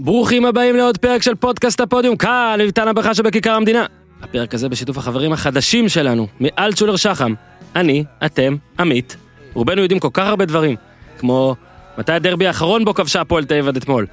ברוכים 0.00 0.44
הבאים 0.44 0.76
לעוד 0.76 0.98
פרק 0.98 1.22
של 1.22 1.34
פודקאסט 1.34 1.80
הפודיום, 1.80 2.16
כאן 2.16 2.56
איתן 2.60 2.88
הברכה 2.88 3.14
שבכיכר 3.14 3.52
המדינה. 3.52 3.86
הפרק 4.22 4.54
הזה 4.54 4.68
בשיתוף 4.68 4.98
החברים 4.98 5.32
החדשים 5.32 5.88
שלנו, 5.88 6.26
מאלטשולר 6.40 6.96
שחם. 6.96 7.34
אני, 7.76 8.04
אתם, 8.24 8.56
עמית. 8.78 9.16
רובנו 9.54 9.82
יודעים 9.82 10.00
כל 10.00 10.08
כך 10.12 10.26
הרבה 10.26 10.44
דברים, 10.44 10.76
כמו 11.18 11.54
מתי 11.98 12.12
הדרבי 12.12 12.46
האחרון 12.46 12.84
בו 12.84 12.94
כבשה 12.94 13.20
הפועל 13.20 13.44
תל 13.44 13.54
אביב 13.54 13.68
עד 13.68 13.76
אתמול. 13.76 14.06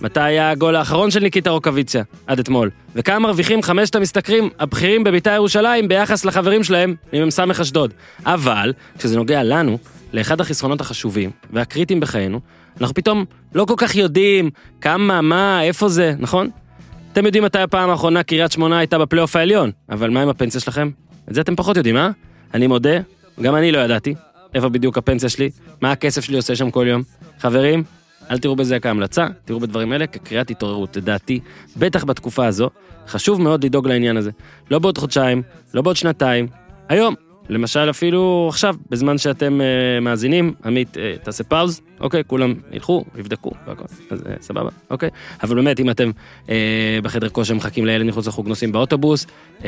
מתי 0.00 0.20
היה 0.20 0.50
הגול 0.50 0.76
האחרון 0.76 1.10
של 1.10 1.20
ניקיטה 1.20 1.50
רוקוויציה 1.50 2.02
עד 2.26 2.38
אתמול. 2.38 2.70
וכמה 2.94 3.18
מרוויחים 3.18 3.62
חמשת 3.62 3.94
המשתכרים 3.94 4.48
הבכירים 4.58 5.04
בבית"ר 5.04 5.30
ירושלים 5.30 5.88
ביחס 5.88 6.24
לחברים 6.24 6.64
שלהם 6.64 6.94
ממ"ס 7.12 7.40
אשדוד. 7.60 7.92
אבל, 8.26 8.72
כשזה 8.98 9.16
נוגע 9.16 9.42
לנו, 9.42 9.78
לאחד 10.12 10.40
החסרונות 10.40 10.80
החשובים 10.80 11.30
והקריטיים 11.52 12.00
בחיינו, 12.00 12.40
אנחנו 12.80 12.94
פתאום 12.94 13.24
לא 13.54 13.64
כל 13.64 13.74
כך 13.76 13.94
יודעים 13.94 14.50
כמה, 14.80 15.22
מה, 15.22 15.62
איפה 15.62 15.88
זה, 15.88 16.14
נכון? 16.18 16.50
אתם 17.12 17.26
יודעים 17.26 17.44
מתי 17.44 17.58
הפעם 17.58 17.90
האחרונה 17.90 18.22
קריית 18.22 18.52
שמונה 18.52 18.78
הייתה 18.78 18.98
בפלייאוף 18.98 19.36
העליון, 19.36 19.70
אבל 19.90 20.10
מה 20.10 20.22
עם 20.22 20.28
הפנסיה 20.28 20.60
שלכם? 20.60 20.90
את 21.30 21.34
זה 21.34 21.40
אתם 21.40 21.56
פחות 21.56 21.76
יודעים, 21.76 21.96
אה? 21.96 22.10
אני 22.54 22.66
מודה, 22.66 22.98
גם 23.42 23.56
אני 23.56 23.72
לא 23.72 23.78
ידעתי. 23.78 24.14
איפה 24.54 24.68
בדיוק 24.68 24.98
הפנסיה 24.98 25.28
שלי? 25.28 25.50
מה 25.80 25.92
הכסף 25.92 26.24
שלי 26.24 26.36
עושה 26.36 26.56
שם 26.56 26.70
כל 26.70 26.86
יום? 26.88 27.02
חברים, 27.38 27.84
אל 28.30 28.38
תראו 28.38 28.56
בזה 28.56 28.80
כהמלצה, 28.80 29.26
תראו 29.44 29.60
בדברים 29.60 29.92
האלה 29.92 30.06
כקריאת 30.06 30.50
התעוררות. 30.50 30.96
לדעתי, 30.96 31.40
בטח 31.76 32.04
בתקופה 32.04 32.46
הזו, 32.46 32.70
חשוב 33.08 33.42
מאוד 33.42 33.64
לדאוג 33.64 33.88
לעניין 33.88 34.16
הזה. 34.16 34.30
לא 34.70 34.78
בעוד 34.78 34.98
חודשיים, 34.98 35.42
לא 35.74 35.82
בעוד 35.82 35.96
שנתיים, 35.96 36.46
היום. 36.88 37.14
למשל 37.48 37.90
אפילו 37.90 38.46
עכשיו, 38.48 38.76
בזמן 38.90 39.18
שאתם 39.18 39.60
uh, 39.60 40.00
מאזינים, 40.00 40.54
עמית, 40.64 40.96
uh, 40.96 41.24
תעשה 41.24 41.44
פאוז, 41.44 41.80
אוקיי, 42.00 42.22
כולם 42.26 42.54
ילכו, 42.72 43.04
יבדקו, 43.18 43.50
והכל, 43.66 43.84
אז 44.10 44.20
uh, 44.20 44.24
סבבה, 44.40 44.70
אוקיי. 44.90 45.10
אבל 45.42 45.54
באמת, 45.54 45.80
אם 45.80 45.90
אתם 45.90 46.10
uh, 46.46 46.50
בחדר 47.02 47.28
כושר 47.28 47.54
מחכים 47.54 47.86
לילד 47.86 48.06
מחוץ 48.06 48.26
לחוג 48.26 48.48
נוסעים 48.48 48.72
באוטובוס, 48.72 49.26
uh, 49.58 49.62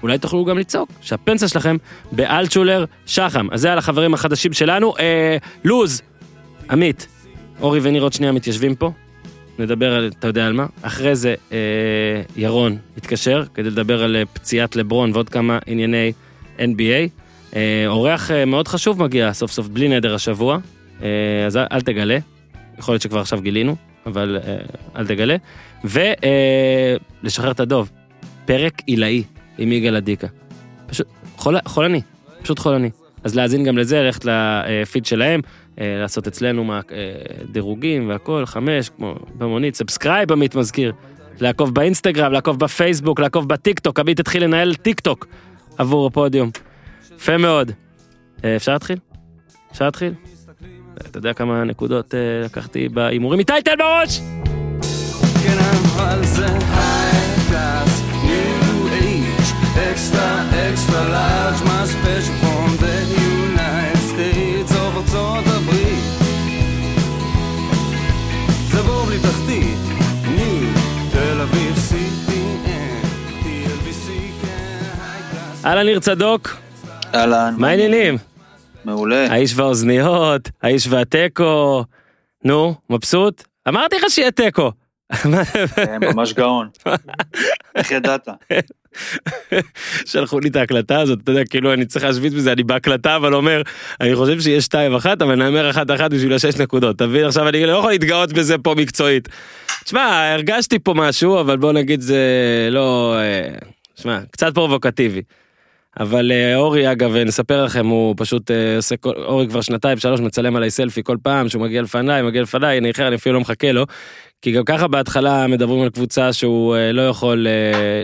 אולי 0.02 0.18
תוכלו 0.18 0.44
גם 0.44 0.58
לצעוק 0.58 0.88
שהפנסיה 1.00 1.48
שלכם 1.48 1.76
באלטשולר 2.12 2.84
שחם. 3.06 3.46
אז 3.52 3.60
זה 3.60 3.72
על 3.72 3.78
החברים 3.78 4.14
החדשים 4.14 4.52
שלנו. 4.52 4.94
אה, 4.98 5.36
לוז, 5.64 6.02
עמית, 6.70 7.06
אורי 7.60 7.80
וניר 7.82 8.02
עוד 8.02 8.12
שנייה 8.12 8.32
מתיישבים 8.32 8.74
פה, 8.74 8.92
נדבר 9.58 9.94
על, 9.94 10.10
אתה 10.18 10.26
יודע 10.26 10.46
על 10.46 10.52
מה? 10.52 10.66
אחרי 10.82 11.16
זה 11.16 11.34
אה, 11.52 11.58
ירון 12.36 12.76
התקשר 12.96 13.44
כדי 13.54 13.70
לדבר 13.70 14.04
על 14.04 14.16
אה, 14.16 14.22
פציעת 14.26 14.76
לברון 14.76 15.10
ועוד 15.12 15.28
כמה 15.28 15.58
ענייני 15.66 16.12
NBA. 16.58 17.08
אה, 17.56 17.84
אורח 17.86 18.30
אה, 18.30 18.44
מאוד 18.44 18.68
חשוב 18.68 19.02
מגיע 19.02 19.32
סוף 19.32 19.52
סוף 19.52 19.68
בלי 19.68 19.88
נדר 19.88 20.14
השבוע, 20.14 20.58
אה, 21.02 21.08
אז 21.46 21.56
אל, 21.56 21.80
תגלה, 21.80 22.18
יכול 22.78 22.92
להיות 22.92 23.02
שכבר 23.02 23.20
עכשיו 23.20 23.40
גילינו, 23.40 23.76
אבל 24.06 24.38
אה, 24.46 24.56
אל 24.96 25.06
תגלה. 25.06 25.36
ולשחרר 25.84 27.46
אה, 27.46 27.52
את 27.52 27.60
הדוב, 27.60 27.90
פרק 28.44 28.82
עילאי 28.86 29.22
עם 29.58 29.72
יגאל 29.72 29.96
אדיקה. 29.96 30.26
פשוט 30.86 31.06
חול, 31.36 31.56
חולני, 31.64 32.00
פשוט 32.42 32.58
חולני. 32.58 32.90
אז 33.24 33.34
להאזין 33.34 33.64
גם 33.64 33.78
לזה, 33.78 34.02
ללכת 34.02 34.24
לפיד 34.24 35.06
שלהם. 35.06 35.40
אה, 35.80 35.96
לעשות 36.00 36.26
אצלנו 36.26 36.64
מה, 36.64 36.80
אה, 36.92 37.12
דירוגים 37.52 38.08
והכל, 38.08 38.46
חמש, 38.46 38.88
כמו 38.88 39.14
במונית, 39.38 39.74
subscribe 39.74 40.32
עמית 40.32 40.54
מזכיר. 40.54 40.92
לעקוב 41.40 41.74
באינסטגרם, 41.74 42.32
לעקוב 42.32 42.58
בפייסבוק, 42.58 43.20
לעקוב 43.20 43.48
בטיק 43.48 43.78
טוק, 43.78 44.00
עמית 44.00 44.20
התחיל 44.20 44.44
לנהל 44.44 44.74
טיק 44.74 45.00
טוק 45.00 45.26
עבור 45.78 46.06
הפודיום. 46.06 46.50
יפה 47.16 47.36
מאוד. 47.36 47.72
אה, 48.44 48.56
אפשר 48.56 48.72
להתחיל? 48.72 48.98
אפשר 49.72 49.84
להתחיל? 49.84 50.12
אתה 50.96 51.18
יודע 51.18 51.32
כמה 51.32 51.64
נקודות 51.64 52.14
לקחתי 52.44 52.88
בהימורים 52.88 53.38
איתי 53.38 53.52
תן 53.64 53.74
בראש! 53.78 54.20
כן, 55.44 55.58
אבל 55.58 56.24
זה 56.24 56.46
high 56.46 57.36
class, 57.48 58.02
extra 59.90 60.70
extra 60.70 61.08
large, 61.08 61.64
מה 61.64 61.86
special 61.86 62.43
אהלן 75.64 75.86
ניר 75.86 76.00
צדוק. 76.00 76.56
אהלן. 77.14 77.54
מה 77.58 77.68
העניינים? 77.68 78.18
מעולה. 78.84 79.26
האיש 79.30 79.52
והאוזניות, 79.56 80.50
האיש 80.62 80.86
והתיקו. 80.90 81.84
נו, 82.44 82.74
מבסוט? 82.90 83.44
אמרתי 83.68 83.96
לך 83.96 84.04
שיהיה 84.08 84.30
תיקו. 84.30 84.72
כן, 85.74 86.00
ממש 86.14 86.32
גאון. 86.32 86.68
איך 87.74 87.90
ידעת? 87.90 88.28
שלחו 90.06 90.40
לי 90.40 90.48
את 90.48 90.56
ההקלטה 90.56 91.00
הזאת, 91.00 91.18
אתה 91.22 91.30
יודע, 91.30 91.44
כאילו 91.44 91.72
אני 91.72 91.86
צריך 91.86 92.04
להשוויץ 92.04 92.32
בזה, 92.32 92.52
אני 92.52 92.62
בהקלטה 92.62 93.16
אבל 93.16 93.34
אומר, 93.34 93.62
אני 94.00 94.16
חושב 94.16 94.40
שיש 94.40 94.64
שתיים 94.64 94.94
אחת, 94.94 95.22
אבל 95.22 95.34
נאמר 95.34 95.70
אחת 95.70 95.90
אחת 95.90 96.10
בשביל 96.10 96.32
השש 96.32 96.56
נקודות, 96.56 96.96
אתה 96.96 97.06
מבין? 97.06 97.24
עכשיו 97.24 97.48
אני 97.48 97.66
לא 97.66 97.72
יכול 97.72 97.90
להתגאות 97.90 98.32
בזה 98.32 98.58
פה 98.58 98.74
מקצועית. 98.78 99.28
תשמע, 99.84 100.32
הרגשתי 100.32 100.78
פה 100.78 100.94
משהו, 100.94 101.40
אבל 101.40 101.56
בוא 101.56 101.72
נגיד 101.72 102.00
זה 102.00 102.18
לא... 102.70 103.16
תשמע, 103.94 104.18
קצת 104.30 104.54
פרובוקטיבי. 104.54 105.22
אבל 106.00 106.32
אה, 106.32 106.56
אורי 106.56 106.92
אגב 106.92 107.16
נספר 107.16 107.64
לכם 107.64 107.86
הוא 107.86 108.14
פשוט 108.16 108.50
אה, 108.50 108.76
עושה 108.76 108.96
כל 108.96 109.12
אורי 109.16 109.48
כבר 109.48 109.60
שנתיים 109.60 109.98
שלוש 109.98 110.20
מצלם 110.20 110.56
עליי 110.56 110.70
סלפי 110.70 111.02
כל 111.02 111.16
פעם 111.22 111.48
שהוא 111.48 111.62
מגיע 111.62 111.82
לפניי 111.82 112.22
מגיע 112.22 112.42
לפניי 112.42 112.78
אני 112.78 112.90
אחר 112.90 113.08
אני 113.08 113.16
אפילו 113.16 113.34
לא 113.34 113.40
מחכה 113.40 113.72
לו. 113.72 113.84
כי 114.42 114.52
גם 114.52 114.64
ככה 114.64 114.88
בהתחלה 114.88 115.46
מדברים 115.46 115.82
על 115.82 115.90
קבוצה 115.90 116.32
שהוא 116.32 116.76
אה, 116.76 116.92
לא 116.92 117.08
יכול 117.08 117.46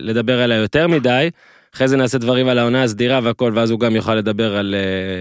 לדבר 0.00 0.40
עליה 0.40 0.56
יותר 0.56 0.88
מדי. 0.88 1.30
אחרי 1.74 1.88
זה 1.88 1.96
נעשה 1.96 2.18
דברים 2.18 2.48
על 2.48 2.58
העונה 2.58 2.82
הסדירה 2.82 3.20
והכל 3.22 3.52
ואז 3.54 3.70
הוא 3.70 3.80
גם 3.80 3.96
יוכל 3.96 4.14
לדבר 4.14 4.56
על 4.56 4.74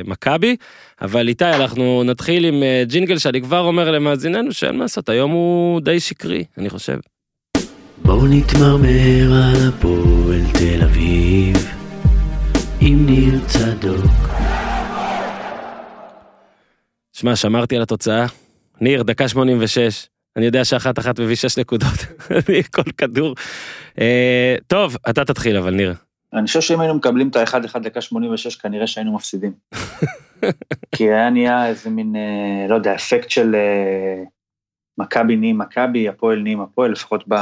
מכבי. 0.05 0.55
אבל 1.01 1.27
איתי 1.27 1.45
אנחנו 1.45 2.03
נתחיל 2.03 2.45
עם 2.45 2.63
ג'ינגל 2.83 3.17
שאני 3.17 3.41
כבר 3.41 3.59
אומר 3.59 3.91
למאזיננו 3.91 4.51
שאין 4.51 4.75
מה 4.75 4.83
לעשות 4.83 5.09
היום 5.09 5.31
הוא 5.31 5.81
די 5.81 5.99
שקרי 5.99 6.43
אני 6.57 6.69
חושב. 6.69 6.97
בואו 8.03 8.27
נתמרמר 8.27 9.33
על 9.33 9.69
הפועל 9.69 10.41
תל 10.53 10.83
אביב. 10.83 11.78
עם 12.81 13.05
ניר 13.05 13.39
צדוק. 13.47 14.11
שמע, 17.13 17.35
שמרתי 17.35 17.75
על 17.75 17.81
התוצאה. 17.81 18.25
ניר, 18.81 19.03
דקה 19.03 19.27
86. 19.27 20.07
אני 20.35 20.45
יודע 20.45 20.65
שאחת 20.65 20.99
אחת 20.99 21.19
מביא 21.19 21.35
6 21.35 21.59
נקודות. 21.59 21.99
כל 22.75 22.91
כדור. 22.97 23.35
אה, 23.99 24.55
טוב, 24.67 24.95
אתה 25.09 25.25
תתחיל 25.25 25.57
אבל, 25.57 25.73
ניר. 25.73 25.93
אני 26.33 26.47
חושב 26.47 26.61
שאם 26.61 26.79
היינו 26.79 26.95
מקבלים 26.95 27.27
את 27.29 27.35
האחד 27.35 27.65
אחד 27.65 27.83
דקה 27.83 28.01
86, 28.01 28.55
כנראה 28.55 28.87
שהיינו 28.87 29.15
מפסידים. 29.15 29.51
כי 30.95 31.03
היה 31.03 31.29
נהיה 31.29 31.67
איזה 31.67 31.89
מין, 31.89 32.15
אה, 32.15 32.67
לא 32.69 32.75
יודע, 32.75 32.95
אפקט 32.95 33.29
של 33.29 33.55
אה, 33.55 34.23
מכבי 34.97 35.35
נהיים 35.35 35.57
מכבי, 35.57 36.09
הפועל 36.09 36.39
נהיים 36.39 36.61
הפועל, 36.61 36.91
לפחות 36.91 37.23
ב, 37.27 37.35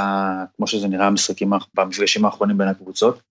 כמו 0.55 0.67
שזה 0.67 0.87
נראה 0.87 1.09
במשחקים, 1.09 1.51
במפגשים 1.73 2.25
האחרונים 2.25 2.57
בין 2.57 2.67
הקבוצות. 2.67 3.21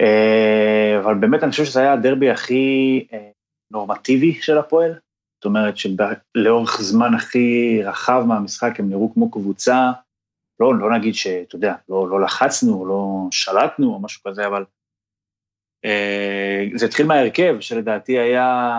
אה, 0.00 0.98
אבל 1.00 1.14
באמת 1.14 1.42
אני 1.42 1.50
חושב 1.50 1.64
שזה 1.64 1.80
היה 1.80 1.92
הדרבי 1.92 2.30
הכי 2.30 3.06
אה, 3.12 3.30
נורמטיבי 3.70 4.34
של 4.34 4.58
הפועל, 4.58 4.92
זאת 5.36 5.44
אומרת 5.44 5.74
שלאורך 5.76 6.80
זמן 6.80 7.14
הכי 7.14 7.80
רחב 7.84 8.24
מהמשחק 8.28 8.80
הם 8.80 8.88
נראו 8.88 9.14
כמו 9.14 9.30
קבוצה, 9.30 9.92
לא, 10.60 10.78
לא 10.78 10.98
נגיד 10.98 11.14
שאתה 11.14 11.56
יודע, 11.56 11.74
לא, 11.88 12.08
לא 12.08 12.20
לחצנו, 12.20 12.86
לא 12.86 13.28
שלטנו 13.30 13.94
או 13.94 14.00
משהו 14.00 14.22
כזה, 14.26 14.46
אבל 14.46 14.64
אה, 15.84 16.66
זה 16.74 16.86
התחיל 16.86 17.06
מההרכב 17.06 17.56
שלדעתי 17.60 18.18
היה 18.18 18.70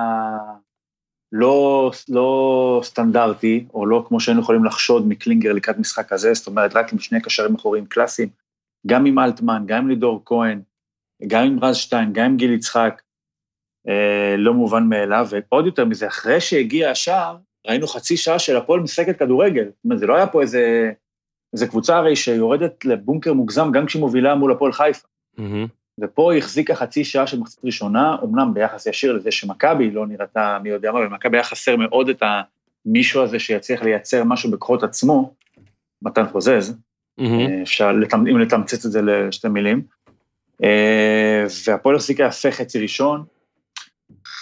לא, 1.31 1.91
לא 2.09 2.81
סטנדרטי, 2.83 3.65
או 3.73 3.85
לא 3.85 4.05
כמו 4.07 4.19
שהיינו 4.19 4.41
יכולים 4.41 4.65
לחשוד 4.65 5.07
מקלינגר 5.07 5.53
לקראת 5.53 5.77
משחק 5.77 6.09
כזה, 6.09 6.33
זאת 6.33 6.47
אומרת 6.47 6.75
רק 6.75 6.93
עם 6.93 6.99
שני 6.99 7.21
קשרים 7.21 7.55
אחוריים 7.55 7.85
קלאסיים, 7.85 8.29
גם 8.87 9.05
עם 9.05 9.19
אלטמן, 9.19 9.63
גם 9.65 9.81
עם 9.81 9.87
לידור 9.87 10.21
כהן, 10.25 10.61
גם 11.27 11.43
עם 11.43 11.63
רז 11.63 11.75
שטיין, 11.75 12.13
גם 12.13 12.25
עם 12.25 12.37
גיל 12.37 12.53
יצחק, 12.53 13.01
אה, 13.87 14.35
לא 14.37 14.53
מובן 14.53 14.83
מאליו, 14.83 15.27
ועוד 15.29 15.65
יותר 15.65 15.85
מזה, 15.85 16.07
אחרי 16.07 16.41
שהגיע 16.41 16.91
השער, 16.91 17.37
ראינו 17.67 17.87
חצי 17.87 18.17
שעה 18.17 18.39
של 18.39 18.57
הפועל 18.57 18.79
משחקת 18.79 19.19
כדורגל. 19.19 19.65
זאת 19.65 19.85
אומרת, 19.85 19.99
זה 19.99 20.07
לא 20.07 20.15
היה 20.15 20.27
פה 20.27 20.41
איזה... 20.41 20.91
איזה 21.53 21.67
קבוצה 21.67 21.97
הרי 21.97 22.15
שיורדת 22.15 22.85
לבונקר 22.85 23.33
מוגזם 23.33 23.71
גם 23.71 23.85
כשהיא 23.85 23.99
מובילה 23.99 24.35
מול 24.35 24.51
הפועל 24.51 24.71
חיפה. 24.71 25.07
מהמם. 25.37 25.67
ופה 26.01 26.33
היא 26.33 26.39
החזיקה 26.39 26.75
חצי 26.75 27.03
שעה 27.03 27.27
של 27.27 27.39
מחצית 27.39 27.65
ראשונה, 27.65 28.15
אמנם 28.23 28.53
ביחס 28.53 28.87
ישיר 28.87 29.13
לזה 29.13 29.31
שמכבי 29.31 29.91
לא 29.91 30.07
נראתה 30.07 30.57
מי 30.63 30.69
יודע 30.69 30.91
מה, 30.91 30.99
ומכבי 30.99 31.37
היה 31.37 31.43
חסר 31.43 31.75
מאוד 31.75 32.09
את 32.09 32.23
המישהו 32.85 33.23
הזה 33.23 33.39
שיצליח 33.39 33.83
לייצר 33.83 34.23
משהו 34.23 34.51
בכוחות 34.51 34.83
עצמו, 34.83 35.33
מתן 36.01 36.27
חוזז. 36.27 36.77
אה, 37.19 37.61
אפשר, 37.61 37.91
לתמ- 37.91 38.27
אם 38.31 38.39
לתמצת 38.39 38.85
את 38.85 38.91
זה 38.91 39.01
לשתי 39.01 39.47
מילים. 39.47 39.81
אה, 40.63 41.45
והפועל 41.67 41.95
החזיקה 41.95 42.23
יפה 42.23 42.51
חצי 42.51 42.79
ראשון. 42.79 43.25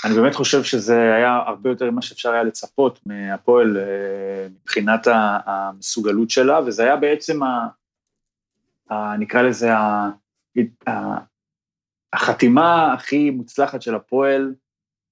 אני 0.05 0.15
באמת 0.15 0.35
חושב 0.35 0.63
שזה 0.63 1.15
היה 1.15 1.35
הרבה 1.47 1.69
יותר 1.69 1.91
ממה 1.91 2.01
שאפשר 2.01 2.31
היה 2.31 2.43
לצפות 2.43 2.99
מהפועל 3.05 3.77
אה, 3.77 4.47
מבחינת 4.61 5.07
המסוגלות 5.45 6.29
שלה, 6.29 6.59
וזה 6.65 6.83
היה 6.83 6.95
בעצם, 6.95 7.43
ה, 7.43 7.67
ה, 8.89 9.17
נקרא 9.17 9.41
לזה, 9.41 9.73
ה, 9.73 10.09
ה, 10.87 10.91
החתימה 12.13 12.93
הכי 12.93 13.29
מוצלחת 13.29 13.81
של 13.81 13.95
הפועל, 13.95 14.53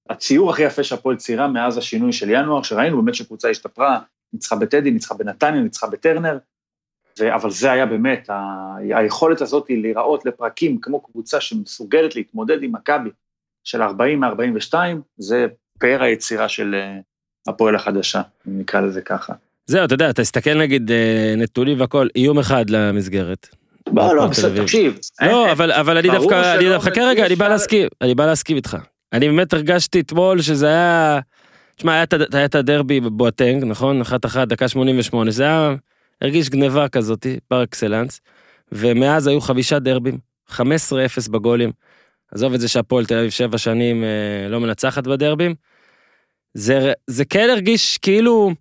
הציור 0.09 0.51
הכי 0.51 0.63
יפה 0.63 0.83
שהפועל 0.83 1.15
ציירה 1.17 1.47
מאז 1.47 1.77
השינוי 1.77 2.13
של 2.13 2.29
ינואר, 2.29 2.63
שראינו 2.63 3.01
באמת 3.01 3.15
שקבוצה 3.15 3.49
השתפרה, 3.49 3.99
ניצחה 4.33 4.55
בטדי, 4.55 4.91
ניצחה 4.91 5.15
בנתניה, 5.15 5.61
ניצחה 5.61 5.87
בטרנר, 5.87 6.37
אבל 7.35 7.51
זה 7.51 7.71
היה 7.71 7.85
באמת, 7.85 8.29
ה- 8.29 8.75
היכולת 8.95 9.41
הזאת 9.41 9.67
היא 9.67 9.81
להיראות 9.81 10.25
לפרקים 10.25 10.77
כמו 10.81 11.01
קבוצה 11.01 11.41
שמסוגלת 11.41 12.15
להתמודד 12.15 12.63
עם 12.63 12.71
מכבי 12.71 13.09
של 13.63 13.81
40 13.81 14.19
מ-42, 14.19 14.73
זה 15.17 15.45
פאר 15.79 16.03
היצירה 16.03 16.49
של 16.49 16.75
אה, 16.75 16.99
הפועל 17.47 17.75
החדשה, 17.75 18.21
אם 18.47 18.59
נקרא 18.59 18.81
לזה 18.81 19.01
ככה. 19.01 19.33
זהו, 19.65 19.85
אתה 19.85 19.93
יודע, 19.93 20.09
אתה 20.09 20.21
תסתכל 20.21 20.53
נגיד 20.53 20.91
אה, 20.91 21.33
נתונים 21.37 21.79
והכל, 21.79 22.07
איום 22.15 22.39
אחד 22.39 22.69
למסגרת. 22.69 23.47
לא, 23.93 24.15
לא, 24.15 24.27
בסדר. 24.27 24.63
תקשיב. 24.63 24.99
לא, 25.21 25.45
אה, 25.45 25.51
אבל, 25.51 25.71
אבל 25.71 25.97
אני 25.97 26.09
דווקא, 26.09 26.55
אני 26.55 26.69
דווקא, 26.69 26.89
חכה 26.89 27.01
רגע, 27.01 27.25
אני 27.25 27.35
בא 27.35 27.47
להסכים, 27.47 27.87
אני 28.01 28.15
בא 28.15 28.25
להסכים 28.25 28.55
איתך. 28.55 28.77
אני 29.13 29.27
באמת 29.27 29.53
הרגשתי 29.53 29.99
אתמול 29.99 30.41
שזה 30.41 30.67
היה, 30.67 31.19
תשמע, 31.75 32.03
היה 32.33 32.45
את 32.45 32.55
הדרבי 32.55 32.99
בבואטנג, 32.99 33.63
נכון? 33.63 34.01
אחת 34.01 34.25
אחת, 34.25 34.47
דקה 34.47 34.67
88, 34.67 35.31
זה 35.31 35.43
היה, 35.43 35.75
הרגיש 36.21 36.49
גניבה 36.49 36.89
כזאתי, 36.89 37.39
פר 37.47 37.63
אקסלנס, 37.63 38.21
ומאז 38.71 39.27
היו 39.27 39.41
חמישה 39.41 39.79
דרבים, 39.79 40.17
15-0 40.51 40.55
בגולים. 41.31 41.71
עזוב 42.31 42.53
את 42.53 42.59
זה 42.59 42.67
שהפועל 42.67 43.05
תל 43.05 43.17
אביב 43.17 43.29
שבע 43.29 43.57
שנים 43.57 44.03
אה, 44.03 44.49
לא 44.49 44.59
מנצחת 44.59 45.07
בדרבים. 45.07 45.55
זה, 46.53 46.93
זה 47.07 47.25
כן 47.25 47.49
הרגיש 47.49 47.97
כאילו, 47.97 48.51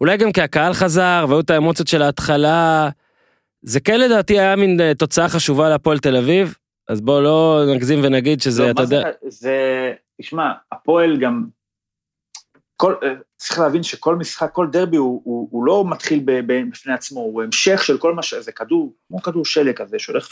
אולי 0.00 0.16
גם 0.16 0.32
כי 0.32 0.40
הקהל 0.40 0.72
חזר, 0.72 1.26
והיו 1.28 1.40
את 1.40 1.50
האמוציות 1.50 1.88
של 1.88 2.02
ההתחלה, 2.02 2.88
זה 3.62 3.80
כן 3.80 4.00
לדעתי 4.00 4.38
היה 4.38 4.56
מין 4.56 4.80
אה, 4.80 4.94
תוצאה 4.94 5.28
חשובה 5.28 5.68
להפועל 5.68 5.98
תל 5.98 6.16
אביב, 6.16 6.54
אז 6.88 7.00
בוא 7.00 7.22
לא 7.22 7.64
נגזים 7.74 8.00
ונגיד 8.02 8.40
שזה, 8.40 8.62
לא, 8.62 8.70
אתה 8.70 8.82
יודע, 8.82 9.02
זה, 9.28 9.92
תשמע, 10.20 10.52
הפועל 10.72 11.16
גם, 11.16 11.44
כל, 12.76 12.94
אה, 13.02 13.12
צריך 13.42 13.58
להבין 13.58 13.82
שכל 13.82 14.16
משחק, 14.16 14.52
כל 14.52 14.66
דרבי 14.72 14.96
הוא, 14.96 15.20
הוא, 15.24 15.48
הוא 15.50 15.64
לא 15.64 15.84
מתחיל 15.90 16.22
בפני 16.26 16.92
עצמו, 16.92 17.20
הוא 17.20 17.42
המשך 17.42 17.82
של 17.84 17.98
כל 17.98 18.14
מה 18.14 18.22
ש... 18.22 18.34
זה 18.34 18.52
כדור, 18.52 18.94
כמו 19.08 19.22
כדור 19.22 19.44
שלג 19.44 19.76
כזה, 19.76 19.98
שהולך 19.98 20.28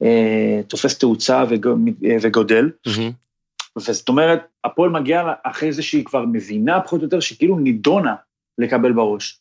ותופס 0.00 0.98
תאוצה 0.98 1.44
וגו- 1.50 1.76
אה, 2.04 2.16
וגודל, 2.22 2.70
מהמם. 2.86 3.12
וזאת 3.76 4.08
אומרת, 4.08 4.40
הפועל 4.64 4.90
מגיעה 4.90 5.22
לה- 5.22 5.34
אחרי 5.42 5.72
זה 5.72 5.82
שהיא 5.82 6.04
כבר 6.04 6.24
מבינה 6.32 6.80
פחות 6.80 7.00
או 7.00 7.04
יותר, 7.04 7.20
שכאילו 7.20 7.58
נידונה 7.58 8.14
לקבל 8.58 8.92
בראש. 8.92 9.40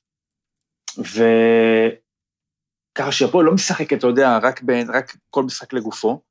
וככה 0.98 1.22
שהפועל 3.12 3.46
לא 3.46 3.54
משחקת, 3.54 3.98
אתה 4.00 4.08
יודע, 4.08 4.38
רק, 4.38 4.62
ב... 4.64 4.72
רק 4.94 5.18
כל 5.30 5.44
משחק 5.44 5.74
לגופו. 5.74 6.22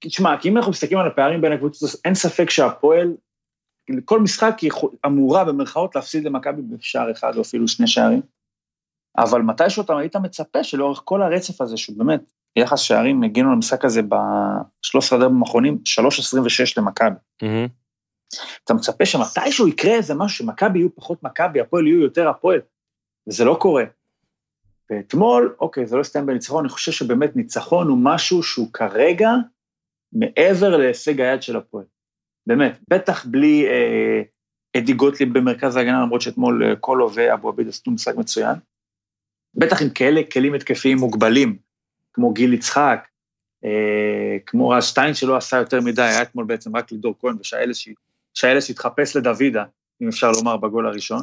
תשמע, 0.00 0.38
כי 0.40 0.48
אם 0.48 0.56
אנחנו 0.56 0.70
מסתכלים 0.70 0.98
על 0.98 1.06
הפערים 1.06 1.40
בין 1.40 1.52
הקבוצות, 1.52 1.90
אין 2.04 2.14
ספק 2.14 2.50
שהפועל, 2.50 3.14
כל 4.04 4.20
משחק 4.20 4.58
היא 4.60 4.70
אמורה 5.06 5.44
במרכאות 5.44 5.94
להפסיד 5.94 6.24
למכבי 6.24 6.62
בשער 6.62 7.10
אחד 7.10 7.36
או 7.36 7.42
אפילו 7.42 7.68
שני 7.68 7.86
שערים, 7.86 8.22
אבל 9.18 9.42
מתישהו 9.42 9.82
אתה 9.82 9.98
היית 9.98 10.16
מצפה 10.16 10.64
שלאורך 10.64 11.02
כל 11.04 11.22
הרצף 11.22 11.60
הזה, 11.60 11.76
שהוא 11.76 11.98
באמת, 11.98 12.32
יחס 12.56 12.80
שערים, 12.80 13.22
הגיעו 13.22 13.52
למשחק 13.52 13.84
הזה 13.84 14.02
ב-13 14.02 15.16
דרבים 15.20 15.42
האחרונים, 15.42 15.78
3.26 16.00 16.72
למכבי. 16.76 17.16
מהמם. 17.42 17.68
אתה 18.64 18.74
מצפה 18.74 19.06
שמתישהו 19.06 19.68
יקרה 19.68 19.94
איזה 19.94 20.14
משהו, 20.14 20.46
שמכבי 20.46 20.78
יהיו 20.78 20.94
פחות 20.94 21.22
מכבי, 21.22 21.60
הפועל 21.60 21.86
יהיו 21.86 22.00
יותר 22.00 22.28
הפועל, 22.28 22.60
וזה 23.28 23.44
לא 23.44 23.56
קורה. 23.60 23.84
ואתמול, 24.90 25.56
אוקיי, 25.60 25.86
זה 25.86 25.96
לא 25.96 26.00
הסתיים 26.00 26.26
בניצחון, 26.26 26.64
אני 26.64 26.68
חושב 26.68 26.92
שבאמת 26.92 27.36
ניצחון 27.36 27.88
הוא 27.88 27.98
משהו 28.00 28.42
שהוא 28.42 28.72
כרגע 28.72 29.30
מעבר 30.12 30.76
להישג 30.76 31.20
היד 31.20 31.42
של 31.42 31.56
הפועל. 31.56 31.84
באמת, 32.46 32.78
בטח 32.88 33.26
בלי 33.26 33.66
אה, 33.66 34.22
אדי 34.76 34.92
גוטליב 34.92 35.38
במרכז 35.38 35.76
ההגנה, 35.76 36.02
למרות 36.02 36.20
שאתמול 36.20 36.64
אה, 36.64 36.76
קולו 36.76 37.14
ואבו 37.14 37.48
עביד 37.48 37.68
עשו 37.68 37.90
משחק 37.90 38.14
מצוין. 38.16 38.54
בטח 39.54 39.82
עם 39.82 39.90
כאלה 39.90 40.20
כלים 40.32 40.54
התקפיים 40.54 40.98
מוגבלים, 40.98 41.58
כמו 42.12 42.32
גיל 42.32 42.52
יצחק, 42.52 43.08
אה, 43.64 44.36
כמו 44.46 44.68
רז 44.68 44.84
שטיין 44.84 45.14
שלא 45.14 45.36
עשה 45.36 45.56
יותר 45.56 45.80
מדי, 45.80 46.02
היה 46.02 46.22
אתמול 46.22 46.44
בעצם 46.44 46.76
רק 46.76 46.92
לידור 46.92 47.14
כהן 47.20 47.36
ושאלס 47.40 47.84
שהאלס 48.34 48.66
שהתחפש 48.66 49.16
לדוידה, 49.16 49.64
אם 50.02 50.08
אפשר 50.08 50.30
לומר, 50.30 50.56
בגול 50.56 50.86
הראשון. 50.86 51.22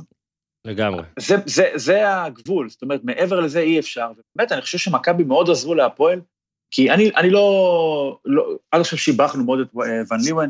לגמרי. 0.66 1.04
זה, 1.20 1.36
זה, 1.46 1.72
זה 1.76 2.14
הגבול, 2.14 2.70
זאת 2.70 2.82
אומרת, 2.82 3.04
מעבר 3.04 3.40
לזה 3.40 3.60
אי 3.60 3.80
אפשר. 3.80 4.12
ובאמת, 4.12 4.52
אני 4.52 4.62
חושב 4.62 4.78
שמכבי 4.78 5.24
מאוד 5.24 5.50
עזרו 5.50 5.76
להפועל, 5.76 6.22
כי 6.72 6.92
אני, 6.92 7.12
אני 7.16 7.30
לא, 7.30 8.20
לא, 8.26 8.58
עד 8.72 8.82
עכשיו 8.82 9.00
שיבחנו 9.00 9.44
מאוד 9.44 9.60
את 9.60 9.68
אה, 9.76 10.02
ון 10.12 10.20
ליוון, 10.26 10.48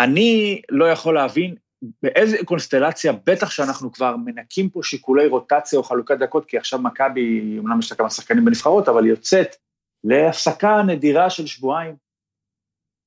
אני 0.00 0.62
לא 0.70 0.84
יכול 0.84 1.14
להבין 1.14 1.54
באיזה 2.02 2.36
קונסטלציה, 2.44 3.12
בטח 3.26 3.50
שאנחנו 3.50 3.92
כבר 3.92 4.16
מנקים 4.16 4.68
פה 4.68 4.80
שיקולי 4.82 5.26
רוטציה 5.26 5.78
או 5.78 5.82
חלוקת 5.84 6.18
דקות, 6.18 6.46
כי 6.46 6.58
עכשיו 6.58 6.78
מכבי, 6.78 7.58
אמנם 7.58 7.78
יש 7.78 7.92
לה 7.92 7.98
כמה 7.98 8.10
שחקנים 8.10 8.44
בנבחרות, 8.44 8.88
אבל 8.88 9.06
יוצאת 9.06 9.56
להפסקה 10.04 10.82
נדירה 10.86 11.30
של 11.30 11.46
שבועיים. 11.46 11.94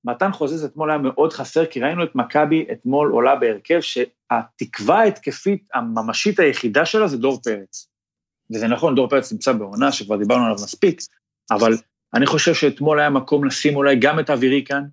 מתן 0.06 0.32
חוזז 0.32 0.66
אתמול 0.66 0.90
היה 0.90 1.00
מאוד 1.00 1.34
חסר, 1.34 1.66
כי 1.66 1.80
ראינו 1.80 2.04
את 2.04 2.16
מכבי 2.16 2.66
אתמול 2.72 3.12
עולה 3.12 3.36
בהרכב 3.36 3.80
שהתקווה 3.82 5.00
ההתקפית 5.00 5.68
הממשית 5.74 6.40
היחידה 6.40 6.86
שלה 6.86 7.08
זה 7.08 7.18
דור 7.18 7.42
פרץ. 7.44 7.90
וזה 8.54 8.68
נכון, 8.68 8.96
דור 8.96 9.10
פרץ 9.10 9.32
נמצא 9.32 9.52
בעונה 9.52 9.92
שכבר 9.92 10.18
דיברנו 10.18 10.46
עליו 10.46 10.56
מספיק, 10.56 11.00
אבל 11.52 11.74
אני 12.14 12.26
חושב 12.26 12.54
שאתמול 12.54 13.00
היה 13.00 13.10
מקום 13.10 13.46
לשים 13.46 13.76
אולי 13.76 13.96
גם 13.96 14.20
את 14.20 14.30
אבירי 14.30 14.64
כאן, 14.66 14.84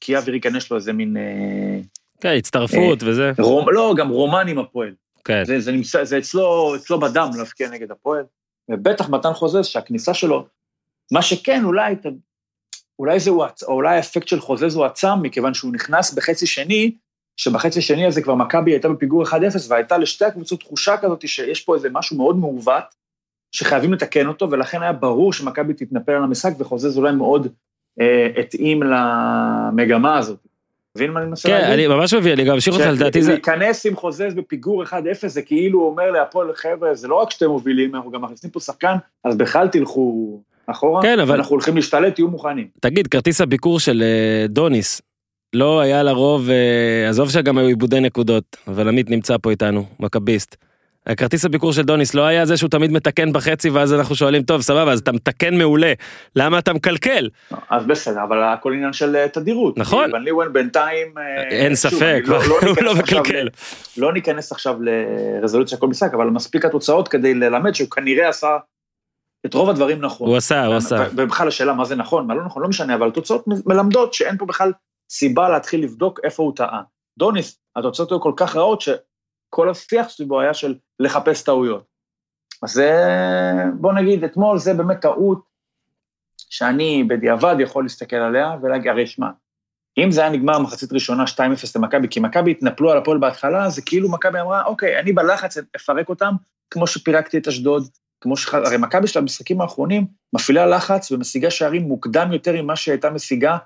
כי 0.00 0.12
כאן 0.42 0.56
יש 0.56 0.70
לו 0.70 0.76
איזה 0.76 0.92
מין... 0.92 1.16
אה, 1.16 1.80
כן, 2.20 2.34
הצטרפות 2.38 3.02
וזה. 3.02 3.32
רומ, 3.38 3.68
לא, 3.70 3.94
גם 3.96 4.08
רומן 4.08 4.48
עם 4.48 4.58
הפועל. 4.58 4.94
כן. 5.24 5.44
זה, 5.44 5.60
זה, 5.60 5.72
נמצא, 5.72 6.04
זה 6.04 6.18
אצלו, 6.18 6.76
אצלו 6.76 7.00
בדם 7.00 7.30
להבקיע 7.38 7.70
נגד 7.70 7.90
הפועל, 7.90 8.24
ובטח 8.70 9.08
מתן 9.08 9.32
חוזז 9.32 9.66
שהכניסה 9.66 10.14
שלו, 10.14 10.46
מה 11.12 11.22
שכן, 11.22 11.64
אולי, 11.64 11.94
אולי 12.98 13.20
זה 13.20 13.30
הוא, 13.30 13.44
או 13.62 13.72
אולי 13.72 13.96
האפקט 13.96 14.28
של 14.28 14.40
חוזז 14.40 14.76
הוא 14.76 14.84
עצם, 14.84 15.22
מכיוון 15.22 15.54
שהוא 15.54 15.72
נכנס 15.72 16.14
בחצי 16.14 16.46
שני, 16.46 16.96
שבחצי 17.36 17.82
שני 17.82 18.06
הזה 18.06 18.22
כבר 18.22 18.34
מכבי 18.34 18.70
הייתה 18.70 18.88
בפיגור 18.88 19.24
1-0, 19.24 19.32
והייתה 19.68 19.98
לשתי 19.98 20.24
הקבוצות 20.24 20.60
תחושה 20.60 20.96
כזאת 20.96 21.28
שיש 21.28 21.60
פה 21.60 21.74
איזה 21.74 21.88
משהו 21.92 22.16
מאוד 22.16 22.36
מעוות, 22.36 22.84
שחייבים 23.52 23.92
לתקן 23.92 24.26
אותו, 24.26 24.50
ולכן 24.50 24.82
היה 24.82 24.92
ברור 24.92 25.32
שמכבי 25.32 25.74
תתנפל 25.74 26.12
על 26.12 26.22
המשחק, 26.22 26.52
וחוזז 26.58 26.98
אולי 26.98 27.12
מאוד 27.12 27.46
אה, 27.46 27.52
התאים 28.38 28.82
למגמה 28.82 30.18
הזאת. 30.18 30.38
מבין 30.96 31.10
מה 31.10 31.20
אני 31.20 31.28
מנסה 31.28 31.48
כן, 31.48 31.54
להגיד? 31.54 31.72
אני 31.72 31.86
ממש 31.86 32.14
מבין, 32.14 32.32
אני 32.32 32.44
גם 32.44 32.54
אמשיך 32.54 32.74
אותך, 32.74 32.86
לדעתי 32.86 33.22
זה... 33.22 33.32
להיכנס 33.32 33.86
עם 33.86 33.96
חוזז 33.96 34.34
בפיגור 34.34 34.84
1-0, 34.84 34.86
זה 35.26 35.42
כאילו 35.42 35.82
אומר 35.82 36.10
להפועל, 36.10 36.48
חבר'ה, 36.54 36.94
זה 36.94 37.08
לא 37.08 37.14
רק 37.14 37.30
שאתם 37.30 37.46
מובילים, 37.46 37.94
אנחנו 37.94 38.10
גם 38.10 38.22
מכניסים 38.22 38.50
פה 38.50 38.60
שחקן, 38.60 38.94
אז 39.24 39.36
בכלל 39.36 39.68
תלכו 39.68 40.40
אחורה, 40.66 41.02
כן, 41.02 41.20
אבל- 41.20 41.34
אנחנו 41.34 41.52
הולכים 41.52 41.76
להשתלט, 41.76 42.14
תהיו 42.14 42.28
מוכנים. 42.28 42.66
תגיד, 42.80 43.06
כרטיס 43.06 43.40
הביקור 43.40 43.80
של 43.80 44.02
אה, 44.02 44.46
דוניס, 44.48 45.02
לא 45.52 45.80
היה 45.80 46.02
לרוב, 46.02 46.50
אה, 46.50 47.08
עזוב 47.08 47.30
שגם 47.30 47.58
היו 47.58 47.66
עיבודי 47.66 48.00
נקודות, 48.00 48.56
אבל 48.68 48.88
עמית 48.88 49.10
נמצא 49.10 49.36
פה 49.42 49.50
איתנו, 49.50 49.84
מכביסט. 50.00 50.56
הכרטיס 51.06 51.44
הביקור 51.44 51.72
של 51.72 51.82
דוניס 51.82 52.14
לא 52.14 52.22
היה 52.22 52.46
זה 52.46 52.56
שהוא 52.56 52.70
תמיד 52.70 52.92
מתקן 52.92 53.32
בחצי 53.32 53.70
ואז 53.70 53.94
אנחנו 53.94 54.14
שואלים 54.14 54.42
טוב 54.42 54.60
סבבה 54.62 54.92
אז 54.92 54.98
אתה 55.00 55.12
מתקן 55.12 55.58
מעולה 55.58 55.92
למה 56.36 56.58
אתה 56.58 56.72
מקלקל 56.72 57.28
אז 57.70 57.86
בסדר, 57.86 58.22
אבל 58.28 58.42
הכל 58.42 58.72
עניין 58.72 58.92
של 58.92 59.16
אה, 59.16 59.28
תדירות. 59.28 59.78
נכון. 59.78 60.14
ון 60.14 60.22
ליוון 60.22 60.52
בינתיים... 60.52 61.14
אה, 61.18 61.42
אין 61.42 61.76
שוב, 61.76 61.90
ספק 61.90 62.22
לא- 62.26 62.38
לא 62.48 62.56
הוא 62.68 62.82
לא 62.82 62.94
מקלקל. 62.94 63.42
ל- 63.44 63.48
לא 63.96 64.12
ניכנס 64.12 64.52
עכשיו 64.52 64.76
לרזולוציה 64.82 65.78
כל 65.78 65.86
משחק, 65.88 66.14
אבל 66.14 66.26
מספיק 66.26 66.64
התוצאות 66.64 67.08
כדי 67.08 67.34
ללמד 67.34 67.74
שהוא 67.74 67.90
כנראה 67.90 68.28
עשה 68.28 68.56
את 69.46 69.54
רוב 69.54 69.70
הדברים 69.70 70.00
נכון. 70.00 70.28
הוא 70.28 70.36
עשה 70.36 70.66
הוא 70.66 70.74
עשה. 70.74 71.06
ובכלל 71.16 71.48
השאלה 71.48 71.72
מה 71.72 71.84
זה 71.84 71.96
נכון, 71.96 72.26
מה 72.26 72.34
לא 72.34 72.44
נכון, 72.44 72.62
לא 72.62 72.68
משנה, 72.68 72.94
אבל 72.94 73.08
התוצאות 73.08 73.48
מ- 73.48 73.52
מלמדות 73.66 74.14
שאין 74.14 74.38
פה 74.38 74.46
בכלל 74.46 74.72
סיבה 75.12 75.48
להתחיל 75.48 75.82
לבדוק 75.84 76.20
איפה 76.24 76.42
הוא 76.42 76.52
טעה. 76.56 76.80
דוניס, 77.18 77.58
התוצאות 77.76 78.10
היו 78.10 78.20
כל 78.20 78.32
כך 78.36 78.56
רעות 78.56 78.80
כל 79.54 79.70
השיח 79.70 80.08
סביבו 80.08 80.40
היה 80.40 80.54
של 80.54 80.74
לחפש 81.00 81.42
טעויות. 81.42 81.84
אז 82.62 82.72
זה, 82.72 82.92
בוא 83.80 83.92
נגיד, 83.92 84.24
אתמול 84.24 84.58
זה 84.58 84.74
באמת 84.74 85.00
טעות 85.00 85.42
שאני 86.36 87.04
בדיעבד 87.08 87.56
יכול 87.58 87.84
להסתכל 87.84 88.16
עליה 88.16 88.56
ולהגיד, 88.62 88.90
הרי 88.90 89.06
שמע, 89.06 89.26
אם 89.98 90.10
זה 90.10 90.20
היה 90.20 90.30
נגמר 90.30 90.58
מחצית 90.58 90.92
ראשונה 90.92 91.24
2-0 91.24 91.38
למכבי, 91.76 92.08
כי 92.10 92.20
מכבי 92.20 92.50
התנפלו 92.50 92.90
על 92.90 92.98
הפועל 92.98 93.18
בהתחלה, 93.18 93.70
זה 93.70 93.82
כאילו 93.82 94.10
מכבי 94.10 94.40
אמרה, 94.40 94.64
אוקיי, 94.64 94.98
אני 94.98 95.12
בלחץ 95.12 95.56
אפרק 95.76 96.08
אותם, 96.08 96.34
כמו 96.70 96.86
שפירקתי 96.86 97.38
את 97.38 97.48
אשדוד, 97.48 97.88
כמו 98.20 98.36
ש... 98.36 98.54
הרי 98.54 98.76
מכבי 98.76 99.06
של 99.06 99.18
המשחקים 99.18 99.60
האחרונים 99.60 100.06
מפעילה 100.32 100.66
לחץ 100.66 101.12
ומשיגה 101.12 101.50
שערים 101.50 101.82
מוקדם 101.82 102.32
יותר 102.32 102.62
ממה 102.62 102.76
שהייתה 102.76 103.10
משיגה 103.10 103.56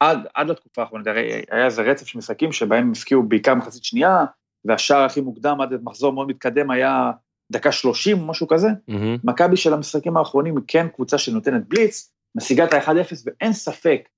עד, 0.00 0.18
עד 0.34 0.50
לתקופה 0.50 0.82
האחרונה. 0.82 1.10
הרי 1.10 1.42
היה 1.50 1.64
איזה 1.64 1.82
רצף 1.82 2.06
של 2.06 2.18
משחקים 2.18 2.52
שבהם 2.52 2.82
הם 2.82 2.92
הפקיעו 2.92 3.22
בעיקר 3.22 3.54
מחצית 3.54 3.84
שנייה, 3.84 4.24
והשער 4.66 5.04
הכי 5.04 5.20
מוקדם 5.20 5.60
עד 5.60 5.68
מחזור 5.82 6.12
מאוד 6.12 6.28
מתקדם 6.28 6.70
היה 6.70 7.10
דקה 7.52 7.72
30 7.72 8.20
או 8.20 8.26
משהו 8.26 8.48
כזה. 8.48 8.68
מהמם. 8.88 9.16
מכבי 9.24 9.56
של 9.56 9.74
המשחקים 9.74 10.16
האחרונים 10.16 10.56
היא 10.56 10.64
כן 10.68 10.88
קבוצה 10.88 11.18
שנותנת 11.18 11.68
בליץ, 11.68 12.12
משיגה 12.36 12.64
את 12.64 12.72
ה-1-0, 12.72 13.14
ואין 13.26 13.52
ספק 13.52 14.08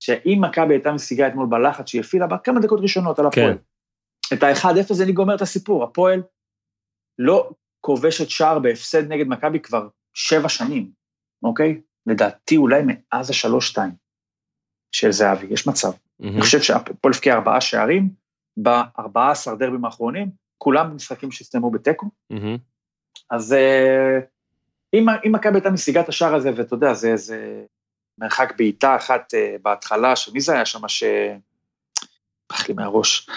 שאם 0.00 0.38
מכבי 0.40 0.74
הייתה 0.74 0.92
משיגה 0.92 1.28
אתמול 1.28 1.46
בלחץ 1.46 1.88
שהיא 1.88 2.00
הפעילה 2.00 2.26
בה 2.26 2.38
כמה 2.38 2.60
דקות 2.60 2.80
ראשונות 2.80 3.18
על 3.18 3.26
הפועל. 3.26 3.58
כן. 4.30 4.36
את 4.36 4.42
ה-1-0 4.42 5.02
אני 5.02 5.12
גומר 5.12 5.34
את 5.34 5.42
הסיפור, 5.42 5.84
הפועל 5.84 6.22
לא 7.18 7.50
כובשת 7.80 8.30
שער 8.30 8.58
בהפסד 8.58 9.12
נגד 9.12 9.28
מכבי 9.28 9.60
כבר 9.60 9.88
שבע 10.14 10.48
שנים, 10.48 10.90
אוקיי? 11.42 11.80
לדעתי 12.06 12.56
אולי 12.56 12.82
מאז 12.86 13.30
השלוש-שתיים 13.30 13.92
של 14.92 15.12
זהבי, 15.12 15.46
יש 15.50 15.66
מצב. 15.66 15.90
מהמם. 16.20 16.32
אני 16.32 16.42
חושב 16.42 16.62
שהפועל 16.62 17.14
הבקיע 17.14 17.34
ארבעה 17.34 17.60
שערים 17.60 18.10
ב-14 18.62 19.54
דרבים 19.58 19.84
האחרונים, 19.84 20.30
כולם 20.58 20.96
משחקים 20.96 21.30
שהסתיימו 21.30 21.70
בתיקו, 21.70 22.06
מהמם. 22.30 22.56
אז 23.30 23.52
אה, 23.52 24.18
אם 24.94 25.06
אם 25.26 25.32
מכבי 25.32 25.54
הייתה 25.54 25.70
משיגה 25.70 26.00
את 26.00 26.08
השער 26.08 26.34
הזה, 26.34 26.50
ואתה 26.56 26.74
יודע, 26.74 26.94
זה 26.94 27.12
איזה 27.12 27.62
מרחק 28.18 28.52
בעיטה 28.56 28.96
אחת 28.96 29.34
אה, 29.34 29.56
בהתחלה, 29.62 30.16
שמי 30.16 30.40
זה 30.40 30.52
היה 30.52 30.64
שם 30.64 30.88
ש... 30.88 31.04
ברח 32.50 32.68
לי 32.68 32.74
מהראש, 32.74 33.28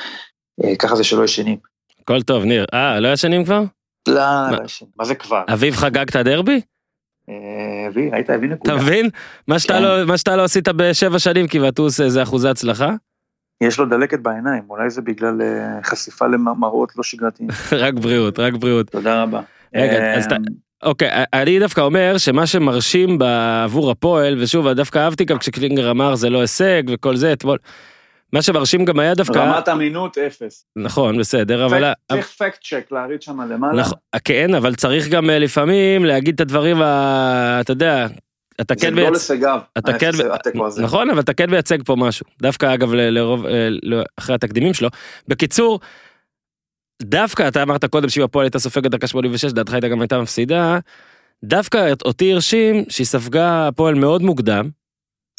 אה, 0.63 0.75
ככה 0.75 0.95
זה 0.95 1.03
שלא 1.03 1.23
ישנים. 1.23 1.57
הכל 2.01 2.21
טוב, 2.21 2.43
ניר. 2.43 2.65
אה, 2.73 2.99
לא 2.99 3.13
ישנים 3.13 3.45
כבר? 3.45 3.63
לא, 4.07 4.15
מה? 4.15 4.49
לא 4.51 4.65
ישנים. 4.65 4.91
מה 4.97 5.05
זה 5.05 5.15
כבר? 5.15 5.43
אביב 5.53 5.75
חגג 5.75 6.09
את 6.09 6.15
הדרבי? 6.15 6.61
אבי, 7.87 8.09
ראית, 8.09 8.29
הביא 8.29 8.49
נקודה. 8.49 8.75
אתה 8.75 8.83
מבין? 8.83 9.09
כן. 9.67 9.83
לא- 9.83 10.05
מה 10.05 10.17
שאתה 10.17 10.35
לא 10.35 10.43
עשית 10.43 10.67
בשבע 10.67 11.19
שנים 11.19 11.47
כמעט, 11.47 11.77
הוא 11.77 11.87
עושה 11.87 12.03
איזה 12.03 12.23
אחוזי 12.23 12.49
הצלחה? 12.49 12.95
יש 13.61 13.79
לו 13.79 13.85
דלקת 13.85 14.19
בעיניים, 14.19 14.63
אולי 14.69 14.89
זה 14.89 15.01
בגלל 15.01 15.41
אה, 15.41 15.83
חשיפה 15.83 16.27
למראות 16.27 16.91
לא 16.97 17.03
שגרתיים. 17.03 17.49
רק 17.83 17.93
בריאות, 17.93 18.39
רק 18.39 18.53
בריאות. 18.53 18.89
תודה 18.91 19.23
רבה. 19.23 19.41
רגע, 19.75 20.13
אז 20.17 20.25
אתה- 20.25 20.35
אה, 20.35 20.39
אוקיי, 20.89 21.09
אני 21.33 21.59
דווקא 21.59 21.81
אומר 21.81 22.17
שמה 22.17 22.47
שמרשים 22.47 23.17
בעבור 23.17 23.91
הפועל, 23.91 24.41
ושוב, 24.41 24.69
דווקא 24.69 24.99
אהבתי 24.99 25.25
גם 25.25 25.37
כשקלינגר 25.37 25.91
אמר 25.91 26.15
זה 26.15 26.29
לא 26.29 26.41
הישג 26.41 26.83
וכל 26.93 27.15
זה 27.15 27.33
אתמול. 27.33 27.57
מה 28.33 28.41
שמרשים 28.41 28.85
גם 28.85 28.99
היה 28.99 29.13
דווקא, 29.13 29.37
רמת 29.39 29.69
אמינות 29.69 30.17
אפס. 30.17 30.65
נכון, 30.75 31.17
בסדר, 31.17 31.65
אבל... 31.65 31.93
צריך 32.11 32.27
פקט 32.27 32.59
צ'ק 32.63 32.91
להריץ 32.91 33.25
שם 33.25 33.41
למעלה. 33.41 33.81
נכון, 33.81 33.97
כן, 34.23 34.55
אבל 34.55 34.75
צריך 34.75 35.07
גם 35.09 35.29
אה, 35.29 35.39
לפעמים 35.39 36.05
להגיד 36.05 36.33
את 36.35 36.41
הדברים, 36.41 36.81
ה- 36.81 37.57
אתה 37.61 37.71
יודע, 37.71 38.07
אתה 38.61 38.75
כן 38.75 38.93
לא 38.93 39.01
מייצג, 39.01 39.15
לסגב. 39.15 39.59
אתה 39.77 39.99
כן, 39.99 40.09
האפס- 40.09 40.33
התיקו 40.33 40.67
הזה. 40.67 40.81
נכון, 40.83 41.09
אבל 41.09 41.19
אתה 41.19 41.33
כן 41.33 41.49
מייצג 41.49 41.83
פה 41.83 41.95
משהו. 41.95 42.25
דווקא 42.41 42.73
אגב, 42.73 42.93
לרוב, 42.93 43.45
אה, 43.45 43.67
אחרי 44.19 44.35
התקדימים 44.35 44.73
שלו. 44.73 44.89
בקיצור, 45.27 45.79
דווקא 47.01 47.47
אתה 47.47 47.63
אמרת 47.63 47.85
קודם 47.85 48.09
שאם 48.09 48.23
הפועל 48.23 48.45
הייתה 48.45 48.59
סופגת 48.59 48.91
דקה 48.91 49.07
86, 49.07 49.51
דעתך 49.51 49.73
הייתה 49.73 49.87
גם 49.87 50.01
הייתה 50.01 50.21
מפסידה. 50.21 50.79
דווקא 51.43 51.93
אותי 52.05 52.33
הרשים 52.33 52.83
שהיא 52.89 53.05
ספגה 53.07 53.67
הפועל 53.67 53.95
מאוד 53.95 54.21
מוקדם, 54.21 54.69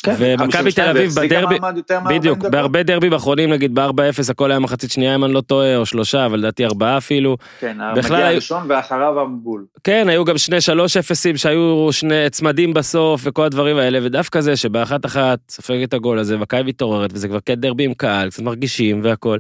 כן, 0.03 0.15
ומכבי 0.19 0.71
52, 0.73 0.73
תל 0.73 0.99
אביב 0.99 1.11
בדרבי- 1.15 1.59
מעמד 1.61 1.77
יותר 1.77 2.01
מ-40 2.01 2.09
בדיוק. 2.15 2.39
בהרבה 2.39 2.83
דרבים 2.83 3.13
אחרונים 3.13 3.51
נגיד 3.51 3.75
ב-4-0 3.75 3.91
הכל 4.31 4.51
היה 4.51 4.61
מחצית 4.61 4.91
שנייה 4.91 5.15
אם 5.15 5.25
אני 5.25 5.33
לא 5.33 5.41
טועה, 5.41 5.77
או 5.77 5.87
שלושה, 5.87 6.27
אבל 6.27 6.39
לדעתי 6.39 6.65
ארבעה 6.65 6.99
אפילו. 6.99 7.37
כן, 7.61 7.77
המגיע 7.81 8.17
היו- 8.17 8.27
הראשון 8.27 8.63
ואחריו 8.69 9.21
המבול. 9.21 9.65
כן, 9.85 10.07
היו 10.09 10.25
גם 10.25 10.39
שני 10.39 10.61
שלוש 10.61 10.97
אפסים 10.97 11.37
שהיו 11.37 11.89
שני 11.93 12.31
צמדים 12.31 12.75
בסוף 12.75 13.21
וכל 13.25 13.45
הדברים 13.45 13.77
האלה, 13.77 13.99
ודווקא 14.03 14.41
זה 14.41 14.57
שבאחת 14.57 15.07
אחת 15.07 15.39
סופגת 15.51 15.89
את 15.89 15.95
הגול 15.95 16.19
הזה, 16.19 16.37
מכבי 16.37 16.63
מתעוררת, 16.63 17.11
וזה 17.15 17.29
כבר 17.29 17.39
כן 17.47 17.55
דרבי 17.55 17.85
עם 17.85 17.95
קהל, 17.95 18.31
קצת 18.31 18.43
מרגישים 18.43 19.01
והכל. 19.05 19.39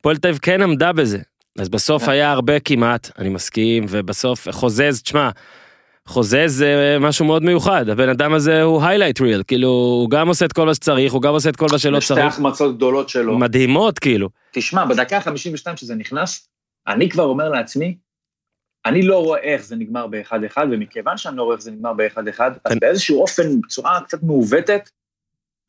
הפועל 0.00 0.16
תל 0.16 0.28
אביב 0.28 0.38
כן 0.42 0.62
עמדה 0.62 0.92
בזה. 0.92 1.18
אז 1.58 1.68
בסוף 1.68 2.04
כן. 2.04 2.10
היה 2.10 2.32
הרבה 2.32 2.60
כמעט, 2.60 3.10
אני 3.18 3.28
מסכים, 3.28 3.86
ובסוף 3.88 4.48
חוזז, 4.50 5.02
תשמע, 5.02 5.30
חוזז 6.06 6.36
זה 6.46 6.96
משהו 7.00 7.24
מאוד 7.24 7.42
מיוחד, 7.42 7.88
הבן 7.88 8.08
אדם 8.08 8.34
הזה 8.34 8.62
הוא 8.62 8.82
highlight 8.82 9.20
reel, 9.20 9.44
כאילו, 9.46 9.68
הוא 9.68 10.10
גם 10.10 10.28
עושה 10.28 10.44
את 10.44 10.52
כל 10.52 10.66
מה 10.66 10.74
שצריך, 10.74 11.12
הוא 11.12 11.22
גם 11.22 11.32
עושה 11.32 11.48
את 11.48 11.56
כל 11.56 11.66
מה 11.72 11.78
שלא 11.78 12.00
שתי 12.00 12.14
צריך, 12.14 12.26
החמצות 12.26 12.76
גדולות 12.76 13.08
שלו. 13.08 13.38
מדהימות 13.38 13.98
כאילו. 13.98 14.28
תשמע, 14.52 14.84
בדקה 14.84 15.16
ה-52 15.16 15.76
שזה 15.76 15.94
נכנס, 15.94 16.48
אני 16.86 17.10
כבר 17.10 17.24
אומר 17.24 17.48
לעצמי, 17.48 17.96
אני 18.86 19.02
לא 19.02 19.24
רואה 19.24 19.40
איך 19.40 19.62
זה 19.62 19.76
נגמר 19.76 20.06
ב-1-1, 20.06 20.56
ומכיוון 20.70 21.16
שאני 21.16 21.36
לא 21.36 21.42
רואה 21.42 21.54
איך 21.54 21.62
זה 21.62 21.70
נגמר 21.70 21.92
ב-1-1, 21.92 22.40
אז. 22.64 22.76
באיזשהו 22.80 23.20
אופן, 23.20 23.60
בצורה 23.60 24.00
קצת 24.00 24.22
מעוותת, 24.22 24.90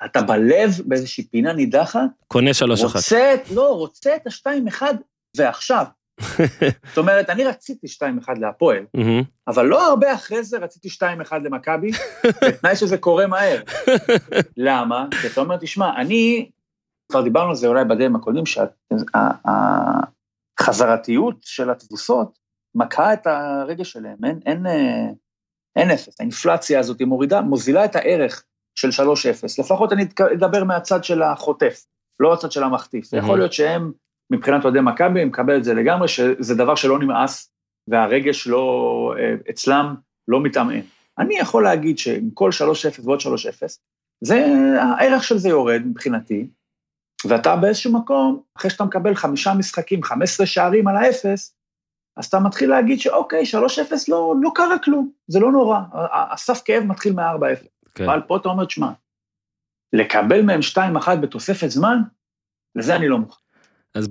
אתה 0.05 0.21
בלב 0.21 0.71
באיזושהי 0.85 1.23
פינה 1.23 1.53
נידחת, 1.53 2.09
קונה 2.27 2.53
שלוש 2.53 2.83
אחת. 2.83 2.95
רוצה, 2.95 3.35
לא, 3.53 3.75
רוצה 3.75 4.15
את 4.15 4.27
ה-2-1 4.27 4.81
ועכשיו. 5.37 5.85
זאת 6.89 6.97
אומרת, 6.97 7.29
אני 7.29 7.43
רציתי 7.43 7.87
2-1 8.27 8.39
להפועל. 8.39 8.85
אבל 9.47 9.65
לא 9.65 9.87
הרבה 9.87 10.13
אחרי 10.13 10.43
זה 10.43 10.57
רציתי 10.57 10.89
2-1 11.31 11.35
למכבי, 11.43 11.91
בתנאי 12.47 12.75
שזה 12.75 12.97
קורה 12.97 13.27
מהר. 13.27 13.61
למה? 14.57 15.07
כי 15.21 15.27
אתה 15.27 15.41
אומר, 15.41 15.57
תשמע, 15.57 16.01
אני, 16.01 16.49
כבר 17.11 17.21
דיברנו 17.21 17.49
על 17.49 17.55
זה 17.55 17.67
אולי 17.67 17.85
בדברים 17.85 18.15
הקודמים, 18.15 18.43
שהחזרתיות 20.59 21.35
של 21.41 21.69
התבוסות 21.69 22.39
מכה 22.75 23.13
את 23.13 23.27
הרגש 23.27 23.91
שלהם, 23.91 24.17
אין, 24.25 24.39
אין, 24.45 24.65
אין 25.75 25.91
אפס, 25.91 26.19
האינפלציה 26.19 26.79
הזאת 26.79 26.99
היא 26.99 27.07
מורידה, 27.07 27.41
מוזילה 27.41 27.85
את 27.85 27.95
הערך 27.95 28.43
של 28.75 28.89
3-0, 28.89 28.91
לפחות 29.59 29.93
אני 29.93 30.05
אדבר 30.33 30.63
מהצד 30.63 31.03
של 31.03 31.21
החוטף, 31.21 31.85
לא 32.19 32.33
הצד 32.33 32.51
של 32.51 32.63
המחטיף. 32.63 33.13
יכול 33.13 33.37
להיות 33.37 33.53
שהם, 33.53 33.91
מבחינת 34.31 34.63
אוהדי 34.63 34.79
מכבי, 34.81 35.21
הם 35.21 35.27
מקבל 35.27 35.57
את 35.57 35.63
זה 35.63 35.73
לגמרי, 35.73 36.07
שזה 36.07 36.55
דבר 36.55 36.75
שלא 36.75 36.99
נמאס, 36.99 37.51
והרגש 37.87 38.47
לא, 38.47 39.13
אה, 39.19 39.35
אצלם 39.49 39.95
לא 40.27 40.41
מתעמעם. 40.41 40.81
אני 41.19 41.37
יכול 41.39 41.63
להגיד 41.63 41.97
שעם 41.97 42.29
כל 42.33 42.49
3-0 42.51 42.99
ועוד 43.03 43.19
3-0, 43.19 43.27
זה, 44.21 44.45
הערך 44.81 45.23
של 45.23 45.37
זה 45.37 45.49
יורד 45.49 45.81
מבחינתי, 45.85 46.47
ואתה 47.25 47.55
באיזשהו 47.55 47.93
מקום, 47.93 48.41
אחרי 48.57 48.71
שאתה 48.71 48.83
מקבל 48.83 49.15
חמישה 49.15 49.53
משחקים, 49.53 50.03
15 50.03 50.45
שערים 50.45 50.87
על 50.87 50.97
האפס, 50.97 51.55
אז 52.17 52.25
אתה 52.25 52.39
מתחיל 52.39 52.69
להגיד 52.69 52.99
שאוקיי, 52.99 53.43
3-0 53.43 53.93
לא, 54.07 54.35
לא 54.41 54.51
קרה 54.55 54.79
כלום, 54.83 55.11
זה 55.27 55.39
לא 55.39 55.51
נורא, 55.51 55.79
הסף 56.33 56.61
כאב 56.65 56.83
מתחיל 56.83 57.13
מ-4-0. 57.13 57.67
כן. 57.95 58.03
אבל 58.03 58.21
פה 58.27 58.37
אתה 58.37 58.49
אומר, 58.49 58.65
תשמע, 58.65 58.91
לקבל 59.93 60.41
מהם 60.41 60.59
2-1 61.05 61.15
בתוספת 61.21 61.69
זמן, 61.69 61.97
לזה 62.75 62.95
אני 62.95 63.07
לא 63.07 63.17
מוכן. 63.17 63.46
אז 63.97 64.09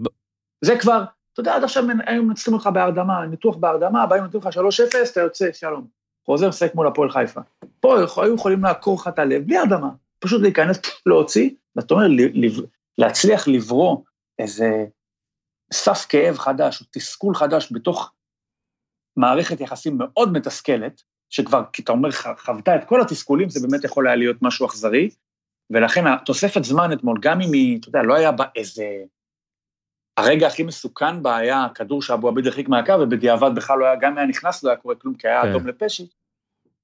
זה 0.64 0.78
כבר, 0.81 1.05
אתה 1.33 1.40
יודע, 1.40 1.55
עד 1.55 1.64
עכשיו 1.64 1.85
היו 2.07 2.23
מנצחים 2.23 2.55
אותך 2.55 2.69
בהרדמה, 2.75 3.26
ניתוח 3.26 3.57
בהרדמה, 3.57 4.07
באים 4.07 4.23
נותנים 4.23 4.43
לך 4.43 4.57
3-0, 4.57 5.11
אתה 5.12 5.21
יוצא, 5.21 5.52
שלום. 5.52 5.87
חוזר 6.26 6.49
לשחק 6.49 6.75
מול 6.75 6.87
הפועל 6.87 7.11
חיפה. 7.11 7.40
פה 7.81 7.97
היו 8.16 8.35
יכולים 8.35 8.62
לעקור 8.62 8.99
לך 9.00 9.09
את 9.09 9.19
הלב 9.19 9.43
בלי 9.47 9.59
הרדמה, 9.59 9.90
פשוט 10.19 10.43
להיכנס, 10.43 10.81
להוציא, 11.07 11.50
ואתה 11.76 11.95
אומר, 11.95 12.07
להצליח 12.99 13.49
לברוא 13.49 13.99
איזה 14.38 14.85
סף 15.73 16.07
כאב 16.09 16.38
חדש, 16.38 16.81
או 16.81 16.87
תסכול 16.90 17.35
חדש 17.35 17.73
בתוך 17.73 18.12
מערכת 19.16 19.61
יחסים 19.61 19.99
מאוד 19.99 20.33
מתסכלת, 20.33 21.02
שכבר, 21.31 21.62
כי 21.73 21.83
אתה 21.83 21.93
אומר, 21.93 22.09
חוותה 22.38 22.76
את 22.76 22.85
כל 22.85 23.00
התסכולים, 23.00 23.50
זה 23.50 23.69
באמת 23.69 23.85
יכול 23.85 24.07
היה 24.07 24.16
להיות 24.16 24.37
משהו 24.43 24.66
אכזרי, 24.66 25.11
ולכן 25.71 26.07
התוספת 26.07 26.64
זמן 26.64 26.93
אתמול, 26.93 27.19
גם 27.23 27.40
אם 27.40 27.52
היא, 27.52 27.81
אתה 27.81 27.88
יודע, 27.88 28.02
לא 28.02 28.14
היה 28.14 28.33
בה 28.33 28.45
איזה... 28.57 28.85
הרגע 30.16 30.46
הכי 30.46 30.62
מסוכן 30.62 31.23
בה 31.23 31.37
היה 31.37 31.64
הכדור 31.64 32.02
שאבו 32.02 32.28
עביד 32.28 32.46
הרחיק 32.46 32.68
מהקו, 32.68 32.92
ובדיעבד 33.00 33.50
בכלל 33.54 33.78
לא 33.78 33.85
היה, 33.85 33.96
גם 33.96 34.12
אם 34.12 34.18
היה 34.18 34.26
נכנס 34.26 34.64
לא 34.64 34.70
היה 34.70 34.76
קורה 34.76 34.94
כלום, 34.94 35.14
כי 35.14 35.28
היה 35.28 35.42
כן. 35.42 35.49
אדום 35.49 35.66
לפשי, 35.66 36.06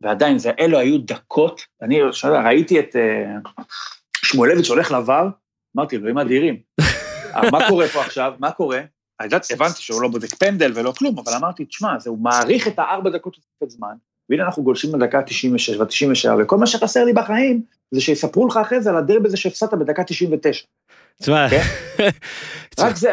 ועדיין, 0.01 0.39
זה, 0.39 0.51
אלו 0.61 0.79
היו 0.79 0.99
דקות, 0.99 1.61
אני 1.83 2.01
שאלה, 2.13 2.43
ראיתי 2.43 2.81
את 2.81 2.97
אה, 2.97 3.35
שמואלביץ' 4.25 4.69
הולך 4.69 4.91
לבר, 4.91 5.29
אמרתי, 5.77 5.97
אלוהים 5.97 6.19
אדירים. 6.19 6.61
אבל 7.35 7.51
מה 7.51 7.69
קורה 7.69 7.89
פה 7.89 8.01
עכשיו? 8.01 8.33
מה 8.39 8.51
קורה? 8.51 8.81
יודעת, 9.25 9.47
הבנתי 9.51 9.83
שהוא 9.83 10.03
לא 10.03 10.09
בודק 10.09 10.35
פנדל 10.35 10.73
ולא 10.75 10.93
כלום, 10.99 11.19
אבל 11.19 11.33
אמרתי, 11.37 11.65
תשמע, 11.65 11.99
זה, 11.99 12.11
הוא 12.11 12.19
מעריך 12.19 12.69
את 12.69 12.79
הארבע 12.79 13.11
דקות 13.11 13.35
תוספת 13.35 13.71
זמן, 13.71 13.95
והנה 14.31 14.45
אנחנו 14.45 14.63
גולשים 14.63 14.95
לדקה 14.95 15.23
96 15.23 15.77
ו-97, 15.77 16.43
וכל 16.43 16.57
מה 16.57 16.67
שחסר 16.67 17.05
לי 17.05 17.13
בחיים, 17.13 17.63
זה 17.91 18.01
שיספרו 18.01 18.47
לך 18.47 18.57
אחרי 18.57 18.81
זה 18.81 18.91
על 18.91 18.97
הדרבי 18.97 19.27
הזה 19.27 19.37
שהפסדת 19.37 19.75
בדקה 19.75 20.05
99. 20.05 20.65
תשמע, 21.21 21.49
כן? 21.51 21.63
רק 22.79 22.97
זה, 22.97 23.13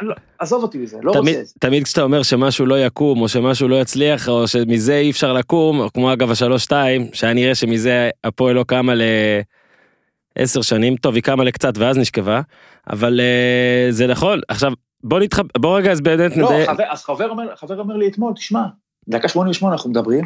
לא- 0.00 0.14
עזוב 0.38 0.62
אותי 0.62 0.78
מזה, 0.78 0.98
לא 1.02 1.12
רוצה 1.12 1.40
את 1.40 1.46
זה. 1.46 1.54
תמיד 1.60 1.84
כשאתה 1.84 2.02
אומר 2.02 2.22
שמשהו 2.22 2.66
לא 2.66 2.86
יקום 2.86 3.20
או 3.20 3.28
שמשהו 3.28 3.68
לא 3.68 3.80
יצליח 3.80 4.28
או 4.28 4.48
שמזה 4.48 4.96
אי 4.96 5.10
אפשר 5.10 5.32
לקום 5.32 5.80
או 5.80 5.92
כמו 5.92 6.12
אגב 6.12 6.30
השלוש 6.30 6.62
שתיים 6.62 7.08
שהיה 7.12 7.34
נראה 7.34 7.54
שמזה 7.54 8.10
הפועל 8.24 8.54
לא 8.54 8.64
קמה 8.64 8.92
לעשר 10.36 10.62
שנים 10.62 10.96
טוב 10.96 11.14
היא 11.14 11.22
קמה 11.22 11.44
לקצת 11.44 11.78
ואז 11.78 11.98
נשכבה 11.98 12.40
אבל 12.90 13.20
אה, 13.20 13.86
זה 13.90 14.06
נכון 14.06 14.40
עכשיו 14.48 14.72
בוא 15.04 15.20
נתחב 15.20 15.42
בוא 15.58 15.78
רגע 15.78 15.92
אז 15.92 16.00
באמת 16.00 16.36
לא, 16.36 16.52
נדע 16.52 16.66
חבר, 16.66 16.84
אז 16.90 17.04
חבר 17.04 17.28
אומר, 17.28 17.56
חבר 17.56 17.78
אומר 17.78 17.96
לי 17.96 18.08
אתמול, 18.08 18.32
תשמע, 18.34 18.64
דקה 19.08 19.28
88 19.28 19.74
אנחנו 19.74 19.90
מדברים, 19.90 20.24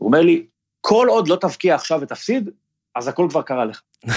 הוא 0.00 0.06
אומר 0.06 0.20
לי, 0.20 0.46
כל 0.80 1.06
עוד 1.10 1.28
לא 1.28 1.36
תבקיע 1.40 1.74
עכשיו 1.74 2.00
ותפסיד, 2.00 2.50
אז 2.94 3.08
הכל 3.08 3.26
כבר 3.30 3.42
קרה 3.42 3.64
לך. 3.64 3.82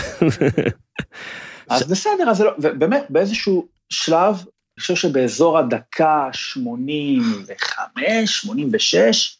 אז 1.70 1.92
בסדר, 1.92 2.30
אז 2.30 2.38
זה 2.38 2.44
לא, 2.44 2.52
ובאמת, 2.60 3.06
באיזשהו 3.10 3.68
שלב, 3.90 4.36
אני 4.36 4.82
חושב 4.82 4.96
שבאזור 4.96 5.58
הדקה 5.58 6.30
85, 6.32 8.42
86, 8.42 9.40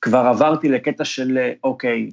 כבר 0.00 0.18
עברתי 0.18 0.68
לקטע 0.68 1.04
של, 1.04 1.38
אוקיי, 1.64 2.10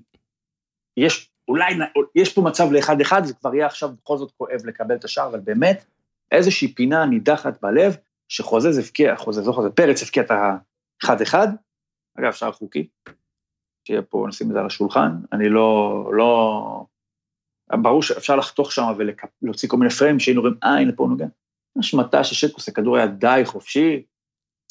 יש, 0.97 1.29
אולי, 1.47 1.73
יש 2.15 2.33
פה 2.33 2.41
מצב 2.41 2.71
לאחד 2.71 3.01
אחד, 3.01 3.25
זה 3.25 3.33
כבר 3.33 3.55
יהיה 3.55 3.65
עכשיו 3.65 3.89
בכל 4.01 4.17
זאת 4.17 4.31
כואב 4.37 4.65
לקבל 4.65 4.95
את 4.95 5.03
השער, 5.03 5.27
אבל 5.27 5.39
באמת, 5.39 5.85
איזושהי 6.31 6.73
פינה 6.73 7.05
נידחת 7.05 7.61
בלב, 7.61 7.95
שחוזז 8.29 8.77
הבקיע, 8.77 9.15
חוזז, 9.15 9.47
לא 9.47 9.51
חוזז, 9.51 9.69
פרץ 9.75 10.03
הבקיע 10.03 10.23
את 10.23 10.31
ה-1-1, 11.03 11.35
אגב, 12.19 12.31
שער 12.31 12.51
חוקי, 12.51 12.87
שיהיה 13.87 14.01
פה, 14.01 14.25
נשים 14.29 14.47
את 14.47 14.53
זה 14.53 14.59
על 14.59 14.65
השולחן, 14.65 15.11
אני 15.33 15.49
לא, 15.49 16.03
לא, 16.13 16.85
ברור 17.81 18.03
שאפשר 18.03 18.35
לחתוך 18.35 18.71
שם 18.71 18.83
ולהוציא 19.41 19.69
כל 19.69 19.77
מיני 19.77 19.89
פריים, 19.91 20.19
שהיינו 20.19 20.41
רואים, 20.41 20.55
אה, 20.63 20.77
הנה 20.77 20.91
פה 20.95 21.03
הוא 21.03 21.09
נוגע. 21.11 21.25
השמטה 21.79 22.23
ששקוס, 22.23 22.69
הכדור 22.69 22.97
היה 22.97 23.07
די 23.07 23.41
חופשי, 23.45 24.03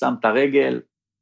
שם 0.01 0.15
את 0.21 0.25
הרגל. 0.25 0.81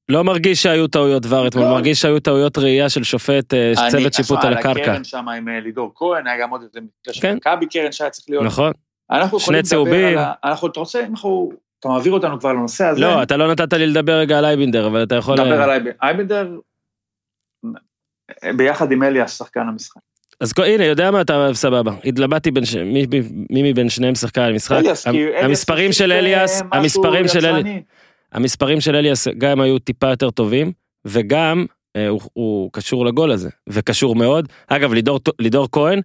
לא 0.09 0.25
מרגיש 0.25 0.63
שהיו 0.63 0.89
טעויות 0.89 1.23
ור 1.29 1.47
אתמול 1.47 1.65
לא. 1.65 1.71
מרגיש 1.71 2.01
שהיו 2.01 2.21
טעויות 2.21 2.59
ראייה 2.59 2.89
של 2.89 3.03
שופט 3.05 3.55
אה, 3.55 3.73
אני- 3.83 3.91
צוות 3.91 4.13
שיפוט 4.15 4.45
על 4.45 4.53
הקרקע 4.53 4.81
הקרן 4.81 5.05
שם 5.05 5.29
עם 5.29 5.49
אה, 5.49 5.61
לידור 5.61 5.93
כהן, 5.95 6.27
היה 6.27 6.43
גם 6.43 6.51
עוד 6.51 6.63
איזה 6.63 6.81
מקרה 6.81 7.15
של 7.15 7.21
כן. 7.23 7.37
מכבי 7.37 7.67
קרן 7.67 7.93
שהיה 7.93 8.11
צריך 8.11 8.31
להיות. 8.31 8.45
נכון 8.45 8.73
אנחנו 9.11 9.41
שני 9.41 9.63
צהובים. 9.63 10.19
על. 10.19 10.25
אנחנו, 10.45 10.69
אתה 10.69 10.81
רוצה, 10.81 11.05
אנחנו, 11.05 11.53
אתה 11.81 11.89
מעביר 11.89 12.13
אותנו 12.13 12.41
כבר 12.41 12.53
לנושא 12.53 12.85
הזה. 12.85 13.01
לא 13.01 13.23
אתה 13.23 13.37
לא 13.37 13.53
נתת 13.53 13.73
לי 13.73 13.87
לדבר 13.87 14.13
רגע 14.13 14.39
על 14.39 14.45
אייבינדר 14.45 14.87
אבל 14.87 15.03
אתה 15.03 15.15
יכול 15.15 15.37
דבר 15.37 15.69
אה, 15.71 15.75
על. 15.75 15.87
אייבנדר, 16.03 16.49
ביחד 18.57 18.93
עם 18.93 19.03
אליאס, 19.03 19.39
שחקן 19.39 19.61
המשחק. 19.61 20.01
אז 20.41 20.53
הנה 20.57 20.85
יודע 20.85 21.11
מה 21.11 21.21
אתה 21.21 21.51
סבבה 21.53 21.93
התלבטתי 22.05 22.51
בין 22.51 22.65
ש- 22.65 22.77
מי 22.77 23.07
מי 23.51 23.73
מבין 23.73 23.89
שניהם 23.89 24.15
שחקן 24.15 24.41
על 24.41 24.53
משחק 24.55 24.77
אליאס, 24.77 25.09
כי 25.09 25.27
אליאס 25.27 25.45
המספרים 25.45 25.93
של 25.93 26.13
אליאס 26.13 26.63
המספרים 26.73 27.29
של 27.29 27.47
אליאס. 27.47 27.83
המספרים 28.33 28.81
של 28.81 28.97
אליאס 28.97 29.29
גם 29.39 29.61
היו 29.61 29.79
טיפה 29.79 30.11
יותר 30.11 30.31
טובים 30.31 30.73
וגם 31.05 31.67
אה, 31.97 32.09
הוא, 32.09 32.21
הוא 32.33 32.71
קשור 32.73 33.07
לגול 33.07 33.33
הזה 33.33 33.49
וקשור 33.69 34.15
מאוד 34.17 34.49
אגב 34.69 34.93
לידור 34.93 35.21
לידור 35.39 35.69
כהן 35.73 36.01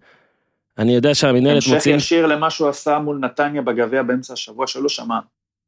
אני 0.77 0.95
יודע 0.95 1.15
שהמינהלת 1.15 1.55
המשך 1.55 1.73
מוציאים 1.73 1.97
ישיר 1.97 2.25
למה 2.25 2.49
שהוא 2.49 2.69
עשה 2.69 2.99
מול 2.99 3.17
נתניה 3.17 3.61
בגביע 3.61 4.03
באמצע 4.03 4.33
השבוע, 4.33 4.67
שלא 4.67 4.89
שמע 4.89 5.19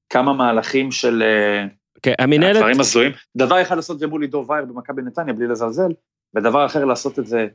כמה 0.09 0.33
מהלכים 0.33 0.91
של 0.91 1.23
אה, 1.23 1.65
כן, 2.01 2.13
המינהלת 2.19 2.57
דברים 2.57 2.79
הזויים. 2.79 3.11
דבר 3.37 3.61
אחד 3.61 3.75
לעשות 3.75 3.95
את 3.95 3.99
זה 3.99 4.07
מול 4.07 4.21
לידור 4.21 4.51
וייר 4.51 4.65
במכבי 4.65 5.01
נתניה 5.01 5.33
בלי 5.33 5.47
לזלזל, 5.47 5.91
ודבר 6.35 6.65
אחר 6.65 6.85
לעשות 6.85 7.19
את 7.19 7.27
זה 7.27 7.47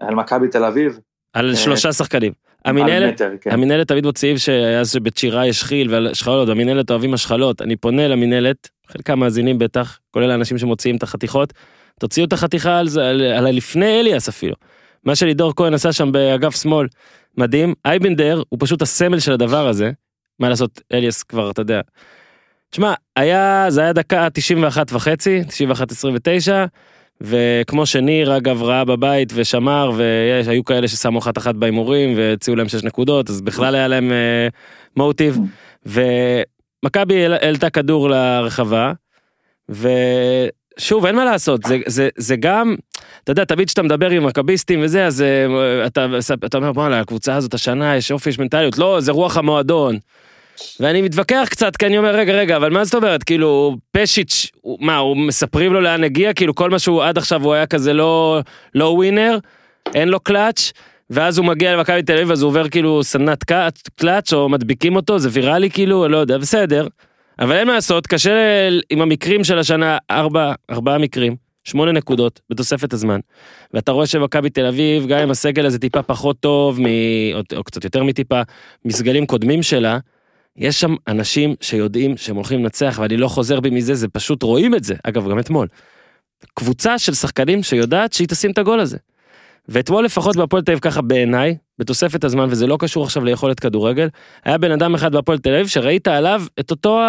על 0.00 0.14
מכבי 0.14 0.48
תל 0.48 0.64
אביב. 0.64 0.98
על 1.32 1.50
אה, 1.50 1.56
שלושה 1.56 1.92
שחקנים 1.92 2.32
המינהלת 2.64 3.12
מטר, 3.12 3.30
כן. 3.40 3.50
המינהלת 3.50 3.88
תמיד 3.88 4.06
מוציאים 4.06 4.38
שאז 4.38 4.92
שבצ'ירה 4.92 5.46
יש 5.46 5.64
חיל 5.64 5.94
ועל 5.94 6.06
השחלות 6.06 6.48
המינהלת 6.48 6.90
אוהבים 6.90 7.14
השחלות 7.14 7.62
אני 7.62 7.76
פונה 7.76 8.08
למינהלת 8.08 8.68
חלקם 8.88 9.18
מאזינים 9.18 9.58
בטח 9.58 9.98
כולל 10.10 10.30
האנשים 10.30 10.58
שמוציאים 10.58 10.96
את 10.96 11.02
החתיכות 11.02 11.52
תוציאו 12.00 12.26
את 12.26 12.32
החתיכה 12.32 12.78
על 12.78 12.88
זה 12.88 13.08
על, 13.08 13.22
על 13.22 13.50
לפני 13.50 14.00
אליאס 14.00 14.28
אפילו. 14.28 14.54
מה 15.04 15.14
שלידור 15.14 15.52
כהן 15.56 15.74
עשה 15.74 15.92
שם 15.92 16.12
באגף 16.12 16.62
שמאל 16.62 16.86
מדהים 17.38 17.74
אייבנדר 17.84 18.42
הוא 18.48 18.58
פשוט 18.60 18.82
הסמל 18.82 19.18
של 19.18 19.32
הדבר 19.32 19.68
הזה 19.68 19.90
מה 20.40 20.48
לעשות 20.48 20.80
אליאס 20.92 21.22
כבר 21.22 21.50
אתה 21.50 21.60
יודע. 21.62 21.80
תשמע 22.70 22.94
היה 23.16 23.66
זה 23.68 23.80
היה 23.80 23.92
דקה 23.92 24.28
91 24.32 24.92
וחצי 24.92 25.42
91 25.48 25.90
29 25.92 26.64
וכמו 27.20 27.86
שניר 27.86 28.36
אגב 28.36 28.62
ראה 28.62 28.84
בבית 28.84 29.32
ושמר 29.34 29.90
והיו 29.96 30.64
כאלה 30.64 30.88
ששמו 30.88 31.18
אחת 31.18 31.38
אחת 31.38 31.54
בהימורים 31.54 32.14
והציעו 32.16 32.56
להם 32.56 32.68
6 32.68 32.84
נקודות 32.84 33.30
אז 33.30 33.40
בכלל 33.40 33.74
היה 33.74 33.88
להם 33.88 34.12
אה, 34.12 34.48
מוטיב 34.96 35.38
ומכבי 35.86 37.22
העל- 37.22 37.32
העלתה 37.34 37.70
כדור 37.70 38.10
לרחבה 38.10 38.92
ושוב 39.68 41.06
אין 41.06 41.16
מה 41.16 41.24
לעשות 41.24 41.60
זה 41.66 41.78
זה 41.86 42.08
זה 42.16 42.36
גם 42.36 42.74
אתה 43.24 43.32
יודע 43.32 43.44
תמיד 43.44 43.66
כשאתה 43.66 43.82
מדבר 43.82 44.10
עם 44.10 44.26
מכביסטים 44.26 44.80
וזה 44.82 45.06
אז 45.06 45.22
אה, 45.22 45.86
אתה 45.86 46.06
אתה 46.46 46.58
אומר 46.58 46.72
בואנה 46.72 47.00
הקבוצה 47.00 47.34
הזאת 47.34 47.54
השנה 47.54 47.96
יש 47.96 48.12
אופי 48.12 48.30
יש 48.30 48.38
מנטליות 48.38 48.78
לא 48.78 49.00
זה 49.00 49.12
רוח 49.12 49.36
המועדון. 49.36 49.98
ואני 50.80 51.02
מתווכח 51.02 51.46
קצת 51.50 51.76
כי 51.76 51.86
אני 51.86 51.98
אומר 51.98 52.14
רגע 52.16 52.32
רגע 52.32 52.56
אבל 52.56 52.70
מה 52.72 52.84
זאת 52.84 52.94
אומרת 52.94 53.22
כאילו 53.22 53.76
פשיץ' 53.92 54.50
מה 54.80 54.96
הוא 54.96 55.16
מספרים 55.16 55.72
לו 55.72 55.80
לאן 55.80 56.04
הגיע 56.04 56.32
כאילו 56.32 56.54
כל 56.54 56.70
מה 56.70 56.78
שהוא 56.78 57.02
עד 57.04 57.18
עכשיו 57.18 57.44
הוא 57.44 57.54
היה 57.54 57.66
כזה 57.66 57.92
לא 57.92 58.40
לא 58.74 58.84
ווינר 58.84 59.38
אין 59.94 60.08
לו 60.08 60.20
קלאץ' 60.20 60.72
ואז 61.10 61.38
הוא 61.38 61.46
מגיע 61.46 61.76
למכבי 61.76 62.02
תל 62.02 62.12
אביב 62.12 62.30
אז 62.30 62.42
הוא 62.42 62.48
עובר 62.48 62.68
כאילו 62.68 63.04
סדנת 63.04 63.44
קלאץ'- 64.00 64.32
או 64.32 64.48
מדביקים 64.48 64.96
אותו 64.96 65.18
זה 65.18 65.28
ויראלי 65.32 65.70
כאילו 65.70 66.08
לא 66.08 66.16
יודע 66.16 66.38
בסדר. 66.38 66.86
אבל 67.38 67.52
אין 67.56 67.66
מה 67.66 67.74
לעשות 67.74 68.06
קשה 68.06 68.68
עם 68.90 69.00
המקרים 69.00 69.44
של 69.44 69.58
השנה 69.58 69.98
ארבע 70.10 70.52
ארבעה 70.70 70.98
מקרים 70.98 71.43
שמונה 71.64 71.92
נקודות 71.92 72.40
בתוספת 72.50 72.92
הזמן. 72.92 73.20
ואתה 73.74 73.92
רואה 73.92 74.06
שמכבי 74.06 74.50
תל 74.50 74.66
אביב 74.66 75.06
גם 75.06 75.18
אם 75.18 75.30
הסגל 75.30 75.66
הזה 75.66 75.78
טיפה 75.78 76.02
פחות 76.02 76.40
טוב 76.40 76.80
מ... 76.80 76.86
או, 77.34 77.40
או 77.56 77.64
קצת 77.64 77.84
יותר 77.84 78.02
מטיפה 78.02 78.42
מסגלים 78.84 79.26
קודמים 79.26 79.62
שלה. 79.62 79.98
יש 80.56 80.80
שם 80.80 80.94
אנשים 81.08 81.54
שיודעים 81.60 82.16
שהם 82.16 82.36
הולכים 82.36 82.60
לנצח 82.60 82.98
ואני 83.00 83.16
לא 83.16 83.28
חוזר 83.28 83.60
בי 83.60 83.70
מזה 83.70 83.94
זה 83.94 84.08
פשוט 84.08 84.42
רואים 84.42 84.74
את 84.74 84.84
זה 84.84 84.94
אגב 85.02 85.30
גם 85.30 85.38
אתמול. 85.38 85.68
קבוצה 86.54 86.98
של 86.98 87.14
שחקנים 87.14 87.62
שיודעת 87.62 88.12
שהיא 88.12 88.28
תשים 88.28 88.50
את 88.50 88.58
הגול 88.58 88.80
הזה. 88.80 88.96
ואתמול 89.68 90.04
לפחות 90.04 90.36
בהפועל 90.36 90.62
תל 90.62 90.72
אביב 90.72 90.80
ככה 90.80 91.02
בעיניי 91.02 91.56
בתוספת 91.78 92.24
הזמן 92.24 92.46
וזה 92.50 92.66
לא 92.66 92.76
קשור 92.80 93.04
עכשיו 93.04 93.24
ליכולת 93.24 93.60
כדורגל 93.60 94.08
היה 94.44 94.58
בן 94.58 94.70
אדם 94.70 94.94
אחד 94.94 95.12
בהפועל 95.12 95.38
תל 95.38 95.54
אביב 95.54 95.66
שראית 95.66 96.08
עליו 96.08 96.42
את 96.60 96.70
אותו. 96.70 97.00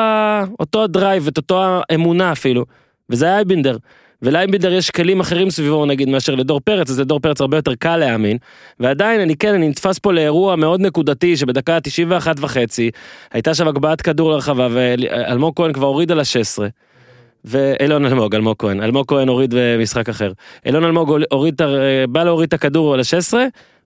אותו 0.59 0.83
ה 0.83 0.90
drive 0.90 1.27
את 1.27 1.37
אותו 1.37 1.63
האמונה 1.89 2.31
אפילו 2.31 2.65
וזה 3.09 3.25
היה 3.25 3.35
אייבינדר. 3.35 3.77
ולאייבינדר 4.21 4.73
יש 4.73 4.89
כלים 4.89 5.19
אחרים 5.19 5.49
סביבו 5.49 5.85
נגיד 5.85 6.09
מאשר 6.09 6.35
לדור 6.35 6.59
פרץ 6.59 6.89
אז 6.89 6.99
לדור 6.99 7.19
פרץ 7.19 7.41
הרבה 7.41 7.57
יותר 7.57 7.75
קל 7.75 7.97
להאמין 7.97 8.37
ועדיין 8.79 9.21
אני 9.21 9.35
כן 9.35 9.53
אני 9.53 9.69
נתפס 9.69 9.99
פה 9.99 10.13
לאירוע 10.13 10.55
מאוד 10.55 10.81
נקודתי 10.81 11.37
שבדקה 11.37 11.79
91 11.79 12.35
וחצי 12.39 12.91
הייתה 13.31 13.53
שם 13.53 13.67
הגבהת 13.67 14.01
כדור 14.01 14.31
לרחבה 14.31 14.67
ואלמוג 14.71 15.55
כהן 15.55 15.73
כבר 15.73 15.87
הוריד 15.87 16.11
על 16.11 16.19
ה-16. 16.19 16.63
ואילון 17.45 18.05
אלמוג, 18.05 18.35
אלמוג 18.35 18.55
כהן, 18.59 18.81
אלמוג 18.81 19.05
כהן 19.07 19.27
הוריד 19.27 19.53
במשחק 19.57 20.09
אחר. 20.09 20.31
אילון 20.65 20.83
אלמוג 20.83 21.17
הוריד, 21.31 21.61
בא 22.09 22.23
להוריד 22.23 22.47
את 22.47 22.53
הכדור 22.53 22.93
על 22.93 22.99
ה-16, 22.99 23.33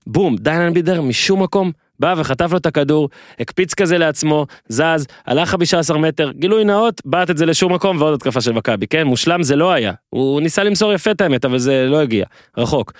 בום, 0.07 0.35
דיין 0.35 0.61
אנבידר 0.61 1.01
משום 1.01 1.43
מקום 1.43 1.71
בא 1.99 2.15
וחטף 2.17 2.51
לו 2.51 2.57
את 2.57 2.65
הכדור, 2.65 3.09
הקפיץ 3.39 3.73
כזה 3.73 3.97
לעצמו, 3.97 4.45
זז, 4.67 5.07
הלך 5.25 5.49
15 5.49 5.97
מטר, 5.97 6.31
גילוי 6.31 6.63
נאות, 6.63 7.01
בעט 7.05 7.29
את 7.29 7.37
זה 7.37 7.45
לשום 7.45 7.73
מקום 7.73 8.01
ועוד 8.01 8.13
התקפה 8.13 8.41
של 8.41 8.51
מכבי, 8.51 8.87
כן? 8.87 9.03
מושלם 9.07 9.43
זה 9.43 9.55
לא 9.55 9.71
היה. 9.71 9.93
הוא 10.09 10.41
ניסה 10.41 10.63
למסור 10.63 10.93
יפה 10.93 11.11
את 11.11 11.21
האמת, 11.21 11.45
אבל 11.45 11.57
זה 11.57 11.85
לא 11.87 12.01
הגיע, 12.01 12.25
רחוק. 12.57 12.93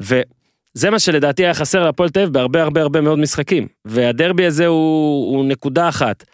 וזה 0.00 0.90
מה 0.90 0.98
שלדעתי 0.98 1.44
היה 1.44 1.54
חסר 1.54 1.84
להפועל 1.84 2.08
תל 2.08 2.20
אביב 2.20 2.32
בהרבה 2.32 2.62
הרבה 2.62 2.82
הרבה 2.82 3.00
מאוד 3.00 3.18
משחקים. 3.18 3.66
והדרבי 3.84 4.46
הזה 4.46 4.66
הוא, 4.66 5.36
הוא 5.36 5.44
נקודה 5.44 5.88
אחת. 5.88 6.24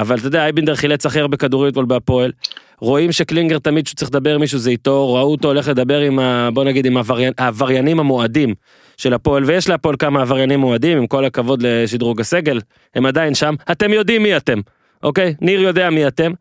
אבל 0.00 0.18
אתה 0.18 0.26
יודע, 0.26 0.42
אייבינדר 0.42 0.74
חילץ 0.74 1.06
הכי 1.06 1.20
הרבה 1.20 1.36
כדורים 1.36 1.70
אתמול 1.70 1.84
בהפועל. 1.84 2.32
רואים 2.78 3.12
שקלינגר 3.12 3.58
תמיד 3.58 3.86
שהוא 3.86 3.96
צריך 3.96 4.10
לדבר 4.10 4.34
עם 4.34 4.40
מישהו 4.40 4.58
זה 4.58 4.70
איתו, 4.70 5.14
ראו 5.14 5.30
אותו 5.30 5.48
הולך 5.48 5.68
לדבר 5.68 6.00
עם 6.00 6.18
ה... 6.18 6.48
בוא 6.54 6.64
נגיד 6.64 6.86
עם 6.86 6.96
העבריין, 6.96 7.32
העבריינים 7.38 8.00
המועדים 8.00 8.54
של 8.96 9.14
הפועל, 9.14 9.44
ויש 9.44 9.68
להפועל 9.68 9.96
כמה 9.98 10.20
עבריינים 10.20 10.60
מועדים, 10.60 10.98
עם 10.98 11.06
כל 11.06 11.24
הכבוד 11.24 11.62
לשדרוג 11.62 12.20
הסגל, 12.20 12.60
הם 12.94 13.06
עדיין 13.06 13.34
שם, 13.34 13.54
אתם 13.72 13.92
יודעים 13.92 14.22
מי 14.22 14.36
אתם, 14.36 14.60
אוקיי? 15.02 15.34
ניר 15.40 15.60
יודע 15.60 15.90
מי 15.90 16.06
אתם. 16.06 16.32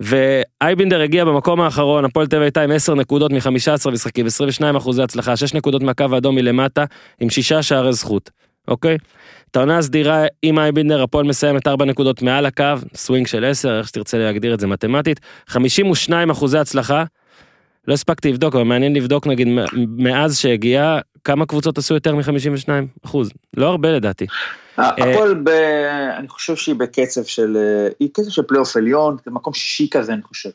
ואייבינדר 0.00 1.00
הגיע 1.00 1.24
במקום 1.24 1.60
האחרון, 1.60 2.04
הפועל 2.04 2.26
תל 2.26 2.36
אביב 2.36 2.42
הייתה 2.42 2.62
עם 2.62 2.70
10 2.70 2.94
נקודות 2.94 3.32
מ-15 3.32 3.90
משחקים, 3.90 4.26
22 4.26 4.76
אחוזי 4.76 5.02
הצלחה, 5.02 5.36
6 5.36 5.54
נקודות 5.54 5.82
מהקו 5.82 6.04
האדום 6.12 6.34
מלמטה, 6.34 6.84
עם 7.20 7.30
6 7.30 7.52
שערי 7.52 7.92
זכות, 7.92 8.30
אוקיי? 8.68 8.98
את 9.50 9.56
העונה 9.56 9.78
הסדירה 9.78 10.24
עם 10.42 10.58
אייבינדר, 10.58 11.02
הפועל 11.02 11.26
מסיימת 11.26 11.66
4 11.66 11.84
נקודות 11.84 12.22
מעל 12.22 12.46
הקו, 12.46 12.64
סווינג 12.94 13.26
של 13.26 13.44
10, 13.44 13.78
איך 13.78 13.88
שתרצה 13.88 14.18
להגדיר 14.18 14.54
את 14.54 14.60
זה 14.60 14.66
מתמטית, 14.66 15.20
52 15.46 16.30
אחוזי 16.30 16.58
הצלחה, 16.58 17.04
לא 17.88 17.94
הספקתי 17.94 18.28
לבדוק, 18.28 18.54
אבל 18.54 18.64
מעניין 18.64 18.96
לבדוק 18.96 19.26
נגיד 19.26 19.48
מאז 19.96 20.38
שהגיע, 20.38 20.98
כמה 21.24 21.46
קבוצות 21.46 21.78
עשו 21.78 21.94
יותר 21.94 22.14
מ-52 22.14 22.68
אחוז. 23.04 23.30
לא 23.56 23.66
הרבה 23.66 23.92
לדעתי. 23.92 24.26
הפועל, 24.76 25.34
ב... 25.44 25.48
אני 26.18 26.28
חושב 26.28 26.56
שהיא 26.56 26.74
בקצב 26.74 27.24
של, 27.24 27.56
אה, 27.56 27.88
היא 28.00 28.08
קצב 28.12 28.30
של 28.30 28.42
פלייאוף 28.42 28.76
עליון, 28.76 29.16
זה 29.24 29.30
מקום 29.30 29.54
שישי 29.54 29.88
כזה 29.90 30.12
אני 30.12 30.22
חושב. 30.22 30.50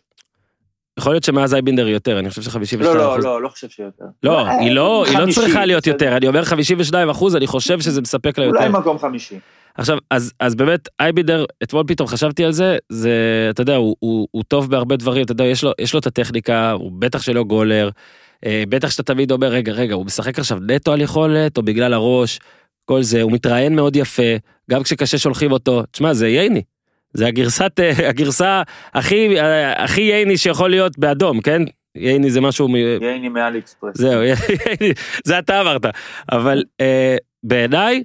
יכול 0.99 1.13
להיות 1.13 1.23
שמאז 1.23 1.53
אייבינדר 1.53 1.87
יותר, 1.87 2.19
אני 2.19 2.29
חושב 2.29 2.41
ש-52 2.41 2.83
לא, 2.83 2.95
לא, 2.95 3.13
אחוז. 3.13 3.25
לא, 3.25 3.41
לא 3.41 3.49
חושב 3.49 3.69
שיותר. 3.69 4.05
לא, 4.23 4.47
היא 4.47 4.71
לא, 4.71 5.05
היא 5.07 5.17
לא 5.17 5.31
צריכה 5.31 5.65
להיות. 5.65 5.87
יותר, 5.87 6.17
אני 6.17 6.27
אומר 6.27 6.43
52 6.43 7.09
אחוז, 7.09 7.35
אני 7.35 7.47
חושב 7.47 7.79
שזה 7.79 8.01
מספק 8.01 8.37
לה 8.37 8.45
יותר. 8.45 8.57
אולי 8.57 8.69
מקום 8.69 8.99
חמישי. 8.99 9.39
עכשיו, 9.77 9.97
אז, 10.11 10.33
אז 10.39 10.55
באמת, 10.55 10.89
אייבינדר, 10.99 11.45
אתמול 11.63 11.83
פתאום 11.87 12.07
חשבתי 12.07 12.45
על 12.45 12.51
זה, 12.51 12.77
זה, 12.89 13.11
אתה 13.49 13.61
יודע, 13.61 13.75
הוא, 13.75 13.95
הוא, 13.99 14.27
הוא 14.31 14.43
טוב 14.47 14.71
בהרבה 14.71 14.95
דברים, 14.95 15.25
אתה 15.25 15.31
יודע, 15.31 15.43
יש 15.43 15.63
לו, 15.63 15.71
יש 15.79 15.93
לו 15.93 15.99
את 15.99 16.07
הטכניקה, 16.07 16.71
הוא 16.71 16.91
בטח 16.99 17.21
שלא 17.21 17.43
גולר, 17.43 17.89
אה, 18.45 18.63
בטח 18.69 18.89
שאתה 18.89 19.03
תמיד 19.03 19.31
אומר, 19.31 19.47
רגע, 19.47 19.71
רגע, 19.71 19.95
הוא 19.95 20.05
משחק 20.05 20.39
עכשיו 20.39 20.57
נטו 20.67 20.91
על 20.93 21.01
יכולת, 21.01 21.57
או 21.57 21.63
בגלל 21.63 21.93
הראש, 21.93 22.39
כל 22.85 23.03
זה, 23.03 23.21
הוא 23.21 23.31
מתראיין 23.31 23.75
מאוד 23.75 23.95
יפה, 23.95 24.35
גם 24.71 24.83
כשקשה 24.83 25.17
שולחים 25.17 25.51
אותו, 25.51 25.83
תשמע, 25.91 26.13
זה 26.13 26.27
ייני. 26.27 26.61
זה 27.15 27.27
הגרסת, 27.27 27.79
אה, 27.79 28.09
הגרסה 28.09 28.61
הכי, 28.93 29.39
אה, 29.39 29.83
הכי 29.83 30.01
ייני 30.01 30.37
שיכול 30.37 30.69
להיות 30.69 30.99
באדום, 30.99 31.41
כן? 31.41 31.61
ייני 31.95 32.31
זה 32.31 32.41
משהו, 32.41 32.67
מ- 32.67 32.75
ייני 32.75 33.29
מאלי 33.29 33.59
אקספרס. 33.59 33.97
זהו, 33.97 34.21
זה 35.25 35.39
אתה 35.39 35.61
אמרת. 35.61 35.85
אבל 36.31 36.63
אה, 36.81 37.17
בעיניי, 37.43 38.03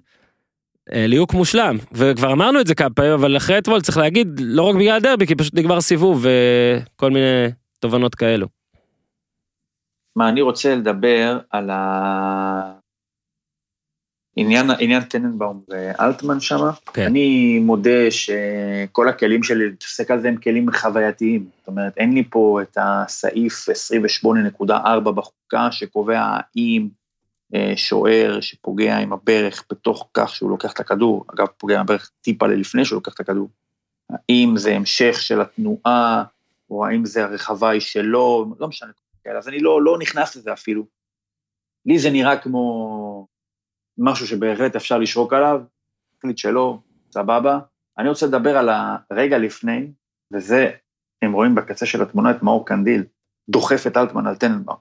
אה, 0.92 1.06
ליהוק 1.06 1.34
מושלם, 1.34 1.76
וכבר 1.92 2.32
אמרנו 2.32 2.60
את 2.60 2.66
זה 2.66 2.74
כמה 2.74 2.90
פעמים, 2.90 3.12
אבל 3.12 3.36
אחרי 3.36 3.58
אתמול 3.58 3.80
צריך 3.80 3.98
להגיד, 3.98 4.40
לא 4.40 4.62
רק 4.62 4.74
בגלל 4.76 4.96
הדרבי, 4.96 5.26
כי 5.26 5.34
פשוט 5.34 5.54
נגמר 5.54 5.80
סיבוב 5.80 6.26
וכל 6.26 7.10
מיני 7.10 7.46
תובנות 7.78 8.14
כאלו. 8.14 8.46
מה, 10.16 10.28
אני 10.28 10.40
רוצה 10.40 10.74
לדבר 10.74 11.38
על 11.50 11.70
ה... 11.70 12.72
עניין, 14.36 14.70
עניין 14.78 15.02
טננבאום 15.02 15.62
ואלטמן 15.68 16.40
שם. 16.40 16.60
כן. 16.92 17.02
אני 17.06 17.58
מודה 17.58 18.10
שכל 18.10 19.08
הכלים 19.08 19.42
שלי 19.42 19.68
להתעסק 19.68 20.10
על 20.10 20.20
זה 20.20 20.28
הם 20.28 20.36
כלים 20.36 20.72
חווייתיים. 20.72 21.48
זאת 21.58 21.68
אומרת, 21.68 21.92
אין 21.96 22.12
לי 22.12 22.24
פה 22.30 22.60
את 22.62 22.78
הסעיף 22.80 23.66
28.4 24.64 25.10
בחוקה 25.10 25.72
שקובע 25.72 26.20
האם 26.20 26.88
אה, 27.54 27.72
שוער 27.76 28.40
שפוגע 28.40 28.96
עם 28.96 29.12
הברך 29.12 29.64
בתוך 29.70 30.08
כך 30.14 30.34
שהוא 30.34 30.50
לוקח 30.50 30.72
את 30.72 30.80
הכדור, 30.80 31.24
אגב, 31.34 31.46
פוגע 31.46 31.74
עם 31.74 31.80
הברך 31.80 32.10
טיפה 32.20 32.46
לפני 32.46 32.84
שהוא 32.84 32.96
לוקח 32.96 33.14
את 33.14 33.20
הכדור, 33.20 33.48
האם 34.10 34.56
זה 34.56 34.76
המשך 34.76 35.22
של 35.22 35.40
התנועה, 35.40 36.24
או 36.70 36.86
האם 36.86 37.04
זה 37.04 37.24
הרחבה 37.24 37.70
היא 37.70 37.80
שלו, 37.80 38.54
לא 38.60 38.68
משנה. 38.68 38.90
אז 39.38 39.48
אני 39.48 39.58
לא, 39.58 39.82
לא 39.82 39.98
נכנס 39.98 40.36
לזה 40.36 40.52
אפילו. 40.52 40.86
לי 41.86 41.98
זה 41.98 42.10
נראה 42.10 42.36
כמו 42.36 43.26
משהו 44.00 44.26
שבהחלט 44.26 44.76
אפשר 44.76 44.98
לשרוק 44.98 45.32
עליו, 45.32 45.60
החליט 46.18 46.38
שלא, 46.38 46.78
סבבה. 47.10 47.58
אני 47.98 48.08
רוצה 48.08 48.26
לדבר 48.26 48.56
על 48.56 48.68
הרגע 49.10 49.38
לפני, 49.38 49.92
וזה, 50.32 50.70
הם 51.22 51.32
רואים 51.32 51.54
בקצה 51.54 51.86
של 51.86 52.02
התמונה 52.02 52.30
את 52.30 52.42
מאור 52.42 52.66
קנדיל, 52.66 53.04
דוחף 53.50 53.86
את 53.86 53.96
אלטמן 53.96 54.26
על 54.26 54.36
טננבאום. 54.36 54.78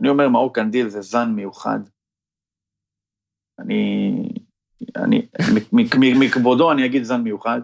אני 0.00 0.08
אומר, 0.08 0.28
מאור 0.28 0.54
קנדיל 0.54 0.88
זה 0.88 1.00
זן 1.00 1.28
מיוחד. 1.36 1.78
אני, 3.58 4.28
אני, 4.96 5.28
מכבודו 6.20 6.72
אני 6.72 6.86
אגיד 6.86 7.02
זן 7.02 7.20
מיוחד, 7.22 7.60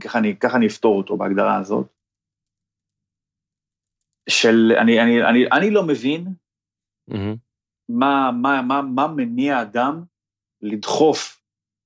ככה 0.00 0.18
אני, 0.18 0.38
ככה 0.38 0.56
אני 0.56 0.66
אפתור 0.66 0.98
אותו 0.98 1.16
בהגדרה 1.16 1.58
הזאת. 1.60 1.86
של, 4.28 4.72
אני, 4.82 5.00
אני, 5.02 5.22
אני, 5.30 5.58
אני 5.58 5.70
לא 5.70 5.82
מבין 5.86 6.24
מהמם. 7.08 7.47
מה, 7.88 8.30
מה, 8.42 8.62
מה, 8.62 8.82
מה 8.82 9.06
מניע 9.06 9.62
אדם 9.62 10.04
לדחוף 10.62 11.42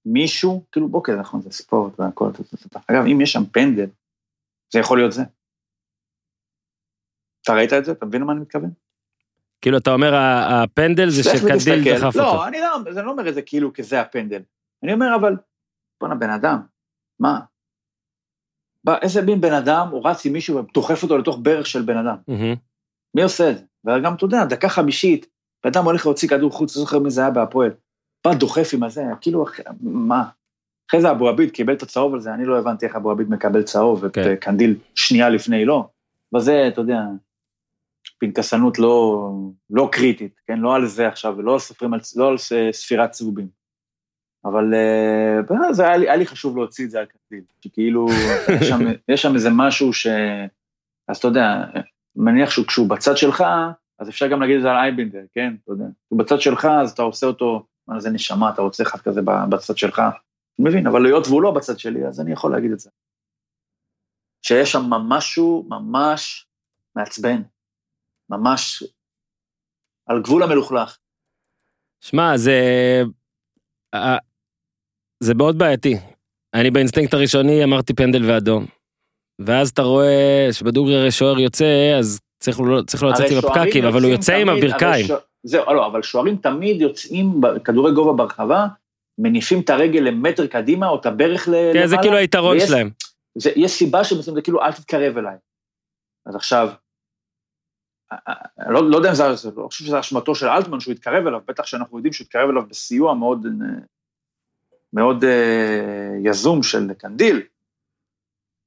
מישהו, 0.07 0.65
כאילו, 0.73 0.89
אוקיי, 0.93 1.17
נכון, 1.17 1.43
זה 1.43 1.51
ספורט 1.51 2.01
והכל. 2.01 2.31
אגב, 2.91 3.05
אם 3.13 3.21
יש 3.21 3.33
שם 3.33 3.45
פנדל, 3.53 3.87
זה 4.73 4.79
יכול 4.79 4.99
להיות 4.99 5.13
זה. 5.13 5.23
אתה 7.43 7.53
ראית 7.53 7.73
את 7.73 7.85
זה? 7.85 7.93
אתה 7.93 8.07
מבין 8.07 8.23
למה 8.23 8.33
אני 8.33 8.41
מתכוון? 8.41 8.71
כאילו 9.61 9.79
אתה 9.79 9.91
אומר 9.91 10.15
הפנדל 10.15 11.09
זה 11.09 11.23
שקדיל. 11.23 11.95
דחף 11.95 12.17
לא, 12.17 12.31
אותו. 12.31 12.47
אני 12.47 12.61
לא, 12.61 12.77
אני 12.87 13.07
לא 13.07 13.11
אומר 13.11 13.29
את 13.29 13.35
זה 13.35 13.43
כאילו 13.43 13.73
כזה 13.73 14.01
הפנדל. 14.01 14.43
אני 14.83 14.93
אומר, 14.93 15.07
אבל, 15.21 15.37
בואנה, 16.01 16.15
בן 16.15 16.31
אדם, 16.31 16.61
מה? 17.21 17.41
בא, 18.85 18.99
איזה 19.03 19.23
מין 19.23 19.41
בן 19.41 19.53
אדם, 19.53 19.89
הוא 19.91 20.09
רץ 20.09 20.27
עם 20.27 20.33
מישהו 20.33 20.57
ודוחף 20.57 21.03
אותו 21.03 21.19
לתוך 21.19 21.39
ברך 21.43 21.67
של 21.67 21.83
בן 21.83 21.97
אדם. 21.97 22.17
מהמם. 22.29 22.55
מי 23.15 23.23
עושה 23.23 23.51
את 23.51 23.59
זה? 23.59 23.65
וגם, 23.85 24.15
אתה 24.15 24.25
יודע, 24.25 24.45
דקה 24.45 24.69
חמישית, 24.69 25.27
בן 25.65 25.71
אדם 25.75 25.85
הולך 25.85 26.07
להוציא 26.07 26.29
כדור 26.29 26.51
חוץ, 26.51 26.77
לא 26.77 26.81
זוכר 26.81 26.99
מי 26.99 27.11
זה 27.11 27.21
היה 27.21 27.31
בהפועל. 27.31 27.71
בא 28.25 28.35
דוחף 28.35 28.71
עם 28.75 28.83
הזה, 28.83 29.03
כאילו, 29.21 29.45
מה? 29.81 30.25
אחרי 30.91 31.01
זה 31.01 31.11
אבו 31.11 31.29
עביד 31.29 31.51
קיבל 31.51 31.75
את 31.75 31.83
הצהוב 31.83 32.15
על 32.15 32.21
זה, 32.21 32.35
אני 32.35 32.45
לא 32.45 32.59
הבנתי 32.59 32.87
איך 32.87 32.97
אבו 32.97 33.11
עביד 33.11 33.31
מקבל 33.31 33.63
צהוב, 33.63 34.09
כן. 34.09 34.23
וקנדיל 34.25 34.77
שנייה 34.95 35.29
לפני 35.29 35.65
לא. 35.65 35.89
וזה, 36.35 36.69
אתה 36.69 36.81
יודע, 36.81 37.01
פנקסנות 38.19 38.79
לא, 38.79 39.29
לא 39.71 39.89
קריטית, 39.93 40.41
כן? 40.47 40.59
לא 40.59 40.75
על 40.75 40.87
זה 40.87 41.09
עכשיו, 41.09 41.43
לא 41.43 41.53
על 41.53 41.59
סופרים, 41.59 41.95
על, 41.95 42.01
לא 42.17 42.29
על 42.29 42.37
ספירת 42.73 43.11
צהובים. 43.11 43.49
אבל 44.45 44.75
אה, 44.75 45.73
זה 45.73 45.83
היה 45.83 45.97
לי, 45.97 46.09
היה 46.09 46.17
לי 46.17 46.27
חשוב 46.27 46.57
להוציא 46.57 46.85
את 46.85 46.91
זה 46.91 46.99
על 47.01 47.07
קנדיל, 47.07 47.45
שכאילו, 47.61 48.07
יש 48.61 48.69
שם, 48.69 48.81
יש 49.09 49.23
שם 49.23 49.35
איזה 49.35 49.51
משהו 49.53 49.93
ש... 49.93 50.07
אז 51.09 51.17
אתה 51.17 51.29
יודע, 51.29 51.65
מניח 52.17 52.51
שהוא 52.51 52.67
כשהוא 52.67 52.89
בצד 52.89 53.17
שלך, 53.17 53.45
אז 54.03 54.09
אפשר 54.09 54.27
גם 54.29 54.41
להגיד 54.41 54.57
את 54.57 54.63
זה 54.63 54.71
על 54.71 54.77
אייבינדר, 54.77 55.25
כן? 55.33 55.55
אתה 55.63 55.73
יודע. 55.73 55.85
הוא 56.09 56.19
בצד 56.19 56.41
שלך, 56.41 56.65
אז 56.65 56.91
אתה 56.91 57.03
עושה 57.03 57.27
אותו, 57.27 57.67
מה 57.89 58.01
זה 58.01 58.11
נשמה, 58.11 58.51
אתה 58.51 58.63
רוצה 58.63 58.83
אחד 58.83 58.99
כזה 58.99 59.21
בצד 59.51 59.77
שלך. 59.77 59.99
אני 59.99 60.69
מבין, 60.69 60.87
אבל 60.87 61.07
היות 61.07 61.27
והוא 61.27 61.43
לא 61.43 61.51
בצד 61.51 61.79
שלי, 61.79 62.07
אז 62.07 62.21
אני 62.21 62.33
יכול 62.33 62.53
להגיד 62.53 62.73
את 62.73 62.79
זה. 62.79 62.91
שיש 64.43 64.73
שם 64.73 64.83
משהו 64.91 65.67
ממש 65.69 66.47
מעצבן, 66.97 67.43
ממש 68.31 68.83
על 70.07 70.23
גבול 70.23 70.43
המלוכלך. 70.43 70.99
שמע, 72.01 72.37
זה... 72.37 72.61
אה, 73.95 74.19
זה 75.21 75.35
מאוד 75.35 75.59
בעייתי. 75.59 75.95
אני 76.55 76.71
באינסטינקט 76.71 77.15
הראשוני 77.15 77.65
אמרתי 77.65 77.95
פנדל 77.95 78.31
ואדום. 78.31 78.67
ואז 79.47 79.71
אתה 79.71 79.83
רואה 79.83 80.49
שבדוגרי 80.53 81.01
הרי 81.01 81.11
שוער 81.11 81.39
יוצא, 81.39 81.97
אז 81.99 82.21
צריך 82.43 82.61
לו 82.61 82.85
צריך 82.87 83.03
לו 83.03 83.11
לצאת 83.11 83.31
עם 83.31 83.39
הפקקים, 83.39 83.85
אבל 83.85 84.03
הוא 84.03 84.11
יוצא 84.11 84.35
עם 84.35 84.49
תמיד, 84.51 84.65
הברכיים. 84.65 84.93
הרי 84.93 85.05
שוע- 85.05 85.19
זהו, 85.43 85.75
לא, 85.75 85.87
אבל 85.87 86.03
שוערים 86.03 86.37
תמיד 86.37 86.81
יוצאים 86.81 87.41
בכדורי 87.41 87.93
גובה 87.95 88.13
ברחבה, 88.13 88.67
מניפים 89.19 89.61
את 89.61 89.71
הרגל 89.71 90.01
למטר 90.01 90.47
קדימה, 90.47 90.89
או 90.89 90.97
את 91.01 91.07
הברך 91.07 91.49
ל- 91.49 91.53
כן, 91.73 91.87
זה 91.87 91.95
למעלה, 91.95 92.03
כאילו 92.03 92.17
היתרון 92.17 92.57
ויש- 92.57 92.69
שלהם. 92.69 92.91
זה, 93.35 93.51
יש 93.57 93.73
סיבה 93.73 94.01
את 94.01 94.23
זה 94.35 94.43
כאילו, 94.43 94.63
אל 94.63 94.73
תתקרב 94.73 95.19
אליי. 95.19 95.37
אז 96.27 96.37
עכשיו, 96.37 96.69
אני 98.13 98.75
לא, 98.75 98.91
לא 98.91 98.97
יודע 98.97 99.11
אם 99.11 99.15
זה, 99.15 99.35
זה 99.35 99.51
לא 99.57 99.67
חושב 99.67 99.85
שזה 99.85 100.01
אשמתו 100.01 100.35
של 100.35 100.49
אלטמן 100.49 100.81
שהוא 100.81 100.93
התקרב 100.93 101.27
אליו, 101.27 101.41
בטח 101.49 101.67
שאנחנו 101.67 101.99
יודעים 101.99 102.13
שהוא 102.13 102.25
התקרב 102.25 102.51
אליו 102.51 102.63
בסיוע 102.69 103.15
מאוד, 103.15 103.47
אה, 103.47 103.69
מאוד 104.93 105.25
אה, 105.25 105.31
יזום 106.25 106.63
של 106.63 106.93
קנדיל, 106.99 107.43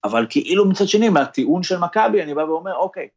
אבל 0.04 0.26
כאילו 0.30 0.70
מצד 0.70 0.88
שני, 0.88 1.10
מהטיעון 1.10 1.64
של 1.64 1.78
מכבי, 1.80 2.24
אני 2.24 2.34
בא 2.34 2.42
ואומר, 2.42 2.76
אוקיי, 2.76 3.08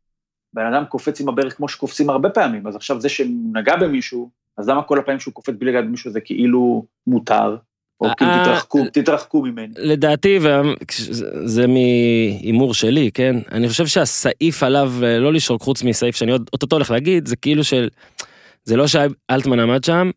בן 0.53 0.75
אדם 0.75 0.85
קופץ 0.85 1.21
עם 1.21 1.29
הברך 1.29 1.57
כמו 1.57 1.69
שקופצים 1.69 2.11
הרבה 2.11 2.31
פעמים, 2.31 2.67
אז 2.67 2.77
עכשיו 2.77 3.01
זה 3.01 3.09
שנגע 3.09 3.77
במישהו, 3.77 4.31
אז 4.57 4.69
למה 4.69 4.83
כל 4.83 4.99
הפעמים 4.99 5.21
שהוא 5.21 5.35
קופץ 5.35 5.55
בלי 5.59 5.71
לגעת 5.71 5.85
במישהו 5.85 6.11
זה 6.11 6.21
כאילו 6.21 6.85
מותר, 7.07 7.57
או 8.01 8.09
כאילו 8.17 8.31
אה, 8.31 8.45
תתרחקו, 8.45 8.85
תתרחקו 8.93 9.43
ממני. 9.43 9.75
לדעתי, 9.77 10.39
וזה 10.39 11.67
מהימור 11.67 12.75
שלי, 12.75 13.11
כן? 13.15 13.37
אני 13.53 13.69
חושב 13.69 13.87
שהסעיף 13.87 14.63
עליו 14.63 14.93
אה, 15.03 15.19
לא 15.19 15.33
לשרוק 15.33 15.63
חוץ 15.63 15.83
מסעיף 15.83 16.17
שאני 16.17 16.33
עוד 16.33 16.51
אוטוטו 16.53 16.77
הולך 16.77 16.91
להגיד, 16.91 17.27
זה 17.27 17.37
כאילו 17.37 17.65
של... 17.65 17.89
זה 18.65 18.77
לא 18.77 18.87
שאלטמן 18.87 19.61
עמד 19.61 19.85
שם, 19.85 20.11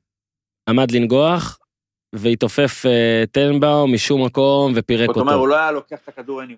עמד 0.69 0.91
לנגוח, 0.91 1.59
והתעופף 2.15 2.85
טנבאום 3.31 3.93
משום 3.93 4.25
מקום 4.25 4.71
ופירק 4.75 5.07
זאת 5.07 5.17
אומרת, 5.17 5.27
אותו. 5.27 5.39
הוא 5.39 5.47
לא 5.47 5.55
היה 5.55 5.71
לוקח 5.71 5.97
את 6.03 6.07
הכדור 6.07 6.41
אין 6.41 6.49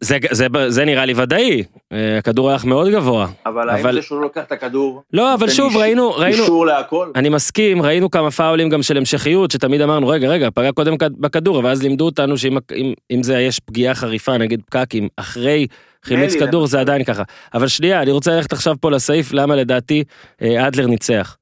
זה, 0.00 0.18
זה, 0.30 0.46
זה 0.68 0.84
נראה 0.84 1.04
לי 1.04 1.12
ודאי, 1.16 1.62
אה, 1.92 2.18
הכדור 2.18 2.50
הלך 2.50 2.64
מאוד 2.64 2.88
גבוה. 2.92 3.26
אבל 3.46 3.68
האם 3.70 3.78
אבל- 3.80 3.92
זה 3.94 4.02
שהוא 4.02 4.16
לא 4.18 4.22
לוקח 4.22 4.42
את 4.44 4.52
הכדור, 4.52 5.02
לא, 5.12 5.34
אבל 5.34 5.48
שוב, 5.50 5.66
איש- 5.72 5.76
ראינו, 5.76 6.10
ראינו, 6.12 6.42
אישור 6.42 6.66
להכל? 6.66 7.10
אני 7.14 7.28
מסכים, 7.28 7.82
ראינו 7.82 8.10
כמה 8.10 8.30
פאולים 8.30 8.68
גם 8.68 8.82
של 8.82 8.96
המשכיות, 8.96 9.50
שתמיד 9.50 9.80
אמרנו, 9.80 10.08
רגע, 10.08 10.28
רגע, 10.28 10.48
פגע 10.54 10.72
קודם 10.72 10.98
כד- 10.98 11.20
בכדור, 11.20 11.60
ואז 11.64 11.82
לימדו 11.82 12.04
אותנו 12.04 12.38
שאם 12.38 12.58
אם, 12.76 12.92
אם 13.10 13.22
זה 13.22 13.40
יש 13.40 13.60
פגיעה 13.60 13.94
חריפה, 13.94 14.38
נגיד 14.38 14.60
פקקים, 14.66 15.08
אחרי 15.16 15.66
חילוץ 16.04 16.34
כדור, 16.34 16.66
זה 16.66 16.76
למשל. 16.76 16.88
עדיין 16.90 17.04
ככה. 17.04 17.22
אבל 17.54 17.68
שנייה, 17.68 18.02
אני 18.02 18.10
רוצה 18.10 18.30
ללכת 18.36 18.52
עכשיו 18.52 18.74
פה 18.80 18.90
לסעיף, 18.90 19.32
למה 19.32 19.56
לדעתי 19.56 20.04
אה, 20.42 20.66
אדלר 20.68 20.86
ניצח. 20.86 21.36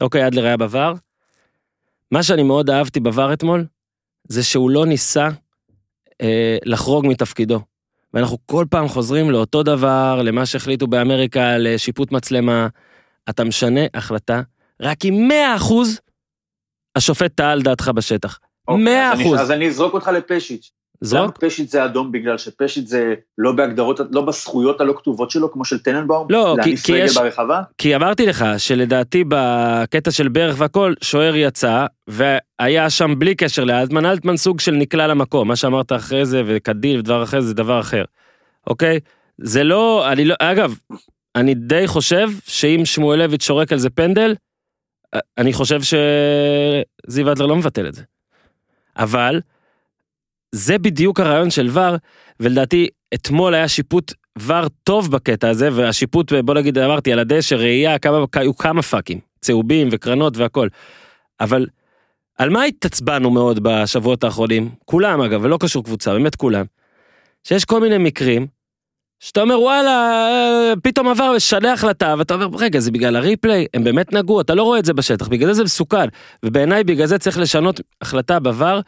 אוקיי, 0.00 0.26
אדלר 0.26 0.44
היה 0.44 0.54
בVAR. 0.56 0.96
מה 2.10 2.22
שאני 2.22 2.42
מאוד 2.42 2.70
אהבתי 2.70 3.00
בVAR 3.00 3.32
אתמול, 3.32 3.64
זה 4.28 4.42
שהוא 4.42 4.70
לא 4.70 4.86
ניסה 4.86 5.28
אה, 6.22 6.56
לחרוג 6.64 7.06
מתפקידו. 7.06 7.60
ואנחנו 8.14 8.38
כל 8.46 8.64
פעם 8.70 8.88
חוזרים 8.88 9.30
לאותו 9.30 9.62
דבר, 9.62 10.22
למה 10.24 10.46
שהחליטו 10.46 10.86
באמריקה, 10.86 11.58
לשיפוט 11.58 12.12
מצלמה. 12.12 12.68
אתה 13.30 13.44
משנה 13.44 13.80
החלטה, 13.94 14.42
רק 14.82 15.04
עם 15.04 15.28
100% 15.58 15.72
השופט 16.96 17.32
טעה 17.34 17.52
על 17.52 17.62
דעתך 17.62 17.88
בשטח. 17.94 18.38
אוקיי, 18.68 18.84
100 18.84 19.12
אז 19.12 19.18
אני- 19.18 19.24
אחוז. 19.28 19.40
אז 19.40 19.50
אני 19.50 19.68
אזרוק 19.68 19.94
אותך 19.94 20.08
לפשיץ'. 20.08 20.70
למה? 21.12 21.30
פשיט 21.32 21.68
זה 21.68 21.84
אדום? 21.84 22.12
בגלל 22.12 22.38
שפשיט 22.38 22.86
זה 22.86 23.14
לא 23.38 23.52
בהגדרות, 23.52 24.00
לא 24.10 24.22
בזכויות 24.22 24.80
הלא 24.80 24.92
כתובות 24.96 25.30
שלו, 25.30 25.52
כמו 25.52 25.64
של 25.64 25.78
טננבאום? 25.78 26.26
לא, 26.30 26.56
כי- 26.62 26.76
כי 26.76 26.92
יש- 26.92 27.16
ברחבה? 27.18 27.62
כי 27.78 27.96
אמרתי 27.96 28.26
לך 28.26 28.44
שלדעתי 28.58 29.24
בקטע 29.28 30.10
של 30.10 30.28
ברך 30.28 30.54
והכל, 30.58 30.94
שוער 31.02 31.36
יצא, 31.36 31.86
והיה 32.08 32.90
שם 32.90 33.14
בלי 33.18 33.34
קשר 33.34 33.64
לאלטמן, 33.64 34.06
אלטמן 34.06 34.36
סוג 34.36 34.60
של 34.60 34.72
נקלע 34.72 35.06
למקום, 35.06 35.48
מה 35.48 35.56
שאמרת 35.56 35.92
אחרי 35.92 36.26
זה, 36.26 36.42
וקדיל 36.46 36.98
ודבר 36.98 37.22
אחר 37.22 37.40
זה 37.40 37.54
דבר 37.54 37.80
אחר, 37.80 38.04
אוקיי? 38.66 39.00
זה 39.38 39.64
לא, 39.64 40.12
אני 40.12 40.24
לא, 40.24 40.34
אגב, 40.38 40.74
אני 41.36 41.54
די 41.54 41.86
חושב 41.86 42.28
שאם 42.46 42.80
שמואלביץ' 42.84 43.42
שורק 43.42 43.72
על 43.72 43.78
זה 43.78 43.90
פנדל, 43.90 44.34
אני 45.38 45.52
חושב 45.52 45.80
שזיו 45.82 47.32
אדלר 47.32 47.46
לא 47.46 47.56
מבטל 47.56 47.88
את 47.88 47.94
זה. 47.94 48.02
אבל, 48.96 49.40
זה 50.52 50.78
בדיוק 50.78 51.20
הרעיון 51.20 51.50
של 51.50 51.68
ור, 51.72 51.96
ולדעתי 52.40 52.88
אתמול 53.14 53.54
היה 53.54 53.68
שיפוט 53.68 54.12
ור 54.38 54.68
טוב 54.84 55.10
בקטע 55.10 55.48
הזה, 55.48 55.68
והשיפוט, 55.72 56.32
בוא 56.32 56.54
נגיד, 56.54 56.78
אמרתי, 56.78 57.12
על 57.12 57.18
הדשא, 57.18 57.54
ראייה, 57.54 57.98
כמה, 57.98 58.24
היו 58.34 58.56
כמה 58.56 58.82
פאקים, 58.82 59.20
צהובים 59.40 59.88
וקרנות 59.92 60.36
והכל. 60.36 60.68
אבל 61.40 61.66
על 62.38 62.50
מה 62.50 62.64
התעצבנו 62.64 63.30
מאוד 63.30 63.60
בשבועות 63.62 64.24
האחרונים? 64.24 64.70
כולם 64.84 65.20
אגב, 65.20 65.40
ולא 65.44 65.58
קשור 65.60 65.84
קבוצה, 65.84 66.12
באמת 66.12 66.36
כולם. 66.36 66.64
שיש 67.44 67.64
כל 67.64 67.80
מיני 67.80 67.98
מקרים, 67.98 68.46
שאתה 69.20 69.40
אומר 69.42 69.60
וואלה, 69.60 69.90
אה, 69.90 70.72
פתאום 70.82 71.08
עבר 71.08 71.32
משנה 71.36 71.72
החלטה, 71.72 72.14
ואתה 72.18 72.34
אומר 72.34 72.48
רגע 72.58 72.80
זה 72.80 72.90
בגלל 72.90 73.16
הריפליי, 73.16 73.66
הם 73.74 73.84
באמת 73.84 74.12
נגעו, 74.12 74.40
אתה 74.40 74.54
לא 74.54 74.62
רואה 74.62 74.78
את 74.78 74.84
זה 74.84 74.92
בשטח, 74.92 75.28
בגלל 75.28 75.48
זה 75.48 75.54
זה 75.54 75.64
מסוכן, 75.64 76.06
ובעיניי 76.42 76.84
בגלל 76.84 77.06
זה 77.06 77.18
צריך 77.18 77.38
לשנות 77.38 77.80
החלטה 78.00 78.38
בVAR, 78.38 78.80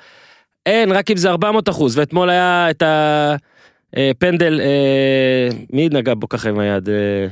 אין, 0.67 0.93
רק 0.93 1.11
אם 1.11 1.17
זה 1.17 1.31
400 1.31 1.69
אחוז, 1.69 1.99
ואתמול 1.99 2.31
היה 2.31 2.67
את 2.71 2.83
הפנדל, 3.97 4.61
אה, 4.61 5.49
מי 5.73 5.89
נגע 5.89 6.15
בו 6.15 6.29
ככה 6.29 6.49
עם 6.49 6.59
היד? 6.59 6.89
אה, 6.89 7.27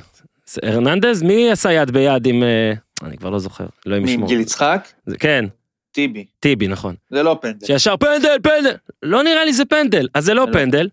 הרננדז? 0.62 1.22
מי 1.22 1.50
עשה 1.50 1.72
יד 1.72 1.90
ביד 1.90 2.26
עם, 2.26 2.42
אה, 2.42 2.72
אני 3.02 3.16
כבר 3.16 3.30
לא 3.30 3.38
זוכר, 3.38 3.66
אלוהים 3.86 4.02
עם 4.02 4.08
ישמור. 4.08 4.28
גיל 4.28 4.40
יצחק? 4.40 4.88
זה- 5.06 5.18
כן, 5.18 5.44
טיבי. 5.92 6.24
טיבי 6.40 6.68
נכון. 6.68 6.94
זה 7.10 7.22
לא 7.22 7.38
פנדל. 7.42 7.66
שישר 7.66 7.96
פנדל, 7.96 8.36
פנדל, 8.42 8.74
לא 9.02 9.22
נראה 9.22 9.44
לי 9.44 9.52
זה 9.52 9.64
פנדל, 9.64 10.08
אז 10.14 10.24
זה 10.24 10.34
לא 10.34 10.42
זה 10.44 10.48
לא. 10.48 10.52
פנדל. 10.52 10.88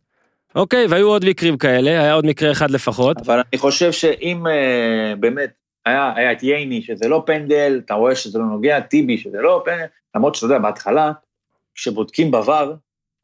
אוקיי, 0.56 0.86
והיו 0.90 1.08
עוד 1.08 1.26
מקרים 1.26 1.58
כאלה, 1.58 1.90
היה 1.92 2.14
עוד 2.14 2.26
מקרה 2.26 2.52
אחד 2.52 2.72
לפחות. 2.72 3.18
אבל 3.26 3.42
אני 3.54 3.60
חושב 3.60 3.92
שאם 3.92 4.48
אה, 4.48 5.14
באמת 5.20 5.50
היה, 5.86 6.14
היה 6.16 6.32
את 6.32 6.44
ייני 6.44 6.82
שזה 6.82 7.08
לא 7.08 7.24
פנדל, 7.26 7.82
אתה 7.86 7.94
רואה 7.94 8.16
שזה 8.16 8.40
לא 8.40 8.46
נוגע, 8.46 8.80
טיבי 8.80 9.18
שזה 9.18 9.38
לא 9.42 9.62
פנדל, 9.66 9.84
למרות 10.16 10.36
שאתה 10.36 10.46
יודע, 10.46 10.58
בהתחלה, 10.60 11.12
כשבודקים 11.80 12.34
בVAR, 12.34 12.68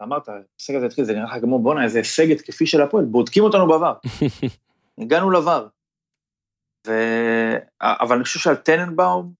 אמרת, 0.01 0.29
ההישג 0.29 0.75
הזה 0.75 0.85
התחיל, 0.85 1.05
זה 1.05 1.13
נראה 1.13 1.25
לך 1.25 1.41
כמו 1.41 1.59
בואנה, 1.59 1.83
איזה 1.83 1.97
הישג 1.97 2.31
התקפי 2.31 2.67
של 2.67 2.81
הפועל, 2.81 3.05
בודקים 3.05 3.43
אותנו 3.43 3.65
בVAR. 3.67 4.09
הגענו 5.01 5.31
לVAR. 5.31 5.63
ו... 6.87 6.91
אבל 7.81 8.15
אני 8.15 8.23
חושב 8.23 8.39
שעל 8.39 8.55
טננבאום, 8.55 9.33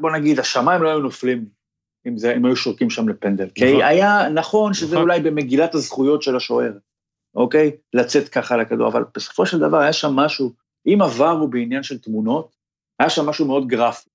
בוא 0.00 0.10
נגיד, 0.10 0.38
השמיים 0.38 0.82
לא 0.82 0.88
היו 0.88 0.98
נופלים 0.98 1.48
אם, 2.06 2.18
זה, 2.18 2.34
אם 2.36 2.44
היו 2.44 2.56
שורקים 2.56 2.90
שם 2.90 3.08
לפנדל. 3.08 3.44
נכון. 3.44 3.54
כי 3.54 3.84
היה 3.84 4.28
נכון 4.28 4.74
שזה 4.74 4.86
נכון. 4.86 5.02
אולי 5.02 5.20
במגילת 5.20 5.74
הזכויות 5.74 6.22
של 6.22 6.36
השוער, 6.36 6.72
אוקיי? 7.34 7.76
לצאת 7.94 8.28
ככה 8.28 8.56
לכדור, 8.56 8.88
אבל 8.88 9.04
בסופו 9.14 9.46
של 9.46 9.58
דבר 9.58 9.78
היה 9.78 9.92
שם 9.92 10.12
משהו, 10.12 10.52
אם 10.86 11.02
עבר 11.02 11.30
הוא 11.30 11.48
בעניין 11.48 11.82
של 11.82 11.98
תמונות, 11.98 12.56
היה 12.98 13.10
שם 13.10 13.26
משהו 13.26 13.46
מאוד 13.46 13.66
גרפי. 13.66 14.10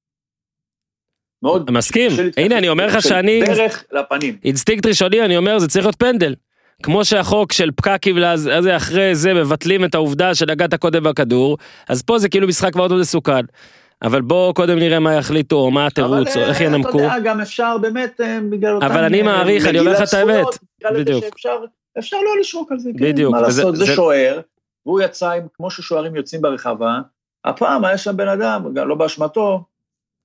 מאוד... 1.44 1.72
מסכים, 1.72 2.12
הנה 2.38 2.58
אני 2.58 2.70
אומר 2.70 2.86
לך 2.86 3.02
שאני, 3.02 3.42
דרך 3.46 3.84
לפנים. 3.92 4.38
אינסטינקט 4.46 4.86
ראשוני 4.86 5.22
אני 5.22 5.38
אומר 5.38 5.60
זה 5.60 5.68
צריך 5.68 5.86
להיות 5.86 5.96
פנדל. 5.96 6.36
כמו 6.84 7.06
שהחוק 7.06 7.52
של 7.52 7.70
פקקים 7.76 8.18
לאז- 8.18 8.50
זה 8.60 8.76
אחרי 8.78 9.16
זה 9.16 9.34
מבטלים 9.34 9.86
את 9.86 9.96
העובדה 9.96 10.36
שנגעת 10.36 10.74
קודם 10.74 11.04
בכדור, 11.04 11.58
אז 11.90 12.02
פה 12.02 12.20
זה 12.20 12.30
כאילו 12.30 12.48
משחק 12.48 12.76
מאוד 12.76 12.94
מסוכן. 12.94 13.42
אבל 14.04 14.22
בואו 14.22 14.54
קודם 14.54 14.80
נראה 14.80 15.00
מה 15.00 15.14
יחליטו, 15.14 15.56
או 15.56 15.72
מה 15.72 15.88
התירוץ, 15.88 16.28
או 16.28 16.42
אבל, 16.42 16.50
איך 16.50 16.62
אה, 16.62 16.66
ינמקו. 16.66 16.90
אתה 16.90 16.98
יודע, 16.98 17.20
גם 17.20 17.42
אפשר 17.42 17.78
באמת 17.78 18.22
אה, 18.22 18.40
בגלל 18.50 18.76
אותם... 18.76 18.86
אבל 18.86 19.04
אני 19.04 19.20
אה, 19.20 19.24
מעריך, 19.24 19.68
אני 19.68 19.80
אומר 19.80 19.92
לך 19.92 20.10
את 20.10 20.14
האמת. 20.14 20.46
לזה 20.92 21.00
בדיוק. 21.00 21.26
אפשר 22.00 22.18
לא 22.18 22.40
לשרוק 22.40 22.72
על 22.72 22.80
זה, 22.80 22.90
כן, 23.00 23.06
בדיוק, 23.06 23.32
מה 23.32 23.42
לעשות, 23.42 23.76
זה 23.76 23.86
שוער, 23.86 24.40
והוא 24.86 25.02
יצא 25.02 25.32
כמו 25.54 25.72
ששוערים 25.72 26.16
יוצאים 26.16 26.42
ברחבה, 26.42 27.00
הפעם 27.46 27.86
היה 27.86 27.98
שם 27.98 28.18
בן 28.18 28.28
אדם, 28.28 28.64
לא 28.76 28.96
באשמתו, 28.96 29.64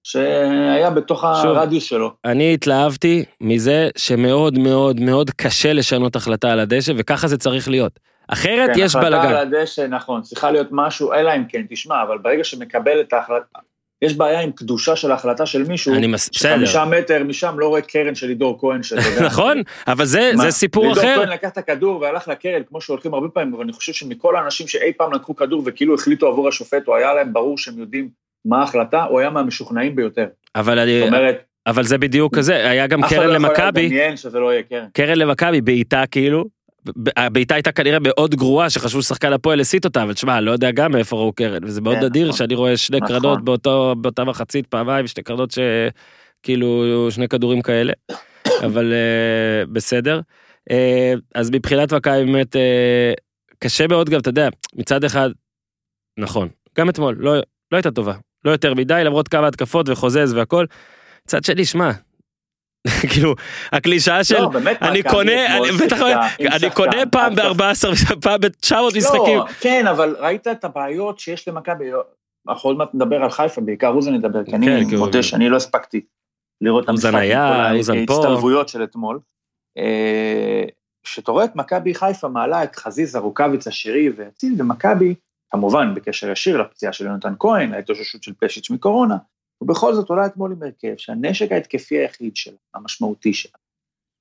שהיה 0.08 0.90
בתוך 0.90 1.24
שוב, 1.42 1.56
הרדיוס 1.56 1.84
שלו. 1.84 2.12
אני 2.24 2.54
התלהבתי 2.54 3.24
מזה 3.40 3.88
שמאוד 3.96 4.58
מאוד 4.58 5.00
מאוד 5.00 5.30
קשה 5.30 5.72
לשנות 5.72 6.16
החלטה 6.16 6.52
על 6.52 6.60
הדשא, 6.60 6.92
וככה 6.96 7.28
זה 7.28 7.38
צריך 7.38 7.68
להיות. 7.68 8.00
אחרת 8.28 8.70
כן, 8.74 8.80
יש 8.80 8.94
החלטה 8.94 9.10
בלאגן. 9.10 9.28
על 9.28 9.36
הדשא, 9.36 9.86
נכון, 9.88 10.22
צריכה 10.22 10.50
להיות 10.50 10.68
משהו, 10.70 11.12
אלא 11.12 11.36
אם 11.36 11.44
כן, 11.48 11.62
תשמע, 11.70 12.02
אבל 12.02 12.18
ברגע 12.18 12.44
שמקבל 12.44 13.00
את 13.00 13.12
ההחלטה, 13.12 13.58
יש 14.02 14.14
בעיה 14.14 14.40
עם 14.40 14.52
קדושה 14.52 14.96
של 14.96 15.10
ההחלטה 15.10 15.46
של 15.46 15.64
מישהו, 15.64 15.94
אני 15.94 16.06
מס... 16.06 16.30
שחמישה. 16.32 16.84
מטר 16.84 17.24
משם 17.24 17.58
לא 17.58 17.68
רואה 17.68 17.80
קרן 17.80 18.14
של 18.14 18.26
לידור 18.26 18.58
כהן. 18.60 18.80
נכון, 19.26 19.62
אבל 19.88 20.04
זה 20.04 20.32
מה, 20.36 20.42
זה 20.42 20.50
סיפור 20.50 20.86
לידור 20.86 21.02
אחר. 21.02 21.16
כהן 21.16 21.28
לקח 21.28 21.48
את 21.48 21.58
הכדור 21.58 22.00
והלך 22.00 22.28
לקרן, 22.28 22.62
כמו 22.68 22.80
שהולכים 22.80 23.14
הרבה 23.14 23.28
פעמים, 23.28 23.54
אבל 23.54 23.62
אני 23.62 23.72
חושב 23.72 23.92
שמכל 23.92 24.36
האנשים 24.36 24.68
שאי 24.68 24.92
פעם 24.96 25.12
לקחו 25.12 25.36
כדור 25.36 25.62
וכאילו 25.66 25.94
החליטו 25.94 26.26
עבור 26.26 26.48
השופט, 26.48 26.88
או 26.88 26.96
היה 26.96 27.14
להם 27.14 27.32
ברור 27.32 27.58
שהם 27.58 27.78
יודעים 27.78 28.27
מה 28.48 28.60
ההחלטה, 28.60 29.04
הוא 29.04 29.20
היה 29.20 29.30
מהמשוכנעים 29.30 29.96
ביותר. 29.96 30.26
אבל 30.54 30.78
אני... 30.78 31.00
זאת 31.00 31.08
אומרת, 31.08 31.42
אבל 31.66 31.84
זה 31.84 31.98
בדיוק 31.98 32.36
כזה, 32.36 32.70
היה 32.70 32.86
גם 32.86 33.04
אף 33.04 33.12
אחד 33.12 33.16
קרן 33.16 33.30
לא 33.30 33.36
יכול 33.36 33.48
למכבי, 33.48 33.86
לדמיין 33.86 34.16
שזה 34.16 34.38
לא 34.38 34.52
יהיה 34.52 34.62
קרן. 34.62 34.86
קרן 34.92 35.18
למכבי, 35.18 35.60
בעיטה 35.60 36.06
כאילו, 36.10 36.44
הבעיטה 37.16 37.54
הייתה 37.54 37.72
כנראה 37.72 37.98
מאוד 38.00 38.34
גרועה, 38.34 38.70
שחשבו 38.70 39.02
ששחקן 39.02 39.32
הפועל 39.32 39.60
הסיט 39.60 39.84
אותה, 39.84 40.02
אבל 40.02 40.12
תשמע, 40.12 40.40
לא 40.40 40.50
יודע 40.50 40.70
גם 40.70 40.92
מאיפה 40.92 41.16
ראו 41.16 41.32
קרן, 41.32 41.64
וזה 41.64 41.80
מאוד 41.80 41.96
כן, 41.96 42.04
נדיר 42.04 42.26
נכון. 42.26 42.38
שאני 42.38 42.54
רואה 42.54 42.76
שני 42.76 42.96
נכון. 42.96 43.08
קרנות 43.08 43.44
באותו, 43.44 43.94
באותה 44.00 44.24
מחצית 44.24 44.66
פעמיים, 44.66 45.06
שתי 45.06 45.22
קרנות 45.22 45.50
שכאילו, 45.50 47.06
שני 47.10 47.28
כדורים 47.28 47.62
כאלה, 47.62 47.92
אבל 48.66 48.92
אה, 48.92 49.66
בסדר. 49.72 50.20
אה, 50.70 51.14
אז 51.34 51.50
מבחינת 51.50 51.92
מכבי 51.92 52.24
באמת, 52.24 52.56
אה, 52.56 53.12
קשה 53.58 53.86
מאוד 53.86 54.10
גם, 54.10 54.20
אתה 54.20 54.28
יודע, 54.28 54.48
מצד 54.74 55.04
אחד, 55.04 55.30
נכון, 56.18 56.48
גם 56.78 56.88
אתמול, 56.88 57.16
לא, 57.18 57.34
לא 57.72 57.76
הייתה 57.76 57.90
טובה, 57.90 58.14
לא 58.44 58.50
יותר 58.50 58.74
מדי, 58.74 59.02
למרות 59.04 59.28
כמה 59.28 59.46
התקפות 59.48 59.88
וחוזז 59.88 60.32
והכל. 60.34 60.64
מצד 61.26 61.44
שני, 61.44 61.64
שמע, 61.64 61.90
כאילו, 63.10 63.34
הקלישאה 63.72 64.24
של, 64.24 64.40
לא, 64.42 64.48
באמת, 64.48 64.82
אני 64.82 65.02
קונה, 65.02 65.56
אני 65.56 65.70
בטח, 65.86 65.98
אני 66.40 66.70
קונה 66.74 67.06
פעם 67.12 67.32
התקפה. 67.32 67.52
ב-14, 67.54 68.20
פעם 68.20 68.40
ב-900 68.40 68.96
משחקים. 68.96 69.38
לא, 69.38 69.44
כן, 69.60 69.86
אבל 69.86 70.16
ראית 70.18 70.46
את 70.46 70.64
הבעיות 70.64 71.18
שיש 71.18 71.48
למכבי, 71.48 71.84
אנחנו 72.48 72.70
עוד 72.70 72.76
מעט 72.76 72.88
נדבר 72.94 73.16
על 73.22 73.30
חיפה, 73.30 73.60
בעיקר 73.60 73.88
אוזן 73.88 74.14
נדבר, 74.14 74.44
כי 74.44 74.50
כן, 74.50 74.62
אני 74.62 74.82
הוא- 74.84 74.98
מודה 74.98 75.22
שאני 75.22 75.48
לא 75.48 75.56
הספקתי 75.56 76.00
לראות 76.60 76.84
את 76.84 76.88
המשחק, 76.88 77.12
אוזן 77.76 78.06
פה. 78.06 78.14
ההצטלבויות 78.14 78.68
של 78.68 78.82
אתמול. 78.84 79.18
אה, 79.78 80.64
כשאתה 81.04 81.32
רואה 81.32 81.44
את 81.44 81.56
מכבי 81.56 81.94
חיפה 81.94 82.28
מעלה 82.28 82.64
את 82.64 82.76
חזיזה, 82.76 83.18
רוקאביצה, 83.18 83.70
שירי 83.70 84.10
ואציל, 84.16 84.54
ומכבי, 84.58 85.14
כמובן 85.50 85.94
בקשר 85.94 86.30
ישיר 86.30 86.56
לפציעה 86.62 86.92
של 86.92 87.06
יונתן 87.06 87.32
כהן, 87.38 87.70
להתאוששות 87.70 88.22
של 88.22 88.32
פשיץ' 88.40 88.70
מקורונה, 88.70 89.16
ובכל 89.60 89.94
זאת 89.94 90.08
עולה 90.08 90.26
אתמול 90.26 90.52
עם 90.52 90.62
הרכב 90.62 90.94
שהנשק 90.96 91.52
ההתקפי 91.52 91.98
היחיד 91.98 92.36
שלה, 92.36 92.56
המשמעותי 92.74 93.34
שלה, 93.34 93.52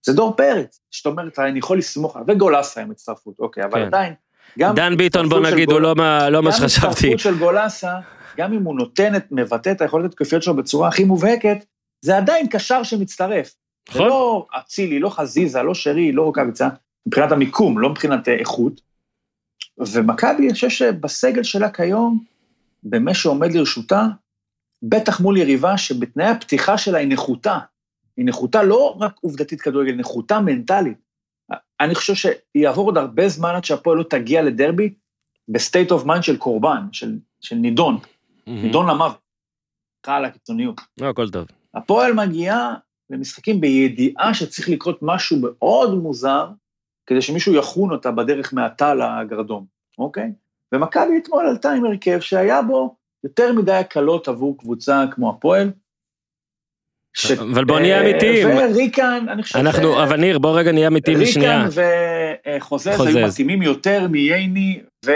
זה 0.05 0.13
דור 0.13 0.35
פרץ, 0.35 0.79
זאת 0.95 1.05
אומרת, 1.05 1.39
אני 1.39 1.59
יכול 1.59 1.77
לסמוך 1.77 2.15
עליו, 2.15 2.27
וגולסה 2.29 2.81
עם 2.81 2.91
הצטרפות, 2.91 3.39
אוקיי, 3.39 3.63
אבל 3.63 3.79
כן. 3.79 3.85
עדיין, 3.85 4.13
גם... 4.59 4.75
דן 4.75 4.97
ביטון, 4.97 5.29
בוא 5.29 5.39
נגיד, 5.39 5.69
הוא 5.69 5.73
גול- 5.73 5.81
לא 5.83 5.95
מה- 5.95 6.29
לא 6.29 6.43
מה 6.43 6.49
גם 6.51 6.57
שחשבתי. 6.57 6.87
הצטרפות 6.89 7.19
של 7.19 7.37
גולסה, 7.39 7.95
גם 8.37 8.53
אם 8.53 8.63
הוא 8.63 8.75
נותן 8.75 9.15
את, 9.15 9.25
מבטא 9.31 9.71
את 9.71 9.81
היכולת 9.81 10.05
התקפיות 10.05 10.43
שלו 10.43 10.55
בצורה 10.55 10.87
הכי 10.87 11.03
מובהקת, 11.03 11.57
זה 12.01 12.17
עדיין 12.17 12.47
קשר 12.49 12.83
שמצטרף. 12.83 13.47
זה 13.47 13.93
נכון? 13.99 14.07
לא 14.07 14.47
אצילי, 14.59 14.99
לא 14.99 15.09
חזיזה, 15.09 15.63
לא 15.63 15.73
שרי, 15.73 16.11
לא 16.11 16.21
רוקאביצה, 16.23 16.67
מבחינת 17.07 17.31
המיקום, 17.31 17.79
לא 17.79 17.89
מבחינת 17.89 18.27
אה, 18.27 18.33
איכות. 18.33 18.81
ומכבי, 19.79 20.45
אני 20.45 20.53
חושב 20.53 20.69
שבסגל 20.69 21.43
שלה 21.43 21.71
כיום, 21.71 22.23
במה 22.83 23.13
שעומד 23.13 23.53
לרשותה, 23.53 24.05
בטח 24.83 25.19
מול 25.19 25.37
יריבה 25.37 25.77
שבתנאי 25.77 26.25
הפתיחה 26.25 26.77
שלה 26.77 26.97
היא 26.97 27.07
נחותה. 27.07 27.59
היא 28.17 28.25
נחותה 28.25 28.63
לא 28.63 28.97
רק 28.99 29.15
עובדתית 29.21 29.61
כדורגל, 29.61 29.91
היא 29.91 29.99
נחותה 29.99 30.39
מנטלית. 30.39 30.97
אני 31.79 31.95
חושב 31.95 32.13
שיעבור 32.13 32.85
עוד 32.85 32.97
הרבה 32.97 33.29
זמן 33.29 33.55
עד 33.55 33.63
שהפועל 33.63 33.97
לא 33.97 34.03
תגיע 34.03 34.41
לדרבי 34.41 34.93
ב 35.49 35.56
state 35.56 35.91
of 35.91 36.05
mind 36.05 36.23
של 36.23 36.37
קורבן, 36.37 36.87
של, 36.91 37.17
של 37.41 37.55
נידון, 37.55 37.97
נידון 38.47 38.89
למוות. 38.89 39.17
על 40.07 40.25
הקיצוניות. 40.25 40.81
לא, 41.01 41.09
הכל 41.09 41.29
טוב. 41.29 41.47
הפועל 41.73 42.13
מגיעה 42.13 42.75
למשחקים 43.09 43.61
בידיעה 43.61 44.33
שצריך 44.33 44.69
לקרות 44.69 44.99
משהו 45.01 45.37
מאוד 45.41 45.93
מוזר, 45.93 46.49
כדי 47.07 47.21
שמישהו 47.21 47.53
יחון 47.53 47.91
אותה 47.91 48.11
בדרך 48.11 48.53
מעתה 48.53 48.93
לגרדום, 48.93 49.65
אוקיי? 49.97 50.31
ומכבי 50.71 51.17
אתמול 51.23 51.47
עלתה 51.47 51.71
עם 51.71 51.85
הרכב 51.85 52.19
שהיה 52.19 52.61
בו 52.61 52.95
יותר 53.23 53.53
מדי 53.53 53.73
הקלות 53.73 54.27
עבור 54.27 54.57
קבוצה 54.57 55.03
כמו 55.11 55.29
הפועל. 55.29 55.71
ש... 57.13 57.31
אבל 57.31 57.65
בוא 57.65 57.79
נהיה 57.79 58.01
אמיתיים. 58.01 58.47
וריקן, 58.57 59.25
אני 59.29 59.43
חושב 59.43 59.57
אנחנו, 59.57 59.93
ש... 59.93 59.97
אבל 59.97 60.17
ניר, 60.17 60.39
בוא 60.39 60.59
רגע 60.59 60.71
נהיה 60.71 60.87
אמיתיים 60.87 61.19
בשנייה. 61.19 61.65
ריקן 61.67 61.81
וחוזז 62.57 62.99
היו 62.99 63.27
מתאימים 63.27 63.61
יותר 63.61 64.07
מייני 64.07 64.79
ו... 65.05 65.11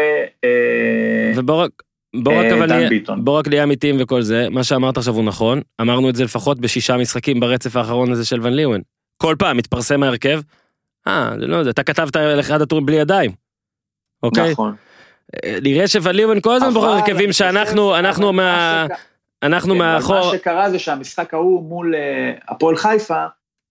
ובוא 1.36 1.56
רק... 1.56 1.72
בוא 2.16 2.34
רק 2.34 2.46
אבל 2.52 2.66
נהיה, 2.66 2.90
בוא 3.18 3.40
רק 3.40 3.48
נהיה 3.48 3.64
אמיתיים 3.64 3.96
וכל 4.00 4.22
זה, 4.22 4.50
מה 4.50 4.64
שאמרת 4.64 4.98
עכשיו 4.98 5.14
הוא 5.14 5.24
נכון, 5.24 5.62
אמרנו 5.82 6.10
את 6.10 6.16
זה 6.16 6.24
לפחות 6.24 6.60
בשישה 6.60 6.98
משחקים 6.98 7.40
ברצף 7.40 7.76
האחרון 7.76 8.12
הזה 8.12 8.26
של 8.26 8.42
ון 8.42 8.54
ליוון. 8.54 8.82
כל 9.18 9.36
פעם 9.40 9.58
מתפרסם 9.58 10.04
ההרכב, 10.04 10.42
אה, 11.08 11.32
זה 11.40 11.48
לא 11.48 11.56
יודע, 11.56 11.72
אתה 11.72 11.84
כתבת 11.84 12.16
על 12.16 12.40
אחד 12.40 12.62
הטורים 12.62 12.86
בלי 12.86 12.96
ידיים. 12.96 13.32
אוקיי? 14.24 14.52
נכון. 14.52 14.76
נראה 15.62 15.88
שוון 15.88 16.16
ליוון 16.16 16.42
כל 16.42 16.54
הזמן 16.54 16.70
בוחר 16.70 16.88
הרכבים 16.88 17.34
שאנחנו, 17.34 17.96
אנחנו 17.96 18.34
מה... 18.34 18.86
אנחנו 19.44 19.76
מאחור... 19.76 20.16
מה 20.16 20.32
שקרה 20.32 20.70
זה 20.70 20.80
שהמשחק 20.80 21.34
ההוא 21.34 21.64
מול 21.64 21.96
הפועל 22.48 22.76
חיפה, 22.76 23.26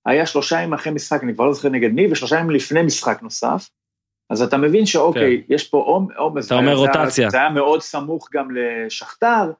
היה 0.06 0.26
שלושה 0.26 0.60
ימים 0.60 0.74
אחרי 0.74 0.92
משחק, 0.92 1.22
אני 1.22 1.34
כבר 1.34 1.44
לא 1.44 1.52
זוכר 1.52 1.68
נגד 1.68 1.90
מי, 1.90 2.12
ושלושה 2.12 2.36
ימים 2.36 2.50
לפני 2.50 2.82
משחק 2.82 3.22
נוסף. 3.22 3.68
אז 4.30 4.42
אתה 4.42 4.56
מבין 4.56 4.86
שאוקיי, 4.86 5.42
כן. 5.48 5.54
יש 5.54 5.68
פה 5.68 6.04
עומס. 6.16 6.46
אתה 6.46 6.54
אומר 6.54 6.74
רוטציה. 6.74 7.30
זה 7.30 7.36
היה 7.36 7.50
מאוד 7.50 7.82
סמוך 7.82 8.28
גם 8.32 8.48
לשכתר, 8.50 9.52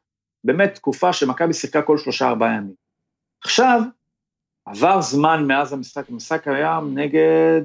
באמת 0.45 0.75
תקופה 0.75 1.13
שמכבי 1.13 1.53
שיחקה 1.53 1.83
כל 1.83 1.99
שלושה 1.99 2.29
ארבעה 2.29 2.57
ימים. 2.57 2.75
עכשיו, 3.45 3.81
עבר 4.65 5.01
זמן 5.01 5.45
מאז 5.47 5.73
המשחק, 5.73 6.09
המשחק 6.09 6.49
היה 6.49 6.81
נגד, 6.95 7.63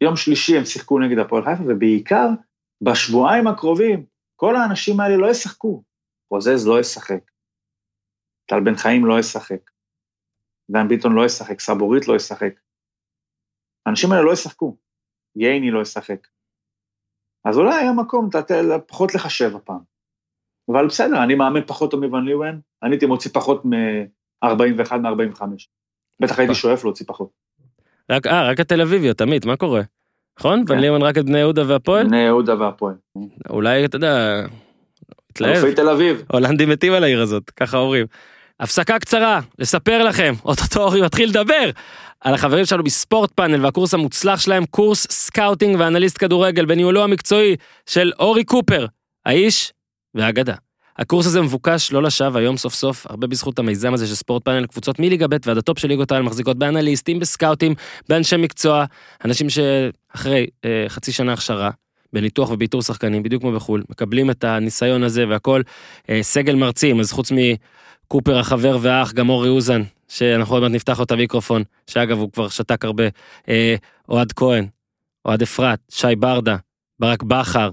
יום 0.00 0.16
שלישי 0.16 0.58
הם 0.58 0.64
שיחקו 0.64 0.98
נגד 0.98 1.18
הפועל 1.18 1.44
חיפה, 1.44 1.62
ובעיקר 1.68 2.28
בשבועיים 2.80 3.46
הקרובים, 3.46 4.06
כל 4.36 4.56
האנשים 4.56 5.00
האלה 5.00 5.16
לא 5.16 5.30
ישחקו. 5.30 5.82
חוזז 6.28 6.66
לא 6.66 6.80
ישחק, 6.80 7.30
טל 8.46 8.60
בן 8.60 8.74
חיים 8.74 9.06
לא 9.06 9.18
ישחק, 9.18 9.70
דן 10.70 10.88
ביטון 10.88 11.14
לא 11.14 11.24
ישחק, 11.24 11.60
סבורית 11.60 12.08
לא 12.08 12.16
ישחק. 12.16 12.54
האנשים 13.86 14.12
האלה 14.12 14.22
לא 14.22 14.32
ישחקו. 14.32 14.76
ייני 15.36 15.70
לא 15.70 15.82
ישחק. 15.82 16.26
אז 17.44 17.58
אולי 17.58 17.74
היה 17.74 17.92
מקום 17.92 18.28
פחות 18.88 19.14
לחשב 19.14 19.56
הפעם. 19.56 19.80
אבל 20.68 20.86
בסדר, 20.86 21.24
אני 21.24 21.34
מאמן 21.34 21.66
פחות 21.66 21.90
טוב 21.90 22.06
מוון 22.06 22.24
ליוון, 22.24 22.60
אני 22.82 22.90
הייתי 22.90 23.06
מוציא 23.06 23.30
פחות 23.34 23.64
מ-41 23.64 24.96
מ-45. 24.96 25.42
בטח 26.20 26.38
הייתי 26.38 26.54
שואף 26.54 26.84
להוציא 26.84 27.06
פחות. 27.08 27.28
רק, 28.10 28.26
אה, 28.26 28.50
רק 28.50 28.60
התל 28.60 28.80
אביביות, 28.80 29.20
עמית, 29.20 29.46
מה 29.46 29.56
קורה? 29.56 29.82
נכון? 30.38 30.64
כן. 30.66 30.72
ון 30.72 30.78
ליוון 30.78 31.02
רק 31.02 31.18
את 31.18 31.24
בני 31.24 31.38
יהודה 31.38 31.62
והפועל? 31.66 32.06
בני 32.06 32.20
יהודה 32.20 32.54
והפועל. 32.60 32.94
אולי, 33.50 33.84
אתה 33.84 33.96
יודע, 33.96 34.44
התלהב. 35.30 35.56
אלופי 35.56 35.74
תל 35.74 35.88
אביב. 35.88 36.22
הולנדים 36.32 36.68
מתים 36.68 36.92
על 36.92 37.04
העיר 37.04 37.22
הזאת, 37.22 37.50
ככה 37.50 37.78
אומרים. 37.78 38.06
הפסקה 38.60 38.98
קצרה, 38.98 39.40
לספר 39.58 40.04
לכם, 40.04 40.34
אוטוטו 40.44 40.82
אורי 40.82 41.02
מתחיל 41.02 41.28
לדבר 41.28 41.70
על 42.20 42.34
החברים 42.34 42.64
שלנו 42.64 42.82
בספורט 42.84 43.32
פאנל 43.32 43.64
והקורס 43.64 43.94
המוצלח 43.94 44.40
שלהם, 44.40 44.66
קורס 44.66 45.06
סקאוטינג 45.10 45.76
ואנליסט 45.78 46.18
כדורגל 46.18 46.64
בניהולו 46.64 47.04
המקצועי 47.04 47.56
של 47.86 48.12
אורי 48.18 48.44
קופר, 48.44 48.86
האיש 49.26 49.72
והאגדה. 50.14 50.54
הקורס 50.98 51.26
הזה 51.26 51.42
מבוקש 51.42 51.92
לא 51.92 52.02
לשווא 52.02 52.38
היום 52.38 52.56
סוף 52.56 52.74
סוף, 52.74 53.06
הרבה 53.10 53.26
בזכות 53.26 53.58
המיזם 53.58 53.94
הזה 53.94 54.06
של 54.06 54.14
ספורט 54.14 54.44
פאנל, 54.44 54.66
קבוצות 54.66 54.98
מליגה 54.98 55.26
ב' 55.26 55.36
ועד 55.46 55.58
הטופ 55.58 55.78
של 55.78 55.88
ליגות 55.88 56.12
העל 56.12 56.22
מחזיקות 56.22 56.58
באנליסטים, 56.58 57.18
בסקאוטים, 57.18 57.74
באנשי 58.08 58.36
מקצוע, 58.36 58.84
אנשים 59.24 59.46
שאחרי 59.50 60.46
אה, 60.64 60.84
חצי 60.88 61.12
שנה 61.12 61.32
הכשרה, 61.32 61.70
בניתוח 62.12 62.50
ובאיתור 62.50 62.82
שחקנים, 62.82 63.22
בדיוק 63.22 63.42
כמו 63.42 63.52
בחו"ל, 63.52 63.82
מקבלים 63.90 64.30
את 64.30 64.44
הניסיון 64.44 65.02
הזה 65.02 65.28
והכל, 65.28 65.62
אה, 66.10 66.18
סגל 66.22 66.54
מרצים, 66.54 67.00
אז 67.00 67.12
חוץ 67.12 67.32
מקופר 67.32 68.38
החבר 68.38 68.78
והאח, 68.80 69.12
גם 69.12 69.28
אורי 69.28 69.48
אוזן, 69.48 69.82
שאנחנו 70.08 70.54
עוד 70.54 70.62
מעט 70.62 70.72
נפתח 70.72 70.98
לו 70.98 71.04
את 71.04 71.10
המיקרופון, 71.10 71.62
שאגב 71.86 72.18
הוא 72.18 72.32
כבר 72.32 72.48
שתק 72.48 72.84
הרבה, 72.84 73.04
אה, 73.48 73.74
אוהד 74.08 74.32
כהן, 74.32 74.66
אוהד 75.24 75.42
אפרת, 75.42 75.78
שי 75.90 76.16
ברדה, 76.18 76.56
ברק 77.00 77.22
בכר, 77.22 77.70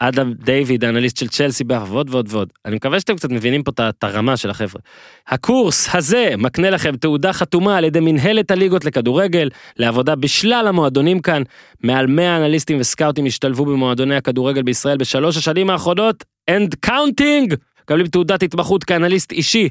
אדם 0.00 0.32
דיוויד, 0.32 0.84
האנליסט 0.84 1.16
של 1.16 1.28
צ'לסי, 1.28 1.64
ועוד 1.68 2.10
ועוד 2.10 2.26
ועוד. 2.30 2.48
אני 2.64 2.76
מקווה 2.76 3.00
שאתם 3.00 3.16
קצת 3.16 3.30
מבינים 3.30 3.62
פה 3.62 3.72
את 3.88 4.04
הרמה 4.04 4.36
של 4.36 4.50
החבר'ה. 4.50 4.80
הקורס 5.28 5.94
הזה 5.94 6.34
מקנה 6.38 6.70
לכם 6.70 6.96
תעודה 6.96 7.32
חתומה 7.32 7.76
על 7.76 7.84
ידי 7.84 8.00
מנהלת 8.00 8.50
הליגות 8.50 8.84
לכדורגל, 8.84 9.48
לעבודה 9.76 10.16
בשלל 10.16 10.66
המועדונים 10.68 11.20
כאן. 11.20 11.42
מעל 11.82 12.06
100 12.06 12.36
אנליסטים 12.36 12.80
וסקאוטים 12.80 13.26
השתלבו 13.26 13.64
במועדוני 13.64 14.16
הכדורגל 14.16 14.62
בישראל 14.62 14.96
בשלוש 14.96 15.36
השנים 15.36 15.70
האחרונות, 15.70 16.24
and 16.50 16.86
counting! 16.86 17.56
מקבלים 17.82 18.06
תעודת 18.06 18.42
התמחות 18.42 18.84
כאנליסט 18.84 19.32
אישי. 19.32 19.68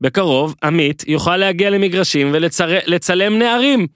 בקרוב, 0.00 0.54
עמית 0.62 1.04
יוכל 1.06 1.36
להגיע 1.36 1.70
למגרשים 1.70 2.30
ולצלם 2.32 3.38
נערים. 3.38 3.86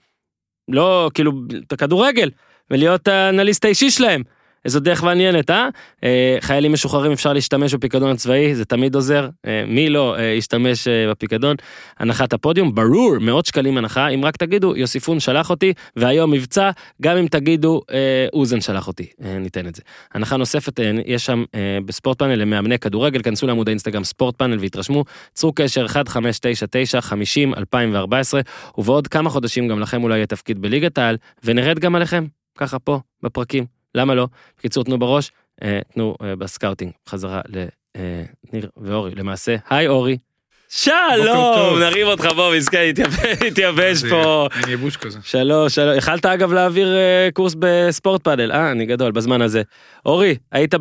לא, 0.67 1.11
כאילו, 1.13 1.31
את 1.67 1.73
הכדורגל, 1.73 2.29
ולהיות 2.71 3.07
האנליסט 3.07 3.65
האישי 3.65 3.91
שלהם. 3.91 4.23
איזו 4.65 4.79
דרך 4.79 5.03
מעניינת, 5.03 5.49
אה? 5.49 5.69
אה? 6.03 6.37
חיילים 6.41 6.73
משוחררים 6.73 7.11
אפשר 7.11 7.33
להשתמש 7.33 7.73
בפיקדון 7.73 8.11
הצבאי, 8.11 8.55
זה 8.55 8.65
תמיד 8.65 8.95
עוזר. 8.95 9.29
אה, 9.45 9.63
מי 9.67 9.89
לא 9.89 10.15
אה, 10.17 10.23
ישתמש 10.23 10.87
בפיקדון? 10.87 11.55
הנחת 11.99 12.33
הפודיום, 12.33 12.75
ברור, 12.75 13.17
מאות 13.21 13.45
שקלים 13.45 13.77
הנחה, 13.77 14.07
אם 14.07 14.25
רק 14.25 14.37
תגידו, 14.37 14.75
יוסיפון 14.75 15.19
שלח 15.19 15.49
אותי, 15.49 15.73
והיום 15.95 16.31
מבצע, 16.31 16.71
גם 17.01 17.17
אם 17.17 17.27
תגידו, 17.27 17.81
אוזן 18.33 18.61
שלח 18.61 18.87
אותי, 18.87 19.07
ניתן 19.19 19.67
את 19.67 19.75
זה. 19.75 19.81
הנחה 20.13 20.37
נוספת, 20.37 20.79
יש 21.05 21.25
שם 21.25 21.43
בספורט 21.85 22.19
פאנל 22.19 22.35
למאמני 22.35 22.79
כדורגל, 22.79 23.21
כנסו 23.21 23.47
לעמוד 23.47 23.67
האינסטגרם 23.67 24.03
ספורט 24.03 24.35
פאנל 24.37 24.57
והתרשמו, 24.59 25.03
צרו 25.33 25.53
קשר 25.53 25.85
1599-50-2014, 25.85 25.93
ובעוד 28.77 29.07
כמה 29.07 29.29
חודשים 29.29 29.67
גם 29.67 29.79
לכם 29.79 30.03
אולי 30.03 30.15
יהיה 30.15 30.25
תפקיד 30.25 30.61
בליגת 30.61 30.97
העל, 30.97 31.17
ונרד 31.43 31.79
גם 31.79 31.95
עליכם, 31.95 32.25
ככה 32.57 32.79
פה, 32.79 32.99
בפרקים. 33.23 33.74
למה 33.95 34.15
לא? 34.15 34.27
בקיצור, 34.57 34.83
תנו 34.83 34.99
בראש, 34.99 35.31
אה, 35.63 35.79
תנו 35.93 36.15
אה, 36.23 36.35
בסקאוטינג 36.35 36.91
חזרה 37.09 37.41
לניר 37.47 38.69
ואורי. 38.77 39.11
למעשה, 39.15 39.55
היי 39.69 39.87
אורי. 39.87 40.17
שלום, 40.69 41.79
נרים 41.79 42.07
אותך 42.07 42.25
בוא, 42.35 42.55
מסכן, 42.55 42.91
התייבש 43.47 44.03
פה. 44.11 44.47
אין 44.55 44.69
ייבוש 44.69 44.97
כזה. 44.97 45.19
שלום, 45.23 45.69
שלום. 45.69 45.97
יכלת 45.97 46.25
אגב 46.25 46.53
להעביר 46.53 46.95
אה, 46.95 47.29
קורס 47.33 47.55
בספורט 47.59 48.23
פאדל, 48.23 48.51
אה, 48.51 48.71
אני 48.71 48.85
גדול, 48.85 49.11
בזמן 49.11 49.41
הזה. 49.41 49.61
אורי, 50.05 50.35
היית 50.51 50.73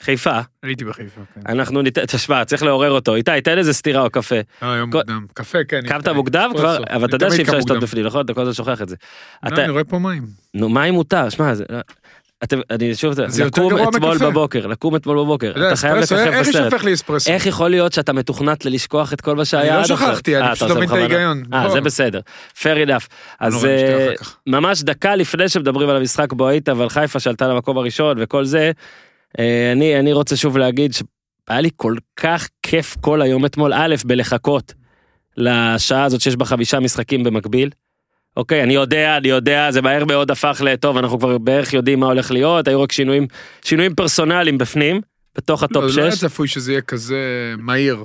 בחיפה. 0.00 0.40
הייתי 0.62 0.84
בחיפה, 0.84 1.20
כן. 1.34 1.40
אנחנו 1.46 1.82
ניתן, 1.82 2.06
תשמע, 2.06 2.44
צריך 2.44 2.62
לעורר 2.62 2.90
אותו. 2.90 3.14
איתי, 3.14 3.40
תן 3.44 3.58
איזה 3.58 3.72
סטירה 3.72 4.02
או 4.02 4.10
קפה. 4.10 4.36
לא, 4.62 4.72
היום 4.72 4.90
מוקדם. 4.90 5.26
קפה, 5.34 5.58
כן. 5.68 5.80
קמת 5.88 6.08
מוקדם 6.08 6.50
כבר? 6.56 6.78
אבל 6.90 7.04
אתה 7.04 7.16
יודע 7.16 7.30
שאי 7.30 7.42
אפשר 7.42 7.56
לשתות 7.56 7.80
בפנים, 7.80 8.06
נכון? 8.06 8.24
אתה 8.24 8.34
כל 8.34 8.40
הזמן 8.40 8.54
שוכח 8.54 8.82
את 8.82 8.88
זה. 8.88 8.96
לא, 9.50 9.56
אני 9.56 9.72
רואה 9.72 9.84
פה 9.84 9.98
מים. 9.98 10.26
נו, 10.54 10.68
מים 10.68 10.94
מותר, 10.94 11.28
שמע, 11.28 11.52
אתם, 12.44 12.60
אני 12.70 12.94
שוב, 12.94 13.14
לקום 13.44 13.88
אתמול 13.88 14.18
בבוקר, 14.18 14.66
לקום 14.66 14.96
אתמול 14.96 15.16
בבוקר, 15.16 15.50
אתה 15.50 15.76
חייב 15.76 15.96
לככב 15.96 16.40
בסרט. 16.40 16.72
איך 17.26 17.46
יכול 17.46 17.70
להיות 17.70 17.92
שאתה 17.92 18.12
מתוכנת 18.12 18.64
ללשכוח 18.64 19.12
את 19.12 19.20
כל 19.20 19.36
מה 19.36 19.44
שהיה 19.44 19.74
עד 19.74 19.80
עכשיו? 19.80 19.96
אני 19.96 20.06
לא 20.06 20.12
שכחתי, 20.12 20.36
אני 20.36 20.46
אה, 20.46 20.54
פשוט 20.54 20.68
לא 20.68 20.76
מבין 20.76 20.88
את 20.88 20.94
ההיגיון. 20.94 21.42
אה, 21.52 21.70
זה 21.70 21.80
בסדר, 21.80 22.20
fair 22.54 22.86
enough. 22.86 23.06
אז 23.40 23.64
אה, 23.64 24.12
ממש 24.46 24.82
דקה 24.82 25.16
לפני 25.16 25.48
שמדברים 25.48 25.88
על 25.88 25.96
המשחק 25.96 26.32
בו 26.32 26.48
היית 26.48 26.68
ועל 26.68 26.88
חיפה 26.88 27.20
שעלתה 27.20 27.48
למקום 27.48 27.78
הראשון 27.78 28.16
וכל 28.20 28.44
זה, 28.44 28.58
אה, 28.58 28.70
אני, 29.38 29.98
אני 29.98 30.12
רוצה 30.12 30.36
שוב 30.36 30.58
להגיד 30.58 30.92
שהיה 30.92 31.60
לי 31.60 31.70
כל 31.76 31.94
כך 32.16 32.48
כיף 32.62 32.96
כל 33.00 33.22
היום 33.22 33.46
אתמול, 33.46 33.72
א', 33.74 33.94
בלחכות 34.04 34.74
לשעה 35.36 36.04
הזאת 36.04 36.20
שיש 36.20 36.36
בה 36.36 36.44
חמישה 36.44 36.80
משחקים 36.80 37.24
במקביל. 37.24 37.70
אוקיי, 38.36 38.62
אני 38.62 38.74
יודע, 38.74 39.16
אני 39.16 39.28
יודע, 39.28 39.70
זה 39.70 39.82
מהר 39.82 40.04
מאוד 40.04 40.30
הפך 40.30 40.62
לטוב, 40.64 40.96
אנחנו 40.96 41.18
כבר 41.18 41.38
בערך 41.38 41.72
יודעים 41.72 42.00
מה 42.00 42.06
הולך 42.06 42.30
להיות, 42.30 42.68
היו 42.68 42.82
רק 42.82 42.92
שינויים, 42.92 43.26
שינויים 43.62 43.94
פרסונליים 43.94 44.58
בפנים, 44.58 45.00
בתוך 45.36 45.62
הטופ 45.62 45.90
6. 45.90 45.96
לא, 45.96 46.02
לא 46.02 46.08
היה 46.08 46.16
צפוי 46.16 46.48
שזה 46.48 46.72
יהיה 46.72 46.80
כזה 46.80 47.18
מהיר. 47.58 48.04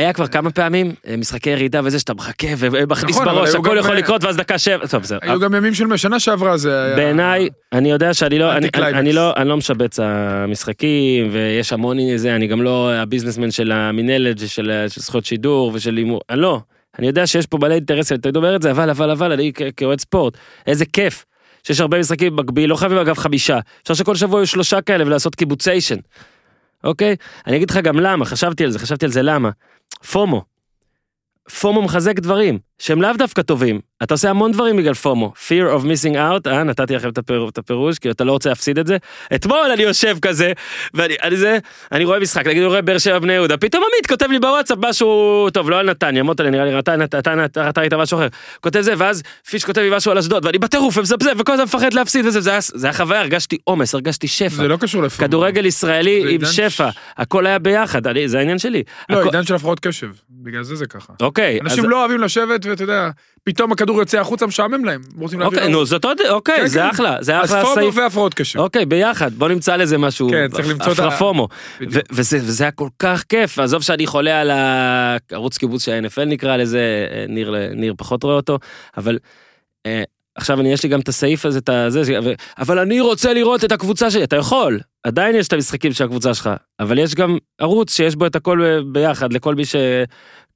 היה 0.00 0.12
כבר 0.12 0.26
כמה 0.26 0.50
פעמים 0.50 0.92
אה, 1.08 1.16
משחקי 1.16 1.50
ירידה 1.50 1.80
וזה 1.84 1.98
שאתה 1.98 2.14
מחכה 2.14 2.46
ומכניס 2.58 3.16
נכון, 3.16 3.28
בראש 3.28 3.54
הכל 3.54 3.76
יכול 3.78 3.90
אה, 3.90 3.96
לקרות 3.96 4.24
ואז 4.24 4.36
דקה 4.36 4.58
שבע. 4.58 4.86
טוב 4.86 5.04
זה. 5.04 5.18
היו 5.22 5.40
גם 5.40 5.54
ימים 5.54 5.74
של 5.74 5.96
שנה 5.96 6.20
שעברה 6.20 6.56
זה 6.56 6.84
היה. 6.84 6.96
בעיניי 6.96 7.48
אני 7.72 7.90
יודע 7.90 8.14
שאני 8.14 8.38
לא 8.38 8.52
אני, 8.52 8.68
אני 8.76 9.12
לא 9.12 9.32
אני 9.36 9.48
לא 9.48 9.56
משבץ 9.56 9.98
המשחקים 10.02 11.28
ויש 11.32 11.72
המון 11.72 12.16
זה 12.16 12.36
אני 12.36 12.46
גם 12.46 12.62
לא 12.62 12.92
ה 12.92 12.97
businessman 12.97 13.50
של 13.50 13.72
המינהלת 13.72 14.38
של 14.48 14.86
זכויות 14.86 15.24
שידור 15.24 15.70
ושל 15.74 15.96
הימור 15.96 16.20
אני 16.30 16.40
לא. 16.40 16.60
אני 16.98 17.06
יודע 17.06 17.26
שיש 17.26 17.46
פה 17.46 17.58
בעלי 17.58 17.74
אינטרסים 17.74 18.16
אתה 18.16 18.28
אומר 18.36 18.56
את 18.56 18.62
זה 18.62 18.70
אבל 18.70 18.90
אבל 18.90 19.10
אבל 19.10 19.32
אני 19.32 19.52
כאוהד 19.76 20.00
ספורט 20.00 20.36
איזה 20.66 20.84
כיף. 20.86 21.24
שיש 21.62 21.80
הרבה 21.80 21.98
משחקים 21.98 22.36
במקביל 22.36 22.70
לא 22.70 22.76
חייבים 22.76 22.98
אגב 22.98 23.18
חמישה 23.18 23.58
אפשר 23.82 23.94
שכל 23.94 24.14
שבוע 24.14 24.40
יהיו 24.40 24.46
שלושה 24.46 24.80
כאלה 24.80 25.06
ולעשות 25.06 25.34
קיבוציישן. 25.34 25.96
אוקיי 26.84 27.16
אני 27.46 27.56
אגיד 27.56 27.70
לך 27.70 27.76
גם 27.76 28.00
למה 28.00 28.24
חשבתי 28.24 28.64
על 28.64 28.70
זה 28.70 28.78
חשבתי 28.78 29.04
על 29.04 29.10
זה 29.10 29.22
למה. 29.22 29.50
פומו. 30.12 30.44
פומו 31.60 31.82
מחזק 31.82 32.18
דברים 32.18 32.58
שהם 32.78 33.02
לאו 33.02 33.12
דווקא 33.18 33.42
טובים. 33.42 33.80
אתה 34.02 34.14
עושה 34.14 34.30
המון 34.30 34.52
דברים 34.52 34.76
בגלל 34.76 34.94
פומו. 34.94 35.32
fear 35.36 35.80
of 35.80 35.84
missing 35.84 36.14
out, 36.14 36.50
אה, 36.50 36.62
נתתי 36.62 36.94
לכם 36.94 37.08
את 37.48 37.58
הפירוש, 37.58 37.98
כי 37.98 38.10
אתה 38.10 38.24
לא 38.24 38.32
רוצה 38.32 38.48
להפסיד 38.48 38.78
את 38.78 38.86
זה. 38.86 38.96
אתמול 39.34 39.70
אני 39.74 39.82
יושב 39.82 40.16
כזה, 40.22 40.52
ואני 40.94 41.14
אני 41.22 41.36
זה, 41.36 41.58
אני 41.92 42.04
רואה 42.04 42.20
משחק, 42.20 42.46
נגיד 42.46 42.58
אני 42.58 42.66
רואה 42.66 42.82
באר 42.82 42.98
שבע 42.98 43.18
בני 43.18 43.32
יהודה, 43.32 43.56
פתאום 43.56 43.84
עמית 43.92 44.06
כותב 44.06 44.26
לי 44.30 44.38
בוואטסאפ 44.38 44.78
משהו, 44.80 45.48
טוב, 45.52 45.70
לא 45.70 45.78
על 45.78 45.90
נתניה, 45.90 46.22
מוטלה 46.22 46.50
נראה 46.50 46.64
לי, 46.64 46.78
אתה 46.78 47.80
ראית 47.80 47.92
משהו 47.92 48.18
אחר. 48.18 48.28
כותב 48.60 48.80
זה, 48.80 48.94
ואז 48.98 49.22
פיש 49.50 49.64
כותב 49.64 49.80
לי 49.80 49.96
משהו 49.96 50.12
על 50.12 50.18
אשדוד, 50.18 50.44
ואני 50.44 50.58
בטירוף 50.58 50.96
ומזפזפ, 50.96 51.32
וכל 51.38 51.52
הזמן 51.52 51.64
מפחד 51.64 51.92
להפסיד 51.92 52.26
וזה, 52.26 52.40
זה 52.60 52.86
היה 52.86 52.92
חוויה, 52.92 53.20
הרגשתי 53.20 53.58
עומס, 53.64 53.94
הרגשתי 53.94 54.28
שפע. 54.28 54.48
זה 54.48 54.68
לא 54.68 54.76
קשור 54.76 55.02
לפומו. 55.02 55.28
כדורגל 55.28 55.66
ישראלי 55.66 56.34
עם 56.34 56.44
שפע, 56.44 56.88
הכל 57.16 57.46
היה 57.46 57.58
ביחד, 57.58 58.02
זה 58.26 58.38
העניין 58.38 58.58
שלי. 58.58 58.82
לא, 59.10 59.22
עידן 59.22 59.44
של 59.44 59.54
הפרעות 59.54 59.80
קשב, 59.80 60.10
בגלל 60.30 60.62
זה 60.62 60.74
זה 60.74 60.86
ככה. 60.86 61.12
אוקיי. 61.20 61.60
אנשים 61.60 61.90
לא 61.90 62.00
אוהבים 62.00 62.20
לשבת, 62.20 62.66
ואתה 62.66 62.82
יודע, 62.82 63.10
פתאום 63.44 63.72
הכדור 63.90 64.00
יוצא 64.00 64.20
החוצה, 64.20 64.46
משעמם 64.46 64.84
להם. 64.84 65.00
אוקיי, 65.40 65.68
נו, 65.68 65.84
זאת 65.84 66.04
עוד, 66.04 66.20
אוקיי, 66.30 66.56
כן, 66.56 66.66
זה 66.66 66.80
כן. 66.80 66.88
אחלה, 66.88 67.16
זה 67.20 67.36
אחלה 67.36 67.46
סעיף. 67.46 67.66
אז 67.66 67.74
פומו 67.74 67.94
והפרעות 67.94 68.34
קשב. 68.34 68.58
אוקיי, 68.58 68.86
ביחד, 68.86 69.34
בוא 69.34 69.48
נמצא 69.48 69.76
לזה 69.76 69.98
משהו. 69.98 70.30
כן, 70.30 70.48
צריך 70.52 70.68
למצוא 70.68 70.92
את 70.92 70.98
ה... 70.98 71.08
הפומו. 71.08 71.48
וזה 72.12 72.64
היה 72.64 72.70
כל 72.70 72.88
כך 72.98 73.24
כיף, 73.28 73.58
עזוב 73.58 73.82
שאני 73.82 74.06
חולה 74.06 74.40
על 74.40 74.50
הערוץ 74.50 75.58
קיבוץ 75.58 75.84
של 75.84 75.92
ה-NFL 75.92 76.24
נקרא 76.24 76.56
לזה, 76.56 77.06
ניר 77.74 77.94
פחות 77.96 78.22
רואה 78.22 78.34
אותו, 78.34 78.58
אבל... 78.96 79.18
אה, 79.86 80.02
עכשיו 80.34 80.60
אני 80.60 80.72
יש 80.72 80.82
לי 80.82 80.88
גם 80.88 81.00
את 81.00 81.08
הסעיף 81.08 81.46
הזה, 81.46 81.58
את 81.58 81.68
הזה, 81.68 82.02
אבל 82.58 82.78
אני 82.78 83.00
רוצה 83.00 83.32
לראות 83.32 83.64
את 83.64 83.72
הקבוצה 83.72 84.10
שלי, 84.10 84.24
אתה 84.24 84.36
יכול, 84.36 84.80
עדיין 85.04 85.36
יש 85.36 85.48
את 85.48 85.52
המשחקים 85.52 85.92
של 85.92 86.04
הקבוצה 86.04 86.34
שלך, 86.34 86.50
אבל 86.80 86.98
יש 86.98 87.14
גם 87.14 87.38
ערוץ 87.58 87.96
שיש 87.96 88.16
בו 88.16 88.26
את 88.26 88.36
הכל 88.36 88.80
ביחד 88.92 89.32
לכל 89.32 89.54
מי 89.54 89.62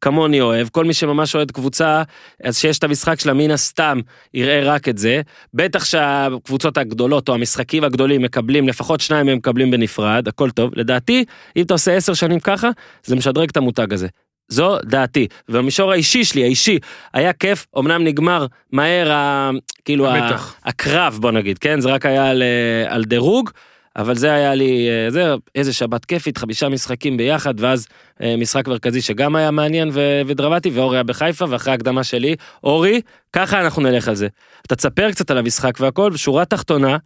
שכמוני 0.05 0.41
אוהב, 0.41 0.69
כל 0.69 0.85
מי 0.85 0.95
שממש 0.95 1.35
אוהד 1.35 1.51
קבוצה, 1.51 2.03
אז 2.45 2.59
שיש 2.59 2.79
את 2.79 2.85
המשחק 2.85 3.21
שלה 3.21 3.33
מן 3.33 3.51
הסתם 3.51 4.01
יראה 4.35 4.61
רק 4.65 4.89
את 4.89 4.99
זה, 4.99 5.21
בטח 5.55 5.85
שהקבוצות 5.85 6.79
הגדולות 6.79 7.29
או 7.29 7.35
המשחקים 7.35 7.85
הגדולים 7.85 8.23
מקבלים, 8.23 8.69
לפחות 8.69 9.01
שניים 9.01 9.29
הם 9.29 9.37
מקבלים 9.37 9.71
בנפרד, 9.71 10.29
הכל 10.29 10.51
טוב, 10.51 10.71
לדעתי, 10.77 11.25
אם 11.57 11.63
אתה 11.63 11.75
עושה 11.75 11.97
עשר 11.97 12.15
שנים 12.15 12.41
ככה, 12.41 12.71
זה 13.05 13.17
משדרג 13.17 13.49
את 13.49 13.57
המותג 13.57 13.93
הזה. 13.93 14.07
זו 14.49 14.79
דעתי. 14.85 15.27
ובמישור 15.49 15.93
האישי 15.93 16.25
שלי, 16.25 16.43
האישי, 16.43 16.79
היה 17.15 17.33
כיף, 17.33 17.67
אמנם 17.79 18.05
נגמר 18.05 18.47
מהר, 18.73 19.13
ה, 19.13 19.51
כאילו, 19.85 20.07
ה, 20.09 20.37
הקרב, 20.65 21.19
בוא 21.21 21.31
נגיד, 21.31 21.59
כן? 21.59 21.81
זה 21.81 21.89
רק 21.89 22.07
היה 22.07 22.31
על, 22.31 22.43
אה, 22.43 22.95
על 22.95 23.05
דירוג, 23.05 23.51
אבל 23.97 24.15
זה 24.17 24.33
היה 24.33 24.55
לי, 24.55 24.89
אה, 24.89 25.11
זה, 25.11 25.35
איזה 25.55 25.73
שבת 25.73 26.05
כיפית, 26.05 26.39
חמישה 26.39 26.69
משחקים 26.69 27.17
ביחד, 27.17 27.55
ואז 27.59 27.87
אה, 28.23 28.37
משחק 28.39 28.69
מרכזי 28.69 29.01
שגם 29.01 29.37
היה 29.37 29.51
מעניין 29.51 29.91
ו, 29.93 30.21
ודרמטי, 30.27 30.71
ואורי 30.71 30.97
היה 30.97 31.03
בחיפה, 31.03 31.45
ואחרי 31.49 31.73
ההקדמה 31.73 32.05
שלי, 32.05 32.37
אורי, 32.65 33.01
ככה 33.33 33.61
אנחנו 33.61 33.83
נלך 33.83 34.09
על 34.09 34.15
זה. 34.15 34.29
אתה 34.67 34.77
תספר 34.77 35.11
קצת 35.11 35.31
על 35.31 35.39
המשחק 35.39 35.81
והכל, 35.81 36.11
ושורה 36.15 36.45
תחתונה, 36.45 36.97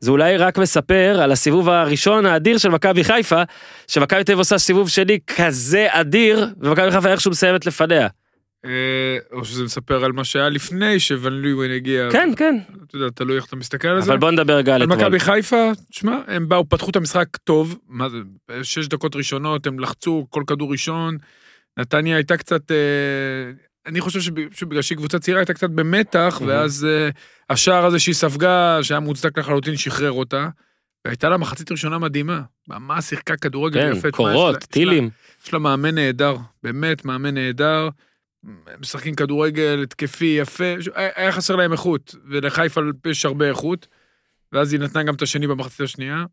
זה 0.00 0.10
אולי 0.10 0.36
רק 0.36 0.58
מספר 0.58 1.20
על 1.22 1.32
הסיבוב 1.32 1.68
הראשון 1.68 2.26
האדיר 2.26 2.58
של 2.58 2.68
מכבי 2.68 3.04
חיפה, 3.04 3.42
שמכבי 3.88 4.24
תל 4.24 4.32
אביב 4.32 4.38
עושה 4.38 4.58
סיבוב 4.58 4.88
שני 4.88 5.18
כזה 5.36 5.86
אדיר, 5.90 6.46
ומכבי 6.60 6.90
חיפה 6.90 7.08
איכשהו 7.08 7.30
מסיימת 7.30 7.66
לפניה. 7.66 8.08
אה, 8.64 9.18
או 9.32 9.44
שזה 9.44 9.64
מספר 9.64 10.04
על 10.04 10.12
מה 10.12 10.24
שהיה 10.24 10.48
לפני 10.48 11.00
שוון 11.00 11.32
לואיין 11.32 11.72
הגיע. 11.72 12.08
כן, 12.12 12.30
כן. 12.36 12.56
אתה 12.86 12.96
יודע, 12.96 13.10
תלוי 13.10 13.36
איך 13.36 13.46
אתה 13.46 13.56
מסתכל 13.56 13.88
על 13.88 14.00
זה. 14.00 14.10
אבל 14.10 14.18
בוא 14.18 14.30
נדבר 14.30 14.56
רגע 14.56 14.74
על 14.74 14.82
אתמול. 14.82 14.96
מכבי 14.96 15.20
חיפה, 15.20 15.70
תשמע, 15.90 16.18
הם 16.26 16.48
באו, 16.48 16.68
פתחו 16.68 16.90
את 16.90 16.96
המשחק 16.96 17.36
טוב, 17.36 17.78
מה 17.88 18.08
זה, 18.08 18.18
שש 18.62 18.86
דקות 18.86 19.16
ראשונות, 19.16 19.66
הם 19.66 19.80
לחצו 19.80 20.26
כל 20.30 20.42
כדור 20.46 20.72
ראשון. 20.72 21.18
נתניה 21.78 22.16
הייתה 22.16 22.36
קצת, 22.36 22.70
אה, 22.70 22.76
אני 23.86 24.00
חושב 24.00 24.20
שבגלל 24.52 24.82
שהיא 24.82 24.98
קבוצה 24.98 25.18
צעירה 25.18 25.40
הייתה 25.40 25.54
קצת 25.54 25.70
במתח, 25.70 26.42
ואז 26.46 26.86
אה, 26.90 27.08
השער 27.50 27.84
הזה 27.86 27.98
שהיא 27.98 28.14
ספגה, 28.14 28.78
שהיה 28.82 29.00
מוצדק 29.00 29.38
לחלוטין, 29.38 29.76
שחרר 29.76 30.12
אותה. 30.12 30.48
והייתה 31.04 31.28
לה 31.28 31.36
מחצית 31.36 31.70
ראשונה 31.70 31.98
מדהימה. 31.98 32.40
ממש 32.68 33.04
שיחקה 33.04 33.36
כדורגל 33.36 33.80
כן, 33.80 33.96
יפה. 33.96 34.02
כן, 34.02 34.10
קורות, 34.10 34.56
טילים. 34.56 35.10
יש 35.44 35.52
לה 35.52 35.58
מאמן 35.58 35.94
נהדר, 35.94 36.36
באמת 36.62 37.04
מאמן 37.04 37.34
נהדר. 37.34 37.88
משחקים 38.80 39.14
כדורגל 39.14 39.82
התקפי 39.82 40.36
יפה, 40.40 40.74
היה 40.94 41.32
חסר 41.32 41.56
להם 41.56 41.72
איכות, 41.72 42.14
ולחיפה 42.28 42.80
יש 43.10 43.24
הרבה 43.24 43.48
איכות, 43.48 43.86
ואז 44.52 44.72
היא 44.72 44.80
נתנה 44.80 45.02
גם 45.02 45.14
את 45.14 45.22
השני 45.22 45.46
במחצית 45.46 45.80
השנייה. 45.80 46.24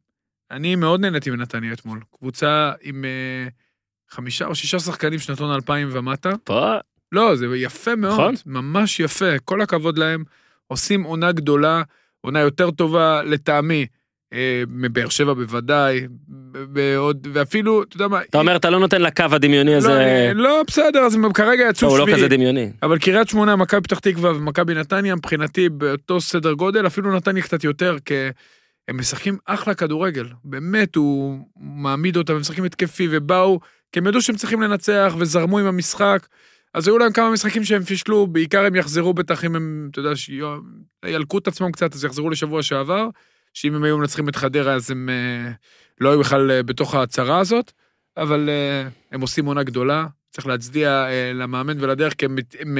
אני 0.51 0.76
מאוד 0.76 0.99
נהניתי 0.99 1.32
מנתניה 1.32 1.74
אתמול. 1.74 1.99
קבוצה 2.12 2.72
עם 2.82 3.03
uh, 3.03 3.51
חמישה 4.10 4.45
או 4.45 4.56
שישה 4.56 4.80
שחקנים 4.80 5.20
שנתון 5.20 5.51
2000 5.56 5.89
ומטה. 5.91 6.32
פה? 6.43 6.74
לא, 7.12 7.36
זה 7.36 7.45
יפה 7.56 7.95
מאוד, 7.95 8.14
נכון? 8.14 8.36
ממש 8.45 8.99
יפה, 8.99 9.39
כל 9.39 9.62
הכבוד 9.62 9.97
להם. 9.97 10.24
עושים 10.68 11.03
עונה 11.03 11.32
גדולה, 11.32 11.82
עונה 12.22 12.39
יותר 12.39 12.72
טובה 12.72 13.24
לטעמי. 13.24 13.86
אה, 14.36 14.63
מבאר 14.69 15.09
שבע 15.09 15.33
בוודאי, 15.33 16.07
ועוד, 16.73 17.27
ואפילו, 17.33 17.83
אתה 17.83 17.95
יודע 17.95 18.07
מה... 18.07 18.21
אתה 18.21 18.38
אומר, 18.38 18.55
אתה 18.55 18.69
לא 18.69 18.79
נותן 18.79 19.01
לקו 19.01 19.23
הדמיוני 19.31 19.75
הזה... 19.75 20.31
לא, 20.36 20.43
לא 20.43 20.63
בסדר, 20.67 20.99
אז 20.99 21.15
הם 21.15 21.33
כרגע 21.33 21.63
יצאו 21.69 21.89
שביעי. 21.89 22.01
הוא 22.01 22.09
לא 22.09 22.15
כזה 22.15 22.27
דמיוני. 22.27 22.71
אבל 22.83 22.97
קריית 22.97 23.29
שמונה, 23.29 23.55
מכבי 23.55 23.81
פתח 23.81 23.99
תקווה 23.99 24.31
ומכבי 24.31 24.73
נתניה, 24.73 25.15
מבחינתי 25.15 25.69
באותו 25.69 26.21
סדר 26.21 26.53
גודל, 26.53 26.88
אפילו 26.88 27.15
נתניה 27.15 27.43
קצת 27.43 27.63
יותר, 27.63 27.97
כי 28.05 28.13
הם 28.88 28.97
משחקים 28.97 29.38
אחלה 29.45 29.73
כדורגל. 29.73 30.25
באמת, 30.43 30.95
הוא 30.95 31.39
מעמיד 31.59 32.17
אותם, 32.17 32.33
הם 32.33 32.39
משחקים 32.39 32.63
התקפי, 32.63 33.07
ובאו, 33.11 33.59
כי 33.91 33.99
הם 33.99 34.07
ידעו 34.07 34.21
שהם 34.21 34.36
צריכים 34.36 34.61
לנצח, 34.61 35.15
וזרמו 35.17 35.59
עם 35.59 35.65
המשחק. 35.65 36.27
אז 36.73 36.88
היו 36.88 36.97
להם 36.97 37.11
כמה 37.11 37.31
משחקים 37.31 37.63
שהם 37.63 37.83
פישלו, 37.83 38.27
בעיקר 38.27 38.65
הם 38.65 38.75
יחזרו 38.75 39.13
בטח 39.13 39.45
אם 39.45 39.55
הם, 39.55 39.88
אתה 39.91 39.99
יודע, 39.99 40.11
ילקו 41.05 41.38
את 41.38 41.47
עצמם 41.47 41.71
קצת, 41.71 41.93
אז 41.93 42.05
יחזרו 42.05 42.29
לשבוע 42.29 42.63
שעבר. 42.63 43.07
שאם 43.56 43.76
הם 43.76 43.84
היו 43.84 43.97
מנצחים 43.97 44.30
את 44.30 44.36
חדרה 44.36 44.74
אז 44.74 44.91
הם 44.91 45.10
אה, 45.10 45.51
לא 46.01 46.10
היו 46.10 46.20
בכלל 46.20 46.51
אה, 46.51 46.64
בתוך 46.64 46.95
ההצהרה 46.95 47.39
הזאת, 47.39 47.72
אבל 48.18 48.49
אה, 48.49 48.88
הם 49.12 49.22
עושים 49.22 49.45
עונה 49.45 49.64
גדולה, 49.64 50.08
צריך 50.32 50.47
להצדיע 50.47 51.08
למאמן 51.34 51.84
ולדרך, 51.84 52.14
כי 52.14 52.26
הם, 52.60 52.78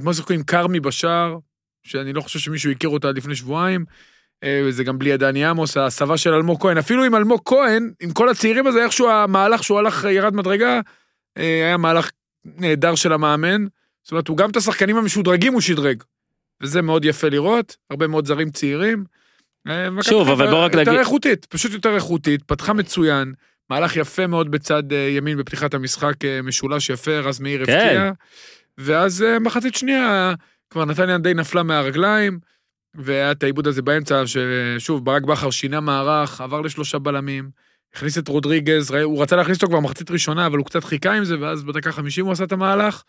כמו 0.00 0.14
שיחקו 0.14 0.34
עם 0.34 0.42
כרמי 0.42 0.80
בשער, 0.80 1.38
שאני 1.82 2.12
לא 2.12 2.20
חושב 2.20 2.38
שמישהו 2.38 2.70
הכיר 2.70 2.90
אותה 2.90 3.12
לפני 3.12 3.34
שבועיים, 3.34 3.84
וזה 4.44 4.84
גם 4.84 4.98
בלי 4.98 5.16
דני 5.16 5.44
עמוס, 5.44 5.76
ההסבה 5.76 6.16
של 6.16 6.32
אלמוג 6.32 6.62
כהן, 6.62 6.78
אפילו 6.78 7.04
עם 7.04 7.14
אלמוג 7.14 7.40
כהן, 7.44 7.92
עם 8.00 8.12
כל 8.12 8.28
הצעירים 8.28 8.66
הזה, 8.66 8.84
איכשהו 8.84 9.10
המהלך 9.10 9.64
שהוא 9.64 9.78
הלך, 9.78 10.04
ירד 10.04 10.34
מדרגה, 10.34 10.80
היה 11.36 11.76
מהלך 11.76 12.10
נהדר 12.44 12.94
של 12.94 13.12
המאמן. 13.12 13.66
זאת 14.02 14.12
אומרת, 14.12 14.28
הוא 14.28 14.36
גם 14.36 14.50
את 14.50 14.56
השחקנים 14.56 14.96
המשודרגים 14.96 15.52
הוא 15.52 15.60
שדרג. 15.60 16.02
וזה 16.62 16.82
מאוד 16.82 17.04
יפה 17.04 17.28
לראות, 17.28 17.76
הרבה 17.90 18.06
מאוד 18.06 18.26
זרים 18.26 18.50
צעירים. 18.50 19.04
אה, 19.68 19.88
שוב, 20.02 20.28
אבל 20.28 20.50
בוא 20.50 20.64
רק 20.64 20.74
להגיד... 20.74 20.92
יותר 20.92 21.00
איכותית, 21.00 21.44
פשוט 21.44 21.72
יותר 21.72 21.94
איכותית, 21.94 22.42
פתחה 22.42 22.72
מצוין, 22.72 23.32
מהלך 23.70 23.96
יפה 23.96 24.26
מאוד 24.26 24.50
בצד 24.50 24.92
אה, 24.92 24.98
ימין 24.98 25.38
בפתיחת 25.38 25.74
המשחק, 25.74 26.24
אה, 26.24 26.42
משולש 26.42 26.90
יפה, 26.90 27.18
רז 27.18 27.40
מאיר 27.40 27.66
כן. 27.66 27.72
הבקיע. 27.72 28.12
ואז 28.78 29.24
מחצית 29.40 29.74
שנייה, 29.74 30.34
כבר 30.70 30.84
נתניה 30.84 31.18
די 31.18 31.34
נפלה 31.34 31.62
מהרגליים, 31.62 32.38
והיה 32.94 33.32
את 33.32 33.42
העיבוד 33.42 33.66
הזה 33.66 33.82
באמצע, 33.82 34.22
ששוב, 34.26 35.04
ברק 35.04 35.22
בכר 35.22 35.50
שינה 35.50 35.80
מערך, 35.80 36.40
עבר 36.40 36.60
לשלושה 36.60 36.98
בלמים, 36.98 37.50
הכניס 37.94 38.18
את 38.18 38.28
רודריגז, 38.28 38.90
הוא 38.90 39.22
רצה 39.22 39.36
להכניס 39.36 39.56
אותו 39.56 39.66
כבר 39.66 39.80
מחצית 39.80 40.10
ראשונה, 40.10 40.46
אבל 40.46 40.58
הוא 40.58 40.66
קצת 40.66 40.84
חיכה 40.84 41.12
עם 41.12 41.24
זה, 41.24 41.36
ואז 41.40 41.64
בדקה 41.64 41.92
50 41.92 42.24
הוא 42.24 42.32
עשה 42.32 42.44
את 42.44 42.52
המהלך, 42.52 43.02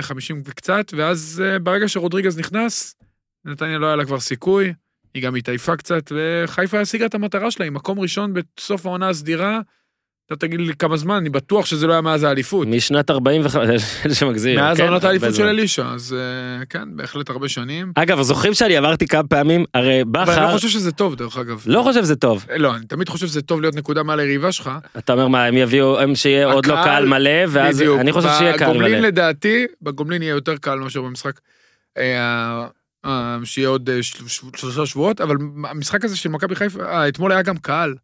50 0.00 0.42
וקצת, 0.44 0.92
ואז 0.96 1.42
ברגע 1.62 1.88
שרודריגז 1.88 2.38
נכנס, 2.38 2.96
נתניה 3.44 3.78
לא 3.78 3.86
היה 3.86 3.96
לה 3.96 4.04
כבר 4.04 4.20
סיכוי. 4.20 4.72
היא 5.16 5.22
גם 5.22 5.34
התעייפה 5.36 5.76
קצת, 5.76 6.12
וחיפה 6.14 6.80
השיגה 6.80 7.06
את 7.06 7.14
המטרה 7.14 7.50
שלה, 7.50 7.64
היא 7.64 7.72
מקום 7.72 8.00
ראשון 8.00 8.34
בסוף 8.34 8.86
העונה 8.86 9.08
הסדירה. 9.08 9.60
אתה 10.26 10.36
תגיד 10.36 10.60
לי 10.60 10.74
כמה 10.74 10.96
זמן, 10.96 11.14
אני 11.14 11.28
בטוח 11.28 11.66
שזה 11.66 11.86
לא 11.86 11.92
היה 11.92 12.00
מאז 12.00 12.22
האליפות. 12.22 12.68
משנת 12.68 13.10
45, 13.10 13.82
שמגזיר. 14.12 14.58
מאז 14.60 14.76
כן, 14.76 14.88
עונת 14.88 15.04
האליפות 15.04 15.34
של 15.34 15.46
אלישע, 15.48 15.86
אז 15.94 16.16
אה, 16.18 16.64
כן, 16.66 16.96
בהחלט 16.96 17.30
הרבה 17.30 17.48
שנים. 17.48 17.92
אגב, 17.94 18.22
זוכרים 18.22 18.54
שאני 18.54 18.76
עברתי 18.76 19.06
כמה 19.06 19.22
פעמים, 19.22 19.64
הרי 19.74 20.04
בכר... 20.04 20.22
אבל 20.22 20.32
אני 20.32 20.42
לא 20.42 20.56
חושב 20.56 20.68
שזה 20.68 20.92
טוב, 20.92 21.14
דרך 21.14 21.36
אגב. 21.38 21.62
לא 21.66 21.82
חושב 21.82 22.02
שזה 22.02 22.16
טוב. 22.16 22.46
אה, 22.50 22.58
לא, 22.58 22.76
אני 22.76 22.86
תמיד 22.86 23.08
חושב 23.08 23.26
שזה 23.26 23.42
טוב 23.42 23.60
להיות 23.60 23.74
נקודה 23.74 24.02
מעל 24.02 24.20
היריבה 24.20 24.52
שלך. 24.52 24.70
אתה 24.98 25.12
אומר 25.12 25.28
מה, 25.28 25.44
הם 25.44 25.56
יביאו, 25.56 26.00
הם 26.00 26.14
שיהיה 26.14 26.52
עוד 26.52 26.66
לא 26.66 26.74
קהל 26.74 27.06
מלא, 27.06 27.44
ואז 27.48 27.82
אני 27.82 28.12
חושב 28.12 28.28
שיהיה 28.38 28.58
קהל 28.58 28.68
מלא. 28.68 28.78
בגומלין 28.78 29.02
לדעתי, 29.02 29.66
בגומלין 29.82 30.22
יהיה 30.22 30.30
יותר 30.30 30.56
קהל 30.56 30.78
מאשר 30.78 31.02
במשחק. 31.02 31.40
אה, 33.06 33.38
שיהיה 33.44 33.68
עוד 33.68 33.90
אה, 33.90 34.02
שלושה 34.56 34.86
שבועות, 34.86 35.20
אבל 35.20 35.36
המשחק 35.70 36.04
הזה 36.04 36.16
של 36.16 36.28
מכבי 36.28 36.54
חיפה, 36.54 36.84
אה, 36.84 37.08
אתמול 37.08 37.32
היה 37.32 37.42
גם 37.42 37.58
קהל. 37.58 37.94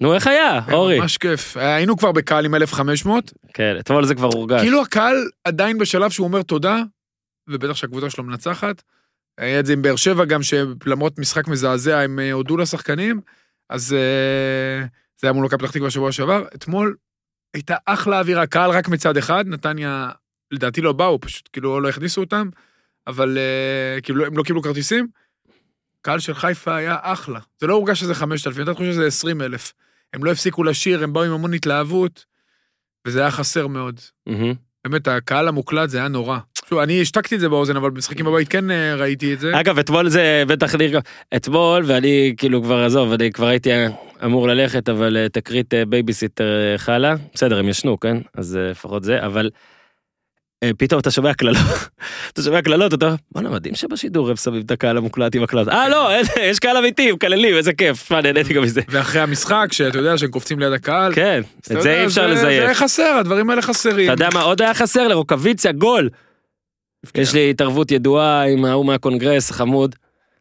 נו, 0.00 0.14
איך 0.14 0.26
היה, 0.26 0.60
אורי? 0.72 1.00
ממש 1.00 1.16
כיף. 1.16 1.56
היינו 1.56 1.96
כבר 1.96 2.12
בקהל 2.12 2.44
עם 2.44 2.54
1,500. 2.54 3.32
כן, 3.54 3.76
אתמול 3.80 4.04
זה 4.04 4.14
כבר 4.14 4.28
הורגש. 4.32 4.60
כאילו 4.60 4.82
הקהל 4.82 5.16
עדיין 5.44 5.78
בשלב 5.78 6.10
שהוא 6.10 6.26
אומר 6.26 6.42
תודה, 6.42 6.82
ובטח 7.48 7.76
שהקבוצה 7.76 8.10
שלו 8.10 8.24
מנצחת. 8.24 8.82
היה 9.38 9.60
את 9.60 9.66
זה 9.66 9.72
עם 9.72 9.82
באר 9.82 9.96
שבע 9.96 10.24
גם, 10.24 10.40
שלמרות 10.42 11.18
משחק 11.18 11.48
מזעזע, 11.48 11.98
הם 12.00 12.18
הודו 12.32 12.56
לשחקנים, 12.56 13.20
אז 13.70 13.86
זה 13.86 15.26
היה 15.26 15.32
מול 15.32 15.44
מכבי 15.44 15.58
פתח 15.58 15.70
תקווה 15.70 15.88
בשבוע 15.88 16.12
שעבר. 16.12 16.44
אתמול 16.54 16.96
הייתה 17.54 17.76
אחלה 17.86 18.18
אווירה, 18.18 18.46
קהל 18.46 18.70
רק 18.70 18.88
מצד 18.88 19.16
אחד, 19.16 19.44
נתניה 19.46 20.10
לדעתי 20.50 20.80
לא 20.80 20.92
באו, 20.92 21.20
פשוט 21.20 21.48
כאילו 21.52 21.80
לא 21.80 21.88
הכניסו 21.88 22.20
אותם, 22.20 22.48
אבל 23.10 23.38
אה, 23.38 24.00
כאילו 24.00 24.26
הם 24.26 24.36
לא 24.36 24.42
קיבלו 24.42 24.62
כרטיסים. 24.62 25.06
קהל 26.02 26.18
של 26.18 26.34
חיפה 26.34 26.76
היה 26.76 26.96
אחלה. 27.00 27.40
זה 27.60 27.66
לא 27.66 27.74
הורגש 27.74 28.00
שזה 28.00 28.14
5,000, 28.14 28.62
אתה 28.62 28.74
חושב 28.74 28.92
שזה 28.92 29.06
20,000. 29.06 29.72
הם 30.12 30.24
לא 30.24 30.30
הפסיקו 30.32 30.64
לשיר, 30.64 31.04
הם 31.04 31.12
באו 31.12 31.22
עם 31.22 31.32
המון 31.32 31.54
התלהבות, 31.54 32.24
וזה 33.06 33.20
היה 33.20 33.30
חסר 33.30 33.66
מאוד. 33.66 34.00
באמת, 34.84 35.08
הקהל 35.08 35.48
המוקלט 35.48 35.88
זה 35.90 35.98
היה 35.98 36.08
נורא. 36.08 36.38
שוב, 36.68 36.78
אני 36.78 37.02
השתקתי 37.02 37.34
את 37.34 37.40
זה 37.40 37.48
באוזן, 37.48 37.76
אבל 37.76 37.90
במשחקים 37.90 38.26
בבית 38.26 38.48
כן 38.48 38.70
אה, 38.70 38.94
ראיתי 38.94 39.34
את 39.34 39.40
זה. 39.40 39.60
אגב, 39.60 39.78
אתמול 39.78 40.08
זה 40.08 40.44
בטח 40.48 40.74
ניר, 40.74 41.00
אתמול, 41.36 41.84
ואני 41.86 42.34
כאילו 42.36 42.62
כבר, 42.62 42.84
עזוב, 42.84 43.12
אני 43.12 43.32
כבר 43.32 43.46
הייתי 43.46 43.70
אמור 44.24 44.48
ללכת, 44.48 44.88
אבל 44.88 45.16
אה, 45.16 45.28
תקרית 45.28 45.74
אה, 45.74 45.84
בייביסיטר 45.84 46.44
אה, 46.44 46.78
חלה, 46.78 47.14
בסדר, 47.34 47.58
הם 47.58 47.68
ישנו, 47.68 48.00
כן? 48.00 48.16
אז 48.34 48.56
אה, 48.56 48.70
לפחות 48.70 49.04
זה, 49.04 49.26
אבל 49.26 49.50
אה, 49.54 49.79
פתאום 50.78 51.00
אתה 51.00 51.10
שומע 51.10 51.34
קללות, 51.34 51.56
אתה 52.32 52.42
שומע 52.42 52.62
קללות, 52.62 52.94
אתה 52.94 53.06
אומר, 53.06 53.16
בואנה, 53.32 53.50
מדהים 53.50 53.74
שבשידור 53.74 54.30
הם 54.30 54.36
שמים 54.36 54.62
את 54.62 54.70
הקהל 54.70 54.96
המוקלט 54.96 55.34
עם 55.34 55.42
הקללות. 55.42 55.68
אה, 55.68 55.88
לא, 55.88 56.10
יש 56.40 56.58
קהל 56.58 56.76
אמיתי, 56.76 57.12
מקללים, 57.12 57.56
איזה 57.56 57.72
כיף, 57.72 58.08
שמע, 58.08 58.20
נהניתי 58.20 58.54
גם 58.54 58.62
מזה. 58.62 58.80
ואחרי 58.88 59.20
המשחק, 59.20 59.66
שאתה 59.72 59.98
יודע 59.98 60.18
שהם 60.18 60.30
קופצים 60.30 60.58
ליד 60.58 60.72
הקהל, 60.72 61.14
כן, 61.14 61.40
את 61.72 61.82
זה 61.82 62.00
אי 62.00 62.06
אפשר 62.06 62.28
זה 62.28 62.34
לזייף. 62.34 62.64
היה 62.64 62.74
חסר, 62.74 63.16
הדברים 63.20 63.50
האלה 63.50 63.62
חסרים. 63.62 64.04
אתה 64.04 64.12
יודע 64.12 64.28
מה 64.34 64.42
עוד 64.42 64.62
היה 64.62 64.74
חסר? 64.74 65.08
לרוקוויציה, 65.08 65.72
גול. 65.72 66.08
יש 67.14 67.34
לי 67.34 67.50
התערבות 67.50 67.90
ידועה 67.90 68.42
עם 68.42 68.64
ההוא 68.64 68.86
מהקונגרס, 68.86 69.50
חמוד, 69.50 69.94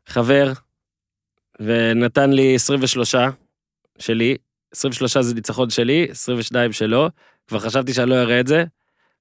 חבר, 0.07 0.51
ונתן 1.59 2.29
לי 2.29 2.55
23 2.55 3.15
שלי, 3.99 4.35
23 4.73 5.17
זה 5.17 5.35
ניצחון 5.35 5.69
שלי, 5.69 6.07
22 6.11 6.71
שלו, 6.71 7.09
כבר 7.47 7.59
חשבתי 7.59 7.93
שאני 7.93 8.09
לא 8.09 8.15
אראה 8.15 8.39
את 8.39 8.47
זה. 8.47 8.63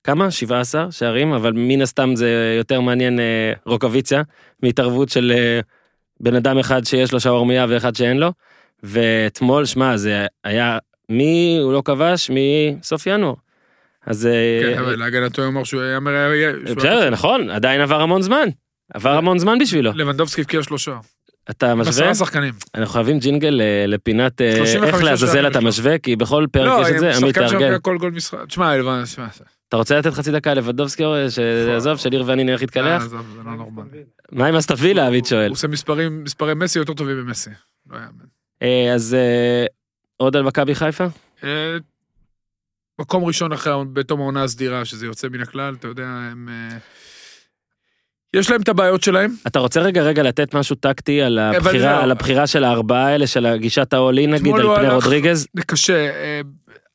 כמה? 0.04 0.30
17 0.30 0.86
שערים, 0.92 1.32
אבל 1.32 1.52
מן 1.54 1.82
הסתם 1.82 2.16
זה 2.16 2.54
יותר 2.58 2.80
מעניין 2.80 3.20
אה, 3.20 3.52
רוקוויציה, 3.66 4.22
מהתערבות 4.62 5.08
של 5.08 5.32
אה, 5.36 5.60
בן 6.20 6.34
אדם 6.34 6.58
אחד 6.58 6.84
שיש 6.84 7.12
לו 7.12 7.20
שווארמיה 7.20 7.66
ואחד 7.68 7.96
שאין 7.96 8.16
לו. 8.18 8.32
ואתמול, 8.82 9.64
שמע, 9.64 9.96
זה 9.96 10.26
היה, 10.44 10.78
מי 11.08 11.58
הוא 11.62 11.72
לא 11.72 11.82
כבש? 11.84 12.30
מסוף 12.80 13.06
ינואר. 13.06 13.34
אז... 14.06 14.26
אה, 14.26 14.60
כן, 14.74 14.78
אבל 14.78 14.96
להגנתו 14.98 15.42
הוא 15.42 15.48
אמר 15.48 15.64
שהוא 15.64 15.80
היה... 15.82 15.98
היה- 16.32 16.52
בסדר, 16.76 17.10
נכון, 17.10 17.50
עדיין 17.50 17.80
עבר 17.80 18.00
המון 18.00 18.22
זמן. 18.22 18.48
עבר 18.94 19.10
המון 19.16 19.38
זמן 19.38 19.58
בשבילו. 19.58 19.92
לבנדובסקי 19.94 20.40
הבקיע 20.40 20.62
שלושה. 20.62 20.96
אתה 21.50 21.74
משווה? 21.74 21.90
עשרה 22.10 22.14
שחקנים. 22.14 22.54
אנחנו 22.74 22.92
חייבים 22.92 23.18
ג'ינגל 23.18 23.60
אה, 23.60 23.84
לפינת 23.86 24.40
אה, 24.40 24.56
35 24.56 24.94
איך 24.94 25.02
לעזאזל 25.04 25.46
אתה. 25.46 25.60
משווה, 25.60 25.98
כי 25.98 26.16
בכל 26.16 26.46
פרק 26.52 26.86
יש 26.86 26.92
את 26.94 26.98
זה, 27.00 27.06
עמית 27.16 27.18
שחקן 27.18 27.32
תארגן. 27.32 27.58
שהבקיע 27.60 27.78
כל 27.78 27.98
גול 27.98 28.10
משחק. 28.10 28.38
תשמע. 28.48 28.74
אתה 29.68 29.76
רוצה 29.76 29.98
לתת 29.98 30.12
חצי 30.12 30.32
דקה 30.32 30.54
לבדובסקי, 30.54 31.04
או 31.04 31.14
שעזוב, 31.30 31.96
שניר 31.96 32.24
ואני 32.26 32.44
נלך 32.44 32.60
אה, 32.60 32.62
להתקלח? 32.62 33.02
עזוב, 33.02 33.26
זה 33.36 33.42
לא 33.44 33.56
נורמלי. 33.56 34.02
מה 34.32 34.46
עם 34.46 34.54
אסטווילה, 34.54 35.06
עמית 35.06 35.26
שואל. 35.26 35.46
הוא 35.46 35.52
עושה 35.52 35.68
מספרים, 35.68 36.24
מספרי 36.24 36.54
מסי 36.54 36.78
יותר 36.78 36.94
טובים 36.94 37.16
ממסי. 37.16 37.50
לא 37.90 37.96
יאמן. 37.96 38.24
אה, 38.62 38.94
אז 38.94 39.14
אה, 39.14 39.66
עוד 40.16 40.36
על 40.36 40.42
מכבי 40.42 40.74
חיפה? 40.74 41.06
אה, 41.44 41.76
מקום 43.00 43.24
ראשון 43.24 43.52
אחרי, 43.52 43.72
בתום 43.92 44.20
העונה 44.20 44.42
הסדירה, 44.42 44.84
שזה 44.84 45.06
יוצא 45.06 45.28
מן 45.28 45.40
הכלל, 45.40 45.74
אתה 45.74 45.88
יודע, 45.88 46.06
הם... 46.06 46.48
אה, 46.48 46.78
יש 48.34 48.50
להם 48.50 48.60
את 48.62 48.68
הבעיות 48.68 49.02
שלהם. 49.02 49.34
אתה 49.46 49.58
רוצה 49.58 49.80
רגע 49.80 50.02
רגע 50.02 50.22
לתת 50.22 50.54
משהו 50.54 50.76
טקטי 50.76 51.22
על 51.22 51.38
הבחירה. 51.38 52.02
על 52.02 52.10
הבחירה 52.10 52.46
של 52.46 52.64
הארבעה 52.64 53.06
האלה, 53.06 53.26
של 53.26 53.46
הגישת 53.46 53.92
האולין 53.92 54.30
נגיד, 54.34 54.54
על 54.54 54.60
הוא 54.60 54.76
פני 54.76 54.88
רודריגז? 54.88 55.46
קשה. 55.66 56.10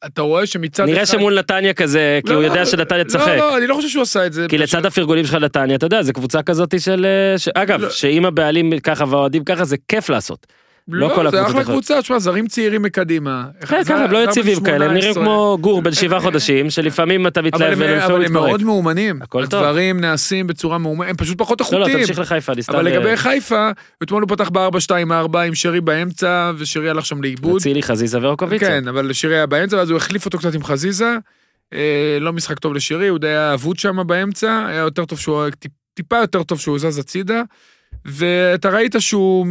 אתה 0.06 0.22
רואה 0.22 0.46
שמצד 0.46 0.86
נראה 0.86 1.06
שמול 1.06 1.40
נתניה 1.40 1.74
כזה, 1.74 2.20
כי 2.26 2.30
לא, 2.30 2.36
הוא 2.36 2.44
לא, 2.44 2.48
יודע 2.48 2.66
שנתניה 2.66 3.04
תשחק. 3.04 3.28
לא, 3.28 3.36
לא, 3.36 3.58
אני 3.58 3.68
לא 3.68 3.76
חושב 3.76 3.88
שהוא 3.90 4.02
עשה 4.02 4.26
את 4.26 4.34
זה. 4.34 4.46
כי 4.50 4.58
לצד 4.58 4.86
הפרגולים 4.86 5.26
שלך 5.26 5.34
לנתניה, 5.34 5.76
אתה 5.76 5.86
יודע, 5.86 6.02
זה 6.02 6.14
קבוצה 6.14 6.42
כזאת 6.44 6.82
של... 6.82 7.06
אה, 7.06 7.38
ש- 7.38 7.48
אגב, 7.48 7.82
לא. 7.82 7.90
שאם 7.90 8.26
הבעלים 8.26 8.80
ככה 8.80 9.06
והאוהדים 9.10 9.44
ככה, 9.44 9.66
זה 9.66 9.76
כיף 9.88 10.10
לעשות. 10.10 10.48
לא 10.88 11.12
כל 11.16 11.24
לא, 11.24 11.32
זה 11.32 11.38
הקבוצות 11.42 11.62
אחלה. 11.62 11.74
קבוצה, 11.74 12.02
תשמע, 12.02 12.20
זרים 12.20 12.48
צעירים 12.48 12.82
מקדימה. 12.82 13.46
כן, 13.68 13.84
ככה, 13.84 14.04
הם 14.04 14.12
לא 14.12 14.24
יציבים 14.24 14.64
כאלה, 14.64 14.86
הם 14.86 14.94
נראים 14.94 15.14
כמו 15.14 15.58
גור 15.62 15.82
בן 15.82 15.92
שבעה 15.94 16.20
חודשים, 16.20 16.70
שלפעמים 16.70 17.28
אתה 17.28 17.40
אבל 17.40 17.48
מתלהב 17.48 17.74
ולפעמים 17.78 18.02
אבל 18.02 18.14
הוא 18.16 18.24
הם 18.26 18.34
מאוד 18.34 18.50
מתפרק. 18.52 18.62
מאומנים. 18.66 19.22
הכל 19.22 19.48
טוב. 19.48 19.64
הדברים 19.64 20.00
נעשים 20.00 20.48
בצורה 20.48 20.78
מאומנת, 20.78 21.10
הם 21.10 21.16
פשוט 21.16 21.38
פחות 21.38 21.62
לא, 21.62 21.68
לא, 21.72 21.76
איכותיים. 21.86 22.00
תמשיך 22.00 22.20
לחיפה, 22.20 22.54
אני 22.54 22.62
סתם... 22.64 22.74
אבל 22.76 22.88
אה, 22.88 22.94
לגבי 22.94 23.18
חיפה, 23.18 23.70
אתמול 24.04 24.24
הוא 24.24 24.30
פתח 24.30 24.50
ב-4-2-4 24.50 25.38
עם 25.38 25.56
שרי 25.56 25.82
באמצע, 25.82 26.52
ושרי 26.58 26.90
הלך 26.90 27.06
שם 27.06 27.22
לאיבוד. 27.22 27.58
אצילי, 27.62 27.84
חזיזה 27.84 28.20
ואורקוביצה. 28.22 28.66
כן, 28.66 28.88
אבל 28.88 29.14
שרי 29.14 29.36
היה 29.36 29.46
באמצע, 29.46 29.78
ואז 29.78 29.90
הוא 29.90 29.98
החליף 29.98 30.26
אותו 30.26 30.38
קצת 30.38 30.56
עם 30.56 30.64
חזיזה. 30.64 31.18
אה, 31.74 32.18
לא 32.22 32.34
משחק 32.34 32.60
טוב 32.60 32.74
לשירי, 32.74 33.08
הוא 33.08 33.20
די 33.20 33.28
היה 33.28 33.54
אבוד 33.54 33.80
שם 33.80 34.08
באמצע, 34.08 34.66
היה 34.68 34.80
יותר 34.80 35.06
טוב 35.06 35.20
שהוא, 35.20 35.46
טיפ- 35.50 35.72
טיפה 35.94 36.18
יותר 36.18 36.44
טוב 36.44 36.60
שהוא 36.60 36.80
זז 36.80 36.98
הצידה. 36.98 37.42
ואתה 38.06 38.70
ראית 38.70 38.96
שהוא 39.00 39.48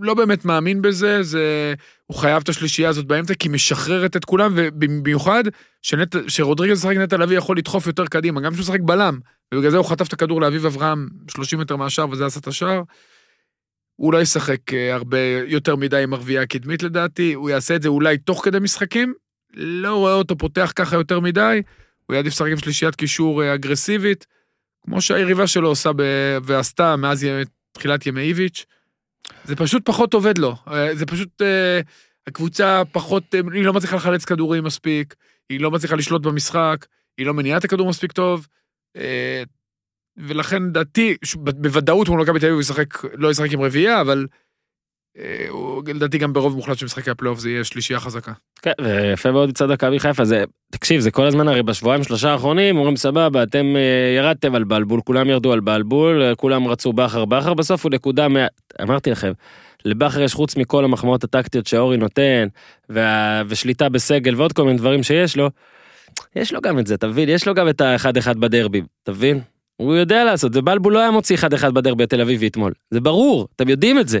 לא 0.00 0.14
באמת 0.14 0.44
מאמין 0.44 0.82
בזה, 0.82 1.22
זה... 1.22 1.74
הוא 2.06 2.16
חייב 2.16 2.42
את 2.42 2.48
השלישייה 2.48 2.88
הזאת 2.88 3.06
באמצע, 3.06 3.34
כי 3.34 3.48
משחררת 3.48 4.16
את 4.16 4.24
כולם, 4.24 4.52
ובמיוחד 4.56 5.44
שנט... 5.82 6.16
שרודריגז 6.28 6.78
משחק 6.78 6.96
נטע 6.96 7.16
לביא 7.16 7.38
יכול 7.38 7.58
לדחוף 7.58 7.86
יותר 7.86 8.06
קדימה, 8.06 8.40
גם 8.40 8.52
כשהוא 8.52 8.62
משחק 8.62 8.80
בלם, 8.80 9.18
ובגלל 9.54 9.70
זה 9.70 9.76
הוא 9.76 9.86
חטף 9.86 10.08
את 10.08 10.12
הכדור 10.12 10.40
לאביב 10.40 10.66
אברהם 10.66 11.08
30 11.30 11.58
מטר 11.60 11.76
מהשער, 11.76 12.10
וזה 12.10 12.26
עשה 12.26 12.40
את 12.40 12.46
השער. 12.46 12.82
הוא 13.96 14.12
לא 14.12 14.22
ישחק 14.22 14.74
אה, 14.74 14.94
הרבה 14.94 15.18
יותר 15.46 15.76
מדי 15.76 16.02
עם 16.02 16.14
הרביעייה 16.14 16.42
הקדמית 16.42 16.82
לדעתי, 16.82 17.32
הוא 17.32 17.50
יעשה 17.50 17.76
את 17.76 17.82
זה 17.82 17.88
אולי 17.88 18.18
תוך 18.18 18.44
כדי 18.44 18.58
משחקים, 18.58 19.14
לא 19.54 19.94
רואה 19.94 20.14
אותו 20.14 20.38
פותח 20.38 20.72
ככה 20.76 20.96
יותר 20.96 21.20
מדי, 21.20 21.62
הוא 22.06 22.14
יעדיף 22.14 22.32
לשחק 22.32 22.50
עם 22.50 22.58
שלישיית 22.58 22.94
קישור 22.94 23.42
אה, 23.42 23.54
אגרסיבית, 23.54 24.26
כמו 24.84 25.00
שהיריבה 25.00 25.46
שלו 25.46 25.68
עושה 25.68 25.90
ב... 25.96 26.02
ועשתה 26.42 26.96
מאז 26.96 27.24
י- 27.24 27.42
תחילת 27.72 28.06
ימי 28.06 28.20
איביץ'. 28.20 28.66
זה 29.44 29.56
פשוט 29.56 29.86
פחות 29.86 30.14
עובד 30.14 30.38
לו, 30.38 30.56
אה, 30.68 30.94
זה 30.94 31.06
פשוט, 31.06 31.42
אה, 31.42 31.80
הקבוצה 32.26 32.82
פחות, 32.92 33.34
אה, 33.34 33.40
היא 33.52 33.64
לא 33.64 33.72
מצליחה 33.72 33.96
לחלץ 33.96 34.24
כדורים 34.24 34.64
מספיק, 34.64 35.14
היא 35.48 35.60
לא 35.60 35.70
מצליחה 35.70 35.96
לשלוט 35.96 36.22
במשחק, 36.22 36.86
היא 37.18 37.26
לא 37.26 37.34
מניעה 37.34 37.58
את 37.58 37.64
הכדור 37.64 37.88
מספיק 37.88 38.12
טוב, 38.12 38.46
ולכן 40.16 40.72
ב- 40.72 41.62
בוודאות 41.62 42.08
מול 42.08 42.22
מכבי 42.22 42.38
תל 42.40 42.46
אביב 42.46 42.54
הוא 42.54 42.60
ישחק, 42.60 43.04
לא 43.14 43.30
ישחק 43.30 43.52
עם 43.52 43.60
רביעייה, 43.60 44.00
אבל 44.00 44.26
לדעתי 45.86 46.18
גם 46.18 46.32
ברוב 46.32 46.56
מוחלט 46.56 46.78
של 46.78 46.86
משחקי 46.86 47.10
הפלייאוף 47.10 47.38
זה 47.38 47.50
יהיה 47.50 47.64
שלישייה 47.64 48.00
חזקה. 48.00 48.32
כן, 48.62 48.72
ויפה 48.80 49.30
מאוד 49.30 49.48
מצד 49.48 49.72
מכבי 49.72 50.00
חיפה, 50.00 50.24
זה, 50.24 50.44
תקשיב, 50.72 51.00
זה 51.00 51.10
כל 51.10 51.26
הזמן 51.26 51.48
הרי 51.48 51.62
בשבועיים 51.62 52.04
שלושה 52.04 52.32
האחרונים, 52.32 52.76
אומרים 52.76 52.96
סבבה, 52.96 53.42
אתם 53.42 53.76
אה, 53.76 54.16
ירדתם 54.16 54.54
על 54.54 54.64
בלבול, 54.64 55.00
כולם 55.04 55.28
ירדו 55.30 55.52
על 55.52 55.60
בלבול, 55.60 56.22
אה, 56.22 56.34
כולם 56.34 56.68
רצו 56.68 56.92
בכר 56.92 57.24
בכר, 57.24 57.54
בסוף 57.54 57.84
הוא 57.84 57.92
נקודה 57.92 58.28
מה... 58.28 58.46
אמרתי 58.82 59.10
לכם, 59.10 59.32
לבכר 59.84 60.22
יש 60.22 60.34
חוץ 60.34 60.56
מכל 60.56 60.84
המחמאות 60.84 61.24
הטקטיות 61.24 61.66
שאורי 61.66 61.96
נותן, 61.96 62.48
וה... 62.88 63.42
ושליטה 63.46 63.88
בסגל 63.88 64.34
ועוד 64.36 64.52
כל 64.52 64.64
מיני 64.64 64.78
דברים 64.78 65.02
שיש 65.02 65.36
לו, 65.36 65.50
יש 66.36 66.52
לו 66.52 66.60
גם 66.60 66.78
את 66.78 66.86
זה, 66.86 66.94
אתה 66.94 67.06
מבין? 67.06 67.28
יש 67.28 67.46
לו 67.46 67.54
גם 67.54 67.68
את 67.68 67.80
האחד 67.80 68.16
אחד 68.16 68.38
בדרבי, 68.38 68.82
אתה 69.02 69.12
מבין? 69.12 69.40
הוא 69.76 69.94
יודע 69.94 70.24
לעשות, 70.24 70.52
זה 70.52 70.62
בלבול 70.62 70.92
לא 70.92 70.98
היה 70.98 71.10
מוציא 71.10 71.36
אחד 71.36 71.52
אחד 71.52 71.74
בדרבי 71.74 72.04
התל 72.04 72.20
אביבי 72.20 72.48
אתמול, 72.48 72.72
זה 72.90 73.00
ברור, 73.00 73.48
אתם 73.56 73.68
יודעים 73.68 73.98
את 73.98 74.08
זה. 74.08 74.18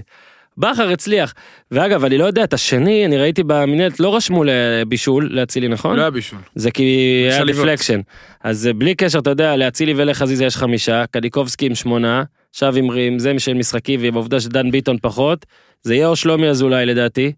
בכר 0.60 0.88
הצליח. 0.88 1.34
ואגב, 1.70 2.04
אני 2.04 2.18
לא 2.18 2.24
יודע, 2.24 2.44
את 2.44 2.52
השני, 2.52 3.06
אני 3.06 3.18
ראיתי 3.18 3.42
במנהלת, 3.42 4.00
לא 4.00 4.16
רשמו 4.16 4.44
לבישול, 4.46 5.28
לאצילי, 5.30 5.68
נכון? 5.68 5.96
לא 5.96 6.00
היה 6.00 6.10
בישול. 6.10 6.38
זה 6.54 6.70
כי 6.70 6.82
היה. 7.30 7.44
deflection. 7.44 8.00
אז 8.44 8.66
אה, 8.66 8.72
בלי 8.72 8.94
קשר, 8.94 9.18
אתה 9.18 9.30
יודע, 9.30 9.56
לאצילי 9.56 9.94
ולחזיזה 9.96 10.44
יש 10.44 10.56
חמישה, 10.56 11.04
קניקובסקי 11.10 11.66
עם 11.66 11.74
שמונה, 11.74 12.22
שב 12.52 12.72
עם 12.76 12.90
עם 12.90 13.18
זה 13.18 13.32
של 13.38 13.54
משחקי 13.54 13.96
ועם 13.96 14.14
העובדה 14.14 14.40
שדן 14.40 14.70
ביטון 14.70 14.96
פחות, 15.02 15.46
זה 15.82 15.94
יהיה 15.94 16.06
או 16.06 16.16
שלומי 16.16 16.48
אזולאי 16.48 16.86
לדעתי, 16.86 17.32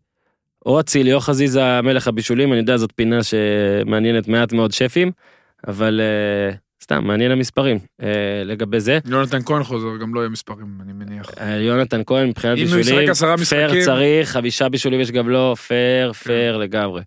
או 0.66 0.80
אצילי 0.80 1.12
או 1.12 1.20
חזיזה 1.20 1.80
מלך 1.80 2.08
הבישולים, 2.08 2.52
אני 2.52 2.60
יודע, 2.60 2.76
זאת 2.76 2.92
פינה 2.96 3.18
שמעניינת 3.22 4.28
מעט 4.28 4.52
מאוד 4.52 4.72
אנשים, 4.72 5.10
אבל 5.68 6.00
אה, 6.00 6.56
סתם, 6.82 7.04
מעניין 7.06 7.30
המספרים 7.32 7.78
אה, 8.02 8.08
לגבי 8.44 8.80
זה. 8.80 8.98
יונתן 9.06 9.42
כהן 9.42 9.62
חוזר, 9.62 9.96
גם 10.00 10.14
לא 10.14 10.20
יהיה 10.20 10.28
מספרים, 10.30 10.66
אני 10.82 10.92
מניח. 10.92 11.26
אה, 11.40 11.50
יונתן 11.56 12.00
כהן 12.06 12.28
מבחינת 12.28 12.58
אם 12.58 12.66
הוא 12.66 12.76
בישולים, 12.76 13.00
ישחק 13.00 13.10
עשרה 13.10 13.36
פייר 13.36 13.66
משחקים- 13.68 13.84
צריך, 13.84 14.28
חמישה 14.30 14.68
בישולים 14.68 15.00
יש 15.00 15.10
גם 15.10 15.28
לו, 15.28 15.56
פייר, 15.56 16.12
פייר 16.12 16.56
לגמרי. 16.56 17.02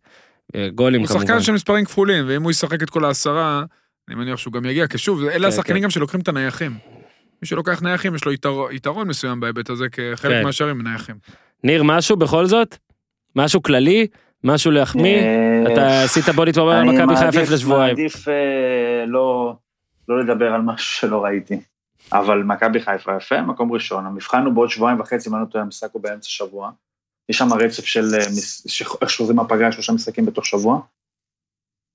אה, 0.56 0.68
גולים 0.76 1.02
הוא 1.02 1.08
כמובן. 1.08 1.26
שחקן 1.28 1.42
של 1.42 1.52
מספרים 1.52 1.86
כפולים, 1.86 2.26
ואם 2.28 2.44
הוא 2.44 2.52
ישחק 2.52 2.84
את 2.84 2.90
כל 2.90 3.06
העשרה, 3.06 3.64
אני 4.10 4.16
מניח 4.16 4.38
שהוא 4.38 4.54
גם 4.54 4.66
יגיע, 4.66 4.88
כי 4.88 4.98
שוב, 4.98 5.24
אלה 5.24 5.34
כן, 5.40 5.44
השחקנים 5.46 5.78
כן. 5.78 5.84
גם 5.84 5.90
שלוקחים 5.90 6.20
את 6.20 6.28
הנייחים. 6.28 6.72
מי 7.42 7.48
שלוקח 7.48 7.82
נייחים, 7.82 8.16
יש 8.16 8.26
לו 8.26 8.32
יתרון- 8.32 8.72
יתרון 8.72 9.08
מסוים 9.08 9.40
בהיבט 9.40 9.70
הזה, 9.70 9.90
כי 9.90 10.02
כן. 10.22 10.44
מהשארים 10.44 10.82
נייחים. 10.82 11.16
ניר, 11.64 11.84
משהו 11.84 12.16
בכל 12.18 12.46
זאת? 12.46 12.78
משהו 13.36 13.64
כללי? 13.64 14.08
משהו 14.44 14.72
להחמיא? 14.72 15.18
אה, 15.20 15.74
אתה 15.74 16.04
עשית 16.04 16.30
בוא 16.30 16.46
נתמרמר 16.46 16.72
על 16.72 16.78
אני 16.90 16.98
מכבי 16.98 17.16
חיפה 17.16 17.42
לפני 17.42 17.58
שבועיים. 17.58 17.96
מעדיף 17.98 18.28
אה, 18.28 18.34
לא 19.08 19.54
לא 20.10 20.24
לדבר 20.24 20.54
על 20.54 20.62
משהו 20.62 20.96
שלא 20.96 21.24
ראיתי. 21.24 21.62
אבל 22.14 22.44
מכבי 22.44 22.82
חיפה 22.82 23.16
יפה, 23.18 23.42
מקום 23.42 23.72
ראשון. 23.72 24.06
המבחן 24.06 24.46
הוא 24.46 24.54
בעוד 24.54 24.70
שבועיים 24.70 25.00
וחצי, 25.00 25.30
אם 25.30 25.36
אני 25.36 25.42
לא 25.42 25.48
טועה, 25.48 25.64
המשחק 25.64 25.90
הוא 25.92 26.02
באמצע 26.02 26.30
שבוע. 26.30 26.72
יש 27.30 27.38
שם 27.38 27.54
רצף 27.54 27.86
של, 27.86 28.06
אה, 28.14 28.26
איך 29.02 29.10
שחוזרים 29.10 29.36
מהפגרה, 29.36 29.72
שלושה 29.72 29.94
משחקים 29.94 30.26
בתוך 30.26 30.46
שבוע. 30.46 30.82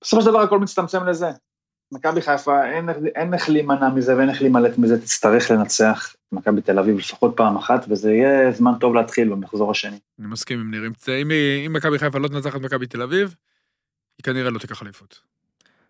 בסופו 0.03 0.23
של 0.23 0.29
דבר 0.29 0.41
הכל 0.41 0.59
מצטמצם 0.59 1.07
לזה. 1.07 1.31
מכבי 1.93 2.23
חיפה, 2.23 2.65
אין, 2.65 2.89
אין 3.15 3.35
איך 3.35 3.49
להימנע 3.49 3.89
מזה 3.89 4.17
ואין 4.17 4.31
איך 4.31 4.43
להימלט 4.43 4.79
מזה, 4.79 5.01
תצטרך 5.01 5.51
לנצח 5.51 6.15
מכבי 6.33 6.61
תל 6.61 6.79
אביב 6.79 6.99
לפחות 6.99 7.37
פעם 7.37 7.57
אחת, 7.57 7.85
וזה 7.89 8.13
יהיה 8.13 8.53
זמן 8.53 8.73
טוב 8.81 8.95
להתחיל 8.95 9.29
במחזור 9.29 9.71
השני. 9.71 9.99
אני 10.19 10.27
מסכים 10.27 10.61
עם 10.61 10.71
ניר. 10.71 10.83
אם, 11.23 11.31
אם 11.67 11.73
מכבי 11.73 11.99
חיפה 11.99 12.19
לא 12.19 12.29
תנצח 12.29 12.57
את 12.57 12.61
מכבי 12.61 12.87
תל 12.87 13.03
אביב, 13.03 13.35
היא 14.19 14.25
כנראה 14.25 14.51
לא 14.51 14.59
תיקח 14.59 14.83
אליפות. 14.83 15.21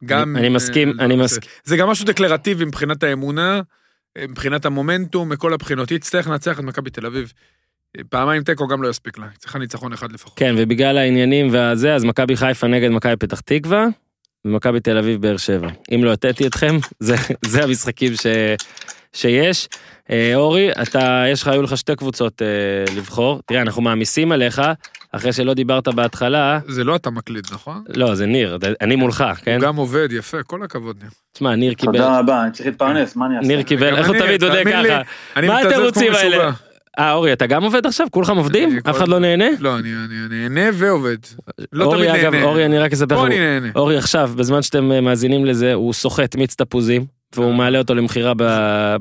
גם... 0.05 0.37
אני 0.37 0.49
מסכים, 0.49 0.93
אה, 1.01 1.05
אני 1.05 1.17
זה- 1.17 1.23
מסכים. 1.23 1.51
זה 1.65 1.77
גם 1.77 1.89
משהו 1.89 2.07
דקלרטיבי 2.07 2.65
מבחינת 2.65 3.03
האמונה, 3.03 3.61
אה, 4.19 4.25
מבחינת 4.29 4.65
המומנטום, 4.65 5.29
מכל 5.29 5.53
הבחינות. 5.55 5.91
היא 5.91 5.99
תצטרך 5.99 6.27
לנצח 6.29 6.59
את 6.59 6.65
מכבי 6.65 6.91
תל 6.91 7.07
אביב. 7.07 7.33
אה, 7.99 8.03
פעמיים 8.09 8.43
תיקו 8.43 8.67
גם 8.69 8.83
לא 8.83 8.89
יספיק 8.89 9.19
לה, 9.19 9.27
צריכה 9.39 9.59
ניצחון 9.59 9.93
אחד 9.93 10.13
לפחות. 10.13 10.39
כן, 10.39 10.55
ובגלל 10.59 10.99
העניינים 10.99 11.49
והזה, 11.53 11.95
אז 11.95 12.05
מכבי 12.05 12.37
חיפה 12.37 12.67
נגד 12.67 12.89
מכבי 12.91 13.17
פתח 13.17 13.41
תקווה, 13.41 13.87
ומכבי 14.45 14.81
תל 14.81 14.99
אביב 14.99 15.21
באר 15.23 15.37
שבע. 15.37 15.69
אם 15.95 16.05
לא 16.05 16.13
הטעיתי 16.13 16.47
אתכם, 16.47 16.77
זה, 17.01 17.15
זה 17.47 17.65
המשחקים 17.65 18.15
ש, 18.15 18.27
שיש. 19.13 19.69
אה, 20.11 20.33
אורי, 20.35 20.73
אתה, 20.83 21.25
יש 21.33 21.43
לך, 21.43 21.49
היו 21.49 21.63
לך 21.63 21.77
שתי 21.77 21.97
קבוצות 21.97 22.43
אה, 22.43 22.47
לבחור. 22.97 23.41
תראה, 23.47 23.63
אנחנו 23.63 23.83
מעמיסים 23.83 24.33
עליך, 24.33 24.63
אחרי 25.13 25.33
שלא 25.33 25.55
דיברת 25.55 25.89
בהתחלה, 25.89 26.59
זה 26.69 26.85
לא 26.85 26.97
אתה 26.97 27.11
מקליד, 27.11 27.47
נכון? 27.53 27.85
לא, 27.97 28.15
זה 28.15 28.27
ניר, 28.27 28.59
אני 28.81 28.97
מולך, 28.97 29.25
כן? 29.43 29.55
הוא 29.55 29.61
גם 29.61 29.77
עובד, 29.77 30.09
יפה, 30.13 30.43
כל 30.43 30.63
הכבוד, 30.63 30.97
ניר. 31.03 31.11
תשמע, 31.33 31.55
ניר 31.55 31.75
קיבל, 31.75 31.93
תודה 31.93 32.19
רבה, 32.19 32.43
אני 32.43 32.53
צריך 32.53 32.67
להתפרנס, 32.67 33.17
מה 33.17 33.27
אני 33.27 33.37
אעשה? 33.37 33.49
ניר 33.49 33.63
קיבל, 33.63 33.97
איך 33.97 34.09
הוא 34.09 34.17
תמיד 34.19 34.45
לי, 34.45 34.65
ככה? 34.65 35.03
מה 35.47 35.61
התירוצים 35.61 36.13
האלה? 36.13 36.51
אה, 36.99 37.13
אורי, 37.13 37.33
אתה 37.33 37.47
גם 37.47 37.63
עובד 37.63 37.87
עכשיו? 37.87 38.07
כולכם 38.11 38.37
עובדים? 38.37 38.79
אף 38.91 38.97
אחד 38.97 39.09
לא 39.09 39.19
נהנה? 39.19 39.45
לא, 39.61 39.79
אני 39.79 39.93
אני 40.05 40.49
נהנה 40.49 40.71
ועובד. 40.75 41.17
לא 41.73 41.85
תמיד 41.85 42.09
אורי, 42.09 42.23
אגב, 42.23 42.33
נהנה. 42.33 42.47
אורי, 42.47 42.67
אני 42.67 42.79
רק 42.79 42.93
אספר 42.93 43.17
פה 43.17 43.27
לך, 43.27 43.33
אני 43.33 43.39
נהנה. 43.39 43.69
אורי 43.77 43.97
עכשיו, 43.97 44.31
בזמן 44.37 44.63
שאתם 44.63 44.93
אה, 44.93 45.01
מאזינים 45.01 45.45
לזה, 45.45 45.75
הוא 45.75 45.93
סוחט 45.93 46.37
מיץ 46.37 46.55
תפוזים, 46.55 47.07
והוא 47.37 47.51
אה. 47.51 47.57
מעלה 47.57 47.79
אותו 47.79 47.95
למכירה 47.95 48.33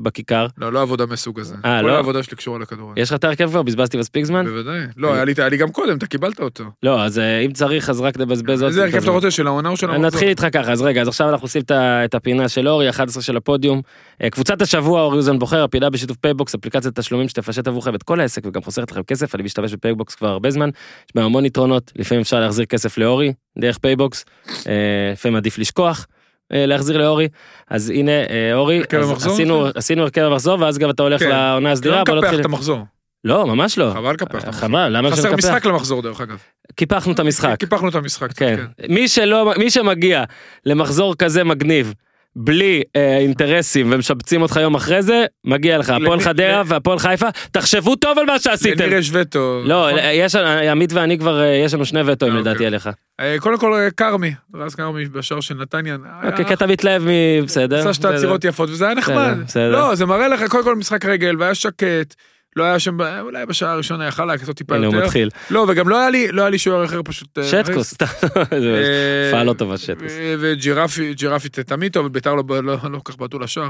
בכיכר. 0.01 0.47
לא, 0.57 0.73
לא 0.73 0.81
עבודה 0.81 1.05
מסוג 1.05 1.39
הזה. 1.39 1.55
אה, 1.65 1.79
כל 1.81 1.87
לא? 1.87 1.95
העבודה 1.95 2.23
שלי 2.23 2.37
קשורה 2.37 2.59
לכדורגל. 2.59 3.01
יש 3.01 3.09
לך 3.09 3.15
את 3.15 3.23
ההרכב 3.23 3.49
כבר? 3.49 3.61
בזבזתי 3.63 3.97
מספיק 3.97 4.25
זמן? 4.25 4.45
בוודאי. 4.45 4.79
לא, 4.97 5.13
היה 5.13 5.25
לי- 5.25 5.57
גם 5.57 5.71
קודם, 5.71 5.97
אתה 5.97 6.05
קיבלת 6.05 6.39
אותו. 6.39 6.63
לא, 6.83 7.03
אז 7.03 7.19
אה, 7.19 7.39
אם 7.39 7.51
צריך, 7.51 7.89
אז 7.89 8.01
רק 8.01 8.17
נבזבז 8.17 8.61
עוד 8.61 8.69
איזה 8.69 8.83
הרכב 8.83 8.97
אתה. 8.97 9.11
רוצה, 9.11 9.31
של 9.31 9.47
העונה 9.47 9.69
או 9.69 9.77
של 9.77 9.85
המחזור? 9.89 10.05
נתחיל 10.05 10.27
איתך 10.27 10.47
ככה, 10.53 10.71
אז 10.71 10.81
רגע, 10.81 11.01
אז 11.01 11.07
עכשיו 11.07 11.29
אנחנו 11.29 11.45
עושים 11.45 11.61
את 11.71 12.15
הפינה 12.15 12.49
של 12.49 12.67
אורי, 12.67 12.89
11 12.89 13.23
של 13.23 13.37
הפודיום. 13.37 13.81
אה, 14.23 14.29
קבוצת 14.29 14.61
השבוע, 14.61 15.01
אורי 15.01 15.17
אוזן 15.17 15.39
בוחר, 15.39 15.63
הפינה 15.63 15.89
בשיתוף 15.89 16.17
פייבוקס, 16.17 16.55
אפליקציית 16.55 16.99
תשלומים 16.99 17.29
שתפשט 17.29 17.67
עבורכם 17.67 17.95
את 17.95 18.03
כל 18.03 18.19
העסק 18.19 18.45
וגם 18.45 18.61
חוסכת 18.61 18.91
לכם 18.91 19.03
כסף, 19.03 19.35
אני 19.35 19.43
משתמש 19.43 19.73
בפייבוקס 19.73 20.15
כבר 20.15 20.27
הרבה 20.27 20.51
זמן, 20.51 20.69
יש 20.69 21.15
בה 21.15 21.23
המון 21.23 21.45
יתרונות, 21.45 21.91
לפעמים 21.95 22.21
אפשר 22.21 22.39
להחזיר 22.39 22.65
כסף 22.65 22.97
לאורי, 22.97 23.33
דרך 23.59 23.77
פייבוקס, 23.77 24.25
אה, 24.67 24.73
לפעמים 25.13 25.35
עדיף 25.35 25.57
לשכוח. 25.57 26.07
אה, 26.53 26.65
להחזיר 26.65 26.97
לאורי 26.97 27.27
אז 27.69 27.89
הנה 27.89 28.11
אה, 28.11 28.53
אורי 28.53 28.81
אז 28.99 29.09
המחזור? 29.09 29.33
עשינו 29.33 29.67
עשינו 29.75 30.01
הרכב 30.01 30.21
המחזור 30.21 30.61
ואז 30.61 30.77
גם 30.77 30.89
אתה 30.89 31.03
הולך 31.03 31.19
כן. 31.19 31.29
לעונה 31.29 31.69
לא 31.69 31.73
הסדירה 31.73 32.03
בוא 32.03 32.15
מקפח 32.15 32.39
את 32.39 32.45
המחזור. 32.45 32.85
לא 33.23 33.47
ממש 33.47 33.77
לא 33.77 33.91
חבל 33.93 34.13
לקפח 34.13 34.39
את 34.39 34.43
המחזור. 34.43 34.61
חבל 34.61 34.97
למה 34.97 35.11
חסר 35.11 35.21
שנקפח? 35.21 35.37
משחק 35.37 35.65
למחזור 35.65 36.01
דרך 36.01 36.21
אגב. 36.21 36.37
קיפחנו 36.75 37.13
את 37.13 37.19
המשחק 37.19 37.55
קיפחנו 37.59 37.89
את 37.89 37.95
המשחק. 37.95 38.33
כן. 38.33 38.65
מי 38.89 39.07
שלא, 39.07 39.53
מי 39.57 39.69
שמגיע 39.69 40.23
למחזור 40.65 41.15
כזה 41.15 41.43
מגניב, 41.43 41.93
בלי 42.41 42.81
אה, 42.95 43.17
אינטרסים 43.17 43.87
ומשבצים 43.91 44.41
אותך 44.41 44.59
יום 44.61 44.75
אחרי 44.75 45.03
זה, 45.03 45.25
מגיע 45.45 45.77
לך. 45.77 45.89
הפועל 45.89 46.19
חדרה 46.19 46.63
והפועל 46.65 46.99
חיפה, 46.99 47.27
תחשבו 47.51 47.95
טוב 47.95 48.19
על 48.19 48.25
מה 48.25 48.39
שעשיתם. 48.39 48.83
לניר 48.83 48.97
יש 48.97 49.09
וטו. 49.13 49.61
לא, 49.65 49.87
נכון? 49.91 50.03
יש, 50.13 50.35
עמית 50.35 50.93
ואני 50.93 51.17
כבר, 51.17 51.41
אה, 51.41 51.47
יש 51.47 51.73
לנו 51.73 51.85
שני 51.85 52.01
וטואים 52.05 52.35
אה, 52.35 52.39
לדעתי 52.39 52.55
אוקיי. 52.55 52.67
עליך. 52.67 52.89
אה, 53.19 53.35
קודם 53.39 53.57
כל 53.57 53.73
אה, 53.73 53.91
כרמי, 53.91 54.33
רז 54.55 54.75
כרמי 54.75 55.05
בשער 55.05 55.39
של 55.39 55.55
נתניה. 55.55 55.97
אוקיי, 56.23 56.45
כי 56.45 56.53
אתה 56.53 56.67
מתלהב 56.67 57.03
מ... 57.03 57.45
בסדר. 57.45 57.79
עשה 57.79 57.93
שתי. 57.93 58.07
עצירות 58.07 58.45
יפות 58.45 58.69
וזה 58.69 58.85
היה 58.85 58.95
נחמד. 58.95 59.33
בסדר. 59.45 59.71
לא, 59.71 59.95
זה 59.95 60.05
מראה 60.05 60.27
לך 60.27 60.43
קודם 60.49 60.63
כל 60.63 60.75
משחק 60.75 61.05
רגל 61.05 61.35
והיה 61.39 61.55
שקט. 61.55 62.15
לא 62.55 62.63
היה 62.63 62.79
שם, 62.79 62.97
אולי 63.01 63.45
בשעה 63.45 63.71
הראשונה 63.71 64.07
יכל 64.07 64.25
לעשות 64.25 64.57
טיפה 64.57 64.75
הנה 64.75 64.85
הוא 64.87 64.95
יותר. 64.95 65.05
מתחיל. 65.05 65.29
לא, 65.49 65.65
וגם 65.69 65.89
לא 65.89 65.99
היה 65.99 66.09
לי, 66.09 66.27
לא 66.31 66.41
היה 66.41 66.49
לי 66.49 66.57
שוער 66.57 66.85
אחר 66.85 67.01
פשוט. 67.05 67.37
אה, 67.37 67.43
שטקו, 67.43 67.83
סתם. 67.83 68.05
זה 68.49 68.83
אה, 68.83 69.25
הופעה 69.25 69.43
לא 69.43 69.53
טובה 69.53 69.77
שטקוס. 69.77 70.11
וג'ירפי, 70.39 71.13
ג'ירפי 71.13 71.49
תמיד 71.49 71.93
טוב, 71.93 72.07
ביתר 72.07 72.35
לא, 72.35 72.43
לא, 72.63 72.77
לא 72.91 72.99
כל 73.03 73.11
כך 73.11 73.19
בעטו 73.19 73.39
לשער. 73.39 73.69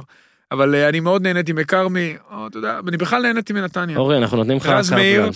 אבל 0.52 0.76
אה, 0.76 0.90
אני 0.90 1.00
מאוד 1.00 1.22
נהניתי 1.22 1.54
מכרמי, 1.54 2.16
אתה 2.48 2.58
יודע, 2.58 2.80
אני 2.88 2.98
בכלל 2.98 3.22
נהניתי 3.22 3.54
מנתניה. 3.54 3.98
אורי, 3.98 4.18
אנחנו 4.18 4.38
נותנים 4.38 4.58
לך 4.58 4.66
רז 4.66 4.92
מאיר. 4.92 5.30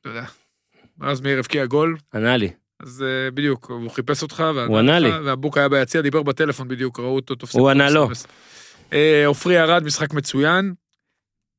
אתה 0.00 0.08
יודע. 0.08 0.24
רז 1.02 1.20
מאיר 1.20 1.38
הבקיע 1.38 1.66
גול, 1.66 1.96
ענה 2.14 2.36
לי. 2.36 2.50
אז 2.82 3.04
אה, 3.06 3.30
בדיוק, 3.30 3.70
הוא 3.70 3.90
חיפש 3.90 4.22
אותך, 4.22 4.44
הוא 4.66 4.78
ענה 4.78 4.98
לי. 4.98 5.10
והבוק 5.24 5.58
היה 5.58 5.68
ביציע, 5.68 6.00
דיבר 6.00 6.22
בטלפון 6.22 6.68
בדיוק, 6.68 7.00
ראו 7.00 7.16
אותו, 7.16 7.34
תופסים. 7.34 7.60
הוא 7.60 7.70
ענה 7.70 7.90
לו. 7.90 8.08
אה, 8.92 9.26
עופרי 9.26 9.60
ארד, 9.60 9.84
משחק 9.84 10.14
מצוין. 10.14 10.74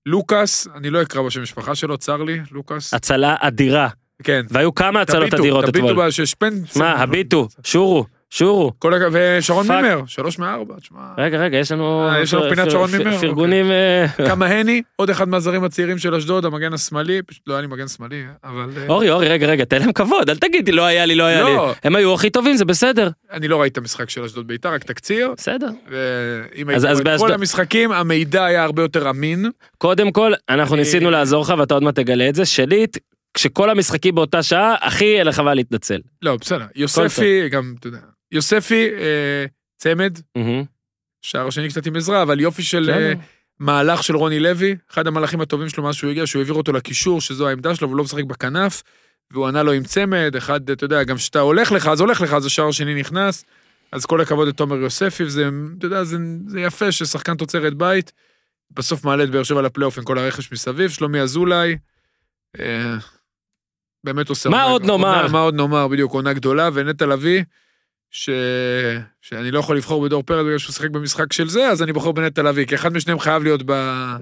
לוקאס, 0.05 0.67
אני 0.75 0.89
לא 0.89 1.01
אקרא 1.01 1.21
בשם 1.21 1.41
משפחה 1.41 1.75
שלו, 1.75 1.97
צר 1.97 2.23
לי, 2.23 2.39
לוקאס. 2.51 2.93
הצלה 2.93 3.35
אדירה. 3.39 3.87
כן. 4.23 4.45
והיו 4.49 4.75
כמה 4.75 5.01
הצלות 5.01 5.21
תביטו, 5.21 5.37
אדירות 5.37 5.65
תביטו 5.65 5.87
אתמול. 5.89 6.07
בשפיץ. 6.07 6.77
מה, 6.77 6.91
הביטו, 6.91 7.47
שורו, 7.63 8.05
שורו. 8.33 8.71
כל 8.79 8.93
הכ- 8.93 9.07
ושרון 9.11 9.67
פאק. 9.67 9.83
מימר, 9.83 10.01
שלוש 10.07 10.39
מארבע, 10.39 10.75
תשמע. 10.79 10.99
רגע, 11.17 11.37
רגע, 11.37 11.57
יש 11.57 11.71
לנו... 11.71 12.07
אה, 12.09 12.21
יש 12.21 12.33
לנו 12.33 12.43
פינת 12.49 12.67
פ- 12.67 12.71
שרון 12.71 12.87
פ- 12.89 12.93
מימר? 12.97 13.17
פרגונים... 13.19 13.71
אה, 13.71 14.05
כמהני, 14.29 14.81
עוד 14.95 15.09
אחד 15.09 15.29
מהזרים 15.29 15.63
הצעירים 15.63 15.97
של 15.97 16.15
אשדוד, 16.15 16.45
המגן 16.45 16.73
השמאלי, 16.73 17.21
פשוט 17.21 17.41
לא 17.47 17.53
היה 17.53 17.61
לי 17.61 17.67
מגן 17.67 17.87
שמאלי, 17.87 18.23
אבל 18.43 18.69
אה, 18.77 18.85
אורי, 18.89 19.09
אורי, 19.09 19.27
רגע, 19.27 19.47
רגע, 19.47 19.65
תן 19.65 19.79
להם 19.79 19.91
כבוד, 19.93 20.29
אל 20.29 20.37
תגיד 20.37 20.69
לי, 20.69 20.75
לא 20.75 20.85
היה 20.85 21.05
לי, 21.05 21.15
לא 21.15 21.23
היה 21.23 21.43
לי. 21.43 21.53
לא. 21.55 21.73
הם 21.83 21.95
היו 21.95 22.13
הכי 22.13 22.29
טובים, 22.29 22.55
זה 22.55 22.65
בסדר. 22.65 23.09
אני 23.31 23.47
לא 23.47 23.61
ראיתי 23.61 23.73
את 23.73 23.77
המשחק 23.77 24.09
של 24.09 24.23
אשדוד 24.23 24.47
ביתר, 24.47 24.73
רק 24.73 24.83
תקציר, 24.83 25.33
בסדר. 25.37 25.69
ואם 25.89 26.69
הייתי 26.69 26.85
רואה 26.87 27.15
את 27.15 27.19
כל 27.19 27.31
המשחקים, 27.33 27.91
המידע 27.91 28.45
היה 28.45 28.63
הרבה 28.63 28.81
יותר 28.81 29.09
אמין. 29.09 29.45
קודם 29.77 30.11
כל, 30.11 30.31
אנחנו 30.49 30.75
ניסינו 30.75 31.11
לעזור 31.11 31.41
לך, 31.43 31.53
ואתה 31.57 31.73
עוד 31.73 31.83
מעט 31.83 31.95
תגלה 31.95 32.29
את 32.29 32.35
זה. 32.35 32.45
שליט, 32.45 32.97
כשכל 33.33 33.69
המשחקים 33.69 34.15
באותה 34.15 34.43
שעה, 34.43 34.75
הכי 34.81 35.17
אין 35.17 35.27
לך 35.27 35.39
מה 35.39 35.53
להתנצל. 35.53 35.99
לא, 36.21 36.35
בסדר, 36.41 36.65
יוספי, 36.75 37.49
גם, 37.49 37.73
אתה 37.79 37.87
יודע, 37.87 37.97
יוספי, 38.31 38.89
אה, 38.97 39.45
צמד. 39.77 40.17
שער 41.21 41.47
השני 41.47 41.69
קצת 41.69 41.85
עם 41.85 41.95
עזרה, 41.95 42.21
אבל 42.21 42.39
יופי 42.39 42.63
של. 42.63 42.89
אה, 42.89 43.13
מהלך 43.61 44.03
של 44.03 44.15
רוני 44.15 44.39
לוי, 44.39 44.75
אחד 44.91 45.07
המהלכים 45.07 45.41
הטובים 45.41 45.69
שלו 45.69 45.83
מאז 45.83 45.95
שהוא 45.95 46.11
הגיע, 46.11 46.27
שהוא 46.27 46.39
העביר 46.39 46.53
אותו 46.53 46.71
לקישור, 46.71 47.21
שזו 47.21 47.47
העמדה 47.47 47.75
שלו, 47.75 47.87
והוא 47.87 47.97
לא 47.97 48.03
משחק 48.03 48.23
בכנף, 48.23 48.83
והוא 49.31 49.47
ענה 49.47 49.63
לו 49.63 49.71
עם 49.71 49.83
צמד, 49.83 50.35
אחד, 50.37 50.69
אתה 50.69 50.85
יודע, 50.85 51.03
גם 51.03 51.15
כשאתה 51.15 51.39
הולך 51.39 51.71
לך, 51.71 51.87
אז 51.87 51.99
הולך 51.99 52.21
לך, 52.21 52.33
אז 52.33 52.45
השער 52.45 52.67
השני 52.67 52.95
נכנס, 52.95 53.45
אז 53.91 54.05
כל 54.05 54.21
הכבוד 54.21 54.47
לתומר 54.47 54.75
יוספי, 54.75 55.23
וזה, 55.23 55.49
אתה 55.77 55.85
יודע, 55.85 56.03
זה, 56.03 56.17
זה 56.47 56.61
יפה 56.61 56.91
ששחקן 56.91 57.35
תוצרת 57.35 57.73
בית, 57.73 58.11
בסוף 58.71 59.05
מעלה 59.05 59.23
את 59.23 59.29
באר 59.29 59.43
שבע 59.43 59.61
לפלייאוף 59.61 59.97
עם 59.97 60.03
כל 60.03 60.17
הרכש 60.17 60.51
מסביב, 60.51 60.89
שלומי 60.89 61.19
אזולאי, 61.19 61.77
אה, 62.59 62.95
באמת 64.03 64.29
עושה... 64.29 64.49
מה 64.49 64.63
עוד 64.63 64.85
נאמר? 64.85 65.27
מה 65.27 65.39
עוד 65.39 65.55
נאמר, 65.55 65.87
בדיוק, 65.87 66.13
עונה 66.13 66.33
גדולה, 66.33 66.69
ונטע 66.73 67.05
לביא, 67.05 67.43
ש... 68.11 68.29
שאני 69.21 69.51
לא 69.51 69.59
יכול 69.59 69.77
לבחור 69.77 70.03
בדור 70.03 70.23
פרץ 70.23 70.45
בגלל 70.45 70.57
שהוא 70.57 70.73
שיחק 70.73 70.89
במשחק 70.89 71.33
של 71.33 71.49
זה, 71.49 71.67
אז 71.67 71.83
אני 71.83 71.93
בוחר 71.93 72.11
בנטע 72.11 72.43
לביא, 72.43 72.65
כי 72.65 72.75
אחד 72.75 72.93
משניהם 72.93 73.19
חייב 73.19 73.43
להיות 73.43 73.61
ב... 73.65 73.71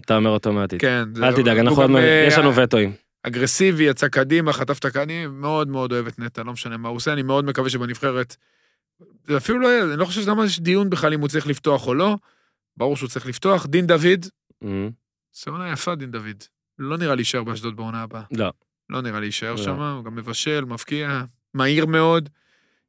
אתה 0.06 0.16
אומר 0.16 0.30
אוטומטית. 0.30 0.82
כן. 0.82 1.04
אל 1.24 1.36
תדאג, 1.36 1.58
אנחנו 1.58 1.82
עוד 1.82 1.90
מעט, 1.90 2.04
אה, 2.04 2.26
יש 2.28 2.38
לנו 2.38 2.56
וטואים. 2.56 2.94
אגרסיבי, 3.24 3.84
יצא 3.84 4.08
קדימה, 4.08 4.54
חטף 4.54 4.80
את 4.80 4.86
הקדימה, 4.86 5.04
אני 5.04 5.28
מאוד 5.28 5.68
מאוד 5.68 5.92
אוהב 5.92 6.08
את 6.08 6.20
נטע, 6.20 6.44
לא 6.44 6.54
משנה 6.54 6.78
מה 6.78 6.90
הוא 6.90 6.96
עושה, 6.96 7.14
אני 7.14 7.22
מאוד 7.22 7.46
מקווה 7.46 7.70
שבנבחרת... 7.70 8.36
זה 9.28 9.38
אפילו 9.38 9.60
לא, 9.60 9.84
אני 9.92 10.00
לא 10.00 10.06
חושב 10.06 10.22
שזה 10.22 10.34
ממש 10.34 10.60
דיון 10.60 10.90
בכלל 10.90 11.14
אם 11.14 11.20
הוא 11.20 11.30
צריך 11.30 11.48
לפתוח 11.48 11.88
או 11.88 11.94
לא, 11.94 12.16
ברור 12.78 12.98
שהוא 12.98 13.10
צריך 13.10 13.26
לפתוח. 13.26 13.66
דין 13.66 13.88
דוד, 13.88 14.26
מהמם. 14.62 14.90
זה 15.44 15.52
עונה 15.52 15.72
יפה, 15.72 15.96
דין 15.96 16.12
דוד. 16.12 16.44
לא 16.80 16.98
נראה 16.98 17.16
לי 17.16 17.22
יישאר 17.22 17.44
באשדוד 17.44 17.76
בעונה 17.76 18.02
הבאה. 18.02 18.22
לא. 18.32 18.52
לא 18.90 19.02
נראה 19.02 19.20
לי 19.20 19.26
יישאר 19.26 19.52
לא. 19.52 19.58
שם, 19.58 19.82
הוא 19.82 20.06
גם 20.06 20.16
מבשל, 20.16 20.66
מבקיע, 20.66 21.24
מהיר 21.54 21.86
מאוד. 21.86 22.30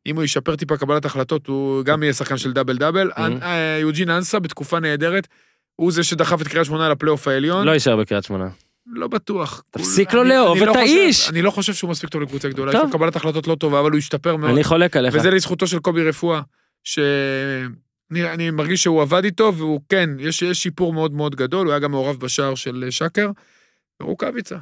אם 0.07 0.17
הוא 0.17 0.25
ישפר 0.25 0.57
טיפה 0.57 0.77
קבלת 0.77 1.05
החלטות, 1.05 1.47
הוא 1.47 1.85
גם 1.85 2.03
יהיה 2.03 2.13
שחקן 2.13 2.37
של 2.37 2.53
דאבל 2.53 2.77
דאבל. 2.77 3.11
Mhm. 3.11 3.19
אנ- 3.19 3.43
אה, 3.43 3.79
יוג'ין 3.81 4.11
אנסה 4.11 4.39
בתקופה 4.39 4.81
נהדרת, 4.81 5.29
הוא 5.77 5.93
זה 5.93 6.05
שדחף 6.05 6.43
את 6.43 6.49
קריית 6.49 6.67
שמונה 6.67 6.89
לפלייאוף 6.89 7.29
העליון. 7.29 7.67
לא 7.67 7.71
יישאר 7.71 7.97
בקריית 7.97 8.25
שמונה. 8.25 8.49
לא 8.87 9.09
בטוח. 9.09 9.63
תפסיק 9.71 10.13
לו 10.13 10.21
אני- 10.23 10.29
לאהוב 10.31 10.59
את 10.63 10.67
לא 10.67 10.75
האיש. 10.77 11.31
אני 11.31 11.43
לא 11.43 11.51
חושב 11.51 11.75
שהוא 11.75 11.91
מספיק 11.91 12.11
טוב 12.11 12.23
לקבוצה 12.23 12.49
גדולה, 12.49 12.73
יש. 12.73 12.79
לו 12.85 12.91
קבלת 12.91 13.17
החלטות 13.17 13.47
לא 13.47 13.55
טובה, 13.55 13.81
אבל 13.81 13.91
הוא 13.91 13.99
השתפר 13.99 14.37
מאוד. 14.37 14.51
אני 14.51 14.65
חולק 14.65 14.97
עליך. 14.97 15.15
וזה 15.15 15.31
לזכותו 15.31 15.67
של 15.67 15.79
קובי 15.79 16.09
רפואה, 16.09 16.41
שאני 16.85 18.33
אני 18.33 18.51
מרגיש 18.51 18.83
שהוא 18.83 19.03
עבד 19.03 19.25
איתו, 19.25 19.53
והוא 19.57 19.81
כן, 19.89 20.11
יש, 20.19 20.43
יש 20.43 20.63
שיפור 20.63 20.93
מאוד 20.93 21.13
מאוד 21.13 21.37
גדול, 21.37 21.67
הוא 21.67 21.73
היה 21.73 21.79
גם 21.81 21.91
מעורב 21.91 22.17
בשער 22.21 22.55
של 22.55 22.83
אה, 22.87 22.91
שקר, 22.91 23.31
ורוקאביצה, 24.03 24.57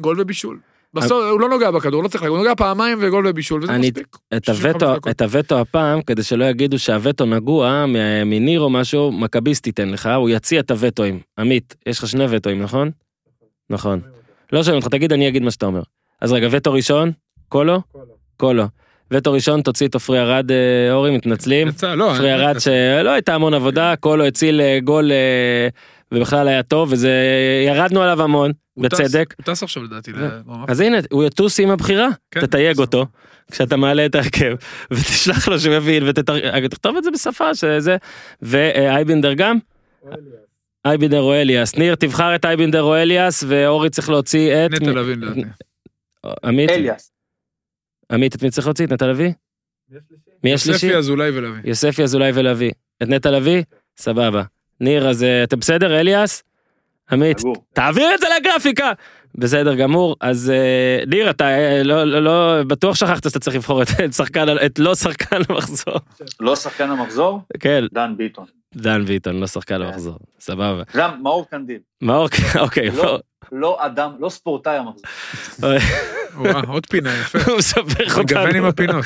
גול 0.00 0.20
ובישול. 0.20 0.58
בסוף 0.94 1.24
הוא 1.30 1.40
לא 1.40 1.48
נוגע 1.48 1.70
בכדור, 1.70 2.02
לא 2.02 2.08
צריך 2.08 2.22
להגיד, 2.22 2.30
הוא 2.36 2.38
נוגע 2.38 2.54
פעמיים 2.54 2.98
וגול 3.00 3.26
ובישול, 3.26 3.62
וזה 3.62 3.78
מספיק. 3.78 4.16
את 4.36 4.44
65 4.44 5.14
הווטו, 5.22 5.58
הפעם, 5.58 6.02
כדי 6.02 6.22
שלא 6.22 6.44
יגידו 6.44 6.78
שהווטו 6.78 7.26
נגוע 7.26 7.84
מניר 8.26 8.60
או 8.60 8.70
משהו, 8.70 9.12
מכביסט 9.12 9.66
ייתן 9.66 9.88
לך, 9.88 10.08
הוא 10.16 10.30
יציע 10.30 10.60
את 10.60 10.70
הווטואים. 10.70 11.20
עמית, 11.38 11.74
יש 11.86 11.98
לך 11.98 12.08
שני 12.08 12.24
וטואים, 12.30 12.62
נכון? 12.62 12.90
נכון. 13.70 14.00
לא 14.52 14.62
שואלים 14.62 14.82
אותך, 14.82 14.88
תגיד, 14.94 15.12
אני 15.12 15.28
אגיד 15.28 15.42
מה 15.42 15.50
שאתה 15.50 15.66
אומר. 15.66 15.82
אז 16.20 16.32
רגע, 16.32 16.48
וטו 16.50 16.72
ראשון, 16.72 17.12
קולו? 17.48 17.80
קולו. 18.36 18.64
וטו 19.10 19.32
ראשון, 19.32 19.62
תוציא 19.62 19.88
את 19.88 19.94
עופרי 19.94 20.20
ארד, 20.20 20.50
אה, 20.50 20.56
אורי, 20.92 21.16
מתנצלים. 21.16 21.68
לא, 21.96 22.10
עופרי 22.10 22.34
אני- 22.34 22.42
ארד 22.44 22.58
שלא 22.58 23.10
הייתה 23.10 23.34
המון 23.34 23.54
עבודה, 23.54 23.94
קולו 24.00 24.24
הציל 24.24 24.60
אה, 24.60 24.78
גול 24.84 25.12
אה, 25.12 25.68
ובכלל 26.12 26.48
היה 26.48 26.62
טוב, 26.62 26.88
וזה, 26.92 27.10
ירדנו 27.66 28.02
עליו 28.02 28.22
המון, 28.22 28.52
בצדק. 28.80 29.34
הוא 29.38 29.54
טס 29.54 29.62
עכשיו 29.62 29.82
לדעתי. 29.82 30.12
אז 30.68 30.80
הנה, 30.80 30.98
הוא 31.10 31.24
יטוס 31.24 31.60
עם 31.60 31.70
הבחירה, 31.70 32.08
כן, 32.30 32.40
תתייג. 32.40 32.78
אותו, 32.78 33.06
כשאתה 33.50 33.76
מעלה 33.76 34.06
את 34.06 34.14
ההרכב, 34.14 34.54
ותשלח 34.90 35.48
לו 35.48 35.60
שהוא 35.60 35.74
יבין, 35.74 36.02
ותכתוב 36.08 36.96
את 36.96 37.04
זה 37.04 37.10
בשפה 37.10 37.54
שזה, 37.54 37.96
ואייבינדר 38.42 39.32
גם? 39.32 39.58
אייבינדר 40.84 41.20
או 41.20 41.34
אליאס. 41.34 41.76
ניר, 41.76 41.94
תבחר 41.94 42.34
את 42.34 42.44
אייבינדר 42.44 42.82
או 42.82 42.96
אליאס, 42.96 43.44
ואורי 43.48 43.90
צריך 43.90 44.08
להוציא 44.08 44.66
את... 44.66 44.70
נטע 44.70 44.90
לביא 44.90 45.14
לדעתי. 45.14 45.42
עמית? 46.44 46.70
אליאס. 46.70 47.12
עמית, 48.12 48.36
את 48.36 48.42
מי 48.42 48.50
צריך 48.50 48.66
להוציא? 48.66 48.86
את 48.86 48.92
נטע 48.92 49.06
לביא? 49.06 49.32
מי 50.44 50.54
השלישי? 50.54 50.86
יוספי 50.86 50.98
אזולאי 50.98 51.30
ולביא. 51.30 51.60
יוספי 51.64 52.02
אזולאי 52.02 52.30
ולוי. 52.34 52.70
את 53.02 53.08
נטע 53.08 53.30
לביא? 53.30 53.62
סבבה. 53.96 54.42
ניר, 54.80 55.08
אז 55.08 55.22
אה, 55.22 55.44
אתם 55.44 55.58
בסדר? 55.58 56.00
אליאס? 56.00 56.42
עמית. 57.12 57.38
תעביר 57.72 58.14
את 58.14 58.20
זה 58.20 58.26
לגרפיקה! 58.40 58.92
בסדר 59.34 59.74
גמור, 59.74 60.16
אז 60.20 60.50
אה, 60.50 61.04
ניר, 61.06 61.30
אתה 61.30 61.48
אה, 61.48 61.82
לא, 61.82 62.04
לא, 62.04 62.22
לא, 62.22 62.62
בטוח 62.62 62.94
שכחת 62.94 63.24
שאתה 63.24 63.38
צריך 63.40 63.56
לבחור 63.56 63.82
את, 63.82 63.88
את 64.04 64.12
שחקן, 64.12 64.46
את 64.66 64.78
לא 64.78 64.94
שחקן 64.94 65.36
המחזור. 65.48 65.94
לא 66.40 66.56
שחקן 66.56 66.90
המחזור, 66.90 67.40
כן, 67.60 67.84
דן 67.92 68.14
ביטון. 68.16 68.44
דן 68.74 69.04
ביטון, 69.04 69.40
לא 69.40 69.46
שחקן 69.46 69.78
כן. 69.78 69.82
המחזור. 69.82 70.18
סבבה. 70.40 70.82
גם 70.96 71.22
מאור 71.22 71.46
קנדיל. 71.50 71.78
מאור, 72.02 72.28
אוקיי, 72.58 72.90
לא. 72.90 73.18
לא 73.52 73.86
אדם, 73.86 74.10
לא 74.18 74.28
ספורטאי 74.28 74.76
המחזור. 74.76 75.04
וואו, 76.36 76.72
עוד 76.72 76.86
פינה, 76.86 77.10
יפה. 77.20 77.38
הוא 77.46 77.58
מסבך 77.58 78.18
מגוון 78.18 78.56
עם 78.56 78.64
אותנו. 78.64 78.68
הפינות. 78.68 79.04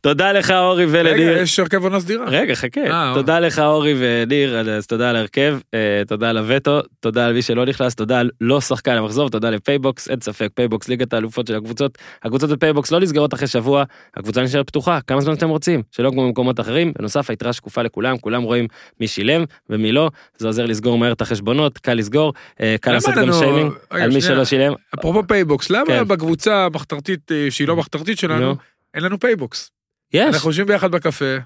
תודה 0.00 0.32
לך 0.32 0.50
אורי 0.50 0.84
רגע, 0.84 0.92
ולניר. 0.92 1.38
יש 1.38 1.58
הרכב 1.58 1.82
עונה 1.82 2.00
סדירה. 2.00 2.24
רגע, 2.28 2.54
חכה. 2.54 2.80
אה, 2.80 3.12
תודה 3.14 3.40
לך 3.40 3.58
אורי 3.58 3.94
וניר, 3.98 4.70
אז 4.70 4.86
תודה 4.86 5.10
על 5.10 5.16
ההרכב, 5.16 5.58
אה, 5.74 6.02
תודה 6.06 6.30
על 6.30 6.38
הווטו, 6.38 6.80
תודה 7.00 7.26
על 7.26 7.32
מי 7.32 7.42
שלא 7.42 7.66
נכנס, 7.66 7.94
תודה 7.94 8.20
על 8.20 8.30
לא 8.40 8.60
שחקן 8.60 8.92
המחזור, 8.96 9.30
תודה 9.30 9.50
לפייבוקס, 9.50 10.10
אין 10.10 10.20
ספק, 10.20 10.48
פייבוקס, 10.54 10.88
ליגת 10.88 11.12
האלופות 11.12 11.46
של 11.46 11.56
הקבוצות, 11.56 11.98
הקבוצות 12.22 12.50
בפייבוקס 12.50 12.90
לא 12.92 13.00
נסגרות 13.00 13.34
אחרי 13.34 13.46
שבוע, 13.46 13.84
הקבוצה 14.16 14.42
נשארת 14.42 14.66
פתוחה, 14.66 14.98
כמה 15.06 15.20
זמן 15.20 15.34
אתם 15.34 15.48
רוצים, 15.48 15.82
שלא 15.90 16.10
כמו 16.10 16.26
במקומות 16.26 16.60
אחרים, 16.60 16.92
בנוסף 16.98 17.30
היתרה 17.30 17.52
שקופה 17.52 17.82
לכולם, 17.82 18.18
כולם 18.18 18.42
רואים 18.42 18.66
מי 19.04 19.08
שילם 19.08 19.44
ומי 19.70 19.92
לא, 19.92 20.10
זה 20.36 20.46
עוזר 20.46 20.66
לסגור 20.66 20.98
מהר 20.98 21.12
את 21.12 21.20
החשבונות, 21.20 21.78
קל 21.78 21.94
לסגור, 21.94 22.32
אה, 22.60 22.76
קל 22.80 22.92
לעשות 22.92 23.14
גם 23.14 23.32
שיימינג 23.32 23.72
על 23.90 24.10
מי. 24.10 24.20
שלא 24.20 24.44
שילם. 24.44 24.74
אפרופו 24.98 25.26
פייבוקס, 25.26 25.70
למה 25.70 25.86
כן. 25.86 26.08
בקבוצה 26.08 26.64
המחתרתית 26.64 27.32
אה, 27.32 27.46
שהיא 27.50 27.68
לא 27.68 27.76
מחתרתית 27.76 28.18
שלנו, 28.18 28.40
נו. 28.40 28.56
אין 28.94 29.02
לנו 29.02 29.20
פייבוקס? 29.20 29.70
יש, 30.12 30.34
אנחנו 30.34 30.50
יושבים 30.50 30.66
ביחד 30.66 30.90
בקפה, 30.90 31.36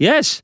יש, 0.00 0.42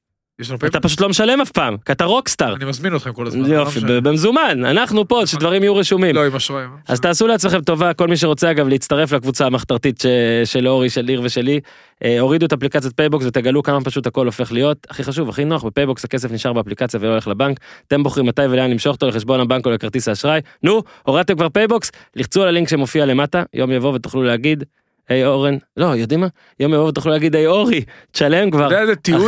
אתה? 0.66 0.80
פשוט 0.80 1.00
לא 1.00 1.08
משלם 1.08 1.40
אף 1.40 1.50
פעם, 1.50 1.76
כי 1.84 1.92
אתה 1.92 2.04
רוקסטאר. 2.04 2.56
אני 2.56 2.64
מזמין 2.64 2.96
אתכם 2.96 3.12
כל 3.12 3.26
הזמן. 3.26 3.50
לא 3.50 3.54
יופי, 3.54 3.78
משנה. 3.78 4.00
במזומן, 4.00 4.64
אנחנו 4.64 5.08
פה, 5.08 5.26
שדברים 5.26 5.62
יהיו 5.62 5.76
רשומים. 5.76 6.14
לא, 6.14 6.26
עם 6.26 6.34
אשראי. 6.34 6.64
אז 6.88 7.00
תעשו 7.00 7.26
לעצמכם 7.26 7.60
טובה, 7.60 7.94
כל 7.94 8.08
מי 8.08 8.16
שרוצה 8.16 8.50
אגב 8.50 8.68
להצטרף 8.68 9.12
לקבוצה 9.12 9.46
המחתרתית. 9.46 10.04
של 10.44 10.68
אורי, 10.68 10.90
של 10.90 11.02
ניר 11.02 11.20
ושלי, 11.24 11.60
אה, 12.04 12.20
הורידו 12.20 12.46
את 12.46 12.52
אפליקציית 12.52 12.96
פייבוקס 12.96 13.24
ותגלו 13.26 13.62
כמה 13.62 13.80
פשוט 13.84 14.06
הכל 14.06 14.26
הופך 14.26 14.52
להיות. 14.52 14.86
הכי 14.90 15.04
חשוב, 15.04 15.28
הכי 15.28 15.44
נוח, 15.44 15.64
בפייבוקס 15.64 16.04
הכסף 16.04 16.30
נשאר 16.32 16.52
באפליקציה 16.52 17.00
ולא 17.02 17.10
הולך 17.10 17.28
לבנק. 17.28 17.60
אתם 17.88 18.02
בוחרים 18.02 18.26
מתי 18.26 18.42
ולאן 18.42 18.70
למשוך 18.70 18.94
אותו 18.94 19.06
לחשבון 19.06 19.40
הבנק 19.40 19.66
או 19.66 19.70
לכרטיס 19.70 20.08
האשראי. 20.08 20.40
נו, 20.62 20.82
הורדתם 21.02 21.36
כבר 21.36 21.48
פייבוקס, 21.48 21.90
לחצו 22.16 22.42
על 22.42 22.48
הלינק 22.48 22.68
שמופיע 22.68 23.06
למטה, 23.06 23.42
יום 23.54 23.72
יבוא 23.72 23.94
ותוכלו 23.94 24.22
להגיד, 24.22 24.64
היי 25.08 25.26
אורן, 25.26 25.56
לא, 25.76 25.86
יודעים 25.86 26.20
מה? 26.20 26.26
יום 26.60 26.74
יבוא 26.74 26.88
ותוכלו 26.88 27.12
להגיד, 27.12 27.36
היי 27.36 27.46
אורי, 27.46 27.84
תשלם 28.10 28.50
כבר. 28.50 28.68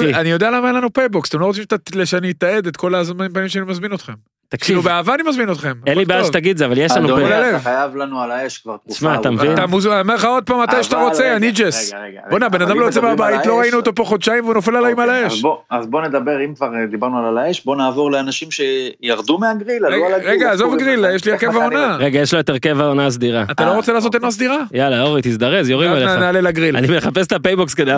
אחי. 0.08 0.14
אני 0.14 0.28
יודע 0.28 0.50
למה 0.50 0.68
אין 0.68 0.76
לנו 0.76 0.92
פייבוקס, 0.92 1.28
אתם 1.28 1.40
לא 1.40 1.46
רוצים 1.46 1.64
שאני 2.04 2.30
אתעד 2.30 2.66
את 2.66 2.76
כל 2.76 2.94
הזמן 2.94 3.32
פעמים 3.32 3.48
שאני 3.48 3.64
מזמין 3.64 3.94
אתכם. 3.94 4.12
תקשיב, 4.50 4.66
כאילו 4.66 4.82
באהבה 4.82 5.14
אני 5.14 5.22
מזמין 5.22 5.50
אתכם. 5.52 5.72
אין 5.86 5.98
לי 5.98 6.04
בעיה. 6.04 6.24
שתגיד 6.24 6.56
זה, 6.56 6.66
אבל 6.66 6.78
יש 6.78 6.92
לנו... 6.92 7.06
אדוני. 7.06 7.50
אתה 7.50 7.58
חייב 7.58 7.96
לנו 7.96 8.20
על 8.20 8.30
האש 8.30 8.58
כבר 8.58 8.76
תקופה. 8.76 8.94
תשמע, 8.94 9.14
אתה. 9.20 9.30
מבין? 9.30 9.52
אתה 9.52 9.66
מוזמן, 9.66 9.92
אני 9.92 10.00
אומר 10.00 10.14
לך 10.14 10.24
עוד 10.24 10.44
פעם 10.44 10.62
מתי 10.62 10.82
שאתה 10.82 10.96
אבל 10.96 11.04
רוצה, 11.04 11.22
רגע, 11.24 11.36
אני 11.36 11.50
ג'ס. 11.50 11.92
בואנה, 12.30 12.48
בן 12.48 12.62
אדם 12.62 12.80
לא 12.80 12.84
יוצא 12.84 13.00
מהבית, 13.00 13.46
לא 13.46 13.58
ראינו 13.58 13.76
אותו 13.76 13.94
פה 13.94 14.04
חודשיים 14.04 14.44
והוא 14.44 14.54
נופל 14.54 14.76
עליי 14.76 14.92
עם 14.92 14.98
על 14.98 15.08
אוקיי, 15.08 15.24
האש. 15.24 15.32
אז 15.34 15.42
בוא- 15.42 15.56
אז 15.70 15.86
בוא 15.86 16.02
נדבר, 16.02 16.44
אם 16.44 16.54
כבר 16.54 16.68
דיברנו 16.90 17.28
על 17.28 17.38
האש, 17.38 17.64
בוא 17.64 17.76
נעבור 17.76 18.10
לאנשים 18.10 18.48
שירדו 18.50 19.38
מהגריל, 19.38 19.84
עלו 19.84 19.96
רגע, 19.96 20.06
על 20.06 20.14
הגריל. 20.14 20.30
רגע, 20.30 20.52
עזוב 20.52 20.76
גריל? 20.78 21.04
יש 21.14 21.24
לי 21.24 21.32
הרכב 21.32 21.56
העונה. 21.56 21.96
זה? 21.98 22.04
רגע, 22.04 22.18
יש 22.20 22.34
לו 22.34 22.40
את 22.40 22.48
הרכב 22.48 22.80
העונה 22.80 23.06
הסדירה. 23.06 23.44
אתה 23.50 23.64
לא 23.64 23.70
אה, 23.70 23.76
רוצה 23.76 23.92
לעשות. 23.92 24.14
עונה 24.14 24.30
סדירה? 24.30 24.58
יאללה, 24.72 25.02
אורי, 25.02 25.20
תזדרז, 25.24 25.70
יורים 25.70 25.92
עליך. 25.92 26.10
נעלה 26.10 26.40
לגריל. 26.40 26.76
אני 26.76 26.96
מחפש 26.96 27.26
את 27.26 27.32
הפייבוקס 27.32 27.74
כדי 27.74 27.90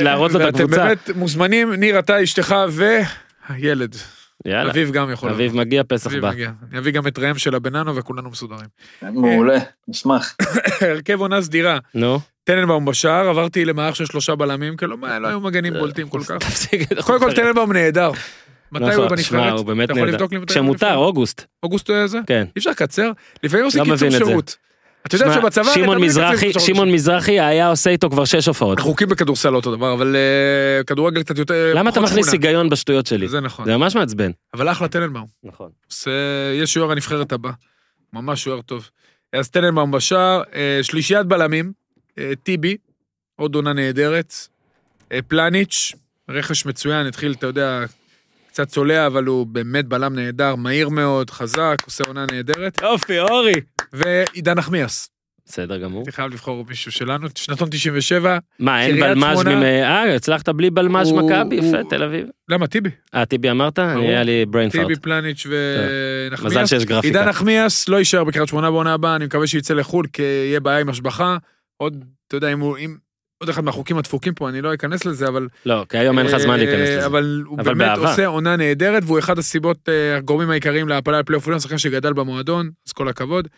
להראות 0.00 0.32
לו 0.32 0.48
את. 0.48 0.54
באמת 0.60 1.10
מוזמנים, 1.16 1.72
ניר, 1.72 1.98
אתה, 1.98 2.22
אשתך 2.22 2.54
והילד. 2.68 3.96
יאללה, 4.44 4.70
אביב 4.70 4.90
גם 4.90 5.10
יכול. 5.12 5.28
לבוא. 5.28 5.38
אביב 5.38 5.56
מגיע, 5.56 5.82
פסח 5.88 6.06
אביב 6.06 6.20
בא. 6.22 6.30
מגיע. 6.30 6.50
אני 6.70 6.78
אביא 6.78 6.92
גם 6.92 7.06
את 7.06 7.18
ראם 7.18 7.38
של 7.38 7.54
הבננו 7.54 7.96
וכולנו 7.96 8.30
מסודרים. 8.30 8.66
מעולה, 9.02 9.58
נשמח. 9.88 10.36
הרכב 10.90 11.20
עונה 11.20 11.42
סדירה. 11.42 11.78
נו, 11.94 12.20
טננבאום 12.44 12.84
בשער, 12.84 13.28
עברתי 13.28 13.64
למערך 13.64 13.96
של 13.96 14.06
שלושה 14.06 14.34
בלמים, 14.34 14.76
כאילו 14.76 14.96
מה, 14.96 15.18
לא 15.18 15.28
היו 15.28 15.40
מגנים 15.40 15.72
בולטים 15.78 16.08
כל 16.08 16.20
כך. 16.20 16.38
קודם 17.04 17.18
כל. 17.18 17.32
טננבאום 17.32 17.72
נהדר. 17.72 18.10
מתי 18.72 18.84
הוא 18.84 18.92
נכון, 18.92 19.08
בנבחרת? 19.08 19.52
הוא 19.52 19.66
באמת 19.66 19.84
אתה 19.84 19.92
יכול 19.92 20.04
נהדר. 20.04 20.14
לבדוק 20.16 20.32
לי 20.32 20.38
מתי 20.38 20.58
הוא 20.58 20.74
כשמותר? 20.74 20.94
אוגוסט. 20.94 21.44
אוגוסט 21.62 21.90
זה? 22.06 22.18
כן. 22.26 22.44
אי 22.56 22.58
אפשר 22.58 22.70
לקצר? 22.70 23.10
לפעמים 23.42 23.64
עושים 23.64 23.80
לא 23.80 23.92
קיצור 23.92 24.08
את 24.08 24.12
זה. 24.12 24.18
שירות. 24.18 24.56
אתה 25.06 25.16
יודע 25.16 25.34
שבצבא... 25.34 25.74
שמעון 25.74 26.00
מזרחי, 26.00 26.52
שמעון. 26.58 26.92
מזרחי 26.92 27.40
היה 27.40 27.68
עושה 27.68 27.90
איתו 27.90 28.10
כבר 28.10 28.24
שש 28.24 28.48
הופעות. 28.48 28.78
החוקים 28.78 29.08
בכדורסל 29.08 29.50
לא 29.50 29.56
אותו 29.56 29.76
דבר, 29.76 29.92
אבל 29.92 30.16
אה, 30.16 30.84
כדורגל 30.84 31.22
קצת 31.22 31.38
יותר... 31.38 31.72
למה 31.74 31.90
אתה 31.90 32.00
מכניס. 32.00 32.32
היגיון 32.32 32.68
בשטויות 32.68 33.06
שלי? 33.06 33.28
זה 33.28 33.40
נכון. 33.40 33.64
זה 33.64 33.76
ממש 33.76 33.96
מעצבן. 33.96 34.30
אבל 34.54 34.70
אחלה 34.70 34.88
טננבאום. 34.88 35.26
נכון. 35.44 35.70
יהיה 36.52 36.66
שוער 36.66 36.90
הנבחרת 36.92 37.32
הבא. 37.32 37.50
ממש 38.12 38.44
שוער 38.44 38.60
טוב. 38.62 38.90
אז 39.32 39.50
טננבאום 39.50 39.90
בשער, 39.90 40.42
אה, 40.54 40.78
שלישיית 40.82 41.26
בלמים, 41.26 41.72
אה, 42.18 42.32
טיבי, 42.42 42.76
עוד 43.36 43.54
עונה 43.54 43.72
נהדרת, 43.72 44.34
פלניץ', 45.28 45.92
רכש 46.28 46.66
מצוין, 46.66 47.06
התחיל, 47.06 47.32
אתה 47.32 47.46
יודע, 47.46 47.84
קצת 48.48 48.68
צולע, 48.68 49.06
אבל 49.06 49.24
הוא 49.24 49.46
באמת 49.46 49.84
בלם 49.84 50.14
נהדר, 50.14 50.54
מהיר 50.54 50.88
מאוד, 50.88 51.30
חזק, 51.30 51.76
עושה 51.84 52.04
עונה 52.06 52.26
נהדרת, 52.32 52.82
יופי, 52.82 53.20
אורי. 53.20 53.54
ועידן 53.94 54.54
נחמיאס. 54.58 55.10
בסדר 55.46 55.78
גמור. 55.78 56.00
הייתי 56.00 56.12
חייב 56.12 56.32
לבחור 56.32 56.64
מישהו 56.68 56.92
שלנו, 56.92 57.28
שנתון 57.34 57.68
97, 57.70 58.38
מה, 58.58 58.82
אין 58.82 59.00
בלמ"ז. 59.00 59.44
ממ... 59.44 59.62
אה, 59.62 60.14
הצלחת 60.14 60.48
בלי 60.48 60.70
בלמ"ז 60.70 61.08
הוא- 61.10 61.22
מכבי? 61.30 61.58
הוא- 61.58 61.66
יפה, 61.68 61.88
תל 61.90 62.02
אביב. 62.02 62.26
למה 62.48 62.66
טיבי? 62.66 62.90
אה, 63.14 63.24
טיבי 63.24 63.50
אמרת? 63.50 63.78
היה 63.78 64.22
לי 64.22 64.44
brain 64.52 64.70
טיבי, 64.72 64.94
fart. 64.94 64.98
פלניץ' 65.00 65.46
מזל 65.46 65.54
ונחמיאס. 66.30 66.70
שיש 66.70 66.84
גרפיקה. 66.84 67.18
עידן 67.18 67.28
נחמיאס 67.28 67.88
לא 67.88 67.96
יישאר 67.96 68.24
בקריית 68.24 68.48
שמונה 68.48 68.70
בעונה 68.70 68.92
הבאה, 68.94 69.16
אני 69.16 69.24
מקווה 69.24 69.46
שיצא 69.46 69.74
לחו"ל, 69.74 70.06
כי 70.12 70.22
יהיה 70.22 70.60
בעיה 70.60 70.78
עם 70.80 70.88
השבחה. 70.88 71.36
עוד, 71.76 72.04
אתה 72.28 72.36
יודע, 72.36 72.52
אם 72.52 72.60
הוא... 72.60 72.78
אם... 72.78 72.96
עוד 73.38 73.48
אחד 73.48 73.64
מהחוקים 73.64 73.98
הדפוקים 73.98 74.34
פה, 74.34 74.48
אני 74.48 74.60
לא 74.60 74.74
אכנס 74.74 75.04
לזה, 75.04 75.28
אבל... 75.28 75.48
לא, 75.66 75.84
כי 75.88 75.98
היום 75.98 76.18
אין 76.18 76.26
לך 76.26 76.36
זמן 76.36 76.50
אה, 76.52 76.56
להיכנס 76.56 76.88
לזה. 76.88 77.06
אבל 77.06 77.42
הוא 77.46 77.58
באמת. 77.58 77.98
עושה 77.98 78.26
עונה 78.26 78.56
נהדרת, 78.56 79.02
והוא 79.06 79.18
אחד 79.18 79.38
הסיבות, 79.38 79.88
אה, 79.88 80.16
הגורמים 80.16 80.50
העיקריים 80.50 80.88
להעפלה 80.88 81.20
לפלייאוף 81.20 81.46
עליון, 81.46 81.60
שחקן 81.60 81.78
שגדל 81.78 82.12
במועדון, 82.12 82.70
אז 82.86 82.92
כל 82.92 83.08
הכבוד. 83.08 83.48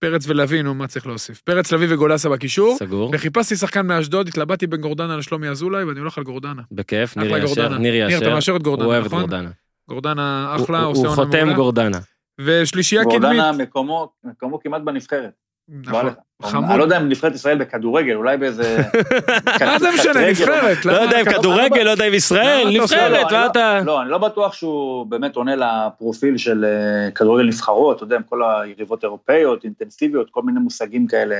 פרץ 0.00 0.24
ולוי, 0.28 0.62
נו, 0.62 0.74
מה 0.74 0.86
צריך 0.86 1.06
להוסיף? 1.06 1.40
פרץ, 1.40 1.72
לביא 1.72 1.86
וגולסה 1.90 2.28
בקישור. 2.28 2.76
סגור. 2.78 3.10
וחיפשתי 3.14 3.56
שחקן 3.56 3.86
מאשדוד, 3.86 4.28
התלבטתי 4.28 4.66
בין 4.66 4.80
גורדנה 4.80 5.16
לשלומי 5.16 5.48
אזולאי, 5.48 5.84
ואני 5.84 6.00
הולך 6.00 6.18
על 6.18 6.24
גורדנה. 6.24 6.62
בכיף, 6.72 7.16
ניר 7.16 7.30
יאשר. 7.36 7.44
גורדנה. 7.46 7.78
ניר 7.78 7.92
ניר, 7.92 8.06
אתה 8.06 8.14
יאשר. 8.24 8.34
מאשר 8.34 8.52
את 8.52 8.60
הוא 8.60 8.64
גורדנה, 8.64 8.86
אוהב 8.86 9.00
את 9.04 9.06
נכון? 9.06 9.20
גורדנה. 9.20 9.50
גורדנה 9.88 10.54
הוא- 10.56 10.64
אחלה, 10.64 10.78
הוא- 10.80 10.90
עושה 10.90 11.00
הוא 11.00 11.08
עונה 11.16 11.24
חותם 11.24 11.38
מעולה. 11.38 11.54
גורדנה. 11.56 11.98
ושלישייה 12.40 13.02
קדמית. 13.02 13.20
גורדנה 13.20 13.52
מקומו 13.52 14.12
מקומו 14.24 14.60
כמעט 14.60 14.82
בנבחרת. 14.82 15.30
נכון. 15.70 16.10
חמוד. 16.42 16.70
אני 16.70 16.78
לא 16.78 16.82
יודע 16.84 16.96
אם 16.98 17.08
נבחרת 17.08 17.34
ישראל 17.34 17.58
בכדורגל, 17.58 18.14
אולי 18.14 18.36
באיזה... 18.36 18.78
מה 19.66 19.78
זה 19.78 19.88
משנה. 19.94 20.30
נבחרת. 20.30 20.84
לא 20.84 20.92
למה- 20.92 21.02
יודע 21.02 21.20
אם 21.20 21.24
כדורגל, 21.24 21.82
לא 21.82 21.90
יודע 21.90 22.08
אם 22.08 22.14
ישראל? 22.14 22.68
נבחרת, 22.80 23.10
לא, 23.32 23.38
מה 23.38 23.42
אני 23.42 23.50
אתה... 23.50 23.80
לא, 23.84 24.02
אני 24.02 24.10
לא 24.10 24.18
בטוח 24.18 24.52
שהוא 24.54 25.06
באמת 25.06 25.36
עונה 25.36 25.56
לפרופיל 25.56 26.36
של 26.36 26.64
אה, 26.64 27.10
כדורגל 27.10 27.46
נבחרות, 27.46 27.96
אתה 27.96 28.04
יודע, 28.04 28.16
עם 28.16 28.22
כל 28.22 28.42
היריבות 28.44 29.04
אירופאיות, 29.04 29.64
אינטנסיביות, 29.64 30.30
כל 30.30 30.42
מיני 30.42 30.60
מושגים 30.60 31.06
כאלה 31.06 31.36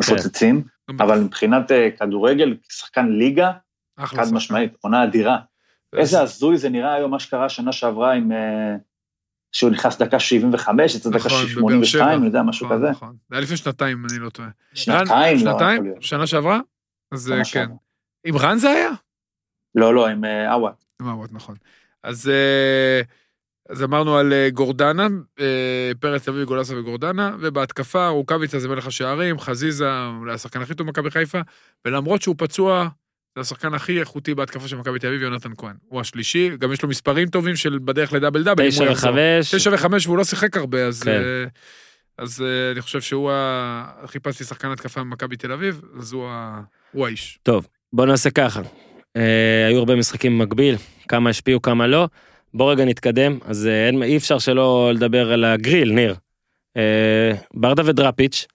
מפוצצים, 0.00 0.62
אבל 1.00 1.18
מבחינת 1.20 1.72
אה, 1.72 1.88
כדורגל, 1.98 2.54
שחקן 2.68 3.06
ליגה, 3.08 3.50
חד. 4.00 4.32
משמעית, 4.32 4.72
עונה 4.80 5.04
אדירה. 5.04 5.36
איזה 5.96 6.20
הזוי 6.20 6.58
זה 6.58 6.68
נראה 6.68 6.94
היום, 6.94 7.10
מה 7.10 7.18
שקרה 7.18 7.48
שנה 7.48 7.72
שעברה 7.72 8.12
עם... 8.12 8.32
שהוא 9.52 9.70
נכנס 9.70 9.98
דקה 9.98 10.20
75, 10.20 10.94
יצא 10.94 11.10
דקה 11.10 11.18
נכון, 11.18 11.30
בבאר 11.30 11.48
82, 11.48 11.84
שבע. 11.84 12.14
אני 12.14 12.26
יודע, 12.26 12.42
משהו 12.42 12.66
נכון, 12.66 12.78
כזה. 12.78 12.90
נכון. 12.90 13.16
זה 13.28 13.36
היה 13.36 13.42
לפני 13.42 13.56
שנתיים, 13.56 14.06
אני 14.10 14.18
לא 14.18 14.30
טועה. 14.30 14.48
שנתיים, 14.74 15.36
לא 15.36 15.52
שנתיים? 15.52 15.94
שנה 16.00 16.26
שעברה? 16.26 16.60
אז 17.12 17.32
אה, 17.32 17.42
כן. 17.52 17.66
עם 18.26 18.36
רן 18.36 18.58
זה 18.58 18.70
היה? 18.70 18.90
לא, 19.74 19.94
לא, 19.94 20.06
עם 20.08 20.24
אה, 20.24 20.52
עווד. 20.52 20.72
עם 21.00 21.08
עווד, 21.08 21.30
נכון. 21.32 21.56
אז 22.02 22.28
אה, 22.28 23.00
אז 23.68 23.82
אמרנו 23.82 24.16
על 24.16 24.32
גורדנה, 24.52 25.06
פרץ 26.00 26.28
אביב, 26.28 26.44
גולסה 26.44 26.78
וגורדנה, 26.78 27.36
ובהתקפה 27.40 28.08
רוקאביצה 28.08 28.58
זה 28.58 28.68
מלך 28.68 28.86
השערים, 28.86 29.38
חזיזה 29.38 30.06
אולי 30.18 30.34
השחקן 30.34 30.62
הכי 30.62 30.74
טוב 30.74 30.86
במכבי 30.86 31.10
חיפה, 31.10 31.38
ולמרות 31.84 32.22
שהוא 32.22 32.34
פצוע, 32.38 32.88
זה 33.34 33.40
השחקן 33.40 33.74
הכי 33.74 34.00
איכותי 34.00 34.34
בהתקפה 34.34 34.68
של 34.68 34.76
מכבי 34.76 34.98
תל 34.98 35.06
אביב, 35.06 35.22
יונתן 35.22 35.52
כהן. 35.58 35.76
הוא 35.88 36.00
השלישי, 36.00 36.50
גם 36.58 36.72
יש 36.72 36.82
לו 36.82 36.88
מספרים 36.88 37.28
טובים 37.28 37.56
של 37.56 37.78
בדרך 37.84 38.12
לדאבל 38.12 38.42
דאבל. 38.42 38.68
תשע. 38.68 38.84
וחמש. 38.92 39.54
תשע 39.54 39.70
וחמש 39.74 40.06
והוא 40.06 40.18
לא 40.18 40.24
שיחק 40.24 40.56
הרבה, 40.56 40.86
אז... 40.86 41.02
כן. 41.02 41.10
אה, 41.10 41.44
אז 42.18 42.42
אה, 42.42 42.72
אני 42.72 42.80
חושב 42.80 43.00
שהוא 43.00 43.30
ה... 43.32 43.84
חיפשתי 44.06 44.44
שחקן 44.44 44.70
התקפה 44.70 45.00
במכבי 45.00 45.36
תל 45.36 45.52
אביב, 45.52 45.80
אז 45.98 46.12
הוא 46.12 46.26
ה- 46.28 46.60
הוא 46.92 47.06
האיש. 47.06 47.38
טוב, 47.42 47.66
בוא 47.92 48.06
נעשה 48.06 48.30
ככה. 48.30 48.60
אה, 49.16 49.66
היו 49.68 49.78
הרבה 49.78 49.96
משחקים 49.96 50.38
במקביל, 50.38 50.76
כמה 51.08 51.30
השפיעו, 51.30 51.62
כמה 51.62 51.86
לא. 51.86 52.08
בוא 52.54 52.72
רגע 52.72 52.84
נתקדם, 52.84 53.38
אז 53.44 53.66
אה, 53.66 53.86
אין, 53.86 54.02
אי 54.02 54.16
אפשר 54.16 54.38
שלא 54.38 54.90
לדבר 54.94 55.32
על 55.32 55.44
הגריל, 55.44 55.92
ניר. 55.92 56.14
אה, 56.76 57.32
ברדה 57.54 57.82
ודראפיץ', 57.86 58.46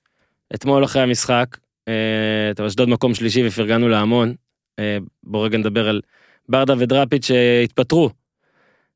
אתמול 0.56 0.86
אחרי 0.86 1.02
המשחק, 1.02 1.58
אה, 1.88 2.52
טוב, 2.56 2.66
אשדוד 2.66 2.90
מקום 2.90 3.14
שלישי 3.14 3.48
ופרגנו 3.48 3.90
להמון. 3.90 4.34
אה, 4.80 4.98
בוא 5.24 5.46
רגע 5.46 5.58
נדבר 5.58 5.90
על 5.90 6.02
ברדה 6.50 6.74
ודראפיץ' 6.78 7.26
שהתפטרו. 7.26 8.10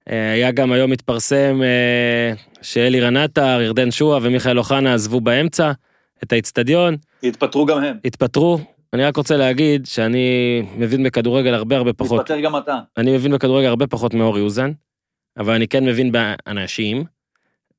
אה, 0.09 0.32
היה 0.32 0.51
גם 0.51 0.71
היום 0.71 0.91
מתפרסם 0.91 1.61
אה, 1.63 2.34
שאלירן 2.61 3.17
עטר, 3.17 3.61
ירדן 3.61 3.91
שועה 3.91 4.19
ומיכאל 4.21 4.57
אוחנה 4.57 4.93
עזבו 4.93 5.21
באמצע 5.21 5.71
את 6.23 6.32
האיצטדיון. 6.32 6.95
התפטרו 7.23 7.65
גם 7.65 7.84
הם. 7.84 7.97
התפטרו. 8.05 8.59
אני 8.93 9.03
רק 9.03 9.17
רוצה 9.17 9.38
להגיד 9.38 9.86
שאני 9.86 10.61
מבין 10.77 11.03
בכדורגל 11.03 11.53
הרבה 11.53 11.77
הרבה 11.77 11.93
פחות. 11.93 12.19
התפטר 12.19 12.39
גם 12.39 12.57
אתה. 12.57 12.80
אני 12.97 13.13
מבין 13.13 13.32
בכדורגל 13.32 13.67
הרבה 13.67 13.88
פחות 13.88 14.13
מאורי 14.13 14.41
אוזן, 14.41 14.71
אבל 15.38 15.53
אני 15.53 15.67
כן 15.67 15.86
מבין 15.86 16.11
באנשים, 16.11 17.03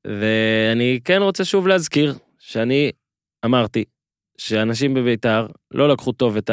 ואני 0.07 0.99
כן 1.03 1.21
רוצה 1.21 1.45
שוב 1.45 1.67
להזכיר 1.67 2.13
שאני 2.39 2.91
אמרתי 3.45 3.83
שאנשים 4.37 4.93
בביתר 4.93 5.47
לא 5.71 5.89
לקחו 5.89 6.11
טוב 6.11 6.37
את 6.37 6.49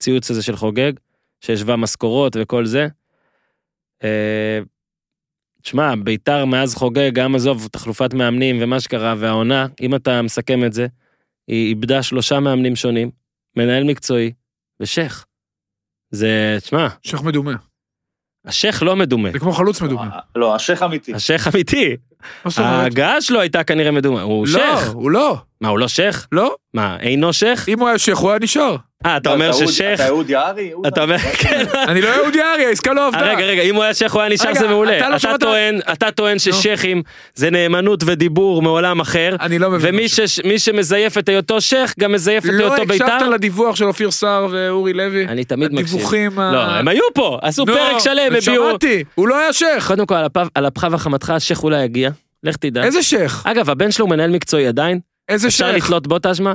הציוץ 0.00 0.30
הזה 0.30 0.42
של 0.42 0.56
חוגג, 0.56 0.92
שהשווה 1.40 1.76
משכורות 1.76 2.36
וכל 2.40 2.66
זה. 2.66 2.88
אה, 4.04 4.60
תשמע, 5.62 5.94
ביתר 6.04 6.44
מאז 6.44 6.74
חוגג, 6.74 7.10
גם 7.14 7.34
עזוב 7.34 7.68
תחלופת 7.72 8.14
מאמנים 8.14 8.58
ומה 8.60 8.80
שקרה, 8.80 9.14
והעונה, 9.18 9.66
אם 9.80 9.94
אתה 9.94 10.22
מסכם 10.22 10.64
את 10.64 10.72
זה, 10.72 10.86
היא 11.48 11.68
איבדה 11.68 12.02
שלושה 12.02 12.40
מאמנים 12.40 12.76
שונים, 12.76 13.10
מנהל 13.56 13.84
מקצועי 13.84 14.32
ושייח. 14.80 15.26
זה, 16.10 16.56
תשמע, 16.60 16.88
שייח 17.02 17.22
מדומה. 17.22 17.54
השייח 18.44 18.82
לא 18.82 18.96
מדומה, 18.96 19.30
זה 19.32 19.38
כמו 19.38 19.52
חלוץ 19.52 19.80
מדומה. 19.80 20.08
לא, 20.36 20.54
השייח 20.54 20.82
אמיתי. 20.82 21.14
השייח 21.14 21.48
אמיתי. 21.48 21.96
ההגעה 22.56 23.20
שלו 23.20 23.40
הייתה 23.40 23.64
כנראה 23.64 23.90
מדומה, 23.90 24.22
הוא 24.22 24.46
לא, 24.46 24.52
שייח. 24.52 24.92
הוא 24.92 25.10
לא. 25.10 25.36
מה, 25.60 25.68
הוא 25.68 25.78
לא 25.78 25.88
שייח? 25.88 26.28
לא. 26.32 26.54
מה, 26.74 26.96
אינו 27.00 27.32
שייח? 27.32 27.68
אם 27.68 27.80
הוא 27.80 27.88
היה 27.88 27.98
שייח, 27.98 28.18
הוא 28.18 28.30
היה 28.30 28.38
נשאר. 28.38 28.76
אה, 29.06 29.16
אתה 29.16 29.32
אומר 29.32 29.50
אהוד- 29.50 29.66
ששייח... 29.66 30.00
אתה 30.00 30.08
אהוד 30.08 30.30
יערי? 30.30 30.72
אהוד 30.72 30.86
אתה 30.86 31.02
אומר, 31.02 31.14
יערי. 31.14 31.36
כן. 31.36 31.64
אני 31.90 32.00
לא 32.00 32.08
יהודי 32.08 32.40
אריה, 32.42 32.68
העסקה 32.68 32.92
לא 32.92 33.00
אה, 33.00 33.06
עבדה. 33.06 33.22
רגע, 33.32 33.44
רגע, 33.44 33.62
אם 33.62 33.74
הוא 33.74 33.82
היה 33.82 33.94
שייח 33.94 34.12
הוא 34.14 34.22
היה 34.22 34.30
נשאר 34.30 34.54
זה 34.54 34.68
מעולה. 34.68 34.98
אתה 34.98 35.32
לא 35.32 35.36
טוען, 35.36 35.80
אתה 35.92 36.10
טוען 36.10 36.38
ששייחים 36.38 37.02
זה 37.34 37.50
נאמנות 37.50 38.02
ודיבור 38.06 38.62
מעולם 38.62 39.00
אחר, 39.00 39.36
אני 39.40 39.58
לא 39.58 39.70
מבין. 39.70 39.94
ומי 40.44 40.58
שמזייף 40.58 41.18
את 41.18 41.28
היותו 41.28 41.60
שייח 41.60 41.94
גם 42.00 42.12
מזייף 42.12 42.44
את 42.44 42.50
לא 42.52 42.74
היותו 42.74 42.82
הקשבת 42.92 43.10
בית"ר. 43.10 43.28
לדיווח 43.28 43.76
של 43.76 43.84
אופיר 43.84 44.10
סער 44.10 44.46
ואורי 44.50 44.92
לוי? 44.92 45.26
אני 45.28 45.44
תמיד 45.44 45.72
מקשיב. 45.72 45.94
הדיווחים 45.94 46.38
ה... 46.38 46.52
לא, 46.52 46.60
הם 46.60 46.88
היו 46.88 47.02
פה, 47.14 47.38
עשו 47.42 47.66
פרק 47.66 47.98
שלם, 47.98 48.26
הביאו... 48.36 48.40
שמעתי, 48.70 49.04
הוא 49.14 49.28
לא 49.28 49.38
היה 49.38 49.52
שייח. 49.52 49.88
קודם 49.88 50.06
כל, 50.06 50.14
על 50.54 50.68
אפך 50.68 50.86
וחמתך, 50.90 51.30
השייח 51.30 51.64
אולי 51.64 51.84
יגיע, 51.84 52.10
לך 52.44 52.56
תדע. 52.56 52.82
איזה 52.84 53.02
שייח? 53.02 53.46
אגב, 53.46 53.70
הבן 53.70 53.90
שלו 53.90 54.04
הוא 54.04 54.10
מנהל 54.10 54.30
מקצועי 54.30 54.66
עדיין, 54.66 55.00
איזה 55.28 55.48
אפשר 55.48 55.70
שייח? 55.72 55.84
לתלות 55.84 56.06
בו 56.06 56.16
את 56.16 56.26
האשמה? 56.26 56.54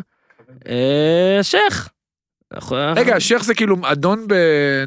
רגע, 2.96 3.20
שייח 3.20 3.44
זה 3.44 3.54
כאילו 3.54 3.76
אדון 3.84 4.28
ב... 4.28 4.34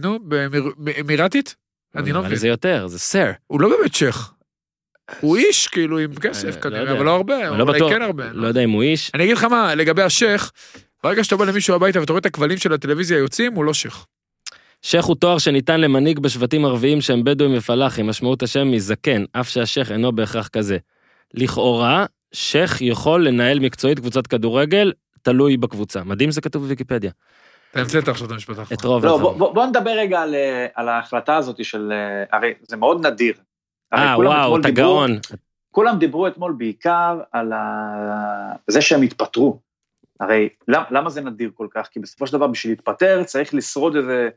נו, 0.02 0.18
באמיר- 0.22 0.72
באמירתית? 0.78 1.54
אני 1.96 2.12
לא 2.12 2.22
מבין. 2.22 2.36
זה 2.36 2.48
יותר, 2.48 2.86
זה 2.86 2.98
סר. 2.98 3.30
הוא 3.46 3.60
לא 3.60 3.68
באמת 3.68 3.94
שייח. 3.94 4.34
הוא 5.20 5.36
איש, 5.36 5.66
כאילו, 5.68 5.98
עם 5.98 6.14
כסף 6.14 6.44
אה, 6.44 6.50
לא 6.56 6.60
כנראה. 6.60 6.92
אבל 6.92 7.04
לא 7.04 7.16
הרבה, 7.16 7.50
לא 7.50 7.62
אולי 7.62 7.80
כן 7.90 8.02
הרבה. 8.02 8.32
לא 8.32 8.46
יודע 8.46 8.64
אם 8.64 8.70
הוא 8.70 8.82
איש. 8.82 9.10
אני 9.14 9.24
אגיד 9.24 9.36
לך 9.36 9.44
מה, 9.44 9.74
לגבי 9.74 10.02
השייח, 10.02 10.52
ברגע 11.04 11.24
שאתה 11.24 11.36
בא 11.36 11.44
למישהו 11.44 11.74
הביתה 11.74 12.00
ואתה 12.00 12.12
רואה 12.12 12.20
את 12.20 12.26
הכבלים 12.26 12.58
של 12.58 12.72
הטלוויזיה 12.72 13.18
יוצאים, 13.18 13.52
הוא 13.54 13.64
לא 13.64 13.74
שייח. 13.74 14.06
שייח 14.82 15.04
הוא 15.04 15.16
תואר 15.16 15.38
שניתן 15.38 15.80
למנהיג 15.80 16.18
בשבטים 16.18 16.64
ערביים 16.64 17.00
שהם 17.00 17.24
בדואים 17.24 17.54
ופלאחים, 17.58 18.06
משמעות 18.06 18.42
השם 18.42 18.70
מזקן, 18.70 19.24
אף 19.32 19.48
שהשייח 19.48 19.92
אינו 19.92 20.12
בהכרח 20.12 20.48
כזה. 20.48 20.78
לכאורה, 21.34 22.06
שייח 22.32 22.80
יכול 22.80 23.28
לנהל 23.28 23.58
מקצועית 23.60 23.98
קבוצת 23.98 24.26
כדורגל, 24.26 24.92
תלוי 25.22 25.56
בקבוצה. 25.56 26.04
מדהים 26.04 26.30
זה 26.30 26.40
כתוב 26.40 26.62
בוויקיפדיה. 26.62 27.10
אתה 27.70 27.80
המצאת 27.80 28.08
עכשיו 28.08 28.26
את 28.26 28.32
המשפט 28.32 28.58
האחרון. 28.58 28.78
את 28.80 28.84
רוב 28.84 29.04
לא. 29.04 29.18
בוא- 29.18 29.38
בוא 29.38 29.54
בוא 29.54 29.66
נדבר 29.66 29.90
רגע 29.90 30.20
על, 30.22 30.34
אה, 30.34 30.66
על 30.74 30.88
ההחלטה 30.88 31.36
הזאת 31.36 31.64
של... 31.64 31.92
אה, 31.92 32.36
הרי 32.38 32.54
זה 32.62 32.76
מאוד 32.76 33.06
נדיר. 33.06 33.34
אה, 33.94 34.18
וואו, 34.18 34.60
אתה 34.60 34.70
גאון. 34.70 35.10
כולם 35.70 35.98
דיברו 35.98 36.26
אתמול 36.26 36.52
בעיקר 36.58 37.20
על 37.32 37.52
ה... 37.52 37.62
זה 38.66 38.80
שהם 38.80 39.02
התפטרו. 39.02 39.60
הרי 40.20 40.48
למ, 40.68 40.82
למה 40.90 41.10
זה 41.10 41.20
נדיר 41.20 41.50
כל 41.54 41.66
כך? 41.70 41.88
כי 41.92 42.00
בסופו 42.00 42.26
של 42.26 42.32
דבר 42.32 42.46
בשביל 42.46 42.72
להתפטר 42.72 43.22
צריך 43.24 43.54
לשרוד 43.54 43.96
איזה 43.96 44.28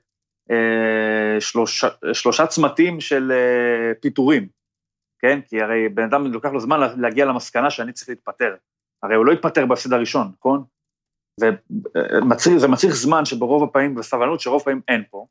אה, 0.51 0.55
שלושה, 1.41 1.87
שלושה 2.13 2.47
צמתים 2.47 3.01
של 3.01 3.31
אה, 3.31 3.91
פיטורים, 4.01 4.47
כן? 5.19 5.39
כי 5.47 5.61
הרי 5.61 5.89
בן 5.89 6.03
אדם 6.03 6.27
לוקח 6.31 6.49
לו 6.49 6.59
זמן 6.59 6.79
לה- 6.79 6.95
להגיע 6.97 7.25
למסקנה 7.25 7.69
שאני 7.69 7.93
צריך 7.93 8.09
להתפטר. 8.09 8.55
הרי 9.03 9.15
הוא 9.15 9.25
לא 9.25 9.31
התפטר 9.31 9.65
בהפסד 9.65 9.93
הראשון, 9.93 10.31
נכון? 10.39 10.63
וזה 11.41 12.67
מצריך 12.67 12.95
זמן 12.95 13.25
שברוב 13.25 13.63
הפעמים, 13.63 13.97
וסבלנות 13.97 14.39
שרוב 14.39 14.61
הפעמים 14.61 14.81
אין 14.87 15.03
פה. 15.11 15.25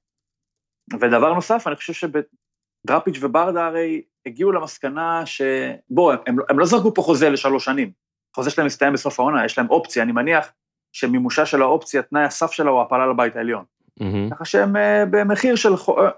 ודבר 1.00 1.34
נוסף, 1.34 1.66
אני 1.66 1.76
חושב 1.76 1.92
שדראפיץ' 1.92 3.18
וברדה 3.20 3.66
הרי 3.66 4.02
הגיעו 4.26 4.52
למסקנה 4.52 5.26
ש... 5.26 5.42
בוא, 5.90 6.12
הם, 6.26 6.36
הם 6.48 6.58
לא 6.58 6.66
זרקו 6.66 6.94
פה 6.94 7.02
חוזה 7.02 7.30
לשלוש 7.30 7.64
שנים. 7.64 7.90
החוזה 8.32 8.50
שלהם 8.50 8.66
מסתיים 8.66 8.92
בסוף 8.92 9.20
העונה, 9.20 9.44
יש 9.44 9.58
להם 9.58 9.70
אופציה, 9.70 10.02
אני 10.02 10.12
מניח 10.12 10.52
שמימושה 10.92 11.46
של 11.46 11.62
האופציה, 11.62 12.02
תנאי 12.02 12.22
הסף 12.22 12.50
שלה 12.50 12.70
הוא 12.70 12.80
הפלה 12.80 13.06
לבית 13.06 13.36
העליון. 13.36 13.64
מהמם. 14.00 14.30
ככה 14.30 14.44
שהם 14.44 14.76
אה, 14.76 15.04
במחיר 15.10 15.56
של... 15.56 15.72
אה, 15.72 16.10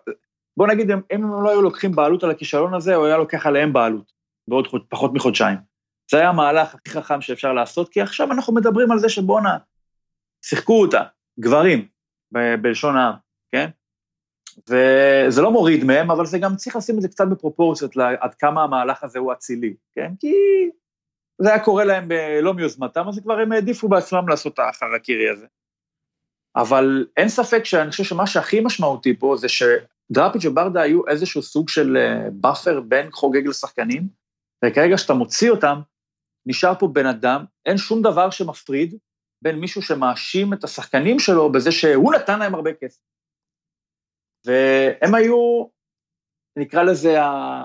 בוא 0.56 0.66
נגיד, 0.66 0.90
אם 0.90 1.00
הם 1.10 1.42
לא 1.44 1.50
היו 1.50 1.62
לוקחים 1.62 1.92
בעלות 1.92 2.24
על 2.24 2.30
הכישלון 2.30 2.74
הזה, 2.74 2.94
הוא 2.94 3.06
היה 3.06 3.16
לוקח 3.16 3.46
עליהם 3.46 3.72
בעלות, 3.72 4.12
בעוד 4.48 4.68
פחות 4.88 5.12
מחודשיים. 5.14 5.58
זה 6.10 6.16
היה 6.18 6.28
המהלך 6.28 6.74
הכי 6.74 6.90
חכם 6.90 7.20
שאפשר 7.20 7.52
לעשות, 7.52 7.88
כי 7.88 8.00
עכשיו 8.00 8.32
אנחנו 8.32 8.54
מדברים 8.54 8.92
על 8.92 8.98
זה 8.98 9.08
שבואנה, 9.08 9.56
שיחקו 10.44 10.80
אותה, 10.80 11.02
גברים, 11.40 11.88
בלשון 12.62 12.96
העם, 12.96 13.14
כן? 13.52 13.68
וזה 14.68 15.42
לא 15.42 15.50
מוריד 15.50 15.84
מהם, 15.84 16.10
אבל 16.10 16.26
זה 16.26 16.38
גם 16.38 16.56
צריך 16.56 16.76
לשים 16.76 16.96
את 16.96 17.02
זה 17.02 17.08
קצת 17.08 17.24
בפרופורציות 17.30 17.96
לעד 17.96 18.34
כמה 18.34 18.62
המהלך 18.62 19.04
הזה 19.04 19.18
הוא 19.18 19.32
אצילי, 19.32 19.74
כן? 19.94 20.12
כי 20.20 20.34
זה 21.42 21.48
היה 21.48 21.64
קורה 21.64 21.84
להם 21.84 22.08
לא 22.42 22.54
מיוזמתם, 22.54 23.08
אז 23.08 23.20
כבר 23.22 23.38
הם 23.38 23.52
העדיפו 23.52 23.88
בעצמם 23.88 24.28
לעשות 24.28 24.54
את 24.54 24.58
החרקירי 24.58 25.30
הזה. 25.30 25.46
אבל 26.56 27.06
אין 27.16 27.28
ספק 27.28 27.64
שאני 27.64 27.90
חושב 27.90 28.04
שמה 28.04 28.26
שהכי 28.26 28.60
משמעותי 28.60 29.16
פה 29.18 29.36
זה 29.36 29.46
שדראפיץ' 29.48 30.44
וברדה 30.44 30.82
היו 30.82 31.08
איזשהו 31.08 31.42
סוג 31.42 31.68
של 31.68 31.96
buffer 32.32 32.80
בין 32.80 33.10
חוגג 33.10 33.46
לשחקנים, 33.46 34.08
וכרגע 34.64 34.96
כשאתה 34.96 35.14
מוציא 35.14 35.50
אותם, 35.50 35.80
נשאר 36.46 36.74
פה 36.78 36.88
בן 36.88 37.06
אדם, 37.06 37.44
אין 37.66 37.76
שום 37.76 38.02
דבר 38.02 38.30
שמפריד 38.30 38.98
בין 39.42 39.60
מישהו 39.60 39.82
שמאשים 39.82 40.52
את 40.52 40.64
השחקנים 40.64 41.18
שלו 41.18 41.52
בזה 41.52 41.72
שהוא 41.72 42.14
נתן 42.14 42.38
להם 42.38 42.54
הרבה 42.54 42.74
כסף. 42.74 43.02
והם 44.46 45.14
היו, 45.14 45.64
נקרא 46.58 46.82
לזה, 46.82 47.22
ה... 47.22 47.64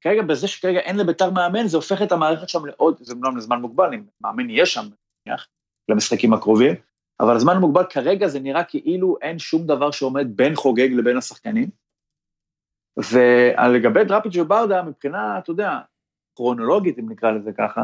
כרגע 0.00 0.22
בזה 0.22 0.48
שכרגע 0.48 0.78
אין 0.78 0.96
לביתר 0.96 1.30
מאמן, 1.30 1.66
זה 1.66 1.76
הופך 1.76 2.02
את 2.02 2.12
המערכת 2.12 2.48
שם 2.48 2.66
לעוד, 2.66 2.98
זה 3.00 3.12
אומנם 3.12 3.36
לזמן 3.36 3.60
מוגבל, 3.60 3.94
אם 3.94 4.04
מאמן 4.20 4.50
יהיה 4.50 4.66
שם, 4.66 4.82
נניח, 5.26 5.48
למשחקים 5.88 6.34
הקרובים, 6.34 6.74
אבל 7.20 7.36
הזמן 7.36 7.56
מוגבל 7.56 7.84
כרגע 7.90 8.28
זה 8.28 8.40
נראה 8.40 8.64
כאילו 8.64 9.16
אין 9.22 9.38
שום 9.38 9.66
דבר 9.66 9.90
שעומד 9.90 10.26
בין 10.36 10.54
חוגג 10.54 10.88
לבין 10.92 11.16
השחקנים. 11.16 11.70
ולגבי 12.96 14.04
דראפיץ' 14.04 14.36
וברדה, 14.36 14.82
מבחינה, 14.82 15.38
אתה 15.38 15.50
יודע, 15.50 15.78
כרונולוגית, 16.36 16.98
אם 16.98 17.10
נקרא 17.10 17.30
לזה 17.30 17.50
ככה, 17.58 17.80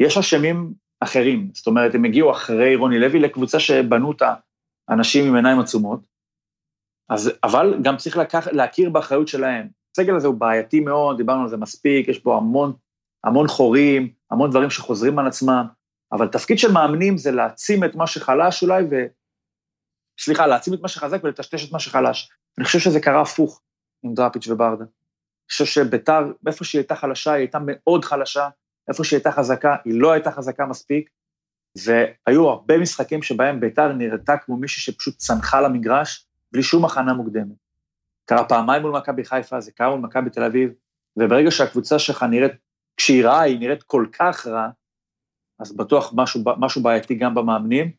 יש 0.00 0.18
אשמים 0.18 0.74
אחרים. 1.00 1.50
זאת 1.54 1.66
אומרת, 1.66 1.94
הם 1.94 2.04
הגיעו 2.04 2.30
אחרי 2.30 2.76
רוני 2.76 2.98
לוי 2.98 3.18
לקבוצה 3.18 3.60
שבנו 3.60 4.08
אותה 4.08 4.34
אנשים 4.90 5.26
עם 5.26 5.34
עיניים 5.34 5.60
עצומות, 5.60 6.00
אז, 7.08 7.32
אבל 7.44 7.74
גם 7.82 7.96
צריך 7.96 8.16
לקח, 8.16 8.48
להכיר 8.52 8.90
באחריות 8.90 9.28
שלהם. 9.28 9.68
הסגל 9.92 10.16
הזה 10.16 10.26
הוא 10.26 10.34
בעייתי 10.34 10.80
מאוד, 10.80 11.16
דיברנו 11.16 11.42
על 11.42 11.48
זה 11.48 11.56
מספיק, 11.56 12.08
יש 12.08 12.22
בו 12.22 12.36
המון, 12.36 12.72
המון 13.24 13.48
חורים, 13.48 14.12
המון 14.30 14.50
דברים 14.50 14.70
שחוזרים 14.70 15.18
על 15.18 15.26
עצמם, 15.26 15.66
אבל 16.12 16.28
תפקיד 16.28 16.58
של 16.58 16.72
מאמנים 16.72 17.18
זה 17.18 17.30
להעצים 17.30 17.84
את 17.84 17.94
מה 17.94 18.06
שחלש 18.06 18.62
אולי, 18.62 18.84
ו... 18.90 18.94
סליחה, 20.20 20.46
להעצים 20.46 20.74
את 20.74 20.80
מה 20.80 20.88
שחזק 20.88 21.24
ולטשטש 21.24 21.68
את 21.68 21.72
מה 21.72 21.78
שחלש. 21.78 22.30
אני 22.58 22.64
חושב 22.64 22.78
שזה 22.78 23.00
קרה 23.00 23.20
הפוך 23.20 23.62
עם 24.02 24.14
דראפיץ' 24.14 24.48
וברדה. 24.48 24.84
חושב 25.50 25.64
שביתר, 25.64 26.32
איפה 26.46 26.64
שהיא 26.64 26.78
הייתה 26.78 26.94
חלשה, 26.94 27.32
היא 27.32 27.38
הייתה 27.38 27.58
מאוד 27.62 28.04
חלשה, 28.04 28.48
איפה 28.88 29.04
שהיא 29.04 29.16
הייתה 29.16 29.32
חזקה, 29.32 29.76
היא 29.84 30.00
לא 30.00 30.12
הייתה 30.12 30.30
חזקה 30.30 30.66
מספיק, 30.66 31.10
והיו 31.76 32.48
הרבה 32.48 32.78
משחקים 32.78 33.22
שבהם 33.22 33.60
ביתר 33.60 33.92
נראתה 33.92 34.36
כמו 34.36 34.56
מישהי 34.56 34.82
שפשוט 34.82 35.16
צנחה 35.16 35.60
למגרש, 35.60 36.26
בלי 36.52 36.62
שום 36.62 36.84
הכנה 36.84 37.14
מוקדמת. 37.14 37.56
קרה 38.24 38.44
פעמיים 38.44 38.82
מול 38.82 38.92
מכבי 38.92 39.24
חיפה, 39.24 39.60
זה 39.60 39.72
קרה 39.72 39.90
מול 39.90 40.00
מכבי 40.00 40.30
תל 40.30 40.44
אביב, 40.44 40.70
וברגע 41.16 41.50
שהקבוצה 41.50 41.98
שלך 41.98 42.22
נראית, 42.22 42.52
כשהיא 42.96 43.24
רעה, 43.24 43.40
היא 43.40 43.58
נראית 43.58 43.82
כל 43.82 44.06
כך 44.12 44.46
רע, 44.46 44.68
אז 45.58 45.76
בטוח 45.76 46.12
משהו, 46.16 46.42
משהו 46.58 46.82
בעייתי 46.82 47.14
גם 47.14 47.34
במאמנים. 47.34 47.90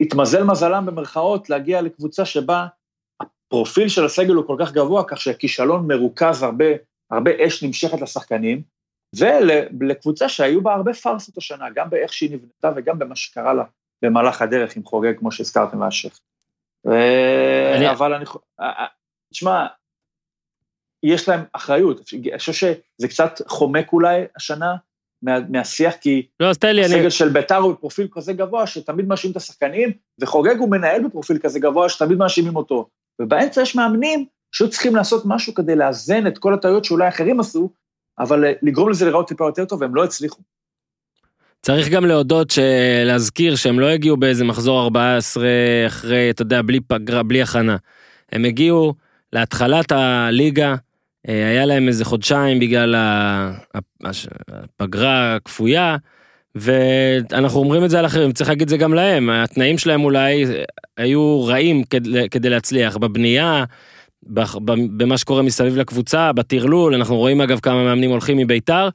התמזל 0.00 0.44
מזלם 0.44 0.86
במרכאות 0.86 1.50
להגיע 1.50 1.82
לקבוצה 1.82 2.24
שבה 2.24 2.66
הפרופיל 3.20 3.88
של 3.88 4.04
הסגל 4.04 4.34
הוא 4.34 4.46
כל 4.46 4.56
כך 4.60 4.72
גבוה, 4.72 5.04
כך 5.08 5.20
שהכישלון 5.20 5.86
מרוכז 5.86 6.42
הרבה, 6.42 6.64
הרבה 7.10 7.30
אש 7.46 7.64
נמשכת 7.64 8.00
לשחקנים, 8.00 8.62
ולקבוצה 9.16 10.28
שהיו 10.28 10.62
בה 10.62 10.74
הרבה 10.74 10.94
פארסות 10.94 11.38
השנה, 11.38 11.70
גם 11.74 11.90
באיך 11.90 12.12
שהיא 12.12 12.30
נבנתה 12.30 12.70
וגם 12.76 12.98
במה 12.98 13.16
שקרה 13.16 13.54
לה 13.54 13.64
במהלך 14.02 14.42
הדרך 14.42 14.76
עם 14.76 14.84
חוגג, 14.84 15.18
כמו 15.18 15.32
שהזכרתם 15.32 15.78
מהשייח. 15.78 16.20
אני... 17.76 17.90
אבל 17.90 18.14
אני... 18.14 18.24
תשמע, 19.32 19.66
יש 21.02 21.28
להם 21.28 21.40
אחריות, 21.52 22.00
אני 22.12 22.38
חושב 22.38 22.52
שזה 22.52 23.08
קצת 23.08 23.40
חומק 23.48 23.92
אולי 23.92 24.24
השנה 24.36 24.76
מה, 25.22 25.40
מהשיח, 25.48 25.94
כי 26.00 26.26
לא, 26.40 26.50
הסגל 26.50 26.80
אני... 26.84 27.10
של 27.10 27.28
ביתר 27.28 27.56
הוא 27.56 27.72
בפרופיל 27.72 28.08
כזה 28.12 28.32
גבוה, 28.32 28.66
שתמיד 28.66 29.06
מאשימים 29.06 29.32
את 29.32 29.36
השחקנים, 29.36 29.92
וחוגג 30.20 30.58
הוא 30.58 30.70
מנהל 30.70 31.06
בפרופיל 31.06 31.38
כזה 31.38 31.60
גבוה, 31.60 31.88
שתמיד 31.88 32.18
מאשימים 32.18 32.56
אותו. 32.56 32.88
ובאמצע 33.20 33.62
יש 33.62 33.76
מאמנים 33.76 34.26
שהיו 34.52 34.70
צריכים 34.70 34.96
לעשות 34.96 35.22
משהו 35.26 35.54
כדי 35.54 35.76
לאזן 35.76 36.26
את 36.26 36.38
כל 36.38 36.54
הטעויות 36.54 36.84
שאולי 36.84 37.08
אחרים 37.08 37.40
עשו, 37.40 37.72
אבל 38.18 38.44
אה, 38.44 38.52
לגרום 38.62 38.90
לזה 38.90 39.06
לראות 39.06 39.28
טיפה 39.28 39.44
יותר 39.44 39.64
טוב, 39.64 39.80
והם 39.80 39.94
לא 39.94 40.04
הצליחו. 40.04 40.42
צריך 41.62 41.88
גם 41.88 42.06
להודות, 42.06 42.52
להזכיר 43.04 43.56
שהם 43.56 43.80
לא 43.80 43.86
הגיעו 43.86 44.16
באיזה 44.16 44.44
מחזור 44.44 44.82
14 44.82 45.46
אחרי, 45.86 46.30
אתה 46.30 46.42
יודע, 46.42 46.62
בלי 46.62 46.80
פגרה, 46.80 47.22
בלי 47.22 47.42
הכנה. 47.42 47.76
הם 48.32 48.44
הגיעו 48.44 48.94
להתחלת 49.32 49.92
הליגה, 49.92 50.74
אה, 51.28 51.48
היה 51.48 51.66
להם 51.66 51.88
איזה 51.88 52.04
חודשיים 52.04 52.60
בגלל 52.60 52.94
הפגרה 54.04 55.34
הכפויה, 55.34 55.96
ואנחנו 56.54 57.60
אומרים 57.60 57.84
את 57.84 57.90
זה 57.90 57.98
על 57.98 58.06
אחרים, 58.06 58.32
צריך 58.32 58.50
להגיד 58.50 58.62
את 58.62 58.68
זה 58.68 58.76
גם 58.76 58.94
להם, 58.94 59.30
התנאים 59.30 59.78
שלהם 59.78 60.04
אולי 60.04 60.44
היו 60.96 61.44
רעים 61.46 61.84
כדי 62.30 62.50
להצליח, 62.50 62.96
בבנייה, 62.96 63.64
במה 64.96 65.18
שקורה 65.18 65.42
מסביב 65.42 65.76
לקבוצה, 65.76 66.32
בטרלול, 66.32 66.94
אנחנו 66.94 67.16
רואים 67.16 67.40
אגב 67.40 67.60
כמה 67.60 67.84
מאמנים 67.84 68.10
הולכים 68.10 68.36
מביתר, 68.36 68.88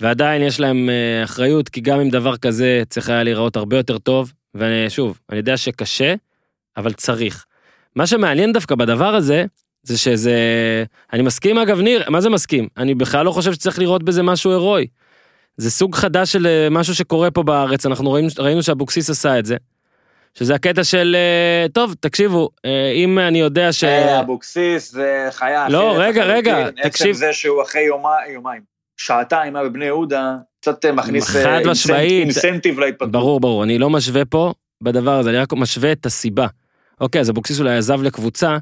ועדיין 0.00 0.42
יש 0.42 0.60
להם 0.60 0.90
אה, 0.90 1.24
אחריות, 1.24 1.68
כי 1.68 1.80
גם 1.80 2.00
עם 2.00 2.10
דבר 2.10 2.36
כזה 2.36 2.82
צריך 2.88 3.08
היה 3.08 3.22
להיראות 3.22 3.56
הרבה 3.56 3.76
יותר 3.76 3.98
טוב, 3.98 4.32
ושוב, 4.54 5.18
אני 5.30 5.38
יודע 5.38 5.56
שקשה, 5.56 6.14
אבל 6.76 6.92
צריך. 6.92 7.44
מה 7.96 8.06
שמעניין 8.06 8.52
דווקא 8.52 8.74
בדבר 8.74 9.14
הזה, 9.14 9.44
זה 9.82 9.98
שזה... 9.98 10.34
אני 11.12 11.22
מסכים 11.22 11.58
אגב, 11.58 11.80
ניר, 11.80 12.10
מה 12.10 12.20
זה 12.20 12.30
מסכים? 12.30 12.68
אני 12.76 12.94
בכלל 12.94 13.24
לא 13.24 13.30
חושב 13.30 13.52
שצריך 13.52 13.78
לראות 13.78 14.02
בזה 14.02 14.22
משהו 14.22 14.50
הירואי. 14.50 14.86
זה 15.56 15.70
סוג 15.70 15.94
חדש 15.94 16.32
של 16.32 16.46
אה, 16.46 16.68
משהו 16.70 16.94
שקורה 16.94 17.30
פה 17.30 17.42
בארץ, 17.42 17.86
אנחנו 17.86 18.08
רואים, 18.10 18.26
ראינו 18.38 18.62
שאבוקסיס 18.62 19.10
עשה 19.10 19.38
את 19.38 19.46
זה. 19.46 19.56
שזה 20.38 20.54
הקטע 20.54 20.84
של, 20.84 21.16
אה, 21.18 21.66
טוב, 21.68 21.94
תקשיבו, 22.00 22.50
אה, 22.64 22.92
אם 22.94 23.18
אני 23.18 23.40
יודע 23.40 23.72
ש... 23.72 23.84
אבוקסיס 23.84 24.92
זה 24.92 25.28
חיה 25.30 25.68
לא, 25.68 25.94
רגע, 25.98 26.24
רגע, 26.24 26.70
תקשיב. 26.70 27.06
עצם 27.10 27.12
זה 27.12 27.32
שהוא 27.32 27.62
אחרי 27.62 27.82
יומיים, 28.34 28.62
שעתיים 28.96 29.56
היה 29.56 29.64
בבני 29.64 29.84
יהודה, 29.84 30.36
קצת 30.60 30.84
מכניס 30.84 31.36
אינסנטיב 31.90 32.80
להתפתחות. 32.80 33.12
ברור, 33.12 33.40
ברור, 33.40 33.64
אני 33.64 33.78
לא 33.78 33.90
משווה 33.90 34.24
פה 34.24 34.52
בדבר 34.80 35.18
הזה, 35.18 35.30
אני 35.30 35.38
רק 35.38 35.52
משווה 35.52 35.92
את 35.92 36.06
הסיבה. 36.06 36.46
אוקיי, 37.00 37.20
אז 37.20 37.30
אבוקסיס 37.30 37.60
אולי 37.60 37.76
עזב 37.76 38.02
לקבוצה, 38.02 38.58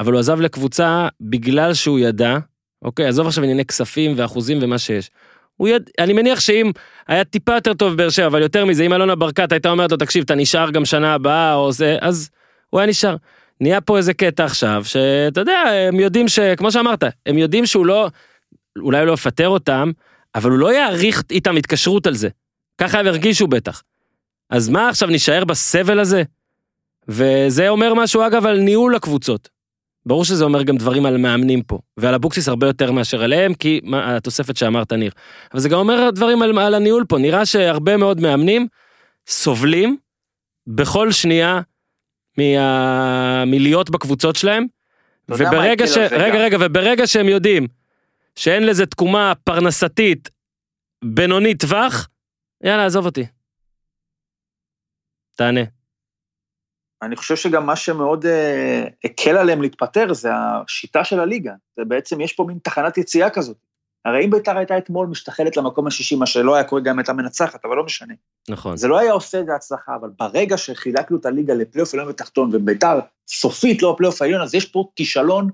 אבל 0.00 0.12
הוא 0.12 0.20
עזב 0.20 0.40
לקבוצה 0.40 1.08
בגלל 1.20 1.74
שהוא 1.74 1.98
ידע, 1.98 2.38
אוקיי, 2.82 3.06
עזוב 3.06 3.26
עכשיו 3.26 3.44
ענייני 3.44 3.64
כספים 3.64 4.12
ואחוזים 4.16 4.58
ומה 4.62 4.78
שיש. 4.78 5.10
הוא 5.56 5.68
יד... 5.68 5.90
אני 5.98 6.12
מניח 6.12 6.40
שאם 6.40 6.70
היה 7.08 7.24
טיפה 7.24 7.54
יותר 7.54 7.74
טוב 7.74 7.92
בבאר 7.92 8.10
שבע, 8.10 8.26
אבל 8.26 8.42
יותר 8.42 8.64
מזה, 8.64 8.82
אם 8.82 8.92
אלונה 8.92 9.14
ברקת 9.14 9.52
הייתה 9.52 9.70
אומרת 9.70 9.90
לו, 9.90 9.96
תקשיב, 9.96 10.24
אתה 10.24 10.34
נשאר 10.34 10.70
גם 10.70 10.84
שנה 10.84 11.14
הבאה 11.14 11.54
או 11.54 11.72
זה, 11.72 11.96
אז 12.00 12.30
הוא 12.70 12.80
היה 12.80 12.88
נשאר. 12.88 13.16
נהיה 13.60 13.80
פה 13.80 13.96
איזה 13.96 14.14
קטע 14.14 14.44
עכשיו, 14.44 14.82
שאתה 14.84 15.40
יודע, 15.40 15.58
הם 15.88 16.00
יודעים 16.00 16.28
ש... 16.28 16.38
כמו 16.38 16.72
שאמרת, 16.72 17.04
הם 17.26 17.38
יודעים 17.38 17.66
שהוא 17.66 17.86
לא... 17.86 18.08
אולי 18.78 18.98
הוא 18.98 19.06
לא 19.06 19.12
יפטר 19.12 19.48
אותם, 19.48 19.90
אבל 20.34 20.50
הוא 20.50 20.58
לא 20.58 20.74
יעריך 20.74 21.22
איתם 21.30 21.56
התקשרות 21.56 22.06
על 22.06 22.14
זה. 22.14 22.28
ככה 22.78 23.00
הם 23.00 23.06
הרגישו 23.06 23.46
בטח. 23.46 23.82
אז 24.50 24.68
מה 24.68 24.88
עכשיו, 24.88 25.08
נשאר 25.08 25.44
בסבל 25.44 26.00
הזה? 26.00 26.22
וזה 27.08 27.68
אומר 27.68 27.94
משהו 27.94 28.26
אגב 28.26 28.46
על 28.46 28.58
ניהול 28.58 28.94
הקבוצות. 28.94 29.48
ברור 30.06 30.24
שזה 30.24 30.44
אומר 30.44 30.62
גם 30.62 30.76
דברים 30.76 31.06
על 31.06 31.16
מאמנים 31.16 31.62
פה, 31.62 31.78
ועל 31.96 32.14
אבוקסיס 32.14 32.48
הרבה 32.48 32.66
יותר 32.66 32.92
מאשר 32.92 33.22
עליהם, 33.22 33.54
כי 33.54 33.80
מה, 33.84 34.16
התוספת 34.16 34.56
שאמרת 34.56 34.92
ניר. 34.92 35.10
אבל 35.52 35.60
זה 35.60 35.68
גם 35.68 35.78
אומר 35.78 36.10
דברים 36.10 36.42
על, 36.42 36.58
על 36.58 36.74
הניהול 36.74 37.04
פה, 37.08 37.18
נראה 37.18 37.46
שהרבה 37.46 37.96
מאוד 37.96 38.20
מאמנים 38.20 38.66
סובלים 39.26 39.96
בכל 40.66 41.12
שנייה 41.12 41.60
מה, 42.38 43.44
מלהיות 43.46 43.90
בקבוצות 43.90 44.36
שלהם, 44.36 44.66
וברגע 45.28 45.86
ש... 45.86 45.96
רגע, 45.96 46.38
רגע, 46.38 46.56
וברגע 46.60 47.06
שהם 47.06 47.28
יודעים 47.28 47.66
שאין 48.36 48.66
לזה 48.66 48.86
תקומה 48.86 49.32
פרנסתית 49.44 50.30
בינונית 51.04 51.60
טווח, 51.60 52.08
יאללה, 52.64 52.86
עזוב 52.86 53.06
אותי. 53.06 53.26
תענה. 55.36 55.60
אני 57.04 57.16
חושב 57.16 57.36
שגם 57.36 57.66
מה 57.66 57.76
שמאוד 57.76 58.26
אה, 58.26 58.84
הקל 59.04 59.36
עליהם 59.36 59.62
להתפטר 59.62 60.14
זה 60.14 60.30
השיטה 60.34 61.04
של 61.04 61.20
הליגה. 61.20 61.52
זה 61.76 61.84
בעצם, 61.84 62.20
יש 62.20 62.32
פה 62.32 62.44
מין 62.44 62.58
תחנת 62.62 62.98
יציאה 62.98 63.30
כזאת. 63.30 63.56
הרי 64.04 64.24
אם 64.24 64.30
ביתר 64.30 64.58
הייתה 64.58 64.78
אתמול 64.78 65.06
משתחלת 65.06 65.56
למקום 65.56 65.86
השישי, 65.86 66.16
מה 66.16 66.26
שלא 66.26 66.54
היה 66.54 66.64
קורה 66.64 66.82
גם 66.82 66.98
הייתה 66.98 67.12
מנצחת, 67.12 67.64
אבל 67.64 67.76
לא 67.76 67.84
משנה. 67.84 68.14
נכון. 68.48 68.76
זה 68.76 68.88
לא 68.88 68.98
היה 68.98 69.12
עושה 69.12 69.40
את 69.40 69.48
ההצלחה, 69.48 69.96
אבל 70.00 70.10
ברגע 70.18 70.56
שחילקנו 70.56 71.16
את 71.16 71.26
הליגה 71.26 71.54
לפלייאוף 71.54 71.94
עליון 71.94 72.08
ותחתון, 72.08 72.50
וביתר 72.52 73.00
סופית 73.28 73.82
לא 73.82 73.90
הפלייאוף 73.90 74.22
העליון, 74.22 74.42
אז 74.42 74.54
יש 74.54 74.66
פה 74.66 74.88
כישלון 74.96 75.50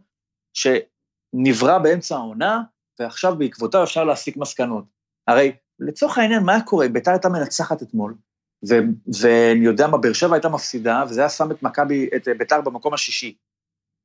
שנברא 0.54 1.78
באמצע 1.78 2.16
העונה, 2.16 2.62
ועכשיו 3.00 3.36
בעקבותיו 3.36 3.82
אפשר 3.82 4.04
להסיק 4.04 4.36
מסקנות. 4.36 4.84
הרי 5.26 5.52
לצורך 5.78 6.18
העניין, 6.18 6.42
מה 6.42 6.60
קורה? 6.60 6.88
ביתר 6.88 7.10
הייתה 7.10 7.28
מנצחת 7.28 7.82
אתמול, 7.82 8.14
ואני 8.62 9.64
יודע 9.64 9.86
מה, 9.86 9.98
באר 9.98 10.12
שבע 10.12 10.34
הייתה 10.34 10.48
מפסידה, 10.48 11.04
וזה 11.08 11.20
היה 11.20 11.28
שם 11.28 11.50
את 11.50 11.62
מכבי, 11.62 12.08
את 12.16 12.28
ביתר 12.38 12.60
במקום 12.60 12.94
השישי. 12.94 13.34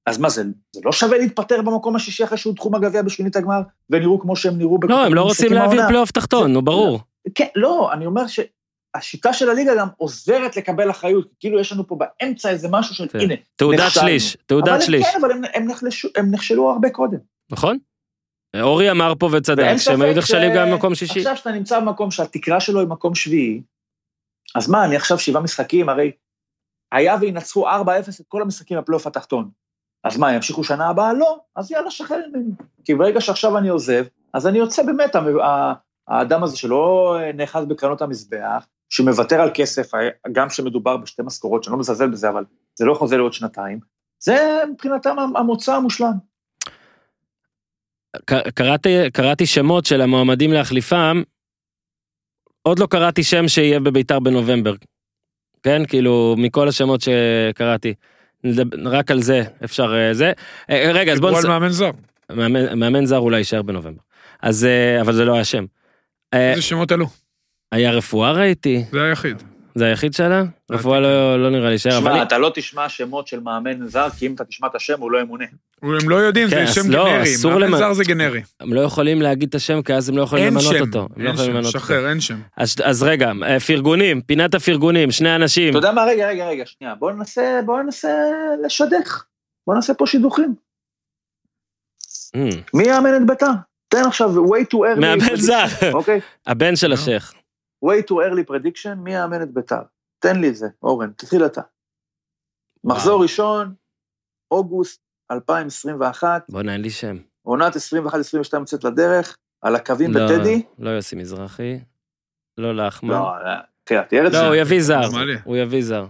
אז 0.05 0.17
מה 0.17 0.29
זה, 0.29 0.43
זה 0.75 0.81
לא 0.85 0.91
שווה 0.91 1.17
להתפטר 1.17 1.61
במקום 1.61 1.95
השישי 1.95 2.23
אחרי 2.23 2.37
שהוא 2.37 2.55
תחום 2.55 2.75
הגביע 2.75 3.01
בשמינית 3.01 3.35
הגמר, 3.35 3.61
ונראו 3.89 4.19
כמו 4.19 4.35
שהם 4.35 4.57
נראו 4.57 4.77
לא, 4.83 5.05
הם 5.05 5.13
לא 5.13 5.21
רוצים 5.21 5.53
להעביר 5.53 5.87
פלייאוף 5.87 6.11
תחתון, 6.11 6.53
נו 6.53 6.61
ברור. 6.61 6.99
כן, 7.35 7.47
לא, 7.55 7.93
אני 7.93 8.05
אומר 8.05 8.23
שהשיטה 8.27 9.33
של 9.33 9.49
הליגה 9.49 9.75
גם 9.75 9.87
עוזרת 9.97 10.57
לקבל 10.57 10.91
אחריות, 10.91 11.27
כאילו 11.39 11.59
יש 11.59 11.71
לנו 11.71 11.87
פה 11.87 11.97
באמצע 11.99 12.49
איזה 12.49 12.67
משהו 12.71 12.95
של, 12.95 13.07
כן. 13.07 13.19
הנה, 13.19 13.33
תעודת 13.55 13.91
שליש, 13.91 14.37
תעודת 14.45 14.81
שליש. 14.81 15.05
כן, 15.05 15.19
אבל 15.21 15.31
הם 16.15 16.31
נכשלו 16.31 16.69
הרבה 16.69 16.89
קודם. 16.89 17.17
נכון. 17.51 17.77
אורי 18.61 18.91
אמר 18.91 19.13
פה 19.19 19.29
וצדק, 19.31 19.77
שהם 19.77 20.01
היו 20.01 20.17
נכשלים 20.17 20.51
גם 20.55 20.71
במקום 20.71 20.95
שישי. 20.95 21.19
עכשיו 21.19 21.37
שאתה 21.37 21.51
נמצא 21.51 21.79
במקום 21.79 22.11
שהתקרה 22.11 22.59
שלו 22.59 22.79
היא 22.79 22.87
מקום 22.87 23.15
שביעי, 23.15 23.61
אז 24.55 24.69
מה, 24.69 24.85
אני 24.85 24.95
עכשיו 24.95 25.19
שבעה 25.19 25.43
משחקים, 25.43 25.89
הרי 25.89 26.11
היה 26.91 27.15
וינצחו 27.21 27.69
4-0 27.69 27.71
את 28.21 28.25
כל 28.27 28.41
המשחקים 28.41 28.77
בפלייאוף 28.77 29.07
התחתון. 29.07 29.49
אז 30.03 30.17
מה, 30.17 30.33
ימשיכו 30.33 30.63
שנה 30.63 30.89
הבאה? 30.89 31.13
לא, 31.13 31.39
אז 31.55 31.71
יאללה, 31.71 31.91
שחרר 31.91 32.21
ממני. 32.33 32.51
כי 32.85 32.95
ברגע 32.95 33.21
שעכשיו 33.21 33.57
אני 33.57 33.69
עוזב, 33.69 34.05
אז 34.33 34.47
אני 34.47 34.57
יוצא 34.57 34.83
באמת, 34.83 35.15
האדם 36.07 36.43
הזה 36.43 36.57
שלא 36.57 37.15
נאחז 37.33 37.65
בקרנות 37.65 38.01
המזבח, 38.01 38.67
שמוותר 38.89 39.41
על 39.41 39.49
כסף, 39.53 39.91
גם 40.31 40.49
כשמדובר 40.49 40.97
בשתי 40.97 41.21
משכורות, 41.21 41.63
שאני 41.63 41.71
לא 41.71 41.79
מזלזל 41.79 42.09
בזה, 42.09 42.29
אבל 42.29 42.45
זה 42.75 42.85
לא 42.85 42.93
חוזר 42.93 43.17
לעוד 43.17 43.33
שנתיים, 43.33 43.79
זה 44.19 44.63
מבחינתם 44.71 45.15
המוצא 45.35 45.75
המושלם. 45.75 46.13
קראתי, 48.55 49.11
קראתי 49.13 49.45
שמות 49.45 49.85
של 49.85 50.01
המועמדים 50.01 50.53
להחליפם, 50.53 51.21
עוד 52.67 52.79
לא 52.79 52.85
קראתי 52.85 53.23
שם 53.23 53.47
שיהיה 53.47 53.79
בביתר 53.79 54.19
בנובמבר. 54.19 54.73
כן, 55.63 55.85
כאילו, 55.85 56.35
מכל 56.37 56.67
השמות 56.67 57.01
שקראתי. 57.01 57.93
רק 58.85 59.11
על 59.11 59.21
זה 59.21 59.43
אפשר 59.63 59.95
אה, 59.95 60.13
זה. 60.13 60.31
אה, 60.69 60.91
רגע, 60.93 61.13
אז 61.13 61.19
בוא 61.19 61.31
נס... 61.31 61.45
מאמן 61.45 61.69
זר. 61.69 61.91
מאמן, 62.29 62.79
מאמן 62.79 63.05
זר 63.05 63.17
אולי 63.17 63.37
יישאר 63.37 63.61
בנובמבר. 63.61 64.01
אז, 64.41 64.65
אה, 64.65 65.01
אבל 65.01 65.13
זה 65.13 65.25
לא 65.25 65.33
היה 65.33 65.43
שם. 65.43 65.65
איזה 66.33 66.61
שמות 66.61 66.91
עלו? 66.91 67.05
היה 67.71 67.91
רפואה 67.91 68.31
ראיתי. 68.31 68.83
זה 68.91 69.03
היחיד. 69.03 69.43
זה 69.75 69.85
היחיד 69.85 70.13
שלה? 70.13 70.43
רפואה 70.71 70.99
לא 70.99 71.43
לא 71.43 71.49
נראה 71.49 71.69
לי 71.69 71.75
אבל... 71.85 71.91
שמע, 71.91 72.23
אתה 72.23 72.37
לא 72.37 72.51
תשמע 72.55 72.89
שמות 72.89 73.27
של 73.27 73.39
מאמן 73.39 73.87
זר, 73.87 74.09
כי 74.09 74.27
אם 74.27 74.33
אתה 74.35 74.45
תשמע 74.45 74.67
את 74.67 74.75
השם, 74.75 74.99
הוא 74.99 75.11
לא 75.11 75.21
ימונה. 75.21 75.45
הם 75.81 76.09
לא 76.09 76.15
יודעים, 76.15 76.49
כן, 76.49 76.55
זה 76.55 76.63
אז 76.63 76.75
שם 76.75 76.91
לא, 76.91 77.05
גנרי. 77.05 77.59
מאמן 77.59 77.77
זר 77.77 77.93
זה 77.93 78.03
גנרי. 78.03 78.41
הם 78.59 78.73
לא 78.73 78.81
יכולים 78.81 79.21
להגיד 79.21 79.49
את 79.49 79.55
השם, 79.55 79.81
כי 79.81 79.93
אז 79.93 80.09
הם 80.09 80.17
לא 80.17 80.21
יכולים 80.23 80.45
אין 80.45 80.53
למנות 80.53 80.73
שם. 80.73 80.81
אותו. 80.81 81.09
לא 81.17 81.23
אין 81.23 81.33
יכולים 81.33 81.51
שם, 81.51 81.57
למנות 81.57 81.65
אותו. 81.65 81.79
שחרר, 81.79 82.09
אין 82.09 82.21
שם. 82.21 82.39
אז, 82.57 82.75
אז 82.83 83.03
רגע, 83.03 83.31
אה, 83.43 83.59
פרגונים, 83.59 84.21
פינת 84.21 84.55
הפרגונים, 84.55 85.11
שני 85.11 85.35
אנשים. 85.35 85.69
אתה 85.69 85.77
יודע 85.77 85.91
מה, 85.91 86.03
רגע, 86.05 86.27
רגע, 86.27 86.47
רגע, 86.47 86.63
שנייה, 86.65 86.95
בוא 86.95 87.11
ננסה, 87.11 87.59
בוא 87.65 87.81
ננסה 87.81 88.13
לשדך. 88.65 89.23
בוא 89.67 89.75
נעשה 89.75 89.93
פה 89.93 90.07
שידוכים. 90.07 90.55
Mm, 92.35 92.39
מי 92.73 92.83
יאמן 92.87 93.15
את 93.15 93.27
ביתר? 93.27 93.51
תן 93.87 94.03
עכשיו 94.07 94.29
way 94.29 94.63
too 94.73 94.77
early. 94.77 94.99
מאמן 94.99 95.35
זר. 95.35 95.65
אוקיי? 95.93 96.19
הבן 96.47 96.75
של 96.75 96.87
לא. 96.87 96.93
השייח. 96.93 97.33
Way 97.85 98.01
too 98.09 98.15
early 98.15 98.51
prediction, 98.51 98.95
מי 98.97 99.13
יאמן 99.13 99.41
את 99.41 99.53
ביתר? 99.53 99.81
תן 100.19 100.39
לי 100.41 100.49
את 100.49 100.55
זה, 100.55 100.67
אורן, 100.83 101.11
תתחיל 101.11 101.45
אתה. 101.45 101.61
מחזור 102.83 103.21
ראשון, 103.21 103.73
אוגוסט 104.51 105.01
2021, 105.31 106.45
בוא'נה, 106.49 106.73
אין 106.73 106.81
לי 106.81 106.89
שם. 106.89 107.17
עונת 107.41 107.75
21-22 107.75 107.79
יוצאת 108.59 108.83
לדרך, 108.83 109.37
על 109.61 109.75
הקווים 109.75 110.13
לא, 110.13 110.25
בטדי. 110.25 110.63
לא 110.79 110.89
יוסי 110.89 111.15
מזרחי, 111.15 111.79
לא 112.57 112.75
לחמן. 112.75 113.09
לא, 113.09 113.31
תראה, 113.83 114.03
תראה 114.03 114.27
את 114.27 114.31
זה. 114.31 114.37
לא, 114.37 114.47
הוא 114.47 114.55
יביא 114.55 114.81
זר. 114.81 115.01
הוא 115.43 115.57
יביא 115.57 115.83
זר. 115.83 116.05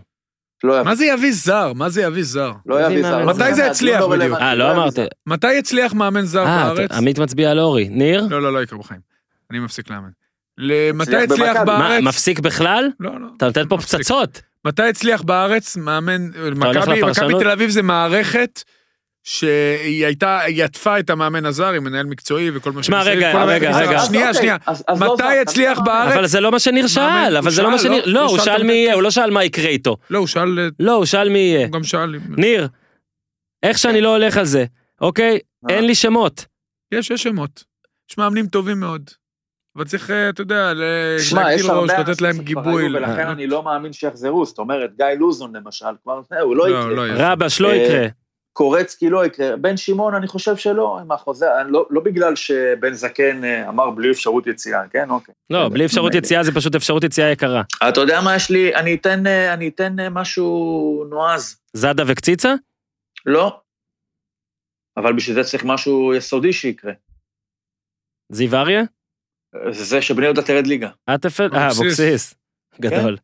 לא 0.63 0.83
מה 0.83 0.95
זה 0.95 1.05
יביא 1.05 1.31
זר? 1.33 1.73
מה 1.73 1.89
זה 1.89 2.01
יביא 2.01 2.23
זר? 2.23 2.51
לא 2.65 2.85
יביא 2.85 3.01
זר. 3.01 3.25
מתי 3.25 3.39
לא 3.39 3.53
זה 3.53 3.71
הדיון 3.71 4.19
בדיוק? 4.19 4.39
אה, 4.39 4.55
לא. 4.55 4.89
זר. 4.89 5.07
מתי 5.25 5.57
הצליח 5.59 5.93
מאמן 5.93 6.21
זר 6.25 6.45
אה, 6.45 6.73
בארץ? 6.73 6.91
עמית 6.91 7.19
מצביע 7.19 7.51
על 7.51 7.59
אורי. 7.59 7.89
ניר? 7.89 8.27
לא, 8.29 8.41
לא, 8.41 8.53
לא 8.53 8.63
יקרה 8.63 8.79
בחיים. 8.79 9.01
אני 9.51 9.59
מפסיק 9.59 9.89
לאמן. 9.89 10.09
ל- 10.57 10.91
מתי 10.91 11.15
הצליח 11.15 11.57
במכבי. 11.57 11.71
מה, 11.71 11.79
בארץ? 11.79 12.03
מפסיק 12.03 12.39
בכלל? 12.39 12.89
לא, 12.99 13.19
לא. 13.19 13.27
אתה 13.37 13.45
נותן 13.45 13.67
פה 13.67 13.75
מפסיק. 13.75 13.99
פצצות. 13.99 14.41
מתי 14.65 14.83
הצליח 14.83 15.21
בארץ 15.21 15.77
מאמן, 15.77 16.27
מכבי 16.55 17.01
תל 17.39 17.49
אביב 17.49 17.69
זה 17.69 17.81
מערכת 17.81 18.63
שהיא 19.23 20.05
הייתה, 20.05 20.39
היא 20.39 20.63
עטפה 20.63 20.99
את 20.99 21.09
המאמן 21.09 21.45
הזר 21.45 21.67
עם 21.69 21.83
מנהל 21.83 22.05
מקצועי 22.05 22.51
וכל 22.53 22.71
מה 22.71 22.83
שמע, 22.83 23.03
שמסביב, 23.03 23.17
רגע, 23.17 23.43
רגע, 23.43 23.77
רגע. 23.77 23.99
שנייה, 23.99 24.33
שנייה. 24.33 24.57
מתי 24.99 25.23
הצליח 25.41 25.79
בארץ? 25.79 26.13
אבל 26.13 26.27
זה 26.27 26.39
לא 26.39 26.51
מה 26.51 26.59
שניר 26.59 26.87
שאל, 26.87 27.37
אבל 27.37 27.51
זה 27.51 27.61
לא 27.61 27.71
מה 27.71 27.79
שניר... 27.79 28.03
לא? 28.05 28.29
הוא 28.29 28.37
שאל 28.39 28.63
מי 28.63 28.73
יהיה, 28.73 28.93
הוא 28.93 29.01
לא 29.03 29.11
שאל 29.11 29.31
מה 29.31 29.43
יקרה 29.43 29.69
איתו. 29.69 29.97
לא, 30.09 30.17
הוא 30.19 30.27
שאל, 30.27 30.69
לא, 30.79 30.91
הוא 30.91 31.05
שאל 31.05 31.29
מי 31.29 31.39
יהיה. 31.39 31.65
הוא 31.65 31.71
גם 31.73 31.83
שאל. 31.83 32.15
ניר, 32.37 32.67
איך 33.63 33.77
שאני 33.77 34.01
לא 34.01 34.15
הולך 34.15 34.37
על 34.37 34.45
זה, 34.45 34.65
אוקיי? 35.01 35.39
אה. 35.69 35.75
אין 35.75 35.85
לי 35.85 35.95
שמות. 35.95 36.45
יש, 36.91 37.09
יש 37.11 37.23
שמות. 37.23 37.63
יש 38.11 38.17
מאמנים 38.17 38.47
טובים 38.47 38.79
מאוד. 38.79 39.09
אבל 39.75 39.85
צריך, 39.85 40.11
אה, 40.11 40.29
אתה 40.29 40.41
יודע, 40.41 40.73
להגדיל 40.73 41.71
ראש, 41.71 41.89
לתת 41.99 42.21
להם 42.21 42.37
גיבוי. 42.37 42.85
ולכן 42.85 43.27
אני 43.27 43.47
לא 43.47 43.63
מאמין 43.63 43.93
שיחזרו, 43.93 44.45
זאת 44.45 44.59
אומרת, 44.59 44.97
גיא 44.97 45.05
לוזון 45.05 45.55
למשל, 45.55 45.85
כבר, 46.03 46.21
אה, 46.33 46.41
הוא 46.41 46.55
לא 46.55 46.69
לא, 46.69 46.77
יקרה. 46.77 46.89
לא. 46.89 47.03
רבש 47.17 47.61
לא 47.61 47.69
אה, 47.69 47.75
יקרה. 47.75 48.07
קורצקי 48.53 49.09
לא 49.09 49.25
יקרה. 49.25 49.57
בן 49.57 49.77
שמעון, 49.77 50.15
אני 50.15 50.27
חושב 50.27 50.55
שלא, 50.55 50.99
עם 50.99 51.11
החוזה, 51.11 51.45
לא, 51.67 51.85
לא 51.89 52.01
בגלל 52.01 52.35
שבן 52.35 52.93
זקן 52.93 53.41
אמר 53.67 53.89
בלי 53.89 54.11
אפשרות 54.11 54.47
יציאה, 54.47 54.87
כן? 54.87 55.09
אוקיי. 55.09 55.35
לא, 55.49 55.69
בלי 55.69 55.85
אפשרות. 55.85 56.15
יציאה 56.15 56.43
זה 56.43 56.51
פשוט 56.55 56.75
אפשרות 56.75 57.03
יציאה 57.03 57.31
יקרה. 57.31 57.61
אתה 57.89 57.99
יודע 57.99 58.21
מה 58.21 58.35
יש 58.35 58.49
לי? 58.49 58.75
אני 58.75 58.95
אתן, 58.95 59.27
אני 59.27 59.67
אתן 59.67 59.95
משהו 60.11 61.05
נועז. 61.09 61.57
זאדה 61.73 62.03
וקציצה? 62.07 62.53
לא. 63.25 63.59
אבל 64.97 65.13
בשביל 65.13 65.35
זה 65.35 65.43
צריך 65.43 65.63
משהו 65.65 66.13
יסודי 66.13 66.53
שיקרה. 66.53 66.93
זיו 68.31 68.55
אריה? 68.55 68.83
זה 69.69 69.83
זה 69.83 70.01
שבני 70.01 70.25
יהודה 70.25 70.41
תרד 70.41 70.67
ליגה. 70.67 70.89
אטפלד? 71.15 71.53
אה, 71.55 71.67
אבוקסיס. 71.71 72.35
גדול. 72.81 73.17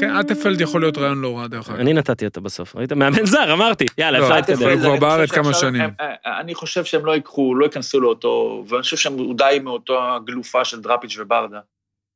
כן, 0.00 0.16
אטפלד 0.20 0.60
יכול 0.60 0.80
להיות 0.80 0.98
רעיון 0.98 1.20
לא 1.20 1.38
רע, 1.38 1.46
דרך 1.46 1.70
אגב. 1.70 1.80
אני 1.80 1.92
נתתי 1.92 2.24
אותו 2.24 2.40
בסוף, 2.40 2.76
ראית? 2.76 2.92
מאמן 2.92 3.26
זר, 3.26 3.52
אמרתי. 3.52 3.84
יאללה, 3.98 4.18
לא, 4.18 4.24
אפשר 4.24 4.38
אטפלד 4.38 4.58
להתקדם. 4.58 4.72
הוא 4.72 4.80
כבר 4.80 4.90
אני 4.92 5.00
בארץ 5.00 5.30
כמה 5.30 5.54
שנים. 5.54 5.80
הם- 5.80 5.90
אה, 6.00 6.40
אני 6.40 6.54
חושב 6.54 6.84
שהם 6.84 7.06
לא 7.06 7.12
ייקחו, 7.12 7.54
לא 7.54 7.64
ייכנסו 7.64 8.00
לאותו, 8.00 8.64
ואני 8.68 8.82
חושב 8.82 8.96
שהם 8.96 9.16
די 9.36 9.58
מאותו 9.64 10.14
הגלופה 10.14 10.64
של 10.64 10.80
דראפיץ' 10.80 11.16
וברדה. 11.18 11.60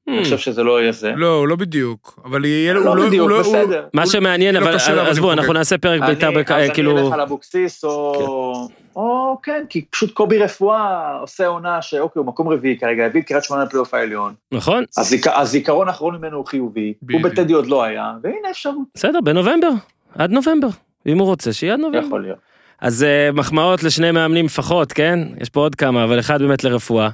אני 0.08 0.24
חושב 0.24 0.38
שזה 0.38 0.62
לא 0.62 0.80
יהיה 0.80 0.92
זה. 0.92 1.12
לא, 1.16 1.34
הוא 1.38 1.48
לא 1.48 1.56
בדיוק. 1.56 2.20
אבל 2.24 2.44
יהיה 2.44 2.72
לו... 2.72 2.86
הוא 2.86 2.96
לא 2.96 3.06
בדיוק, 3.06 3.30
הוא- 3.30 3.40
בסדר. 3.40 3.86
מה 3.94 4.06
שמעניין, 4.06 4.54
לא 4.54 4.60
אבל 4.60 4.72
עם 4.98 4.98
עזבו. 5.06 5.32
אנחנו 5.32 5.52
נעשה 5.52 5.78
פרק 5.78 6.00
בית"ר, 6.06 6.30
בק- 6.30 6.50
אז 6.50 6.64
אני 6.64 6.74
כאילו... 6.74 6.98
אלך 7.06 7.12
על 7.12 7.20
אבוקסיס, 7.20 7.84
או... 7.84 8.68
או 8.96 9.38
כן, 9.42 9.64
כי 9.70 9.84
פשוט 9.90 10.12
קובי 10.12 10.38
רפואה 10.38 11.12
עושה 11.20 11.46
עונה 11.46 11.82
שאוקיי, 11.82 12.20
הוא 12.20 12.26
מקום 12.26 12.48
רביעי 12.48 12.78
כרגע, 12.78 13.06
הביא 13.06 13.20
את 13.20 13.26
קריית 13.26 13.44
שמונה 13.44 13.64
לפלייאוף 13.64 13.94
העליון. 13.94 14.34
נכון, 14.52 14.84
הזיכ- 14.98 15.30
הזיכרון 15.40 15.88
האחרון 15.88 16.16
ממנו 16.16 16.36
הוא 16.36 16.46
חיובי, 16.46 16.92
הוא. 17.12 17.22
בטדי 17.22 17.52
עוד 17.52 17.66
לא 17.66 17.82
היה, 17.82 18.12
והנה 18.22 18.50
אפשרות. 18.50 18.86
בסדר, 18.94 19.20
בנובמבר. 19.24 19.70
עד 20.18 20.30
נובמבר. 20.30 20.68
אם 21.06 21.18
הוא 21.18 21.26
רוצה, 21.26 21.52
שיהיה 21.52 21.74
עד 21.74 21.80
נובמבר. 21.80 22.06
יכול 22.06 22.22
להיות. 22.22 22.38
אז 22.80 23.02
אה, 23.04 23.30
מחמאות 23.32 23.82
לשני 23.82 24.10
מאמנים 24.10 24.44
לפחות, 24.44 24.92
כן? 24.92 25.18
יש 25.40 25.48
פה 25.50 25.60
עוד 25.60 25.74
כמה, 25.74 26.04
אבל 26.04 26.18
אחד 26.20 26.42
באמת 26.42 26.64
לרפואה. 26.64 27.08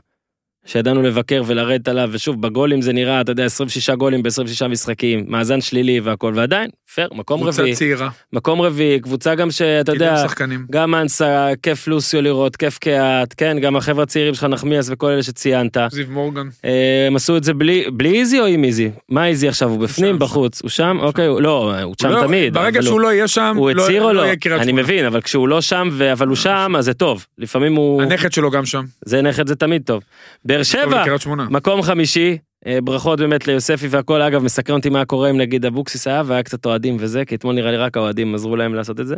שידענו 0.66 1.02
לבקר 1.02 1.42
ולרדת 1.46 1.88
עליו, 1.88 2.08
ושוב, 2.12 2.42
בגולים 2.42 2.82
זה 2.82 2.92
נראה, 2.92 3.20
אתה 3.20 3.32
יודע, 3.32 3.44
26 3.44 3.90
גולים 3.90 4.22
ב-26 4.22 4.68
משחקים, 4.68 5.24
מאזן 5.28 5.60
שלילי 5.60 6.00
והכל, 6.00 6.32
ועדיין, 6.36 6.70
פייר, 6.94 7.08
מקום 7.14 7.40
קבוצה 7.42 7.62
רביעי. 7.62 7.74
צעירה. 7.76 8.08
מקום 8.32 8.60
רביעי, 8.62 9.00
קבוצה 9.00 9.34
גם 9.34 9.50
שאתה 9.50 9.92
יודע, 9.92 10.16
שחקנים. 10.22 10.66
גם 10.70 10.94
אנסה, 10.94 11.48
כיף 11.62 11.88
לוסיו 11.88 12.22
לראות, 12.22 12.56
כיף 12.56 12.78
קיאט, 12.78 13.34
כן, 13.36 13.56
גם 13.60 13.76
החבר'ה 13.76 14.02
הצעירים 14.02 14.34
שלך, 14.34 14.44
נחמיאס 14.44 14.88
וכל 14.92 15.10
אלה 15.10 15.22
שציינת. 15.22 15.76
זיו 15.90 16.04
מורגן. 16.10 16.46
אה, 16.64 16.70
הם 17.06 17.16
עשו 17.16 17.36
את 17.36 17.44
זה 17.44 17.54
בלי, 17.54 17.84
בלי 17.92 18.18
איזי 18.20 18.40
או 18.40 18.46
עם 18.46 18.64
איזי? 18.64 18.90
מה 19.08 19.26
איזי 19.26 19.48
עכשיו, 19.48 19.68
הוא 19.68 19.78
בפנים, 19.78 20.12
שם, 20.14 20.18
בחוץ? 20.18 20.62
הוא 20.62 20.70
שם? 20.70 20.96
אוקיי, 21.00 21.26
הוא- 21.26 21.40
לא, 21.42 21.80
הוא 21.82 21.94
שם 22.02 22.08
לא, 22.08 22.20
תמיד. 22.26 22.54
ברגע 22.54 22.82
שהוא 22.82 23.00
לא 23.00 23.12
יהיה 23.12 23.28
שם, 23.28 23.54
הוא 23.56 23.70
לא- 23.70 23.82
הצהיר 23.82 24.02
או 24.02 24.12
לא? 24.12 24.34
קריית 24.34 24.60
אני 24.60 24.68
שמונה. 24.68 24.82
מבין, 24.82 25.04
אבל 25.06 25.20
כשהוא 25.20 25.48
לא 25.48 25.60
שם, 25.60 25.88
ו- 25.92 26.12
אבל 26.12 26.26
הוא 26.28 26.36
שם, 26.36 26.72
אז 26.78 26.84
זה 26.84 26.94
טוב. 26.94 27.26
לפעמים 27.38 27.74
הוא... 27.76 28.02
הנכד 28.02 28.32
שלו 28.32 28.50
גם 28.50 28.66
שם. 28.66 28.84
זה 29.04 29.22
נכד 29.22 29.46
זה 29.48 29.56
תמיד 29.56 29.82
טוב. 29.84 30.02
באר 30.44 30.62
שבע. 30.62 31.04
מקום 31.50 31.82
חמישי, 31.82 32.38
ברכות 32.84 33.20
באמת 33.20 33.46
ליוספי 33.46 33.86
והכל, 33.88 34.22
אגב, 34.22 34.42
מסקרן 34.42 34.76
אותי 34.76 34.88
מה 34.88 35.04
קורה 35.04 35.30
אם 35.30 35.36
נגיד 35.36 35.66
אבוקסיס 35.66 36.06
היה 36.06 36.22
והיה 36.26 36.42
קצת 36.42 36.66
אוהדים 36.66 36.96
וזה, 37.00 37.24
כי 37.24 37.34
אתמול 37.34 37.54
נראה 37.54 37.70
לי 37.70 37.76
רק 37.76 37.96
האוהדים 37.96 38.34
עזרו 38.34 38.56
להם 38.56 38.74
לעשות 38.74 39.00
את 39.00 39.06
זה. 39.06 39.16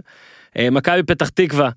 אה, 0.58 0.70
מכבי 0.70 1.02
פתח 1.02 1.28
תקווה, 1.28 1.70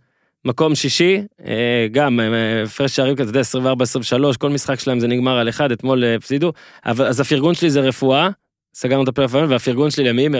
מקום 0.45 0.75
שישי, 0.75 1.21
אה, 1.45 1.87
גם 1.91 2.19
אה, 2.19 2.63
הפרש 2.63 2.95
שערים 2.95 3.15
כזה, 3.15 3.29
אתה 3.29 3.57
יודע, 3.57 4.33
24-23, 4.33 4.37
כל 4.37 4.49
משחק 4.49 4.79
שלהם 4.79 4.99
זה 4.99 5.07
נגמר 5.07 5.37
על 5.37 5.49
אחד, 5.49 5.71
אתמול 5.71 6.03
אה, 6.03 6.15
הפסידו, 6.15 6.53
אז 6.83 7.19
הפרגון 7.19 7.53
שלי 7.53 7.69
זה 7.69 7.79
רפואה, 7.79 8.29
סגרנו 8.73 9.03
את 9.03 9.19
היום, 9.33 9.49
והפרגון 9.49 9.91
שלי 9.91 10.03
למימר. 10.03 10.39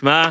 שמע, 0.00 0.30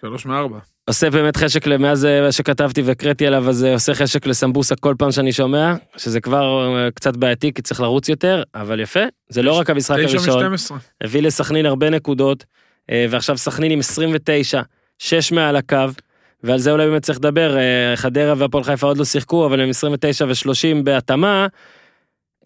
שלוש 0.00 0.26
מארבע. 0.26 0.75
עושה 0.88 1.10
באמת 1.10 1.36
חשק 1.36 1.66
ל- 1.66 1.76
מאז 1.76 2.04
אה, 2.04 2.32
שכתבתי 2.32 2.82
והקראתי 2.82 3.26
עליו 3.26 3.48
אז 3.48 3.64
אה, 3.64 3.72
עושה 3.72 3.94
חשק 3.94 4.26
לסמבוסה 4.26 4.76
כל 4.76 4.94
פעם 4.98 5.12
שאני 5.12 5.32
שומע 5.32 5.74
שזה 5.96 6.20
כבר 6.20 6.76
אה, 6.76 6.90
קצת 6.90 7.16
בעייתי 7.16 7.52
כי 7.52 7.62
צריך 7.62 7.80
לרוץ 7.80 8.08
יותר 8.08 8.42
אבל 8.54 8.80
יפה 8.80 9.00
זה 9.28 9.42
לא 9.42 9.52
רק 9.52 9.70
המשחק 9.70 9.96
הראשון 9.98 10.52
מ-12. 10.52 10.72
הביא 11.00 11.22
לסכנין 11.22 11.66
הרבה 11.66 11.90
נקודות 11.90 12.44
ועכשיו 13.10 13.38
סכנין 13.38 13.70
עם 13.70 13.78
29 13.78 14.62
6 14.98 15.32
מעל 15.32 15.56
הקו 15.56 15.76
ועל 16.42 16.58
זה 16.58 16.72
אולי 16.72 16.86
באמת 16.86 17.02
צריך 17.02 17.18
לדבר 17.18 17.56
חדרה 17.94 18.34
והפועל 18.36 18.64
חיפה 18.64 18.86
עוד 18.86 18.96
לא 18.96 19.04
שיחקו 19.04 19.46
אבל 19.46 19.60
הם 19.60 19.70
29 19.70 20.24
ו-30 20.24 20.82
בהתאמה. 20.84 21.46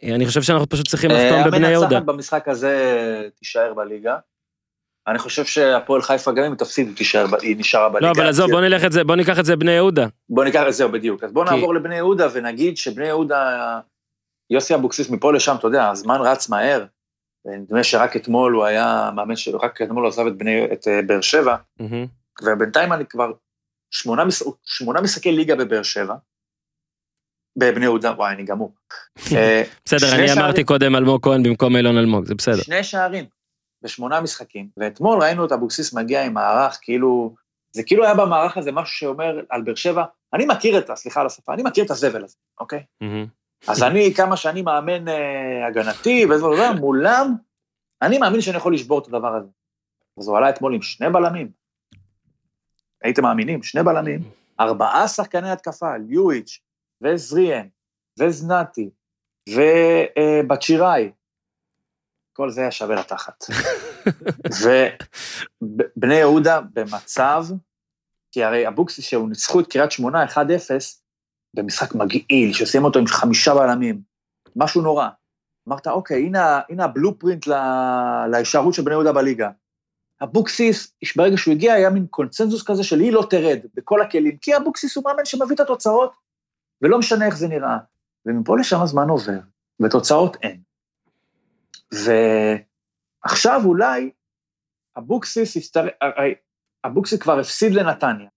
אני 0.04 0.26
חושב 0.26 0.42
שאנחנו 0.42 0.68
פשוט 0.68 0.88
צריכים 0.88 1.10
לחתום 1.10 1.44
בבני 1.44 1.68
יהודה. 1.68 1.86
המנצחת 1.96 2.06
במשחק 2.14 2.48
הזה 2.48 3.02
תישאר 3.38 3.74
בליגה. 3.74 4.16
אני 5.08 5.18
חושב 5.18 5.44
שהפועל 5.44 6.02
חיפה 6.02 6.32
גם 6.32 6.44
אם 6.44 6.54
תפסיד 6.54 6.86
היא 6.88 6.96
תישאר, 6.96 7.26
ב- 7.26 7.34
היא 7.34 7.56
נשארה 7.58 7.88
בליגה. 7.88 8.06
לא 8.06 8.12
אבל 8.12 8.28
עזוב 8.28 8.50
בוא 8.50 8.60
נלך 8.60 8.84
את 8.84 8.92
זה 8.92 9.04
בוא 9.04 9.16
ניקח 9.16 9.38
את 9.38 9.44
זה 9.44 9.56
בני 9.56 9.72
יהודה. 9.72 10.06
בוא 10.28 10.44
ניקח 10.44 10.62
את 10.68 10.74
זה 10.74 10.88
בדיוק. 10.88 11.24
אז 11.24 11.32
בוא 11.32 11.44
כי- 11.46 11.54
נעבור 11.54 11.74
לבני 11.74 11.96
יהודה 11.96 12.26
ונגיד 12.32 12.76
שבני 12.76 13.06
יהודה, 13.06 13.78
יוסי 14.50 14.74
אבוקסיס 14.74 15.10
מפה 15.10 15.32
לשם, 15.32 15.56
אתה 15.58 15.66
יודע, 15.66 15.88
הזמן 15.88 16.20
רץ 16.20 16.48
מהר. 16.48 16.84
נדמה 17.44 17.84
שרק 17.84 18.16
אתמול 18.16 18.52
הוא 18.52 18.64
היה 18.64 19.10
מאמן 19.16 19.36
שלו, 19.36 19.58
רק 19.58 19.82
אתמול 19.82 20.02
הוא 20.02 20.08
עזב 20.08 20.26
את, 20.26 20.36
בני, 20.36 20.64
את 20.72 20.88
אה, 20.88 21.00
באר 21.06 21.20
שבע. 21.20 21.56
ובינתיים 22.42 22.92
אני 22.92 23.06
כבר 23.06 23.32
שמונה, 23.90 24.24
מש... 24.24 24.42
שמונה 24.64 25.00
משחקי 25.00 25.32
ליגה 25.32 25.56
בבאר 25.56 25.82
שבע. 25.82 26.14
בבני 27.58 27.84
יהודה, 27.84 28.12
וואי, 28.16 28.34
אני 28.34 28.44
גמור. 28.44 28.74
אה, 29.36 29.62
בסדר 29.84 30.12
אני 30.14 30.28
שערים. 30.28 30.42
אמרתי 30.44 30.64
קודם 30.64 30.96
אלמוג 30.96 31.22
כהן 31.24 31.42
במקום 31.42 31.76
אילון 31.76 31.98
אלמוג 31.98 32.24
זה 32.24 32.34
בסדר. 32.34 32.56
שני 32.62 32.84
שערים 32.84 33.24
בשמונה 33.82 34.20
משחקים, 34.20 34.68
ואתמול 34.76 35.22
ראינו 35.22 35.46
את 35.46 35.52
אבוקסיס 35.52 35.94
מגיע 35.94 36.24
עם 36.24 36.34
מערך, 36.34 36.78
כאילו, 36.82 37.34
זה 37.72 37.82
כאילו 37.82 38.04
היה 38.04 38.14
במערך 38.14 38.56
הזה 38.56 38.72
משהו 38.72 38.94
שאומר 38.96 39.40
על 39.50 39.62
באר 39.62 39.74
שבע, 39.74 40.04
אני 40.32 40.46
מכיר 40.46 40.78
את 40.78 40.90
סליחה 40.94 41.20
על 41.20 41.26
השפה, 41.26 41.54
אני 41.54 41.62
מכיר 41.62 41.84
את 41.84 41.90
הזבל 41.90 42.24
הזה, 42.24 42.36
אוקיי? 42.60 42.82
אז 43.68 43.82
אני, 43.82 44.14
כמה 44.14 44.36
שאני 44.36 44.62
מאמן 44.62 45.08
אה, 45.08 45.66
הגנתי 45.66 46.26
וזה 46.30 46.46
וזה, 46.46 46.70
מולם, 46.70 47.34
אני 48.02 48.18
מאמין 48.18 48.40
שאני 48.40 48.56
יכול 48.56 48.74
לשבור 48.74 48.98
את 48.98 49.06
הדבר 49.08 49.34
הזה. 49.34 49.48
אז 50.18 50.28
הוא 50.28 50.36
עלה 50.36 50.50
אתמול 50.50 50.74
עם 50.74 50.82
שני 50.82 51.10
בלמים. 51.10 51.50
הייתם 53.02 53.22
מאמינים? 53.22 53.62
שני 53.62 53.82
בלמים, 53.82 54.20
ארבעה 54.60 55.08
שחקני 55.08 55.50
התקפה, 55.50 55.96
ליואיץ' 55.96 56.60
וזריאן, 57.02 57.66
וזנתי, 58.18 58.90
ובצ'יראי. 59.48 61.10
כל 62.32 62.50
זה 62.50 62.60
היה 62.60 62.70
שווה 62.70 62.96
לתחת. 62.96 63.44
ובני 65.62 66.14
יהודה 66.14 66.60
במצב, 66.72 67.44
כי 68.32 68.44
הרי 68.44 68.68
אבוקסיס, 68.68 69.04
שהוא 69.04 69.28
ניצחו 69.28 69.60
את 69.60 69.66
קריית 69.66 69.92
שמונה 69.92 70.24
1-0, 70.24 70.38
במשחק 71.54 71.94
מגעיל, 71.94 72.52
שעושים 72.52 72.84
אותו 72.84 72.98
עם 72.98 73.06
חמישה 73.06 73.54
בלמים, 73.54 74.00
משהו 74.56 74.82
נורא. 74.82 75.08
אמרת, 75.68 75.86
אוקיי, 75.86 76.22
הנה, 76.22 76.60
הנה 76.68 76.84
הבלופרינט 76.84 77.46
להישארות 78.30 78.74
של 78.74 78.82
בני 78.82 78.94
יהודה 78.94 79.12
בליגה. 79.12 79.50
אבוקסיס, 80.22 80.92
ברגע 81.16 81.36
שהוא 81.36 81.54
הגיע, 81.54 81.72
היה 81.72 81.90
מין 81.90 82.06
קונצנזוס 82.10 82.62
כזה 82.62 82.84
של 82.84 83.00
היא 83.00 83.12
לא 83.12 83.26
תרד 83.30 83.58
בכל 83.74 84.02
הכלים, 84.02 84.36
כי 84.36 84.56
אבוקסיס 84.56 84.96
הוא 84.96 85.04
מאמן 85.04 85.24
שמביא 85.24 85.54
את 85.54 85.60
התוצאות, 85.60 86.12
ולא 86.82 86.98
משנה 86.98 87.26
איך 87.26 87.36
זה 87.36 87.48
נראה. 87.48 87.78
ומפה 88.26 88.58
לשם 88.58 88.82
הזמן 88.82 89.08
עובר, 89.08 89.38
ותוצאות 89.80 90.36
אין. 90.42 90.69
ועכשיו 91.94 93.60
אולי 93.64 94.10
אבוקסיס 94.98 95.56
יסתר... 95.56 95.84
אבוקסיס 96.86 97.20
כבר 97.20 97.38
הפסיד 97.40 97.72
לנתניה, 97.72 98.28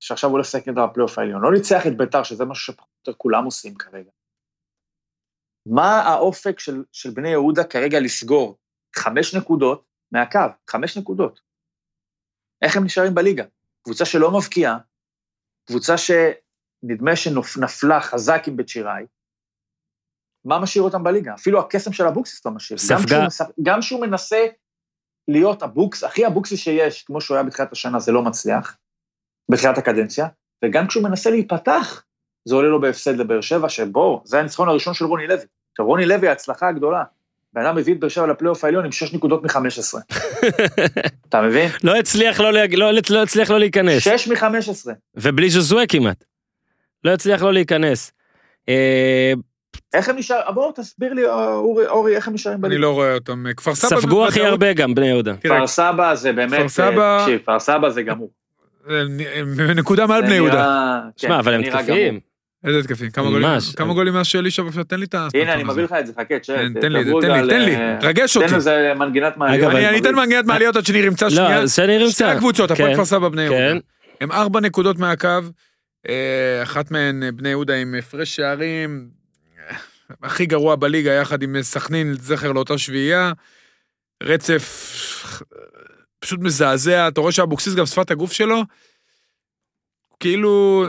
שעכשיו 0.00 0.30
הוא 0.30 0.38
לשחק 0.38 0.68
את 0.68 0.74
הפלייאוף 0.78 1.18
העליון, 1.18 1.42
לא 1.42 1.52
ניצח 1.52 1.86
את 1.86 1.96
ביתר, 1.96 2.22
שזה 2.22 2.44
משהו 2.44 2.72
שפחות 2.72 2.88
או 2.88 3.10
יותר 3.10 3.18
כולם 3.18 3.44
עושים 3.44 3.74
כרגע. 3.74 4.10
מה 5.66 6.02
האופק 6.02 6.58
של, 6.58 6.84
של 6.92 7.10
בני 7.10 7.28
יהודה 7.28 7.64
כרגע 7.64 8.00
לסגור? 8.00 8.58
חמש 8.96 9.34
נקודות 9.34 9.84
מהקו, 10.12 10.38
חמש 10.70 10.98
נקודות. 10.98 11.40
איך 12.62 12.76
הם 12.76 12.84
נשארים 12.84 13.14
בליגה? 13.14 13.44
קבוצה 13.82 14.04
שלא 14.04 14.38
מבקיעה, 14.38 14.78
קבוצה 15.66 15.94
שנדמה 15.98 17.16
שנפלה 17.16 18.00
חזק 18.00 18.42
עם 18.48 18.56
בית 18.56 18.68
שיראי, 18.68 19.06
מה 20.46 20.58
משאיר 20.58 20.82
אותם 20.84 21.04
בליגה? 21.04 21.34
אפילו 21.34 21.60
הקסם 21.60 21.92
של 21.92 22.06
אבוקסיס 22.06 22.46
לא 22.46 22.52
משאיר. 22.52 22.78
ספגה. 22.78 23.18
גם 23.20 23.28
כשהוא, 23.28 23.48
גם 23.62 23.80
כשהוא 23.80 24.00
מנסה 24.00 24.44
להיות 25.28 25.62
אבוקס, 25.62 26.04
הכי 26.04 26.26
אבוקסיס 26.26 26.60
שיש, 26.60 27.02
כמו 27.02 27.20
שהוא 27.20 27.34
היה 27.34 27.44
בתחילת 27.44 27.72
השנה, 27.72 27.98
זה 28.00 28.12
לא 28.12 28.22
מצליח, 28.22 28.76
בתחילת 29.48 29.78
הקדנציה, 29.78 30.26
וגם 30.64 30.86
כשהוא 30.86 31.04
מנסה 31.04 31.30
להיפתח, 31.30 32.02
זה 32.44 32.54
עולה 32.54 32.68
לו 32.68 32.80
בהפסד 32.80 33.16
לבאר 33.16 33.40
שבע, 33.40 33.68
שבו, 33.68 34.22
זה 34.24 34.40
הניצחון 34.40 34.68
הראשון 34.68 34.94
של 34.94 35.04
רוני 35.04 35.26
לוי. 35.26 35.44
עכשיו, 35.72 35.86
רוני 35.86 36.06
לוי, 36.06 36.28
ההצלחה 36.28 36.68
הגדולה, 36.68 37.04
בן 37.52 37.66
אדם 37.66 37.76
מביא 37.76 37.94
את 37.94 38.00
באר 38.00 38.08
שבע 38.08 38.26
לפלייאוף 38.26 38.64
העליון 38.64 38.84
עם 38.84 38.92
6 38.92 39.14
נקודות 39.14 39.42
מ-15. 39.44 39.98
אתה 41.28 41.42
מבין? 41.42 41.70
לא 41.84 41.96
הצליח 41.96 42.40
לא, 42.40 42.52
להג- 42.52 42.74
לא, 42.74 42.90
לא 43.10 43.22
הצליח 43.22 43.50
לא 43.50 43.58
להיכנס. 43.58 44.02
6 44.02 44.28
מ-15. 44.28 44.90
ובלי 45.14 45.50
ז'וזואה 45.50 45.86
כמעט. 45.86 46.24
לא 47.04 47.10
הצליח 47.10 47.42
לא 47.42 47.52
להיכנס. 47.52 48.12
אה, 49.94 49.98
איך 49.98 50.08
הם 50.08 50.16
נשאר, 50.16 50.52
בואו 50.54 50.72
תסביר 50.72 51.12
לי, 51.14 51.24
אורי, 51.28 51.86
אורי, 51.86 52.16
איך 52.16 52.28
הם 52.28 52.34
נשארים 52.34 52.56
אני 52.58 52.62
בליגה? 52.62 52.80
לא 52.82 52.92
רואה 52.92 53.14
אותם. 53.14 53.44
כפר 53.56 53.74
סבא... 53.74 54.00
ספגו 54.00 54.26
הכי 54.26 54.40
הרבה 54.40 54.72
גם 54.72 54.94
בני 54.94 55.06
יהודה. 55.06 55.34
כפר 55.36 55.66
סבא 55.66 56.14
זה 56.14 56.32
באמת, 56.32 56.58
כפר 56.58 56.68
סבא- 56.68 57.18
תקשיב, 57.22 57.38
כפר 57.38 57.58
סבא 57.60 57.88
זה 57.90 58.02
גמור. 58.02 58.30
אה, 58.90 59.02
נקודה 59.74 60.06
מעל 60.06 60.22
בני 60.22 60.34
יהודה. 60.34 60.54
נראה- 60.54 61.00
שמע, 61.16 61.28
כן, 61.30 61.38
אבל 61.38 61.54
הם 61.54 61.62
תקפים. 61.70 62.20
איזה 62.64 62.78
התקפים? 62.78 63.10
כמה 63.10 63.30
גולים? 63.30 63.48
כמה 63.76 63.94
גולים 63.94 64.14
מאז 64.14 64.26
שאלישע 64.26 64.62
בבקשה? 64.62 64.84
תן 64.84 64.98
לי 65.00 65.06
את 65.06 65.14
ה... 65.14 65.28
הנה, 65.34 65.52
אני 65.52 65.64
מביא 65.64 65.82
לך 65.84 65.92
את 66.00 66.06
זה, 66.06 66.12
חכה. 66.12 66.24
תן 66.38 66.62
לי, 66.72 66.80
תן 66.80 66.92
לי, 66.92 67.04
תן 67.50 67.62
לי, 67.62 67.76
אה, 67.76 67.98
רגש 68.02 68.36
אותי. 68.36 68.48
תן 68.48 68.54
איזה 68.54 68.92
מנגינת 68.96 69.36
מעליות. 69.36 69.74
אני 69.74 69.88
אני 69.88 69.98
אתן 69.98 70.14
מנגינת 70.14 70.44
מעליות 70.44 70.76
עד 70.76 70.86
שניר 70.86 71.04
ימצא 71.06 71.30
שנייה. 71.30 71.60
לא, 71.60 71.66
שאני 71.68 71.94
שתי 71.98 72.04
נמצא. 72.04 72.26
הקבוצות, 72.26 72.70
הפועל 72.70 72.88
כן, 72.88 72.94
כפר 72.94 73.04
סבא 73.04 73.28
בני 73.28 73.42
יהודה. 73.42 73.58
כן. 73.58 73.76
הם 74.20 74.32
ארבע 74.32 74.60
נקודות 74.60 74.98
מהקו, 74.98 75.28
אה, 76.08 76.62
אחת 76.62 76.90
מהן 76.90 77.22
אה, 77.22 77.32
בני 77.32 77.48
יהודה 77.48 77.74
עם 77.74 77.94
הפרש 77.98 78.36
שערים, 78.36 79.08
אה, 79.10 79.25
הכי 80.22 80.46
גרוע 80.46 80.76
בליגה 80.76 81.12
יחד 81.12 81.42
עם 81.42 81.62
סכנין, 81.62 82.14
זכר 82.14 82.52
לאותה 82.52 82.78
שביעייה. 82.78 83.32
רצף 84.22 85.42
פשוט 86.18 86.40
מזעזע, 86.40 87.08
אתה 87.08 87.20
רואה 87.20 87.32
שאבוקסיס 87.32 87.74
גם 87.74 87.86
שפת 87.86 88.10
הגוף 88.10 88.32
שלו, 88.32 88.62
כאילו, 90.20 90.84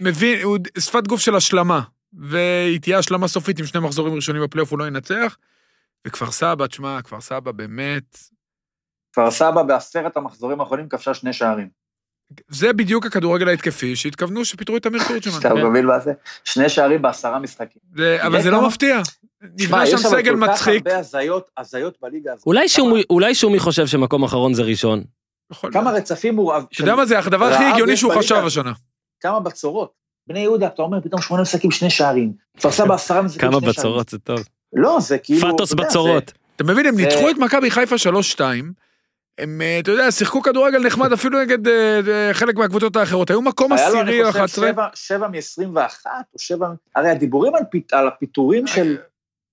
מבין, 0.00 0.42
הוא 0.42 0.58
שפת 0.78 1.06
גוף 1.06 1.20
של 1.20 1.36
השלמה, 1.36 1.80
והיא 2.12 2.80
תהיה 2.80 2.98
השלמה 2.98 3.28
סופית 3.28 3.58
עם 3.58 3.66
שני 3.66 3.80
מחזורים 3.80 4.14
ראשונים 4.14 4.42
בפלייאוף 4.42 4.70
הוא 4.70 4.78
לא 4.78 4.86
ינצח. 4.86 5.36
וכפר 6.06 6.30
סבא, 6.30 6.66
תשמע, 6.66 7.02
כפר 7.02 7.20
סבא 7.20 7.52
באמת, 7.52 8.18
כפר 9.12 9.30
סבא 9.30 9.62
בעשרת 9.62 10.16
המחזורים 10.16 10.60
האחרונים 10.60 10.88
כבשה 10.88 11.14
שני 11.14 11.32
שערים. 11.32 11.68
זה 12.48 12.72
בדיוק 12.72 13.06
הכדורגל 13.06 13.48
ההתקפי 13.48 13.96
שהתכוונו 13.96 14.44
שפיטרו 14.44 14.76
את 14.76 14.86
אמיר 14.86 15.00
אתה 15.38 15.48
תורג'מן. 15.48 15.70
מבין 15.70 15.86
מה 15.86 15.98
זה? 16.00 16.12
שני 16.44 16.68
שערים 16.68 17.02
בעשרה 17.02 17.38
משחקים. 17.38 17.82
אבל 18.18 18.42
זה 18.42 18.50
לא 18.50 18.56
כמה- 18.58 18.66
מפתיע. 18.68 19.00
נבנה 19.60 19.86
שם 19.86 19.96
יש 19.96 20.04
אבל 20.06 20.16
סגל 20.18 20.34
כל 20.36 20.46
כך 20.46 20.50
מצחיק. 20.52 20.86
הרבה 20.86 20.98
הזיות, 20.98 21.50
הזיות 21.58 21.94
בליגה 22.02 22.32
הזאת. 22.32 22.46
אולי 22.46 22.60
כמה- 22.60 22.68
שומי- 22.68 23.02
חושב 23.58 23.86
שמקום 23.86 24.24
אחרון 24.24 24.54
זה 24.54 24.62
ראשון. 24.62 25.04
כמה. 25.72 25.90
רצפים 25.92 26.36
הוא... 26.36 26.52
אתה 26.56 26.82
יודע 26.82 26.94
מה 26.96 27.06
זה 27.06 27.18
הדבר 27.18 27.44
הכי 27.44 27.64
הגיוני 27.64 27.92
יש 27.92 28.00
שהוא. 28.00 28.14
חשב 28.18 28.42
השנה. 28.46 28.72
כמה 29.20 29.40
בצורות. 29.40 29.92
בני 30.28 30.40
יהודה, 30.40 30.66
אתה 30.66 30.82
אומר, 30.82 31.00
פתאום 31.00 31.22
שמונה 31.22 31.42
משחקים 31.42 31.70
שני 31.70 31.90
שערים. 31.90 32.32
כפר 32.58 32.70
סבא 32.70 32.94
עשרה 32.94 33.22
משחקים 33.22 33.40
כמה 33.50 33.60
שני 33.60 33.72
שערים. 33.72 33.78
בצורות 33.78 34.08
זה 34.08 34.18
טוב. 34.18 34.38
לא, 34.72 34.98
זה 35.00 35.18
כאילו... 35.18 35.40
יודע, 35.40 35.74
בצורות. 35.74 36.32
אתה 36.56 36.64
מבין, 36.64 36.86
הם 36.86 36.96
ניצחו 36.96 37.30
את 37.30 37.36
מכבי 37.38 37.70
חיפה 37.70 37.96
3-2. 38.36 38.40
הם, 39.38 39.62
אה, 39.62 39.78
אתה 39.78 39.90
יודע, 39.90 40.10
שיחקו 40.10 40.42
כדורגל 40.42 40.78
נחמד 40.78 41.12
אפילו 41.12 41.40
נגד 41.40 41.68
אה, 41.68 42.00
אה, 42.08 42.34
חלק 42.34 42.56
מהקבוצות 42.56 42.96
האחרות. 42.96 43.30
היו 43.30 43.42
מקום 43.42 43.72
היה 43.72 43.88
לו, 43.88 44.00
עשירי 44.00 44.22
או 44.22 44.24
אני 44.24 44.32
חושב, 44.32 44.38
11. 44.38 44.68
שבע- 44.68 44.88
שבע 44.94 45.28
מ-21, 45.28 46.06
או 46.34 46.38
שבע... 46.38 46.68
הרי 46.96 47.10
הדיבורים 47.10 47.52
על 47.92 48.08
הפיטורים 48.08 48.66
של... 48.66 48.96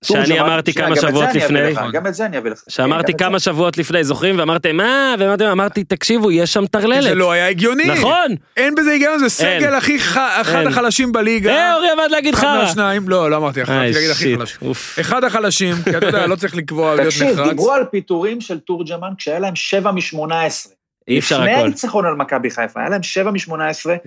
שאני 0.04 0.40
אמרתי 0.40 0.74
כמה 0.74 0.96
זה 0.96 1.02
שבועות 1.02 1.30
לפני. 1.34 1.74
גם 1.94 2.08
את 2.08 2.14
זה 2.14 2.26
אני 2.26 2.38
אביא 2.38 2.52
לך. 2.52 2.62
שאמרתי 2.70 3.14
כמה 3.14 3.40
שבועות 3.40 3.78
לפני, 3.78 4.04
זוכרים? 4.04 4.40
ואמרתם, 4.40 4.76
מה? 4.78 5.16
ואמרתי, 5.20 5.52
אמרתי, 5.52 5.84
תקשיבו, 5.84 6.32
יש 6.32 6.54
שם 6.54 6.62
זה 6.62 6.68
טרללת. 6.68 7.16
לא 7.16 7.32
היה 7.32 7.48
הגיוני. 7.48 7.86
נכון. 7.86 8.36
אין 8.58 8.76
בזה 8.76 8.92
היגיון, 8.92 9.20
זה 9.20 9.30
סגל. 9.30 9.74
הכי 9.74 9.96
אחד. 9.96 10.64
החלשים 10.68 11.12
בליגה. 11.12 11.52
אה, 11.52 11.76
אורי 11.76 11.90
עבד 11.90 12.08
להגיד 12.12 12.34
אחד 12.34 12.44
חרא. 12.44 12.64
מהשניים, 12.64 13.10
לא, 13.10 13.32
לא 13.32 13.38
אמרתי, 13.38 13.62
רציתי 13.62 13.76
להגיד 13.76 14.10
הכי 14.10 14.38
חלש. 14.38 14.58
אחד 15.00 15.24
החלשים, 15.24 15.76
כי 15.84 15.98
אתה 15.98 16.06
יודע, 16.06 16.28
לא 16.28 16.36
צריך 16.36 16.56
לקבוע 16.56 16.96
להיות 16.96 17.08
תקשיב, 17.08 17.28
נחרץ. 17.28 17.50
דיברו 17.50 17.72
על 17.72 17.86
פיטורים 17.86 18.42
של 18.42 18.60
תורג'מן 18.60 19.10
כשהיה 19.18 19.40
להם 19.40 19.56
שבע 19.56 19.92
מ-18. 19.92 20.70
אי 21.08 21.20
אפשר 21.20 21.40
לפני 21.40 21.54
הכל. 21.54 21.66
הניצחון 21.66 22.06
על 22.06 22.16
מכבי 22.16 22.50
חיפה, 22.52 22.80
היה 22.80 22.90
להם 22.90 23.04
שבע 23.04 23.32
מ-18, 23.32 23.54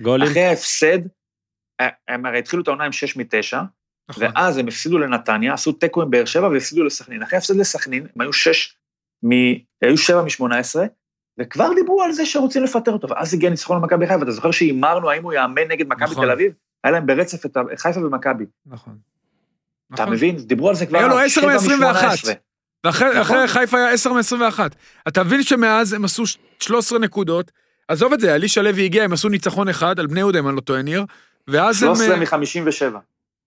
גולים. 0.01 0.27
אחרי 0.27 0.43
ההפסד, 0.45 0.99
אה, 1.81 1.87
הם 2.07 2.25
הרי 2.25 2.39
התחילו 2.39 2.63
את 2.63 2.67
העונה 2.67 2.83
עם 2.83 2.91
שש 2.91 3.17
מתשע, 3.17 3.61
נכון. 4.09 4.23
ואז 4.23 4.57
הם 4.57 4.67
הפסידו 4.67 4.97
לנתניה, 4.97 5.53
עשו 5.53 5.71
תיקו 5.71 6.01
עם 6.01 6.09
באר 6.09 6.25
שבע 6.25 6.47
והפסידו 6.47 6.83
לסכנין. 6.83 7.23
אחרי 7.23 7.35
ההפסד 7.35 7.55
לסכנין, 7.55 8.07
הם 8.15 8.21
היו 8.21 8.33
שש, 8.33 8.77
מ... 9.25 9.31
היו 9.81 9.97
שבע 9.97 10.21
משמונה 10.21 10.57
עשרה, 10.57 10.85
וכבר 11.39 11.73
דיברו 11.75 12.03
על 12.03 12.11
זה 12.11 12.25
שרוצים 12.25 12.63
לפטר 12.63 12.91
אותו, 12.91 13.09
ואז 13.09 13.33
הגיע 13.33 13.49
ניצחון 13.49 13.77
על 13.77 13.83
מכבי 13.83 14.07
חיפה, 14.07 14.23
אתה 14.23 14.31
זוכר 14.31 14.51
שהימרנו 14.51 15.09
האם 15.09 15.23
הוא 15.23 15.33
יאמן 15.33 15.67
נגד 15.69 15.87
מכבי 15.87 16.11
נכון. 16.11 16.25
תל 16.25 16.31
אביב? 16.31 16.51
היה 16.83 16.91
להם 16.91 17.05
ברצף 17.05 17.45
את 17.45 17.57
חיפה 17.77 17.99
ומכבי. 17.99 18.45
נכון. 18.65 18.97
אתה 19.93 20.03
נכון. 20.03 20.13
מבין? 20.13 20.37
דיברו 20.37 20.69
על 20.69 20.75
זה 20.75 20.85
כבר... 20.85 20.97
היה 20.97 21.07
לו 21.07 21.17
על 21.17 21.25
10 21.25 21.41
שבע 21.41 21.53
מ-21. 21.53 22.29
מ-18. 22.29 22.33
ואחרי 22.83 23.19
נכון. 23.19 23.47
חיפה 23.47 23.77
היה 23.77 23.91
10 23.91 24.13
מ-21. 24.13 24.59
אתה 25.07 25.23
מבין 25.23 25.43
שמאז 25.43 25.93
הם 25.93 26.05
עשו 26.05 26.23
13 26.59 26.99
נקודות, 26.99 27.51
עזוב 27.87 28.13
את 28.13 28.19
זה, 28.19 28.35
אלישע 28.35 28.61
לוי 28.61 28.85
הגיע, 28.85 29.03
הם 29.03 29.13
עשו 29.13 29.29
ניצחון 29.29 29.69
אחד 29.69 29.99
על 29.99 30.07
בני 30.07 30.19
יהודה, 30.19 30.39
אם 30.39 30.47
אני 30.47 30.55
לא 30.55 30.61
טועה, 30.61 30.81
ניר, 30.81 31.05
ואז 31.47 31.83
הם... 31.83 31.95
13 31.95 32.15
אה, 32.15 32.19
מ-57, 32.19 32.95
אה, 32.95 32.99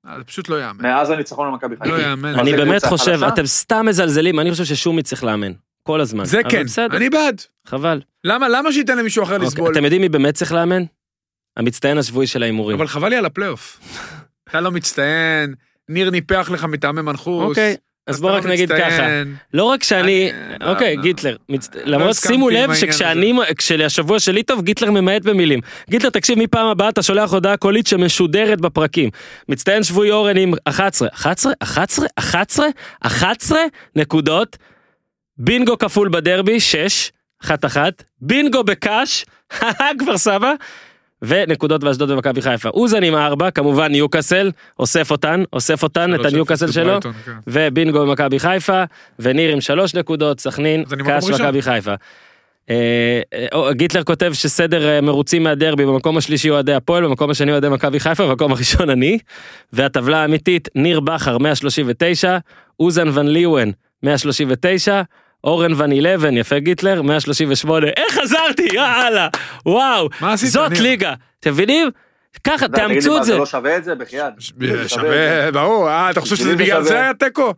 זה 0.06 0.24
פשוט 0.24 0.48
לא 0.48 0.62
יאמן. 0.62 0.82
מאז 0.82 1.10
הניצחון 1.10 1.48
על 1.48 1.54
מכבי 1.54 1.76
חיפה. 1.76 1.96
לא 1.96 2.02
יאמן. 2.02 2.38
אני 2.38 2.52
באמת 2.52 2.84
חושב? 2.84 3.20
אתם 3.24 3.46
סתם 3.46 3.86
מזלזלים, 3.86 4.40
אני 4.40 4.50
חושב 4.50 4.64
ששומי 4.64 5.02
צריך 5.02 5.24
לאמן. 5.24 5.52
כל 5.82 6.00
הזמן. 6.00 6.24
זה 6.24 6.40
כן, 6.48 6.64
בסדר, 6.64 6.96
אני 6.96 7.10
בעד. 7.10 7.40
חבל. 7.66 8.00
למה 8.24 8.48
למה 8.48 8.72
שייתן 8.72 8.98
למישהו 8.98 9.22
אחר 9.24 9.34
אוקיי, 9.34 9.46
לסבול? 9.46 9.72
אתם 9.72 9.84
יודעים 9.84 10.02
מי 10.02 10.08
באמת 10.08 10.34
צריך 10.34 10.52
לאמן? 10.52 10.82
המצטיין 11.56 11.98
השבועי 11.98 12.26
של 12.26 12.42
ההימורים. 12.42 12.76
אבל 12.76 12.86
חבל 12.86 13.08
לי 13.08 13.16
על 13.16 13.24
הפלייאוף. 13.24 13.80
אתה 14.50 14.60
לא 14.60 14.70
מצטיין, 14.70 15.54
ניר 15.88 16.10
ניפח 16.10 16.50
לך 16.52 16.64
מטעמי 16.64 17.02
מנחוס. 17.02 17.48
אוקיי, 17.48 17.76
אז 18.10 18.20
בוא 18.20 18.30
לא 18.30 18.36
רק 18.36 18.46
נגיד. 18.46 18.72
ככה. 18.72 19.08
לא 19.54 19.64
רק 19.64 19.82
שאני, 19.82 20.30
אני- 20.60 20.70
אוקיי, 20.70 20.96
לא, 20.96 21.02
גיטלר, 21.02 21.36
מצט- 21.52 21.76
לא 21.76 21.82
למרות 21.84 22.10
הסכמתי 22.10 22.34
שימו 22.34 22.50
לב 22.50 22.74
שכשאני, 22.74 23.32
כשהשבוע 23.58 24.20
שלי 24.20 24.42
טוב, 24.42 24.62
גיטלר 24.62 24.90
ממעט 24.90 25.22
במילים. 25.22 25.60
גיטלר, 25.90 26.10
תקשיב, 26.10 26.38
מפעם 26.38 26.66
הבאה 26.66 26.88
אתה 26.88 27.02
שולח 27.02 27.32
הודעה 27.32 27.56
קולית 27.56 27.86
שמשודרת 27.86 28.60
בפרקים. 28.60 29.10
מצטיין 29.48 29.82
שבועי 29.82 30.10
אורן 30.10 30.36
עם 30.36 30.54
11, 30.64 31.08
11, 31.12 31.52
11, 31.62 32.06
11, 32.16 32.66
11 33.00 33.58
נקודות. 33.96 34.56
בינגו 35.38 35.78
כפול 35.78 36.08
בדרבי, 36.08 36.60
6, 36.60 37.12
1 37.44 37.64
1, 37.64 38.02
בינגו 38.20 38.64
בקאש, 38.64 39.24
כפר 40.00 40.18
סבא. 40.18 40.52
ונקודות 41.22 41.84
באשדוד 41.84 42.10
ומכבי 42.10 42.42
חיפה. 42.42 42.68
אוזן 42.68 43.02
עם 43.02 43.14
4, 43.14 43.50
כמובן 43.50 43.92
ניוקאסל, 43.92 44.50
אוסף 44.78 45.10
אותן, 45.10 45.42
אוסף 45.52 45.82
אותן, 45.82 46.14
את 46.14 46.24
הניוקאסל 46.24 46.72
שלו. 46.72 46.84
בברייטון, 46.84 47.12
כן. 47.24 47.32
ובינגו 47.46 48.00
במכבי 48.06 48.38
חיפה, 48.38 48.84
וניר 49.18 49.52
עם 49.52 49.60
שלוש 49.60 49.94
נקודות, 49.94 50.40
סכנין, 50.40 50.84
קאש. 50.84 51.30
מכבי 51.30 51.62
חיפה. 51.62 51.94
אה, 52.70 53.20
אה, 53.54 53.72
גיטלר 53.72 54.04
כותב 54.04 54.32
שסדר 54.32 54.88
אה, 54.88 55.00
מרוצים 55.00 55.42
מהדרבי, 55.42 55.86
במקום 55.86 56.16
השלישי 56.16 56.50
אוהדי 56.50 56.74
הפועל, 56.74 57.04
במקום 57.04 57.30
השני 57.30 57.52
אוהדי 57.52 57.68
מכבי 57.68 58.00
חיפה, 58.00 58.26
במקום 58.26 58.52
הראשון 58.52 58.90
אני, 58.96 59.18
והטבלה 59.72 60.22
האמיתית, 60.22 60.68
ניר 60.74 61.00
בכר 61.00 61.38
139, 61.38 62.38
אוזן 62.80 63.08
ון 63.12 63.28
ליואן 63.28 63.70
139, 64.02 65.02
אורן 65.44 65.72
ון 65.76 65.92
11, 65.92 66.30
יפה 66.32 66.58
גיטלר, 66.58 67.02
138, 67.02 67.86
איך 67.96 68.18
חזרתי, 68.18 68.68
יאללה, 68.72 69.28
וואו, 69.66 70.08
מה 70.20 70.32
עשית? 70.32 70.50
זאת? 70.50 70.72
ליגה, 70.78 71.14
אתם 71.40 71.50
מבינים? 71.50 71.90
ככה, 72.44 72.68
תאמצו 72.68 73.16
את 73.18 73.24
זה. 73.24 73.32
זה 73.32 73.38
לא 73.38 73.46
שווה 73.46 73.76
את 73.76 73.84
זה 73.84 73.94
בחייאת. 73.94 74.32
ש- 74.38 74.52
זה 74.60 74.88
שווה 74.88 75.50
ברור, 75.52 75.88
אה, 75.88 76.10
אתה 76.10 76.20
חושב 76.20 76.36
שזה 76.36 76.56
בגלל. 76.56 76.82
זה 76.82 76.94
היה 77.00 77.14
תיקו? 77.14 77.54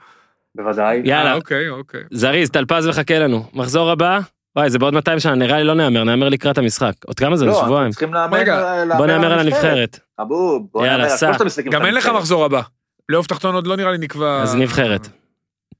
בוודאי. 0.54 1.00
יאללה, 1.04 1.30
אה, 1.30 1.34
אוקיי, 1.34 1.68
אוקיי. 1.68 2.00
זריז, 2.10 2.50
טלפז 2.50 2.86
מחכה 2.88 3.18
לנו. 3.18 3.44
מחזור 3.54 3.90
הבא, 3.90 4.20
וואי, 4.56 4.70
זה 4.70 4.78
בעוד 4.78 4.94
200 4.94 5.20
שנה, 5.20 5.34
נראה 5.34 5.59
לי 5.59 5.64
לא 5.64 5.74
נהמר, 5.74 6.04
נהמר 6.04 6.28
לקראת 6.28 6.59
המשחק. 6.59 6.92
עוד 7.06 7.18
כמה 7.18 7.36
זה? 7.36 7.46
לא, 7.46 7.54
שבועיים. 7.54 7.76
אנחנו 7.76 7.90
צריכים 7.90 8.14
להמר 8.14 8.38
רגע, 8.38 8.84
להמר 8.84 8.96
בוא 8.96 9.06
נהמר 9.06 9.32
על 9.32 9.38
הנבחרת. 9.38 9.98
חבוב, 10.20 10.66
בוא 10.72 10.82
יאללה, 10.86 10.96
נהמר 10.98 11.10
על 11.12 11.16
סע. 11.18 11.26
שלושת 11.26 11.40
המשחקים 11.40 11.72
גם 11.72 11.86
אין 11.86 11.94
לך. 11.94 12.06
מחזור 12.06 12.44
הבא. 12.44 12.60
פלייאוף 13.06 13.26
תחתון 13.26 13.54
עוד 13.54 13.66
לא 13.66 13.76
נראה 13.76 13.92
לי 13.92 13.98
נקבע... 13.98 14.42
אז 14.42 14.54
נבחרת. 14.54 15.09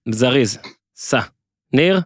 זריז, 0.09 0.59
סע. 0.97 1.21
ניר, 1.73 2.01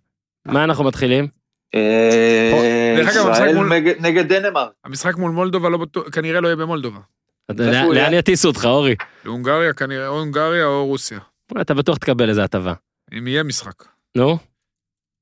מה 0.45 0.65
אנחנו 0.65 0.85
מתחילים? 0.85 1.29
אה, 1.75 2.97
המשחק 2.99 3.15
ישראל 3.33 3.55
מול- 3.55 3.73
נגד- 4.01 4.33
דנמרק. 4.33 4.71
המשחק 4.85 5.17
מול 5.17 5.31
מולדובה 5.31 5.69
לא 5.69 5.79
כנראה 6.13 6.41
לא 6.41 6.49
יהיה 6.49 6.57
במולדובה. 6.57 7.01
לאן? 7.49 8.15
יטיסו 8.15 8.49
אותך, 8.49 8.65
אורי? 8.65 8.95
להונגריה 9.25 9.73
כנראה, 9.73 10.09
או 10.09 10.19
הונגריה 10.19 10.65
או 10.67 10.87
רוסיה. 10.87 11.19
אתה 11.61 11.75
בטוח 11.75 11.97
תקבל 11.99 12.29
איזה 12.29 12.45
הטבה. 12.45 12.73
אם 13.19 13.27
יהיה 13.27 13.43
משחק. 13.43 13.85
נו, 14.17 14.39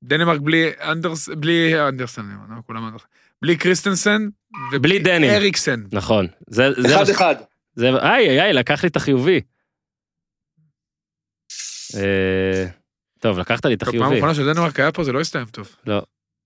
דנמרק 0.05 0.41
בלי 0.41 0.71
אנדרס... 0.81 1.29
בלי 1.29 1.81
אנדרסן, 1.89 2.23
לא, 2.51 2.57
כולם 2.67 2.85
אנדרסן. 2.87 3.07
בלי 3.43 3.57
קריסטנסן. 3.57 4.29
בלי 4.81 4.99
דני. 4.99 5.37
אריקסן. 5.37 5.83
נכון. 5.93 6.27
זה, 6.51 6.73
זה, 6.77 6.89
מה 6.97 7.03
אחד 7.03 7.11
אחד. 7.11 7.35
זה, 7.75 7.89
איי, 7.89 8.29
איי, 8.29 8.41
איי, 8.41 8.53
לקח 8.53 8.83
לי 8.83 8.89
את 8.89 8.97
החיובי. 8.97 9.41
אה, 13.27 13.31
טוב, 13.31 13.39
לקחת 13.39 13.67
לי 13.67 13.75
את 13.75 13.81
טוב, 13.85 13.91
פעם 13.91 14.03
החיובי. 14.03 14.15
האחרונה 14.15 14.35
שדנמרק 14.35 14.81
היה 14.81 14.93
פה 14.93 15.05
זה 15.05 15.13
לא 15.13 15.21
הסתיים 15.21 15.45
טוב. 15.45 15.77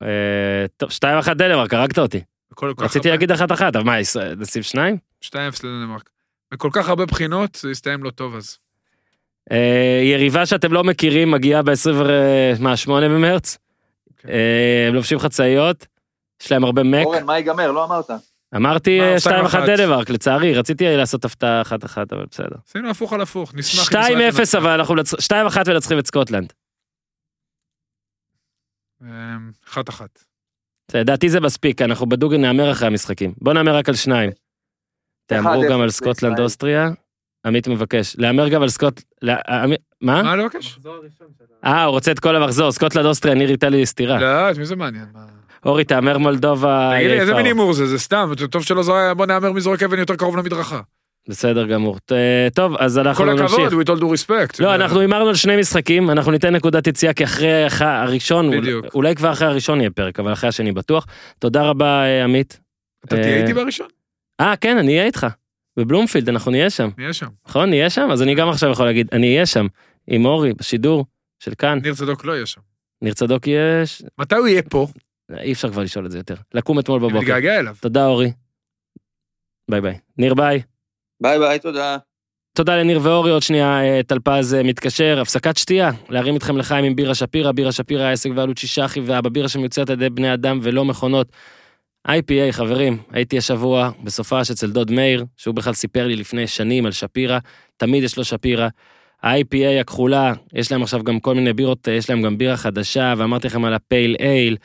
אה, 0.03 0.09
טוב, 0.77 0.91
שתיים 0.91 1.19
אחת 1.19 1.37
דנמרק, 1.37 1.75
הרגת 1.75 1.99
אותי. 1.99 2.21
רציתי 2.79 3.09
להגיד 3.11 3.33
אחת 3.33 3.53
אחת, 3.53 3.77
אבל 3.77 3.85
מה, 3.85 3.97
נשים 4.37 4.63
שניים? 4.63 4.97
2-0 5.25 5.29
לדנמרק. 5.65 6.11
מכל 6.55 6.69
כך 6.73 6.89
הרבה 6.89 7.07
בחינות 7.07 7.55
זה 7.55 7.71
הסתיים 7.71 8.05
לא 8.05 8.11
טוב 8.11 8.37
אז. 8.37 8.59
אה, 9.53 10.01
יריבה 10.03 10.47
שאתם 10.47 10.73
לא 10.73 10.85
מכירים 10.85 11.31
מגיעה 11.31 11.63
ב-28 11.63 12.91
במרץ. 12.91 13.59
כן. 14.19 14.29
אה, 14.29 14.89
הם 14.89 14.95
לובשים 14.95 15.19
חצאיות, 15.19 15.87
יש 16.43 16.53
להם 16.53 16.65
הרבה 16.65 16.83
מק. 16.83 17.05
אורן, 17.05 17.25
מה 17.25 17.37
ייגמר? 17.37 17.73
לא 17.73 17.85
אמרת. 17.85 18.11
אמרתי 18.57 18.99
מה, 18.99 19.13
אה, 19.13 19.21
שתיים 19.21 19.45
2-1 19.45 19.49
אחת. 19.49 19.63
דנמרק, 19.67 20.11
לצערי, 20.11 20.55
רציתי 20.55 20.97
לעשות 20.97 21.25
הפתעה 21.25 21.63
אחת 21.63 21.85
אחת, 21.85 22.13
אבל 22.13 22.25
בסדר. 22.31 22.57
עשינו 22.69 22.91
הפוך 22.91 23.13
על 23.13 23.21
הפוך, 23.21 23.55
נשמח 23.55 23.93
אם 23.93 24.01
ישראל 24.01 24.31
2-0 24.31 24.37
תנצח. 24.37 24.55
אבל 24.55 24.71
אנחנו, 24.71 24.95
2-1 24.95 25.69
מנצחים 25.69 25.99
את 25.99 26.07
סקוטלנד. 26.07 26.53
אמ, 29.03 29.51
אחת 29.69 29.89
אחת. 29.89 30.25
זה, 30.91 31.01
לדעתי 31.01 31.29
זה 31.29 31.41
מספיק, 31.41 31.83
אנחנו 31.83 32.07
בדאבל 32.07 32.37
נהמר 32.37 32.73
אחרי 32.73 32.87
המשחקים. 32.87 33.35
בוא 33.39 33.53
נהמר 33.53 33.77
רק 33.77 33.89
על 33.89 33.95
שניים. 33.95 34.31
תהמרו 35.27 35.63
1-0 35.63 35.71
גם 35.71 35.81
על 35.81 35.91
סקוטלנד. 35.91 36.41
אוסטריה. 36.41 36.89
עמית 37.47 37.69
מבקש. 37.69 38.17
להמר 38.19 38.49
גם 38.49 38.63
על 38.63 38.69
סקוט... 38.69 39.03
מה? 40.01 40.23
מה 40.23 40.37
לבקש? 40.37 40.79
אה, 41.65 41.85
הוא 41.85 41.91
רוצה 41.91 42.13
את 42.13 42.19
כל 42.19 42.37
המחזור, 42.37 42.73
סקוטלנד 42.73 43.07
אוסטריה, 43.07 43.35
ניר 43.35 43.51
ייתן 43.51 43.73
לי 43.73 43.87
סטירה. 43.87 44.21
לא, 44.21 44.51
את 44.51 44.59
מי 44.59 44.67
זה 44.67 44.77
מעניין? 44.77 45.07
מה? 45.13 45.27
אורי, 45.67 45.85
תהמר 45.85 46.19
מולדובה... 46.19 46.91
תגיד 46.97 47.11
לי, 47.11 47.21
איזה. 47.21 47.35
מין 47.35 47.47
הימור 47.47 47.73
זה? 47.73 47.87
זה 47.87 47.99
סתם, 47.99 48.31
טוב 48.51 48.63
שלא 48.63 48.83
זורק, 48.83 49.17
בוא 49.17 49.27
נהמר 49.27 49.53
מי 49.53 49.61
זורק 49.61 49.83
אבן 49.83 49.99
יותר 49.99 50.17
קרוב 50.17 50.37
למדרכה. 50.37 50.81
בסדר 51.29 51.67
גמור. 51.67 51.99
ט- 51.99 52.13
טוב, 52.55 52.77
אז 52.77 52.99
אנחנו 52.99 53.25
כל 53.25 53.31
נמשיך. 53.35 53.59
הכבוד, 53.67 53.73
with 53.89 53.99
all 53.99 54.01
due 54.01 54.05
respect. 54.25 54.57
לא, 54.63 54.75
אנחנו 54.75 55.01
הימרנו 55.01 55.29
על 55.29 55.35
שני 55.35 55.57
משחקים, 55.57 56.11
אנחנו 56.11 56.33
ניתן 56.33 56.55
נקודת 56.57 56.87
יציאה 56.87 57.13
כי 57.15 57.25
אחרי 57.25 57.53
הראשון, 57.81 58.51
בדיוק. 58.61 58.87
אולי- 58.95 59.15
כבר 59.15 59.33
אחרי 59.33 59.49
הראשון 59.49 59.81
יהיה 59.81 59.91
פרק, 59.91 60.21
אבל 60.21 60.33
אחרי 60.33 60.49
השני 60.49 60.73
בטוח. 60.73 61.07
תודה 61.39 61.63
רבה, 61.63 62.03
אה, 62.05 62.25
עמית. 62.25 62.61
אתה 63.05 63.17
אה, 63.17 63.23
תהיה 63.23 63.37
איתי 63.43 63.55
בראשון? 63.55 63.87
אה, 64.41 64.55
כן, 64.57 64.79
אני 64.79 64.93
אהיה 64.93 65.05
איתך. 65.05 65.27
בבלומפילד, 65.79 66.29
אנחנו 66.29 66.51
נהיה 66.51 66.71
שם. 66.71 66.89
נהיה 66.99 67.13
שם. 67.13 67.27
נכון? 67.49 67.69
נהיה 67.71 67.91
שם? 67.91 68.09
אז 68.13 68.23
אני 68.23 68.35
גם 68.35 68.49
עכשיו 68.49 68.71
יכול 68.71 68.87
להגיד, 68.87 69.09
אני 69.13 69.35
אהיה 69.35 69.47
שם. 69.47 69.67
עם 70.07 70.25
אורי, 70.27 70.53
בשידור 70.53 71.05
של 71.45 71.55
כאן. 71.59 71.79
ניר 71.83 71.95
צדוק 71.95 72.25
לא 72.25 72.33
יהיה 72.33 72.47
שם. 72.47 72.61
ניר 73.03 73.15
צדוק 73.15 73.47
יהיה... 73.47 73.83
מתי 74.19 74.35
הוא 74.35 74.49
יהיה 74.49 74.63
פה? 74.63 74.87
אי 75.41 75.53
אפשר 75.53 75.71
כבר 75.71 75.83
לשאול 75.83 76.07
את 76.07 76.11
זה 76.11 76.19
יותר. 76.19 76.35
לקום 76.55 76.79
אתמול 76.79 76.99
אני 77.01 77.09
בבוקר. 77.09 77.21
מתגעגע 77.25 77.59
אליו. 77.61 77.75
תודה, 77.81 78.07
אורי. 78.07 78.33
ביי 79.71 79.81
ביי. 79.81 79.99
ניר 80.19 80.35
ביי. 80.35 80.63
ביי 81.21 81.39
ביי, 81.39 81.59
תודה. 81.59 81.97
תודה 82.53 82.77
לניר 82.77 83.01
ואורי, 83.03 83.31
עוד 83.31 83.43
שנייה 83.43 83.81
אה, 83.83 84.01
טלפז 84.03 84.55
אה, 84.55 84.63
מתקשר, 84.63 85.19
הפסקת 85.21 85.57
שתייה, 85.57 85.91
להרים 86.09 86.37
אתכם 86.37 86.57
לחיים 86.57 86.85
עם 86.85 86.97
בירה 86.97 87.15
שפירא, 87.15 87.53
בירה 87.53 87.73
שפירא 87.73 88.03
העסק 88.03 88.31
בבעלות 88.37 88.59
שישה 88.59 88.85
אחים 88.85 89.01
ואבא, 89.01 89.29
בירה 89.29 89.49
שמיוצרת 89.49 89.91
על 89.91 89.97
ידי 89.97 90.11
בני 90.11 90.35
אדם 90.35 90.59
ולא 90.63 90.85
מכונות. 90.85 91.33
IPA 92.09 92.53
חברים, 92.53 92.99
הייתי 93.11 93.39
השבוע 93.39 93.91
בסופש 94.05 94.51
אצל 94.51 94.71
דוד 94.71 94.91
מאיר, 94.91 95.25
שהוא 95.37 95.55
בכלל 95.55 95.73
סיפר 95.73 96.07
לי 96.07 96.17
לפני 96.17 96.47
שנים 96.47 96.87
על 96.87 96.93
שפירא, 96.93 97.39
תמיד 97.77 98.03
יש 98.03 98.17
לו 98.17 98.25
שפירא. 98.25 98.69
ה-IPA 99.23 99.81
הכחולה, 99.81 100.33
יש 100.55 100.73
להם 100.73 100.83
עכשיו 100.83 101.05
גם 101.05 101.21
כל 101.21 101.35
מיני 101.35 101.53
בירות, 101.53 101.89
אה, 101.89 101.95
יש 101.95 102.11
להם 102.11 102.23
גם 102.23 102.39
בירה 102.39 102.57
חדשה, 102.57 103.15
ואמרתי 103.17 103.47
לכם 103.47 103.65
על 103.65 103.75
ה 103.75 103.83
pale 103.83 104.17
ale, 104.21 104.57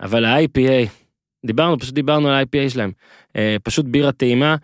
אבל 0.00 0.24
ה-IPA, 0.24 0.88
דיברנו, 1.46 1.78
פשוט 1.78 1.94
דיברנו 1.94 2.28
על 2.28 2.34
ה-IPA 2.34 2.70
שלהם, 2.70 2.92
פשוט 3.62 3.86
בירה 3.86 4.12
טעימה, 4.12 4.56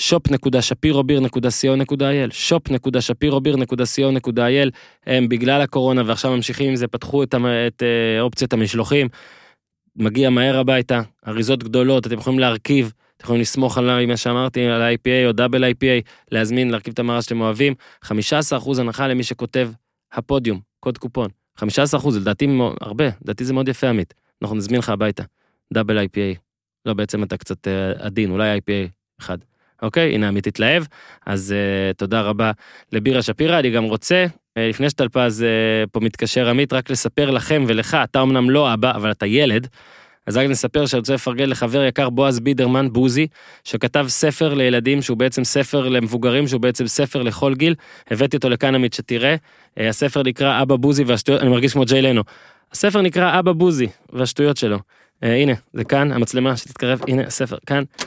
shop.שפירוביר.co.il 0.00 2.30
shop.שפירוביר.co.il 2.48 4.70
הם 5.06 5.28
בגלל 5.28 5.60
הקורונה 5.60 6.02
ועכשיו 6.06 6.36
ממשיכים 6.36 6.68
עם 6.68 6.76
זה 6.76 6.86
פתחו 6.86 7.22
את, 7.22 7.34
את 7.66 7.82
אה, 7.82 8.20
אופציית 8.20 8.52
המשלוחים. 8.52 9.08
מגיע 9.96 10.30
מהר 10.30 10.58
הביתה 10.58 11.00
אריזות 11.26 11.62
גדולות 11.62 12.06
אתם 12.06 12.18
יכולים 12.18 12.38
להרכיב 12.38 12.92
אתם 13.16 13.24
יכולים 13.24 13.42
לסמוך 13.42 13.78
על 13.78 14.06
מה 14.06 14.16
שאמרתי 14.16 14.66
על 14.66 14.82
ה-IPA 14.82 15.26
או 15.26 15.32
דאבל 15.32 15.64
IPA 15.64 16.02
להזמין 16.30 16.70
להרכיב 16.70 16.92
את 16.92 16.98
המארז 16.98 17.24
שאתם 17.24 17.40
אוהבים. 17.40 17.74
15% 18.04 18.10
הנחה 18.78 19.08
למי 19.08 19.22
שכותב 19.22 19.70
הפודיום 20.12 20.60
קוד 20.80 20.98
קופון. 20.98 21.28
15% 21.60 21.64
זה 22.10 22.20
לדעתי 22.20 22.58
הרבה 22.80 23.04
לדעתי 23.22 23.44
זה 23.44 23.52
מאוד 23.52 23.68
יפה 23.68 23.88
עמית. 23.88 24.14
אנחנו 24.42 24.56
נזמין 24.56 24.78
לך 24.78 24.88
הביתה. 24.88 25.22
דאבל 25.72 25.98
IPA 25.98 26.38
לא 26.86 26.94
בעצם 26.94 27.22
אתה 27.22 27.36
קצת 27.36 27.68
אה, 27.68 27.92
עדין 27.98 28.30
אולי 28.30 28.58
IPA 28.58 28.90
אחד. 29.20 29.38
אוקיי, 29.82 30.14
הנה 30.14 30.28
עמית 30.28 30.46
התלהב, 30.46 30.84
אז 31.26 31.54
uh, 31.54 31.96
תודה 31.96 32.20
רבה 32.20 32.52
לבירה 32.92 33.22
שפירא, 33.22 33.58
אני 33.58 33.70
גם 33.70 33.84
רוצה, 33.84 34.26
uh, 34.28 34.60
לפני 34.60 34.90
שטלפז 34.90 35.42
uh, 35.42 35.90
פה 35.90 36.00
מתקשר 36.00 36.48
עמית, 36.48 36.72
רק 36.72 36.90
לספר 36.90 37.30
לכם 37.30 37.64
ולך, 37.66 37.96
אתה 38.04 38.22
אמנם 38.22 38.50
לא 38.50 38.74
אבא, 38.74 38.90
אבל 38.96 39.10
אתה 39.10 39.26
ילד, 39.26 39.68
אז 40.26 40.36
רק 40.36 40.46
נספר 40.46 40.86
שאני 40.86 40.98
רוצה 40.98 41.14
לפרגן 41.14 41.48
לחבר 41.48 41.84
יקר 41.84 42.10
בועז 42.10 42.40
בידרמן 42.40 42.92
בוזי, 42.92 43.26
שכתב 43.64 44.06
ספר 44.08 44.54
לילדים 44.54 45.02
שהוא 45.02 45.16
בעצם 45.16 45.44
ספר 45.44 45.88
למבוגרים, 45.88 46.48
שהוא 46.48 46.60
בעצם 46.60 46.86
ספר 46.86 47.22
לכל 47.22 47.54
גיל, 47.54 47.74
הבאתי 48.10 48.36
אותו 48.36 48.48
לכאן 48.48 48.74
עמית 48.74 48.92
שתראה, 48.92 49.34
uh, 49.34 49.82
הספר 49.82 50.22
נקרא 50.22 50.62
אבא 50.62 50.76
בוזי 50.76 51.04
והשטויות, 51.04 51.40
אני 51.40 51.50
מרגיש 51.50 51.72
כמו 51.72 51.84
ג'יי 51.84 52.02
לנו, 52.02 52.22
הספר 52.72 53.00
נקרא 53.00 53.38
אבא 53.38 53.52
בוזי 53.52 53.86
והשטויות 54.12 54.56
שלו. 54.56 54.78
Uh, 55.24 55.26
הנה, 55.26 55.52
זה 55.72 55.84
כאן, 55.84 56.12
המצלמה 56.12 56.56
שתתקרב, 56.56 57.00
הנה 57.08 57.22
הספר, 57.22 57.56
כאן. 57.66 57.82
Uh, 58.00 58.06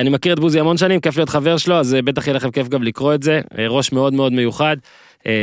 אני 0.00 0.10
מכיר 0.10 0.32
את 0.32 0.40
בוזי 0.40 0.60
המון 0.60 0.76
שנים, 0.76 1.00
כיף 1.00 1.16
להיות 1.16 1.28
חבר 1.28 1.56
שלו, 1.56 1.74
אז 1.74 1.94
uh, 1.94 2.02
בטח 2.02 2.26
יהיה 2.26 2.36
לכם 2.36 2.50
כיף 2.50 2.68
גם 2.68 2.82
לקרוא 2.82 3.14
את 3.14 3.22
זה. 3.22 3.40
ראש 3.68 3.92
מאוד 3.92 4.14
מאוד 4.14 4.32
מיוחד, 4.32 4.76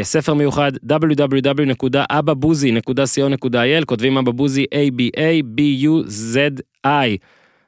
ספר 0.02 0.34
מיוחד, 0.34 0.72
www.ababuzzi.co.il, 0.90 3.86
כותבים 3.86 4.18
אבא 4.18 4.32
בוזי, 4.32 4.66
A-B-A-B-U-Z-I. 4.74 7.18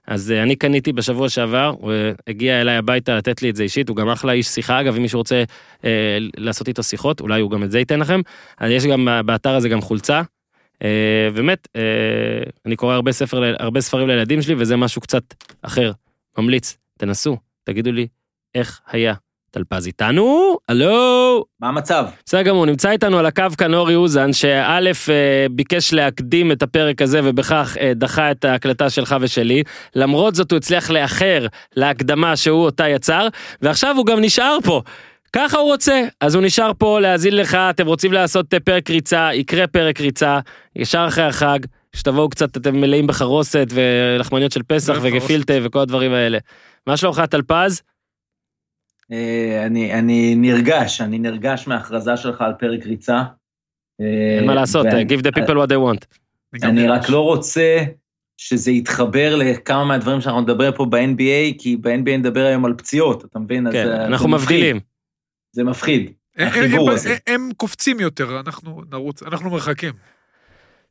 אז 0.08 0.32
אני 0.32 0.56
קניתי 0.56 0.94
בשבוע 0.94 1.30
שעבר, 1.30 1.74
הוא 1.80 1.92
הגיע 2.28 2.62
אליי 2.62 2.76
הביתה 2.76 3.16
לתת 3.16 3.42
לי 3.42 3.50
את 3.50 3.56
זה 3.56 3.64
אישית, 3.64 3.90
הוא 3.90 3.98
גם 3.98 4.10
אחלה 4.10 4.34
איש 4.34 4.48
שיחה, 4.48 4.82
אגב, 4.82 4.96
אם 4.96 5.02
מישהו 5.02 5.20
רוצה 5.20 5.44
uh, 5.82 5.86
לעשות 6.38 6.68
איתו 6.68 6.84
שיחות, 6.84 7.22
אולי 7.22 7.42
הוא 7.42 7.52
גם 7.52 7.64
את 7.64 7.72
זה 7.72 7.80
ייתן 7.80 8.00
לכם. 8.00 8.22
אז 8.58 8.72
יש 8.72 8.86
גם 8.86 9.08
באתר 9.26 9.56
הזה 9.56 9.70
גם 9.70 9.82
חולצה. 9.82 10.22
Uh, 10.84 11.36
באמת, 11.36 11.68
uh, 11.68 12.52
אני 12.66 12.76
קורא 12.76 12.94
הרבה, 12.94 13.12
ספר, 13.12 13.56
הרבה 13.60 13.82
ספרים 13.82 14.08
לילדים 14.08 14.42
שלי, 14.42 14.56
וזה 14.58 14.76
משהו 14.78 15.02
קצת 15.02 15.24
אחר. 15.62 15.92
ממליץ, 16.38 16.78
תנסו, 16.98 17.38
תגידו 17.64 17.92
לי 17.92 18.08
איך 18.56 18.82
היה. 18.88 19.14
טלפז 19.56 19.88
איתנו? 19.88 20.58
הלו? 20.70 21.46
מה 21.60 21.68
המצב? 21.68 22.06
בסדר 22.26 22.42
גמור, 22.42 22.66
נמצא 22.66 22.90
איתנו 22.92 23.20
על 23.20 23.26
הקו 23.26 23.44
כאן 23.58 23.74
אורי 23.74 23.96
אוזן, 23.96 24.34
שא' 24.34 24.80
אה, 25.10 25.46
ביקש 25.52 25.94
להקדים 25.94 26.52
את 26.52 26.64
הפרק 26.64 27.02
הזה 27.02 27.22
ובכך 27.24 27.78
אה, 27.80 27.92
דחה 27.96 28.32
את 28.32 28.46
ההקלטה 28.46 28.90
שלך 28.90 29.16
ושלי. 29.22 29.64
למרות 29.96 30.36
זאת 30.36 30.52
הוא 30.52 30.58
הצליח 30.58 30.90
לאחר 30.90 31.48
להקדמה 31.76 32.36
שהוא 32.36 32.66
אותה 32.66 32.90
יצר, 32.90 33.28
ועכשיו 33.62 33.96
הוא 33.98 34.06
גם 34.06 34.22
נשאר 34.22 34.58
פה. 34.64 34.82
ככה 35.38 35.58
הוא 35.58 35.72
רוצה, 35.72 36.02
אז 36.22 36.36
הוא 36.36 36.44
נשאר 36.44 36.72
פה 36.78 37.00
להאזין 37.00 37.36
לך, 37.36 37.56
אתם 37.70 37.88
רוצים 37.88 38.14
לעשות 38.14 38.54
אה, 38.54 38.60
פרק 38.60 38.90
ריצה, 38.90 39.30
יקרה 39.34 39.68
פרק 39.68 40.02
ריצה, 40.02 40.40
ישר 40.76 41.06
אחרי 41.08 41.24
החג, 41.24 41.60
שתבואו 41.96 42.30
קצת, 42.30 42.58
אתם 42.58 42.76
מלאים 42.76 43.08
בחרוסת 43.08 43.68
ולחמניות 43.74 44.52
של 44.52 44.64
פסח. 44.64 44.94
וגפילטה 45.02 45.54
וכל 45.64 45.80
הדברים 45.80 46.14
האלה. 46.14 46.38
מה 46.88 46.98
שלומך 46.98 47.22
טלפז? 47.30 47.82
אה, 49.12 49.64
אני, 49.66 49.94
אני 49.94 50.36
נרגש, 50.36 51.02
אני 51.02 51.20
נרגש 51.20 51.68
מההכרזה 51.68 52.18
שלך 52.18 52.42
על 52.42 52.54
פרק 52.60 52.86
ריצה. 52.86 53.24
אין 54.40 54.46
מה 54.46 54.56
לעשות, 54.56 54.86
ואני- 54.86 55.04
give 55.16 55.22
the 55.22 55.32
people 55.40 55.56
what 55.56 55.70
they 55.70 55.78
want. 55.94 56.18
אני 56.64 56.88
רק 56.88 57.10
לא 57.10 57.20
רוצה 57.20 57.78
שזה 58.38 58.72
יתחבר 58.72 59.36
לכמה 59.36 59.86
מהדברים 59.86 60.22
שאנחנו 60.22 60.42
נדבר 60.42 60.72
פה 60.76 60.86
ב-NBA, 60.86 61.54
כי 61.58 61.78
ב-NBA 61.82 62.18
נדבר 62.18 62.46
היום 62.46 62.66
על 62.66 62.74
פציעות, 62.78 63.26
אתה 63.26 63.40
מבין? 63.40 63.72
כן, 63.72 63.88
אנחנו 63.88 64.30
מבדילים. 64.30 64.95
זה 65.56 65.64
מפחיד. 65.64 66.12
הם- 66.38 66.48
החיבור 66.48 66.90
הם- 66.90 66.96
הזה. 66.96 67.10
הם- 67.10 67.18
הם 67.36 67.50
קופצים 67.58 68.00
יותר, 68.00 68.40
אנחנו 68.46 68.82
נרוץ, 68.92 69.24
אנחנו 69.24 69.50
מרחקים. 69.50 69.94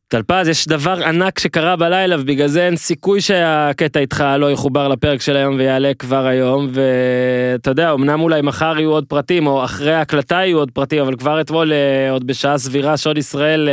טלפז, 0.08 0.48
יש 0.48 0.68
דבר 0.68 1.04
ענק 1.04 1.38
שקרה 1.38 1.76
בלילה, 1.76 2.20
ובגלל 2.20 2.48
זה 2.48 2.66
אין 2.66 2.76
סיכוי 2.76 3.20
שהקטע 3.20 4.00
איתך 4.00 4.24
לא 4.38 4.50
יחובר 4.52 4.88
לפרק 4.88 5.20
של 5.20 5.36
היום 5.36 5.54
ויעלה 5.58 5.92
כבר 5.98 6.26
היום, 6.26 6.68
ואתה 6.72 7.70
יודע, 7.70 7.92
אמנם 7.92 8.20
אולי 8.20 8.42
מחר 8.42 8.74
יהיו 8.78 8.90
עוד 8.90 9.04
פרטים, 9.08 9.46
או 9.46 9.64
אחרי 9.64 9.94
ההקלטה 9.94 10.34
יהיו 10.34 10.58
עוד 10.58 10.70
פרטים, 10.70 11.02
אבל 11.02 11.16
כבר 11.16 11.40
אתמול, 11.40 11.72
אה, 11.72 12.10
עוד 12.10 12.26
בשעה 12.26 12.58
סבירה, 12.58 12.96
שעוד 12.96 13.18
ישראל, 13.18 13.68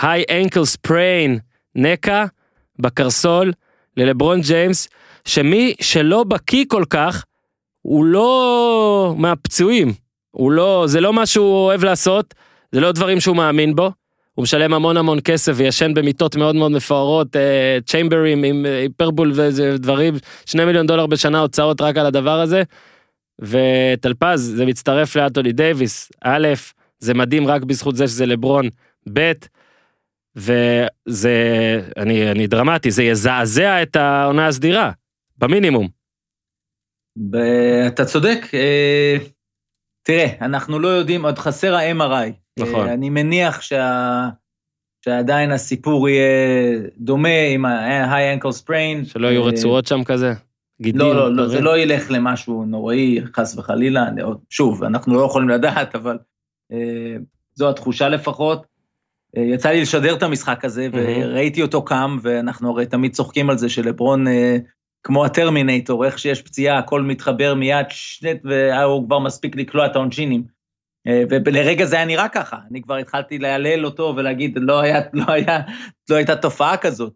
high 0.00 0.24
ankle 0.30 0.64
sprain, 0.64 1.38
נקע, 1.74 2.24
בקרסול, 2.78 3.52
ללברון 3.96 4.40
ג'יימס, 4.40 4.88
שמי 5.24 5.74
שלא 5.80 6.24
בקיא 6.24 6.64
כל 6.68 6.84
כך, 6.90 7.24
הוא 7.82 8.04
לא 8.04 9.14
מהפצועים, 9.18 9.92
הוא 10.30 10.52
לא, 10.52 10.84
זה 10.88 11.00
לא 11.00 11.12
מה 11.12 11.26
שהוא 11.26 11.54
אוהב 11.54 11.84
לעשות, 11.84 12.34
זה 12.72 12.80
לא 12.80 12.92
דברים 12.92 13.20
שהוא 13.20 13.36
מאמין 13.36 13.74
בו. 13.74 13.90
הוא 14.34 14.42
משלם 14.42 14.74
המון 14.74 14.96
המון 14.96 15.18
כסף 15.24 15.52
וישן 15.56 15.94
במיטות 15.94 16.36
מאוד 16.36 16.54
מאוד 16.54 16.72
מפוארות, 16.72 17.36
אה, 17.36 17.78
צ'יימברים 17.86 18.44
עם 18.44 18.66
אה, 18.66 18.78
היפרבול 18.78 19.32
ודברים, 19.34 20.14
שני 20.46 20.64
מיליון 20.64 20.86
דולר 20.86 21.06
בשנה 21.06 21.40
הוצאות 21.40 21.80
רק 21.80 21.96
על 21.96 22.06
הדבר 22.06 22.40
הזה. 22.40 22.62
וטלפז, 23.38 24.52
זה 24.56 24.66
מצטרף 24.66 25.16
לאנטוני 25.16 25.52
דייוויס, 25.52 26.12
א', 26.24 26.48
זה 26.98 27.14
מדהים 27.14 27.46
רק 27.46 27.62
בזכות 27.62 27.96
זה 27.96 28.08
שזה 28.08 28.26
לברון, 28.26 28.68
ב', 29.12 29.32
וזה, 30.36 31.34
אני, 31.96 32.30
אני 32.30 32.46
דרמטי, 32.46 32.90
זה 32.90 33.02
יזעזע 33.02 33.82
את 33.82 33.96
העונה 33.96 34.46
הסדירה, 34.46 34.90
במינימום. 35.38 36.01
אתה 37.86 38.04
צודק. 38.04 38.38
אה, 38.54 39.16
תראה, 40.02 40.26
אנחנו 40.40 40.78
לא 40.78 40.88
יודעים, 40.88 41.24
עוד 41.24 41.38
חסר 41.38 41.74
ה-MRI. 41.74 42.32
נכון. 42.58 42.88
אה, 42.88 42.92
אני 42.92 43.10
מניח 43.10 43.60
שה... 43.60 44.28
שעדיין 45.04 45.50
הסיפור 45.50 46.08
יהיה 46.08 46.78
דומה 46.98 47.38
עם 47.54 47.64
ה-high 47.64 48.40
ankle 48.40 48.62
sprain. 48.62 49.04
שלא 49.04 49.28
יהיו 49.28 49.42
אה, 49.42 49.48
רצועות 49.48 49.86
שם 49.86 50.04
כזה, 50.04 50.32
גידים. 50.82 51.00
לא, 51.00 51.14
לא, 51.14 51.34
לא, 51.36 51.48
זה. 51.48 51.60
לא 51.60 51.78
ילך 51.78 52.10
למשהו 52.10 52.64
נוראי, 52.64 53.18
חס 53.36 53.58
וחלילה. 53.58 54.06
שוב, 54.50 54.84
אנחנו 54.84 55.14
לא 55.14 55.22
יכולים 55.22 55.48
לדעת, 55.48 55.94
אבל 55.94 56.18
זו 57.54 57.70
התחושה 57.70 58.08
לפחות. 58.08 58.66
יצא 59.36 59.70
לי 59.70 59.80
לשדר 59.80 60.14
את 60.14 60.22
המשחק 60.22 60.64
הזה. 60.64 60.88
וראיתי 60.92 61.62
אותו 61.62 61.84
קם, 61.84 62.18
ואנחנו 62.22 62.70
הרי 62.70 62.86
תמיד 62.86 63.12
צוחקים 63.12 63.50
על 63.50 63.58
זה 63.58 63.68
שלברון, 63.68 64.26
כמו 65.04 65.24
הטרמינטור, 65.24 66.04
איך 66.04 66.18
שיש 66.18 66.42
פציעה, 66.42 66.78
הכל 66.78 67.02
מתחבר 67.02 67.54
מיד, 67.54 67.86
שנט, 67.88 68.40
והוא 68.44 69.06
כבר 69.06 69.18
מספיק 69.18 69.56
לקלוע 69.56 69.86
את 69.86 69.96
העונשינים. 69.96 70.44
אה, 71.06 71.22
ולרגע 71.30 71.84
זה 71.84 71.96
היה 71.96 72.04
נראה 72.04 72.28
ככה, 72.28 72.58
אני 72.70 72.82
כבר 72.82 72.96
התחלתי 72.96 73.38
להלל 73.38 73.84
אותו 73.84 74.14
ולהגיד, 74.16 74.58
לא, 74.60 74.80
היה, 74.80 75.00
לא, 75.12 75.24
היה, 75.28 75.60
לא 76.10 76.16
הייתה 76.16 76.36
תופעה 76.36 76.76
כזאת. 76.76 77.12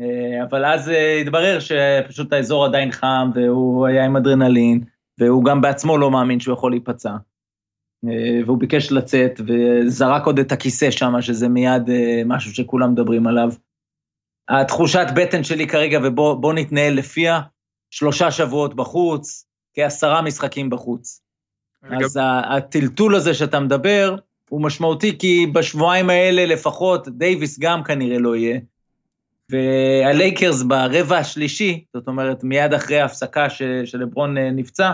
אה, 0.00 0.44
אבל 0.44 0.64
אז 0.64 0.88
אה, 0.88 1.18
התברר 1.20 1.58
שפשוט 1.60 2.32
האזור 2.32 2.64
עדיין 2.64 2.92
חם, 2.92 3.30
והוא 3.34 3.86
היה 3.86 4.04
עם 4.04 4.16
אדרנלין, 4.16 4.84
והוא 5.20 5.44
גם 5.44 5.60
בעצמו 5.60 5.98
לא 5.98 6.10
מאמין 6.10 6.40
שהוא 6.40 6.54
יכול 6.54 6.72
להיפצע. 6.72 7.16
והוא 8.46 8.58
ביקש 8.58 8.92
לצאת, 8.92 9.40
וזרק 9.46 10.26
עוד 10.26 10.38
את 10.38 10.52
הכיסא 10.52 10.90
שם, 10.90 11.12
שזה 11.20 11.48
מיד 11.48 11.82
משהו 12.26 12.54
שכולם 12.54 12.92
מדברים 12.92 13.26
עליו. 13.26 13.50
התחושת 14.48 15.06
בטן 15.16 15.44
שלי 15.44 15.66
כרגע, 15.66 15.98
ובוא 16.04 16.54
נתנהל 16.54 16.94
לפיה, 16.94 17.40
שלושה 17.90 18.30
שבועות 18.30 18.74
בחוץ, 18.74 19.46
כעשרה 19.74 20.22
משחקים 20.22 20.70
בחוץ. 20.70 21.20
אז 22.04 22.16
ה- 22.16 22.56
הטלטול 22.56 23.14
הזה 23.14 23.34
שאתה 23.34 23.60
מדבר, 23.60 24.16
הוא 24.50 24.62
משמעותי, 24.62 25.18
כי 25.18 25.46
בשבועיים 25.46 26.10
האלה 26.10 26.46
לפחות, 26.46 27.08
דייוויס 27.08 27.58
גם 27.58 27.84
כנראה 27.84 28.18
לא 28.18 28.36
יהיה. 28.36 28.60
והלייקרס 29.50 30.62
ברבע 30.62 31.18
השלישי, 31.18 31.84
זאת 31.94 32.08
אומרת, 32.08 32.44
מיד 32.44 32.74
אחרי 32.74 33.00
ההפסקה 33.00 33.50
ש- 33.50 33.62
שלברון 33.84 34.38
אה, 34.38 34.50
נפצע, 34.50 34.92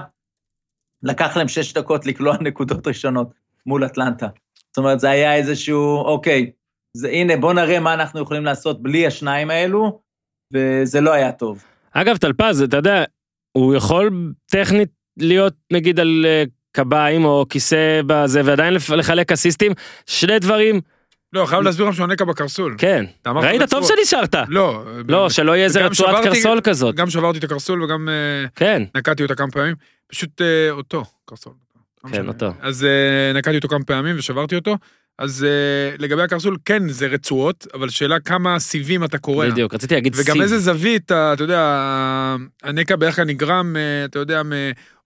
לקח 1.03 1.37
להם 1.37 1.49
שש 1.49 1.73
דקות 1.73 2.07
לקלוע 2.07 2.37
נקודות 2.41 2.87
ראשונות 2.87 3.29
מול 3.67 3.87
אטלנטה. 3.87 4.27
זאת 4.69 4.79
אומרת, 4.79 5.01
זה 5.01 5.11
היה 5.11 5.35
איזשהו, 5.35 5.97
אוקיי, 5.97 6.51
זה, 6.97 7.09
הנה, 7.09 7.37
בוא 7.37 7.53
נראה 7.53 7.81
מה 7.81 7.95
אנחנו 7.95 8.21
יכולים 8.23 8.45
לעשות 8.45 8.83
בלי 8.83 9.07
השניים 9.07 9.51
האלו, 9.51 10.01
וזה 10.53 11.01
לא 11.01 11.13
היה 11.13 11.33
טוב. 11.33 11.65
אגב, 11.93 12.17
טלפז, 12.17 12.63
אתה 12.63 12.77
יודע, 12.77 13.05
הוא 13.53 13.75
יכול 13.75 14.11
טכנית 14.51 14.89
להיות 15.19 15.55
נגיד 15.73 16.01
על 16.01 16.27
אה, 16.29 16.45
קביים 16.73 17.25
או 17.25 17.47
כיסא 17.51 18.01
בזה, 18.07 18.41
ועדיין 18.45 18.75
לחלק 18.97 19.33
אסיסטים, 19.33 19.73
שני 20.07 20.39
דברים, 20.39 20.81
לא, 21.33 21.47
חייב 21.47 21.63
להסביר 21.63 21.89
לך 21.89 21.95
שהוא 21.95 22.07
נקע 22.07 22.25
בקרסול. 22.25 22.75
כן. 22.79 23.05
ראית 23.27 23.63
טוב. 23.71 23.85
שנשארת. 23.89 24.35
לא, 24.49 24.85
לא, 25.09 25.31
שלא 25.31 25.53
יהיה 25.53 25.65
איזה 25.65 25.85
רצועת 25.87 26.11
שברתי- 26.11 26.29
קרסול 26.29 26.61
כזאת. 26.61 26.95
גם 26.95 27.11
שברתי 27.11 27.39
את 27.39 27.45
הקרסול 27.45 27.83
וגם 27.83 28.09
אה, 28.09 28.49
כן. 28.57 28.83
נקעתי 28.97 29.23
אותה 29.23 29.35
כמה 29.35 29.51
פעמים. 29.51 29.75
פשוט 30.09 30.41
אה, 30.41 30.71
אותו, 30.71 31.05
קרסול. 31.25 31.53
לא 32.05 32.11
כן, 32.11 32.17
משנה. 32.17 32.29
אותו. 32.29 32.53
אז 32.61 32.87
נקעתי 33.35 33.57
אותו 33.57 33.69
כמה 33.69 33.85
פעמים 33.85 34.17
ושברתי 34.19 34.57
אותו. 34.57 34.77
אז 35.19 35.45
אה, 35.45 35.97
לגבי 35.99 36.23
הקרסול, 36.23 36.57
כן, 36.65 36.89
זה 36.89 37.07
רצועות, 37.07 37.67
אבל 37.75 37.89
שאלה 37.89 38.21
כמה 38.21 38.59
סיבים 38.59 39.05
אתה 39.05 39.19
קורע. 39.19 39.51
בדיוק, 39.51 39.75
רציתי 39.75 39.95
להגיד 39.95 40.13
וגם 40.17 40.33
סיב. 40.35 40.43
איזה 40.43 40.59
זווית, 40.59 41.11
ה- 41.11 41.33
אתה 41.33 41.45
יודע, 41.45 41.61
הנקע 42.63 42.97
בערך 42.97 43.17
כלל 43.17 43.25
נגרם, 43.25 43.77
אה, 43.77 44.05
אתה 44.05 44.19
יודע, 44.19 44.43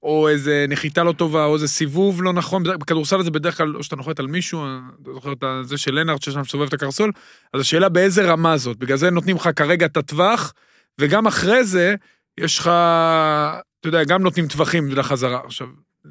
או 0.03 0.29
איזה 0.29 0.67
נחיתה 0.69 1.05
לא 1.05 1.13
טובה, 1.13 1.45
או 1.45 1.55
איזה 1.55 1.69
סיבוב 1.69 2.23
לא 2.23 2.33
נכון, 2.33 2.63
בכדורסל 2.63 3.23
זה 3.23 3.31
בדרך 3.31 3.57
כלל, 3.57 3.77
או 3.77 3.83
שאתה 3.83 3.97
נוחת 3.97 4.21
על 4.21 4.27
מישהו, 4.27 4.61
אה, 4.65 4.79
אתה 5.03 5.11
זוכר 5.15 5.33
את 5.33 5.69
זה 5.69 5.79
של 5.79 5.95
לנארד 5.95 6.23
ששם 6.23 6.45
סובב 6.45 6.67
את 6.67 6.75
הקרסול, 6.75 7.13
אז 7.55 7.61
השאלה 7.61 7.89
באיזה 7.89 8.31
רמה 8.33 8.57
זאת, 8.59 8.77
בגלל 8.77 8.97
זה 8.97 9.11
נותנים 9.11 9.37
לך 9.37 9.49
כרגע 9.57 9.87
את 9.87 9.97
הטווח, 9.97 10.53
וגם 11.01 11.27
אחרי 11.27 11.65
זה, 11.65 11.95
יש 12.41 12.59
לך, 12.59 12.67
אתה 13.81 13.89
יודע, 13.89 14.05
גם 14.05 14.23
נותנים 14.23 14.49
טווחים 14.49 14.91
לחזרה. 14.91 15.41
עכשיו, 15.45 15.67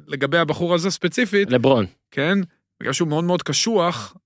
לגבי 0.06 0.38
הבחור 0.38 0.74
הזה 0.74 0.90
ספציפית, 0.90 1.50
לברון. 1.50 1.86
כן? 2.10 2.38
בגלל 2.80 2.92
שהוא 2.92 3.08
מאוד 3.08 3.24
מאוד 3.24 3.42
קשוח, 3.42 4.16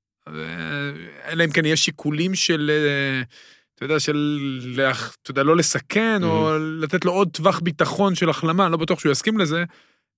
אלא 1.26 1.44
אם 1.44 1.50
כן 1.50 1.64
יש 1.64 1.84
שיקולים 1.84 2.34
של, 2.34 2.70
אה, 2.70 3.22
אתה 3.74 3.84
יודע, 3.84 4.00
של, 4.00 4.38
אתה 5.22 5.30
יודע, 5.30 5.42
לא 5.42 5.56
לסכן, 5.56 6.24
או 6.24 6.58
לתת 6.58 7.04
לו 7.04 7.12
עוד 7.12 7.28
טווח 7.32 7.60
ביטחון 7.60 8.14
של 8.14 8.30
החלמה, 8.30 8.64
אני 8.64 8.72
לא 8.72 8.78
בטוח 8.78 9.00
שהוא 9.00 9.12
יסכים 9.12 9.38
לזה. 9.38 9.64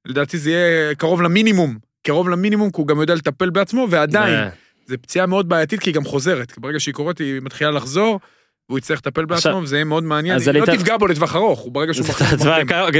לדעתי 0.04 0.38
זה 0.38 0.50
יהיה 0.50 0.94
קרוב 0.94 1.22
למינימום, 1.22 1.78
קרוב 2.06 2.28
למינימום, 2.28 2.70
כי 2.70 2.76
הוא 2.76 2.86
גם 2.88 3.00
יודע 3.00 3.14
לטפל 3.14 3.50
בעצמו, 3.50 3.86
ועדיין, 3.90 4.48
זו 4.86 4.96
פציעה 5.02 5.26
מאוד 5.26 5.48
בעייתית, 5.48 5.80
כי 5.80 5.90
היא 5.90 5.94
גם 5.94 6.04
חוזרת. 6.04 6.52
כי 6.52 6.60
ברגע 6.60 6.80
שהיא 6.80 6.94
קורית, 6.94 7.18
היא 7.18 7.40
מתחילה 7.40 7.70
לחזור, 7.70 8.20
והוא 8.68 8.78
יצטרך 8.78 8.98
לטפל 8.98 9.24
בעצמו, 9.24 9.60
וזה 9.62 9.76
יהיה 9.76 9.84
מאוד 9.84 10.04
מעניין. 10.04 10.36
אז 10.36 10.48
היא 10.48 10.60
לא 10.60 10.66
תפגע 10.66 10.96
בו 10.96 11.06
לטווח 11.06 11.36
ארוך, 11.36 11.60
הוא 11.60 11.72
ברגע 11.72 11.94
שהוא 11.94 12.06
מחליט... 12.08 12.40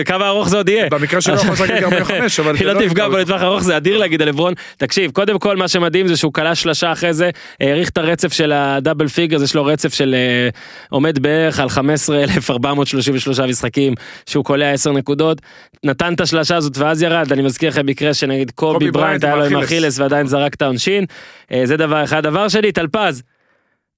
כמה- 0.07 0.29
ארוך 0.29 0.49
זה 0.49 0.57
עוד 0.57 0.69
יהיה. 0.69 0.87
במקרה 0.91 1.21
שלו 1.21 1.35
יכול 1.35 1.51
לשחק 1.53 1.81
גם 1.83 1.93
45, 2.03 2.41
אבל... 2.41 2.55
היא 2.57 2.67
זה 2.67 2.73
לא 2.73 2.87
תפגע 2.89 3.09
בו. 3.09 3.17
לטווח 3.19 3.43
ארוך, 3.43 3.63
זה 3.63 3.77
אדיר 3.77 3.97
להגיד 3.99 4.23
על 4.23 4.29
לברון. 4.29 4.55
תקשיב, 4.77 5.11
קודם 5.11 5.39
כל 5.39 5.57
מה 5.57 5.69
שמדהים 5.69 6.09
זה 6.09 6.17
שהוא 6.17 6.33
כלה 6.33 6.55
שלושה 6.55 6.93
אחרי 6.93 7.13
זה, 7.15 7.31
האריך 7.61 7.89
את 7.89 7.99
הרצף 7.99 8.33
של 8.33 8.53
הדאבל 8.53 9.09
פיגר, 9.09 9.43
יש 9.43 9.55
לו 9.55 9.65
רצף 9.65 9.95
של 9.95 10.15
אה, 10.15 10.49
עומד 10.91 11.19
בערך 11.19 11.61
על 11.61 11.69
15,433 11.69 13.41
משחקים, 13.41 13.95
שהוא 14.27 14.45
קולע 14.45 14.71
10 14.71 14.93
נקודות, 14.93 15.41
נתן 15.85 16.15
את 16.15 16.21
השלושה 16.21 16.57
הזאת 16.57 16.79
ואז 16.79 17.03
ירד, 17.03 17.33
אני 17.33 17.43
מזכיר 17.43 17.69
לכם 17.69 17.87
מקרה 17.87 18.15
שנגיד 18.15 18.51
קובי 18.51 18.91
בריינט 18.91 19.25
היה 19.25 19.37
לו 19.37 19.45
עם 19.45 19.53
אכילס. 19.57 19.65
אכילס 19.65 19.99
ועדיין 19.99 20.27
זרק 20.27 20.55
את 20.55 20.63
העונשין, 20.63 21.05
אה, 21.53 21.63
זה 21.65 21.77
דבר 21.77 22.05
אחד. 22.05 22.23
דבר 22.23 22.49
שני, 22.49 22.73
טלפז. 22.73 23.23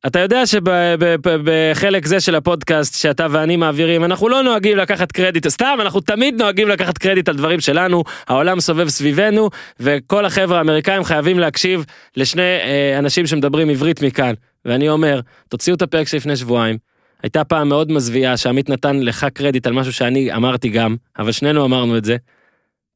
אתה 0.06 0.18
יודע 0.18 0.46
שבחלק 0.46 2.06
זה 2.06 2.20
של 2.20 2.34
הפודקאסט 2.34 2.94
שאתה 2.94 3.26
ואני 3.30 3.56
מעבירים, 3.56 4.04
אנחנו 4.04 4.28
לא 4.28 4.42
נוהגים 4.42 4.76
לקחת 4.76 5.12
קרדיט, 5.12 5.48
סתם, 5.48 5.78
אנחנו 5.80 6.00
תמיד 6.00 6.42
נוהגים 6.42 6.68
לקחת 6.68 6.98
קרדיט 6.98 7.28
על 7.28 7.36
דברים 7.36 7.60
שלנו, 7.60 8.04
העולם 8.26 8.60
סובב 8.60 8.88
סביבנו, 8.88 9.50
וכל 9.80 10.24
החבר'ה 10.24 10.58
האמריקאים 10.58 11.04
חייבים 11.04 11.38
להקשיב 11.38 11.84
לשני 12.16 12.42
אה, 12.42 12.98
אנשים 12.98 13.26
שמדברים 13.26 13.70
עברית 13.70 14.02
מכאן. 14.02 14.34
ואני 14.64 14.88
אומר, 14.88 15.20
תוציאו 15.48 15.76
את 15.76 15.82
הפרק 15.82 16.08
שלפני 16.08 16.36
שבועיים. 16.36 16.78
הייתה 17.22 17.44
פעם 17.44 17.68
מאוד 17.68 17.92
מזוויעה 17.92 18.36
שעמית 18.36 18.70
נתן 18.70 19.00
לך 19.00 19.26
קרדיט 19.34 19.66
על 19.66 19.72
משהו 19.72 19.92
שאני 19.92 20.34
אמרתי 20.34 20.68
גם, 20.68 20.96
אבל 21.18 21.32
שנינו 21.32 21.64
אמרנו 21.64 21.96
את 21.96 22.04
זה. 22.04 22.16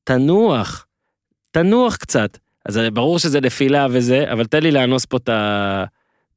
תנוח, 0.04 0.86
תנוח 1.50 1.96
קצת. 1.96 2.38
אז 2.66 2.80
ברור 2.92 3.18
שזה 3.18 3.40
נפילה 3.40 3.86
וזה, 3.90 4.32
אבל 4.32 4.44
תן 4.44 4.62
לי 4.62 4.70
לאנוס 4.70 5.04
פה 5.04 5.16
את 5.16 5.28
ה... 5.28 5.84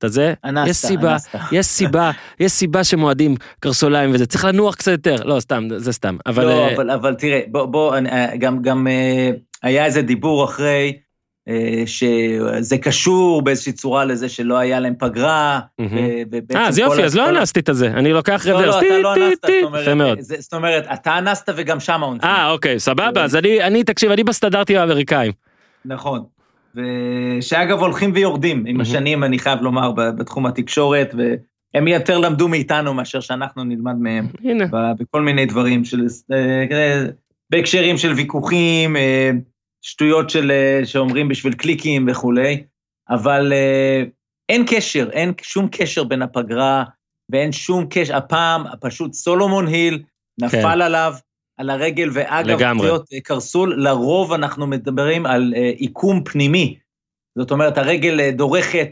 את 0.03 0.09
הזה. 0.09 0.33
אנסת, 0.45 0.69
יש 0.69 0.77
סיבה, 0.77 1.11
אנסת. 1.11 1.35
יש 1.51 1.65
סיבה, 1.65 2.11
יש 2.39 2.51
סיבה 2.51 2.83
שמועדים 2.83 3.35
קרסוליים 3.59 4.11
וזה, 4.13 4.25
צריך 4.25 4.45
לנוח 4.45 4.75
קצת 4.75 4.91
יותר. 4.91 5.15
לא, 5.23 5.39
סתם, 5.39 5.67
זה 5.77 5.93
סתם. 5.93 6.17
אבל... 6.25 6.43
לא, 6.45 6.51
אה, 6.67 6.75
אבל, 6.75 6.91
אבל 6.91 7.13
תראה, 7.15 7.41
בוא, 7.47 7.65
בוא, 7.65 7.97
אני- 7.97 8.09
אה, 8.09 8.37
גם, 8.37 8.61
גם 8.61 8.87
אה, 8.87 9.29
היה 9.63 9.85
איזה 9.85 10.01
דיבור 10.01 10.45
אחרי, 10.45 10.93
שזה 11.85 12.77
קשור 12.81 13.41
באיזושהי 13.41 13.71
צורה 13.71 14.05
לזה 14.05 14.29
שלא 14.29 14.57
היה 14.57 14.79
להם 14.79 14.93
פגרה. 14.99 15.59
אה, 16.55 16.67
אז 16.67 16.77
יופי, 16.79 17.03
אז 17.03 17.15
לא 17.15 17.29
אנסתי 17.29 17.59
את 17.59 17.69
זה, 17.71 17.87
אני 17.87 18.13
לוקח 18.13 18.45
רוורס, 18.47 18.65
לא, 18.65 18.81
לא, 18.81 18.87
אתה 18.87 18.97
לא 18.99 19.15
אנסת, 19.15 19.49
יפה 19.83 19.93
מאוד. 19.93 20.19
זאת 20.21 20.53
אומרת, 20.53 20.85
אתה 20.93 21.17
אנסת 21.17 21.49
וגם 21.55 21.79
שם 21.79 22.03
העונשין. 22.03 22.29
אה, 22.29 22.49
אוקיי, 22.49 22.79
סבבה, 22.79 23.23
אז 23.23 23.35
אני, 23.35 23.83
תקשיב, 23.83 24.11
אני 24.11 24.23
בסטנדרטים 24.23 24.77
האמריקאים. 24.77 25.31
נכון. 25.85 26.23
ושאגב 26.75 27.79
הולכים 27.79 28.11
ויורדים 28.13 28.65
עם 28.67 28.81
השנים, 28.81 29.23
אני 29.23 29.39
חייב 29.39 29.61
לומר, 29.61 29.91
בתחום 29.91 30.45
התקשורת, 30.45 31.15
והם 31.17 31.87
יותר 31.87 32.17
למדו 32.17 32.47
מאיתנו 32.47 32.93
מאשר 32.93 33.19
שאנחנו 33.19 33.63
נלמד 33.63 33.95
מהם. 33.99 34.27
הנה. 34.43 34.65
בכל 34.99 35.21
מיני 35.21 35.45
דברים 35.45 35.85
של... 35.85 36.07
אה, 36.31 37.05
בהקשרים 37.49 37.97
של 37.97 38.13
ויכוחים, 38.13 38.95
אה, 38.95 39.31
שטויות 39.81 40.29
של, 40.29 40.51
אה, 40.51 40.85
שאומרים 40.85 41.27
בשביל 41.27 41.53
קליקים 41.53 42.05
וכולי, 42.11 42.63
אבל 43.09 43.53
אין 44.49 44.65
קשר, 44.67 45.09
אין 45.11 45.33
שום 45.41 45.67
קשר 45.71 46.03
בין 46.03 46.21
הפגרה, 46.21 46.83
ואין 47.29 47.51
שום 47.51 47.85
קשר, 47.89 48.15
הפעם 48.15 48.63
פשוט 48.81 49.13
סולומון 49.13 49.67
היל 49.67 50.03
נפל 50.41 50.61
כן. 50.61 50.81
עליו, 50.81 51.13
על 51.57 51.69
הרגל, 51.69 52.09
ואגב, 52.13 52.77
פציעות 52.77 53.09
קרסול, 53.23 53.83
לרוב 53.83 54.33
אנחנו 54.33 54.67
מדברים 54.67 55.25
על 55.25 55.53
עיקום 55.75 56.23
פנימי. 56.23 56.77
זאת 57.37 57.51
אומרת, 57.51 57.77
הרגל 57.77 58.31
דורכת 58.31 58.89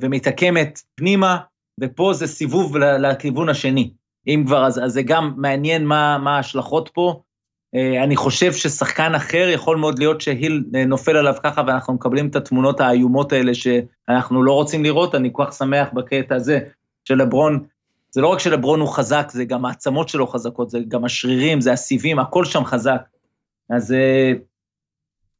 ומתעקמת 0.00 0.80
פנימה, 0.94 1.38
ופה 1.80 2.12
זה 2.14 2.26
סיבוב 2.26 2.76
לכיוון 2.76 3.48
השני. 3.48 3.90
אם 4.26 4.42
כבר, 4.46 4.66
אז, 4.66 4.80
אז 4.84 4.92
זה 4.92 5.02
גם 5.02 5.34
מעניין 5.36 5.84
מה, 5.84 6.18
מה 6.18 6.36
ההשלכות 6.36 6.88
פה. 6.88 7.22
אני 8.04 8.16
חושב 8.16 8.52
ששחקן 8.52 9.14
אחר 9.14 9.48
יכול 9.48 9.76
מאוד 9.76 9.98
להיות 9.98 10.20
שהיל 10.20 10.64
נופל 10.86 11.16
עליו 11.16 11.34
ככה, 11.42 11.62
ואנחנו 11.66 11.94
מקבלים 11.94 12.28
את 12.28 12.36
התמונות 12.36 12.80
האיומות 12.80 13.32
האלה 13.32 13.52
שאנחנו 13.54 14.42
לא 14.42 14.52
רוצים 14.52 14.84
לראות. 14.84 15.14
אני 15.14 15.28
כל 15.32 15.44
כך 15.46 15.52
שמח 15.52 15.88
בקטע 15.92 16.34
הזה 16.34 16.60
שלברון, 17.08 17.64
זה 18.10 18.20
לא 18.20 18.28
רק 18.28 18.38
שלברון 18.38 18.80
הוא 18.80 18.88
חזק, 18.88 19.30
זה 19.30 19.44
גם 19.44 19.64
העצמות 19.64 20.08
שלו 20.08 20.26
חזקות, 20.26 20.70
זה 20.70 20.78
גם 20.88 21.04
השרירים, 21.04 21.60
זה 21.60 21.72
הסיבים, 21.72 22.18
הכל 22.18 22.44
שם 22.44 22.64
חזק. 22.64 23.02
אז 23.70 23.94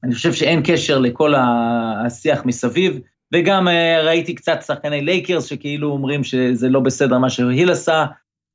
אני 0.05 0.15
חושב 0.15 0.33
שאין 0.33 0.63
קשר 0.65 0.99
לכל 0.99 1.35
השיח 1.37 2.45
מסביב. 2.45 3.01
וגם 3.33 3.69
אה, 3.69 4.03
ראיתי 4.05 4.35
קצת 4.35 4.63
שחקני 4.67 5.01
לייקרס 5.01 5.45
שכאילו 5.45 5.91
אומרים 5.91 6.25
שזה 6.25 6.69
לא 6.69 6.81
בסדר 6.81 7.19
מה 7.19 7.31
שהיל 7.31 7.71
עשה, 7.71 8.07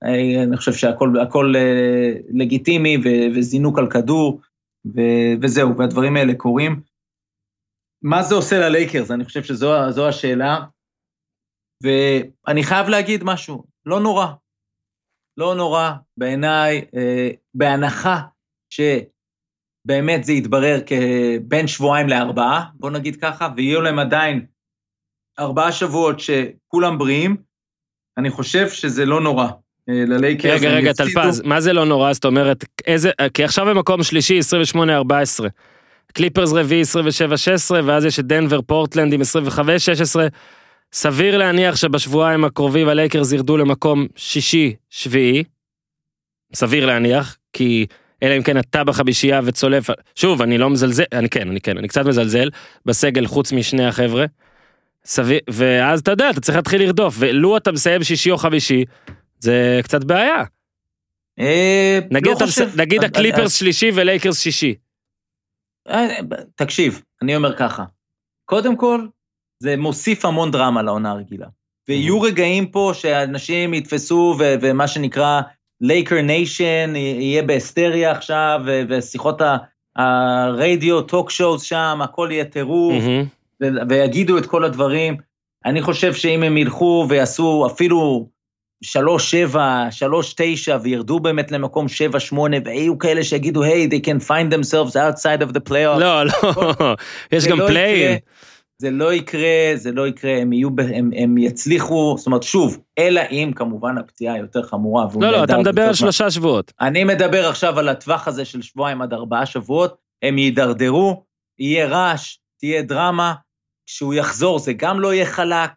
אה, 0.04 0.44
אני 0.44 0.58
חושב 0.58 0.74
שהכל 0.74 1.54
אה, 1.56 2.12
לגיטימי 2.30 2.98
וזינוק 3.36 3.80
על 3.80 3.90
כדור, 3.90 4.42
וזהו, 5.42 5.78
והדברים 5.78 6.18
האלה 6.18 6.34
קורים. 6.34 6.82
מה 8.02 8.24
זה 8.24 8.36
עושה 8.36 8.60
ללייקרס? 8.60 9.12
אני 9.12 9.26
חושב 9.26 9.44
שזו 9.44 10.08
השאלה. 10.08 10.60
ואני 11.84 12.64
חייב 12.64 12.90
להגיד 12.90 13.24
משהו, 13.24 13.64
לא 13.86 14.00
נורא. 14.00 14.28
לא 15.38 15.56
נורא, 15.56 15.92
בעיניי, 16.18 16.86
בהנחה 17.54 18.22
שבאמת 18.70 20.24
זה 20.24 20.34
יתברר 20.34 20.80
כבין 20.86 21.68
שבועיים 21.68 22.10
לארבעה, 22.10 22.66
בוא 22.74 22.90
נגיד 22.90 23.16
ככה, 23.16 23.50
ויהיו 23.56 23.82
להם 23.82 24.00
עדיין 24.00 24.46
ארבעה 25.40 25.72
שבועות 25.72 26.20
שכולם 26.20 26.98
בריאים, 26.98 27.38
אני 28.18 28.30
חושב 28.30 28.70
שזה 28.70 29.06
לא 29.06 29.22
נורא. 29.22 29.48
אה, 29.90 30.04
ללייקרס. 30.08 30.62
רגע, 30.62 30.70
רגע, 30.70 30.94
טלפז, 30.94 31.42
מה 31.42 31.62
זה 31.62 31.74
לא 31.74 31.86
נורא? 31.86 32.14
זאת 32.14 32.26
אומרת, 32.26 32.66
איזה, 32.88 33.12
כי 33.34 33.44
עכשיו 33.44 33.66
במקום 33.66 34.04
שלישי 34.04 34.40
28-14. 34.76 35.46
קליפרס 36.14 36.54
רביעי 36.54 36.82
27-16, 37.72 37.74
ואז 37.86 38.06
יש 38.06 38.20
את 38.20 38.26
דנבר 38.26 38.62
פורטלנד 38.62 39.14
עם 39.14 39.22
25-16. 39.22 39.24
סביר 40.94 41.38
להניח 41.38 41.76
שבשבועיים 41.76 42.46
הקרובים 42.46 42.88
הלייקרס 42.88 43.32
ירדו 43.32 43.58
למקום 43.58 44.08
שישי-שביעי. 44.16 45.44
סביר 46.54 46.86
להניח, 46.86 47.38
כי 47.54 47.86
אלא 48.24 48.38
אם 48.38 48.44
כן 48.44 48.60
אתה 48.60 48.84
בחמישייה 48.84 49.42
וצולף, 49.44 49.90
שוב, 50.16 50.42
אני 50.42 50.58
לא 50.58 50.70
מזלזל, 50.70 51.04
אני 51.12 51.30
כן, 51.30 51.50
אני 51.50 51.62
כן, 51.62 51.78
אני 51.78 51.88
קצת 51.88 52.06
מזלזל 52.06 52.50
בסגל 52.86 53.28
חוץ 53.28 53.52
משני 53.52 53.86
החבר'ה. 53.86 54.26
סביר, 55.06 55.40
ואז 55.50 56.00
אתה 56.00 56.12
יודע, 56.12 56.30
אתה 56.30 56.42
צריך 56.42 56.56
להתחיל 56.56 56.82
לרדוף, 56.82 57.16
ולו 57.20 57.58
אתה 57.58 57.72
מסיים 57.72 58.04
שישי 58.04 58.32
או 58.32 58.38
חמישי, 58.38 58.86
זה 59.40 59.80
קצת 59.84 60.04
בעיה. 60.04 60.44
אה, 61.40 62.00
נגיד, 62.12 62.32
לא 62.42 62.46
חושב, 62.46 62.70
נגיד 62.82 63.04
הקליפרס 63.04 63.54
שלישי 63.54 63.92
ולייקרס 63.94 64.40
שישי. 64.40 64.76
אה, 65.90 66.08
תקשיב, 66.56 67.02
אני 67.22 67.36
אומר 67.36 67.56
ככה, 67.58 67.84
קודם 68.46 68.78
כל, 68.78 69.08
זה 69.66 69.78
מוסיף 69.78 70.26
המון 70.26 70.52
דרמה 70.52 70.82
לעונה 70.82 71.12
הרגילה. 71.12 71.46
ויהיו 71.88 72.22
mm-hmm. 72.22 72.26
רגעים 72.26 72.66
פה 72.66 72.92
שאנשים 72.94 73.74
יתפסו, 73.74 74.36
ומה 74.40 74.88
שנקרא 74.88 75.42
Laker 75.82 76.22
Nation 76.22 76.94
יהיה 76.96 77.44
בהיסטריה 77.44 78.12
עכשיו, 78.12 78.62
ושיחות 78.90 79.42
הרדיו, 79.96 81.02
talk 81.02 81.32
shows 81.32 81.64
שם, 81.64 82.00
הכל 82.04 82.30
יהיה 82.32 82.46
טירוף. 82.46 83.04
Mm-hmm. 83.04 83.66
ויגידו 83.90 84.38
את 84.38 84.46
כל 84.46 84.64
הדברים. 84.64 85.18
אני 85.66 85.82
חושב 85.82 86.14
שאם 86.14 86.44
הם 86.44 86.58
ילכו 86.58 87.06
ויעשו 87.10 87.68
אפילו 87.72 88.28
שלוש 88.84 89.32
שבע, 89.32 89.88
שלוש 89.92 90.34
תשע, 90.38 90.78
וירדו 90.84 91.20
באמת 91.20 91.52
למקום 91.52 91.88
שבע 91.88 92.20
שמונה, 92.20 92.58
ויהיו 92.66 92.98
כאלה 92.98 93.24
שיגידו, 93.24 93.64
היי, 93.64 93.86
hey, 93.86 93.90
they 93.90 94.06
can 94.06 94.28
find 94.28 94.54
themselves 94.54 94.96
outside 94.96 95.42
of 95.48 95.52
the 95.52 95.70
playoff. 95.70 96.00
לא, 96.00 96.26
לא, 96.26 96.32
יש 97.32 97.48
גם 97.48 97.60
לא 97.60 97.68
play-in. 97.68 98.18
זה 98.78 98.92
לא 98.92 99.14
יקרה, 99.14 99.72
זה 99.76 99.92
לא 99.92 100.08
יקרה, 100.08 100.38
הם 100.38 100.54
יהיו, 100.54 100.70
הם, 100.96 101.12
הם 101.16 101.38
יצליחו, 101.38 102.16
זאת 102.18 102.28
אומרת, 102.28 102.44
שוב, 102.44 102.78
אלא 102.98 103.22
אם 103.32 103.52
כמובן 103.56 103.98
הפציעה 103.98 104.38
יותר 104.38 104.64
חמורה. 104.64 105.08
לא, 105.20 105.32
לא, 105.32 105.44
אתה 105.44 105.58
מדבר 105.58 105.82
על 105.82 105.94
שלושה 105.94 106.32
שבועות. 106.32 106.74
אני 106.82 107.04
מדבר 107.04 107.50
עכשיו 107.50 107.80
על 107.80 107.90
הטווח 107.90 108.28
הזה 108.28 108.46
של 108.46 108.62
שבועיים 108.62 109.02
עד 109.02 109.14
ארבעה 109.14 109.46
שבועות, 109.46 109.98
הם 110.24 110.38
יידרדרו, 110.38 111.24
יהיה 111.60 111.88
רעש, 111.88 112.38
תהיה 112.60 112.82
דרמה, 112.82 113.34
כשהוא 113.86 114.14
יחזור 114.14 114.60
זה 114.60 114.74
גם 114.74 115.00
לא 115.00 115.14
יהיה 115.14 115.26
חלק, 115.26 115.72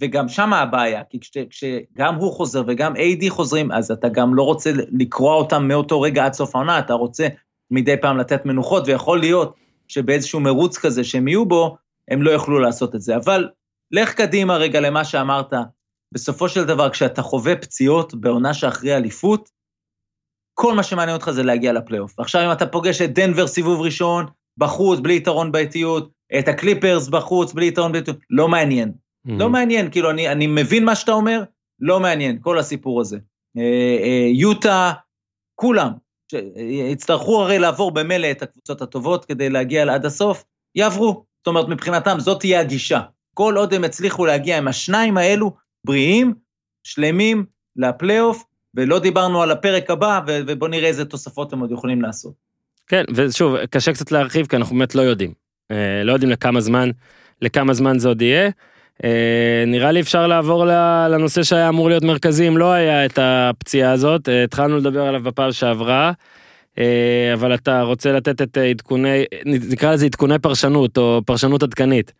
וגם 0.00 0.28
שם 0.28 0.52
הבעיה, 0.52 1.02
כי 1.10 1.20
כש, 1.20 1.30
כשגם 1.50 2.14
הוא 2.14 2.32
חוזר 2.32 2.62
וגם 2.66 2.94
AD 2.96 3.24
חוזרים, 3.28 3.72
אז 3.72 3.90
אתה 3.90 4.08
גם 4.08 4.34
לא 4.34 4.42
רוצה 4.42 4.70
לקרוע 4.92 5.34
אותם 5.34 5.68
מאותו 5.68 6.00
רגע 6.00 6.24
עד 6.24 6.32
סוף 6.32 6.54
העונה, 6.54 6.78
אתה 6.78 6.94
רוצה 6.94 7.26
מדי 7.70 7.96
פעם 8.00 8.18
לתת 8.18 8.46
מנוחות, 8.46 8.88
ויכול 8.88 9.20
להיות 9.20 9.54
שבאיזשהו 9.88 10.40
מרוץ 10.40 10.78
כזה 10.78 11.04
שהם 11.04 11.28
יהיו 11.28 11.46
בו, 11.46 11.76
הם 12.10 12.22
לא 12.22 12.30
יוכלו 12.30 12.58
לעשות 12.58 12.94
את 12.94 13.00
זה. 13.00 13.16
אבל 13.16 13.48
לך 13.90 14.14
קדימה 14.14 14.56
רגע 14.56 14.80
למה 14.80 15.04
שאמרת, 15.04 15.52
בסופו 16.14 16.48
של 16.48 16.64
דבר, 16.64 16.90
כשאתה 16.90 17.22
חווה 17.22 17.56
פציעות 17.56 18.14
בעונה 18.14 18.54
שאחרי 18.54 18.96
אליפות, 18.96 19.48
כל 20.54 20.74
מה 20.74 20.82
שמעניין 20.82 21.16
אותך 21.16 21.30
זה 21.30 21.42
להגיע 21.42 21.72
לפלייאוף. 21.72 22.20
עכשיו, 22.20 22.46
אם 22.46 22.52
אתה 22.52 22.66
פוגש 22.66 23.02
את 23.02 23.14
דנבר 23.14 23.46
סיבוב 23.46 23.80
ראשון, 23.80 24.26
בחוץ, 24.58 25.00
בלי 25.00 25.16
יתרון 25.16 25.52
באיטיות, 25.52 26.10
את 26.38 26.48
הקליפרס 26.48 27.08
בחוץ, 27.08 27.52
בלי 27.52 27.68
יתרון 27.68 27.92
באיטיות, 27.92 28.16
לא 28.30 28.48
מעניין. 28.48 28.88
Mm-hmm. 28.88 29.32
לא 29.32 29.50
מעניין, 29.50 29.90
כאילו, 29.90 30.10
אני, 30.10 30.28
אני 30.28 30.46
מבין 30.46 30.84
מה 30.84 30.94
שאתה 30.94 31.12
אומר, 31.12 31.42
לא 31.80 32.00
מעניין, 32.00 32.38
כל 32.40 32.58
הסיפור 32.58 33.00
הזה. 33.00 33.18
אה, 33.58 33.62
אה, 34.02 34.28
יוטה, 34.32 34.92
כולם, 35.54 35.90
יצטרכו 36.90 37.42
הרי 37.42 37.58
לעבור 37.58 37.90
במילא 37.90 38.30
את 38.30 38.42
הקבוצות 38.42 38.82
הטובות 38.82 39.24
כדי 39.24 39.50
להגיע 39.50 39.94
עד 39.94 40.04
הסוף, 40.04 40.44
יעברו. 40.74 41.24
זאת 41.44 41.46
אומרת, 41.46 41.68
מבחינתם 41.68 42.16
זאת 42.20 42.40
תהיה 42.40 42.60
הגישה. 42.60 43.00
כל 43.34 43.54
עוד 43.56 43.74
הם 43.74 43.84
הצליחו 43.84 44.26
להגיע 44.26 44.58
עם 44.58 44.68
השניים 44.68 45.18
האלו, 45.18 45.54
בריאים, 45.84 46.34
שלמים, 46.84 47.44
לפלייאוף, 47.76 48.44
ולא 48.74 48.98
דיברנו 48.98 49.42
על 49.42 49.50
הפרק 49.50 49.90
הבא, 49.90 50.20
ובואו 50.26 50.70
נראה 50.70 50.88
איזה 50.88 51.04
תוספות 51.04 51.52
הם 51.52 51.60
עוד 51.60 51.72
יכולים 51.72 52.02
לעשות. 52.02 52.32
כן, 52.86 53.04
ושוב, 53.14 53.56
קשה 53.64 53.92
קצת 53.92 54.12
להרחיב, 54.12 54.46
כי 54.46 54.56
אנחנו 54.56 54.76
באמת 54.76 54.94
לא 54.94 55.02
יודעים. 55.02 55.32
אה, 55.70 56.04
לא 56.04 56.12
יודעים 56.12 56.32
לכמה 56.32 56.60
זמן, 56.60 56.90
לכמה 57.42 57.74
זמן 57.74 57.98
זה 57.98 58.08
עוד 58.08 58.22
יהיה. 58.22 58.50
אה, 59.04 59.64
נראה 59.66 59.92
לי 59.92 60.00
אפשר 60.00 60.26
לעבור 60.26 60.66
לנושא 61.10 61.42
שהיה 61.42 61.68
אמור 61.68 61.88
להיות 61.88 62.02
מרכזי 62.04 62.48
אם 62.48 62.58
לא 62.58 62.72
היה 62.72 63.04
את 63.04 63.18
הפציעה 63.22 63.92
הזאת, 63.92 64.28
אה, 64.28 64.44
התחלנו 64.44 64.76
לדבר 64.76 65.02
עליו 65.02 65.22
בפעם 65.22 65.52
שעברה. 65.52 66.12
אבל 67.34 67.54
אתה 67.54 67.82
רוצה 67.82 68.12
לתת 68.12 68.42
את 68.42 68.58
עדכוני, 68.58 69.24
נקרא 69.44 69.92
לזה 69.92 70.06
עדכוני 70.06 70.38
פרשנות 70.38 70.98
או 70.98 71.20
פרשנות 71.26 71.62
עדכנית. 71.62 72.12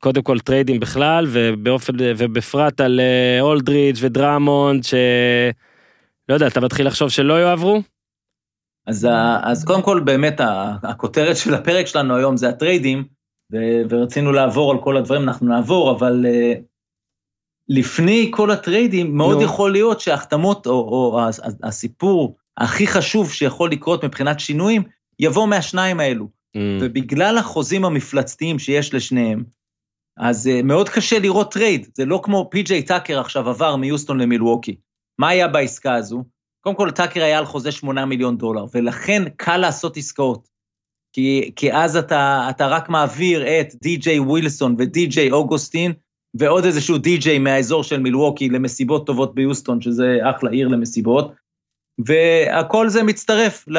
קודם 0.00 0.22
כל 0.22 0.38
טריידים 0.38 0.80
בכלל 0.80 1.26
ובאופן 1.32 1.92
ובפרט 1.98 2.80
על 2.80 3.00
אולדריץ' 3.40 3.98
ודרמונד 4.00 4.84
ש... 4.84 4.94
לא 6.28 6.34
יודע, 6.34 6.46
אתה 6.46 6.60
מתחיל 6.60 6.86
לחשוב 6.86 7.08
שלא 7.08 7.34
יועברו? 7.34 7.82
אז, 8.86 9.08
אז 9.42 9.64
קודם 9.64 9.82
כל, 9.82 10.00
באמת, 10.00 10.40
הכותרת 10.82 11.36
של 11.36 11.54
הפרק 11.54 11.86
שלנו 11.86 12.16
היום 12.16 12.36
זה 12.36 12.48
הטריידים, 12.48 13.04
ורצינו 13.88 14.32
לעבור 14.32 14.72
על 14.72 14.78
כל 14.80 14.96
הדברים, 14.96 15.22
אנחנו 15.22 15.48
נעבור, 15.48 15.90
אבל 15.90 16.26
לפני 17.68 18.30
כל 18.34 18.50
הטריידים, 18.50 19.16
מאוד. 19.16 19.42
יכול 19.42 19.72
להיות 19.72 20.00
שההחתמות, 20.00 20.66
או, 20.66 20.72
או 20.72 21.20
הסיפור 21.62 22.36
הכי 22.58 22.86
חשוב 22.86 23.32
שיכול 23.32 23.70
לקרות 23.70 24.04
מבחינת 24.04 24.40
שינויים, 24.40 24.82
יבוא 25.18 25.48
מהשניים 25.48 26.00
האלו. 26.00 26.28
Mm. 26.56 26.60
ובגלל 26.80 27.38
החוזים 27.38 27.84
המפלצתיים 27.84 28.58
שיש 28.58 28.94
לשניהם, 28.94 29.44
אז 30.16 30.46
uh, 30.46 30.62
מאוד 30.62 30.88
קשה 30.88 31.18
לראות 31.18 31.52
trade. 31.52 31.88
זה 31.94 32.04
לא 32.04 32.20
כמו 32.22 32.48
פי.ג'יי 32.50 32.82
טאקר 32.82 33.20
עכשיו 33.20 33.48
עבר 33.48 33.76
מיוסטון 33.76 34.20
למילווקי. 34.20 34.76
מה 35.18 35.28
היה 35.28 35.48
בעסקה 35.48 35.94
הזו? 35.94 36.24
קודם 36.60 36.76
כל, 36.76 36.90
טאקר 36.90 37.22
היה 37.22 37.38
על 37.38 37.44
חוזה 37.44 37.72
8 37.72 38.06
מיליון 38.06 38.38
דולר, 38.38 38.64
ולכן 38.74 39.22
קל 39.36 39.56
לעשות 39.56 39.96
עסקאות. 39.96 40.48
כי, 41.12 41.52
כי 41.56 41.72
אז 41.72 41.96
אתה, 41.96 42.46
אתה 42.50 42.66
רק 42.66 42.88
מעביר 42.88 43.60
את 43.60 43.74
די.ג'יי 43.82 44.18
ווילסון 44.18 44.76
ודי.ג'יי 44.78 45.30
אוגוסטין, 45.30 45.92
ועוד 46.38 46.64
איזשהו 46.64 46.98
די.ג'יי 46.98 47.38
מהאזור 47.38 47.84
של 47.84 48.00
מילווקי 48.00 48.48
למסיבות 48.48 49.06
טובות 49.06 49.34
ביוסטון, 49.34 49.80
שזה 49.80 50.18
אחלה 50.30 50.50
עיר 50.50 50.68
למסיבות, 50.68 51.32
והכל 52.06 52.88
זה 52.88 53.02
מצטרף 53.02 53.64
ל... 53.68 53.78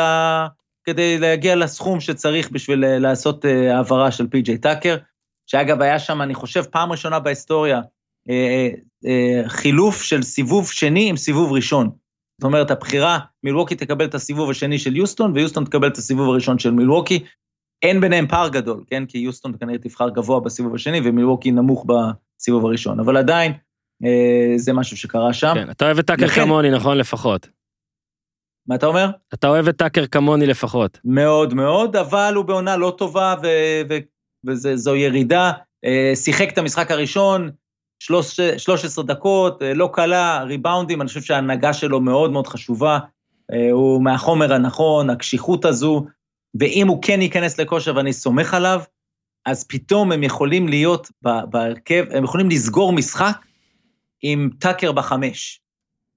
כדי 0.83 1.17
להגיע 1.19 1.55
לסכום 1.55 1.99
שצריך 1.99 2.51
בשביל 2.51 2.85
אה, 2.85 2.99
לעשות 2.99 3.45
אה, 3.45 3.75
העברה 3.75 4.11
של 4.11 4.27
פי.ג'יי 4.27 4.57
טאקר, 4.57 4.97
שאגב, 5.47 5.81
היה 5.81 5.99
שם, 5.99 6.21
אני 6.21 6.35
חושב, 6.35 6.63
פעם 6.63 6.91
ראשונה 6.91 7.19
בהיסטוריה, 7.19 7.81
אה, 8.29 8.69
חילוף 9.47 10.01
של 10.01 10.23
סיבוב 10.23 10.71
שני 10.71 11.09
עם 11.09 11.17
סיבוב 11.17 11.51
ראשון. 11.51 11.89
זאת 12.41 12.43
אומרת, 12.43 12.71
הבחירה, 12.71 13.19
מילווקי 13.43 13.75
תקבל 13.75 14.05
את 14.05 14.15
הסיבוב 14.15 14.49
השני 14.49 14.79
של 14.79 14.95
יוסטון, 14.95 15.31
ויוסטון 15.35 15.65
תקבל 15.65 15.87
את 15.87 15.97
הסיבוב 15.97 16.29
הראשון 16.29 16.59
של 16.59 16.71
מילווקי. 16.71 17.23
אין 17.81 18.01
ביניהם 18.01 18.27
פער 18.27 18.49
גדול, 18.49 18.83
כן? 18.87 19.05
כי 19.05 19.17
יוסטון 19.17 19.53
כנראה 19.59 19.77
תבחר 19.77 20.09
גבוה 20.09 20.39
בסיבוב 20.39 20.75
השני, 20.75 21.01
ומילווקי 21.03 21.51
נמוך 21.51 21.85
בסיבוב 21.85 22.65
הראשון. 22.65 22.99
אבל 22.99 23.17
עדיין, 23.17 23.53
אה, 24.05 24.53
זה 24.57 24.73
משהו 24.73 24.97
שקרה 24.97 25.33
שם. 25.33 25.53
כן, 25.53 25.69
אתה 25.69 25.85
אוהב 25.85 25.99
את 25.99 26.07
טאקר 26.07 26.25
לכן... 26.25 26.41
כמוני, 26.41 26.71
נכון? 26.71 26.97
לפחות. 26.97 27.47
מה 28.67 28.75
אתה 28.75 28.85
אומר? 28.85 29.09
אתה 29.33 29.47
אוהב 29.47 29.67
את 29.67 29.77
טאקר 29.77 30.05
כמוני 30.05 30.45
לפחות. 30.45 30.99
מאוד 31.05 31.53
מאוד, 31.53 31.95
אבל 31.95 32.33
הוא 32.35 32.45
בעונה 32.45 32.77
לא 32.77 32.95
טובה, 32.97 33.35
וזו 34.45 34.95
ירידה. 34.95 35.51
אה, 35.85 36.11
שיחק 36.15 36.49
את 36.53 36.57
המשחק 36.57 36.91
הראשון, 36.91 37.49
13 37.99 39.03
דקות, 39.03 39.63
אה, 39.63 39.73
לא 39.73 39.89
קלה, 39.93 40.43
ריבאונדים, 40.43 41.01
אני 41.01 41.07
חושב 41.07 41.21
שההנהגה 41.21 41.73
שלו 41.73 42.01
מאוד 42.01 42.31
מאוד 42.31 42.47
חשובה. 42.47 42.99
אה, 43.53 43.71
הוא 43.71 44.03
מהחומר 44.03 44.53
הנכון, 44.53 45.09
הקשיחות 45.09 45.65
הזו, 45.65 46.05
ואם 46.59 46.87
הוא 46.87 46.99
כן 47.01 47.21
ייכנס 47.21 47.59
לכושר 47.59 47.95
ואני 47.95 48.13
סומך 48.13 48.53
עליו, 48.53 48.81
אז 49.45 49.63
פתאום 49.63 50.11
הם 50.11 50.23
יכולים 50.23 50.67
להיות 50.67 51.11
בהרכב, 51.21 52.05
הם 52.11 52.23
יכולים 52.23 52.49
לסגור 52.49 52.93
משחק 52.93 53.37
עם 54.21 54.49
טאקר 54.59 54.91
בחמש, 54.91 55.61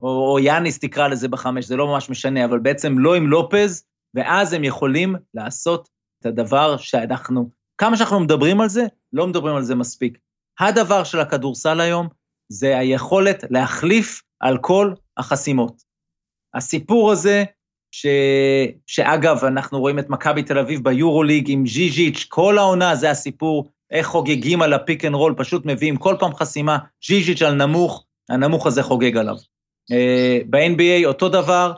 או, 0.02 0.32
או 0.32 0.38
יאניס 0.38 0.78
תקרא 0.78 1.08
לזה 1.08 1.28
בחמש, 1.28 1.64
זה 1.64 1.76
לא 1.76 1.86
ממש 1.86 2.10
משנה, 2.10 2.44
אבל 2.44 2.58
בעצם 2.58 2.98
לא 2.98 3.14
עם 3.14 3.26
לופז, 3.26 3.84
ואז 4.14 4.52
הם 4.52 4.64
יכולים 4.64 5.16
לעשות 5.34 5.88
את 6.20 6.26
הדבר 6.26 6.76
שאנחנו, 6.76 7.50
כמה 7.78 7.96
שאנחנו 7.96 8.20
מדברים 8.20 8.60
על 8.60 8.68
זה, 8.68 8.86
לא 9.12 9.26
מדברים 9.26 9.56
על 9.56 9.62
זה 9.62 9.74
מספיק. 9.74 10.18
הדבר 10.60 11.04
של 11.04 11.20
הכדורסל 11.20 11.80
היום 11.80 12.08
זה 12.48 12.78
היכולת 12.78 13.44
להחליף 13.50 14.22
על 14.40 14.58
כל 14.58 14.92
החסימות. 15.16 15.82
הסיפור 16.54 17.12
הזה, 17.12 17.44
ש... 17.90 18.06
שאגב, 18.86 19.44
אנחנו 19.44 19.80
רואים 19.80 19.98
את 19.98 20.10
מכבי 20.10 20.42
תל 20.42 20.58
אביב 20.58 20.84
ביורוליג 20.84 21.50
עם 21.50 21.66
ז'יז'יץ', 21.66 22.26
כל 22.28 22.58
העונה 22.58 22.96
זה 22.96 23.10
הסיפור, 23.10 23.68
איך 23.90 24.06
חוגגים 24.06 24.62
על 24.62 24.72
ה 24.72 24.79
pick 24.79 25.04
and 25.04 25.14
roll, 25.14 25.34
פשוט 25.36 25.66
מביאים 25.66 25.96
כל 25.96 26.16
פעם 26.18 26.34
חסימה, 26.34 26.78
ז'יז'יץ' 27.06 27.42
על 27.42 27.54
נמוך, 27.54 28.04
הנמוך 28.28 28.66
הזה 28.66 28.82
חוגג 28.82 29.16
עליו. 29.16 29.36
אה, 29.92 30.38
ב-NBA 30.50 31.06
אותו 31.06 31.28
דבר, 31.28 31.72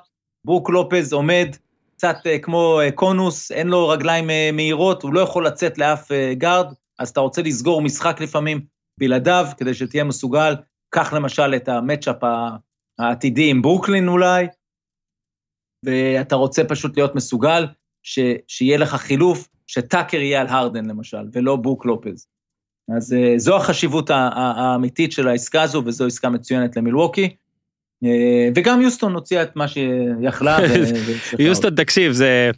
ברוק 0.45 0.71
לופז 0.71 1.13
עומד, 1.13 1.57
קצת 1.97 2.17
אה, 2.27 2.39
כמו 2.39 2.81
אה, 2.81 2.93
קונוס, 2.93 3.53
אין 3.53 3.69
לו 3.69 3.89
רגליים 3.89 4.31
מהירות, 4.53 5.03
הוא 5.03 5.15
לא 5.15 5.21
יכול 5.21 5.47
לצאת 5.47 5.79
לאף 5.79 6.11
guard, 6.33 6.67
אז 6.99 7.09
אתה 7.09 7.21
רוצה 7.21 7.43
לסגור 7.43 7.83
משחק 7.83 8.21
לפעמים 8.21 8.61
בלעדיו, 8.99 9.47
כדי 9.57 9.75
שתהיה 9.75 10.05
מסוגל. 10.05 10.55
קח 10.91 11.13
למשל 11.13 11.55
את 11.57 11.69
ה 11.69 11.75
matchup 11.75 12.17
העתידי 12.99 13.51
עם 13.51 13.63
ברוקלין 13.63 14.09
אולי, 14.09 14.47
ואתה 15.85 16.37
רוצה 16.37 16.65
פשוט 16.65 16.97
להיות 16.97 17.15
מסוגל, 17.15 17.67
ש, 18.03 18.19
שיהיה 18.49 18.79
לך 18.79 18.95
חילוף, 18.95 19.49
שטאקר 19.67 20.17
יהיה 20.17 20.41
על 20.41 20.47
הרדן 20.47 20.87
למשל, 20.87 21.29
ולא 21.33 21.57
בוק 21.57 21.87
לופז. 21.87 22.27
אז 22.97 23.17
זו 23.37 23.57
החשיבות 23.57 24.11
האמיתית 24.11 25.13
של 25.13 25.29
העסקה 25.29 25.63
הזו, 25.63 25.83
וזו 25.87 26.07
עסקה 26.07 26.31
מצוינת 26.31 26.77
למילווקי. 26.77 27.37
אה, 28.05 28.49
וגם 28.55 28.81
יוסטון 28.81 29.15
הוציאה 29.15 29.43
את 29.43 29.57
מה 29.57 29.69
שיכלה. 29.69 30.59
יוסטון 31.39 31.75
תקשיב 31.75 32.13
זה 32.13 32.51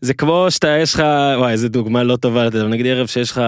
זה 0.00 0.14
כמו 0.14 0.46
שאתה 0.50 0.78
יש 0.82 0.94
לך 0.94 1.02
וואי 1.38 1.52
איזה 1.52 1.68
דוגמה 1.68 2.02
לא 2.02 2.16
טובה 2.16 2.48
נגיד 2.68 2.86
ערב 2.86 3.06
שיש 3.06 3.30
לך 3.30 3.40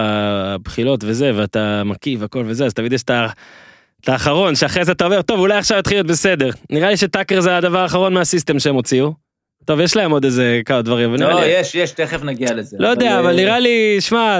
בחילות 0.63 1.03
וזה 1.03 1.31
ואתה 1.35 1.83
מקיא 1.85 2.17
והכל 2.19 2.43
וזה 2.47 2.65
אז 2.65 2.73
תמיד 2.73 2.93
יש 2.93 3.03
את 3.03 4.09
האחרון 4.09 4.55
שאחרי 4.55 4.85
זה 4.85 4.91
אתה 4.91 5.05
אומר 5.05 5.21
טוב 5.21 5.39
אולי 5.39 5.57
עכשיו 5.57 5.79
יתחיל 5.79 5.97
להיות 5.97 6.07
בסדר 6.07 6.49
נראה 6.69 6.89
לי 6.89 6.97
שטאקר 6.97 7.41
זה 7.41 7.57
הדבר 7.57 7.79
האחרון 7.79 8.13
מהסיסטם 8.13 8.59
שהם 8.59 8.75
הוציאו. 8.75 9.13
טוב 9.65 9.79
יש 9.79 9.95
להם 9.95 10.11
עוד 10.11 10.25
איזה 10.25 10.61
כמה 10.65 10.81
דברים. 10.81 11.15
לא 11.15 11.45
יש 11.45 11.75
יש 11.75 11.91
תכף 11.91 12.23
נגיע 12.23 12.53
לזה. 12.53 12.77
לא 12.79 12.87
יודע 12.87 13.19
אבל 13.19 13.35
נראה 13.35 13.59
לי 13.59 13.97
שמע 13.99 14.39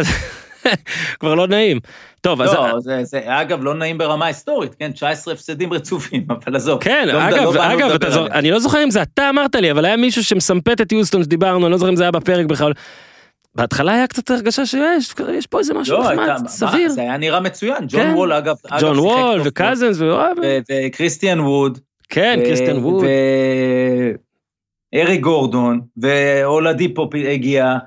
כבר 1.19 1.35
לא 1.35 1.48
נעים. 1.48 1.80
טוב, 2.22 2.41
אז... 2.41 2.53
לא, 2.53 2.80
זה, 2.80 3.03
זה 3.03 3.22
אגב 3.26 3.64
לא 3.64 3.73
נעים 3.73 3.98
ברמה 3.98 4.26
היסטורית, 4.26 4.76
כן? 4.76 4.91
19 4.91 5.34
הפסדים 5.34 5.73
רצופים, 5.73 6.26
אבל 6.45 6.56
עזוב. 6.56 6.84
כן, 6.84 7.07
לא 7.07 7.27
אגב, 7.30 7.56
לא 7.56 7.73
אגב, 7.73 7.91
אתה 7.91 8.11
זוכר, 8.11 8.27
אני 8.27 8.52
לא 8.52 8.60
זוכר 8.60 8.84
אם 8.84 8.91
זה 8.91 9.02
אתה 9.02 9.30
אמרת 9.30 9.56
לי, 9.56 9.72
אבל 9.72 9.85
היה 9.85 9.98
מישהו 9.98 10.23
שמסמפת 10.23 10.81
את 10.81 10.91
יוסטון 10.91 11.23
שדיברנו, 11.23 11.65
אני 11.65 11.72
לא 11.72 11.77
זוכר 11.77 11.90
אם 11.90 11.95
זה 11.95 12.03
היה 12.03 12.11
בפרק 12.11 12.45
בכלל. 12.45 12.73
בהתחלה 13.56 13.94
היה 13.94 14.07
קצת 14.07 14.31
הרגשה 14.31 14.65
שיש 14.65 15.14
יש 15.34 15.48
פה 15.48 15.60
איזה 15.60 15.73
משהו 15.73 15.98
לא, 15.98 16.03
נחמד, 16.03 16.19
הייתה, 16.19 16.48
סביר. 16.48 16.90
זה 16.90 17.02
היה 17.02 17.18
נראה 17.18 17.40
מצוין, 17.40 17.85
ג'ון 17.88 18.02
כן. 18.02 18.14
וול 18.15 18.34
אגב. 18.34 18.56
ג'ון 18.80 18.99
וול 18.99 19.41
וקזנס 19.44 19.98
וקריסטיאן 20.68 21.40
ווד. 21.40 21.80
כן, 22.10 22.40
קריסטיאן 22.44 22.77
ווד. 22.77 23.06
ואריק 24.94 25.22
גורדון, 25.22 25.81
ואולדיפו 25.98 27.10
הגיע. 27.34 27.77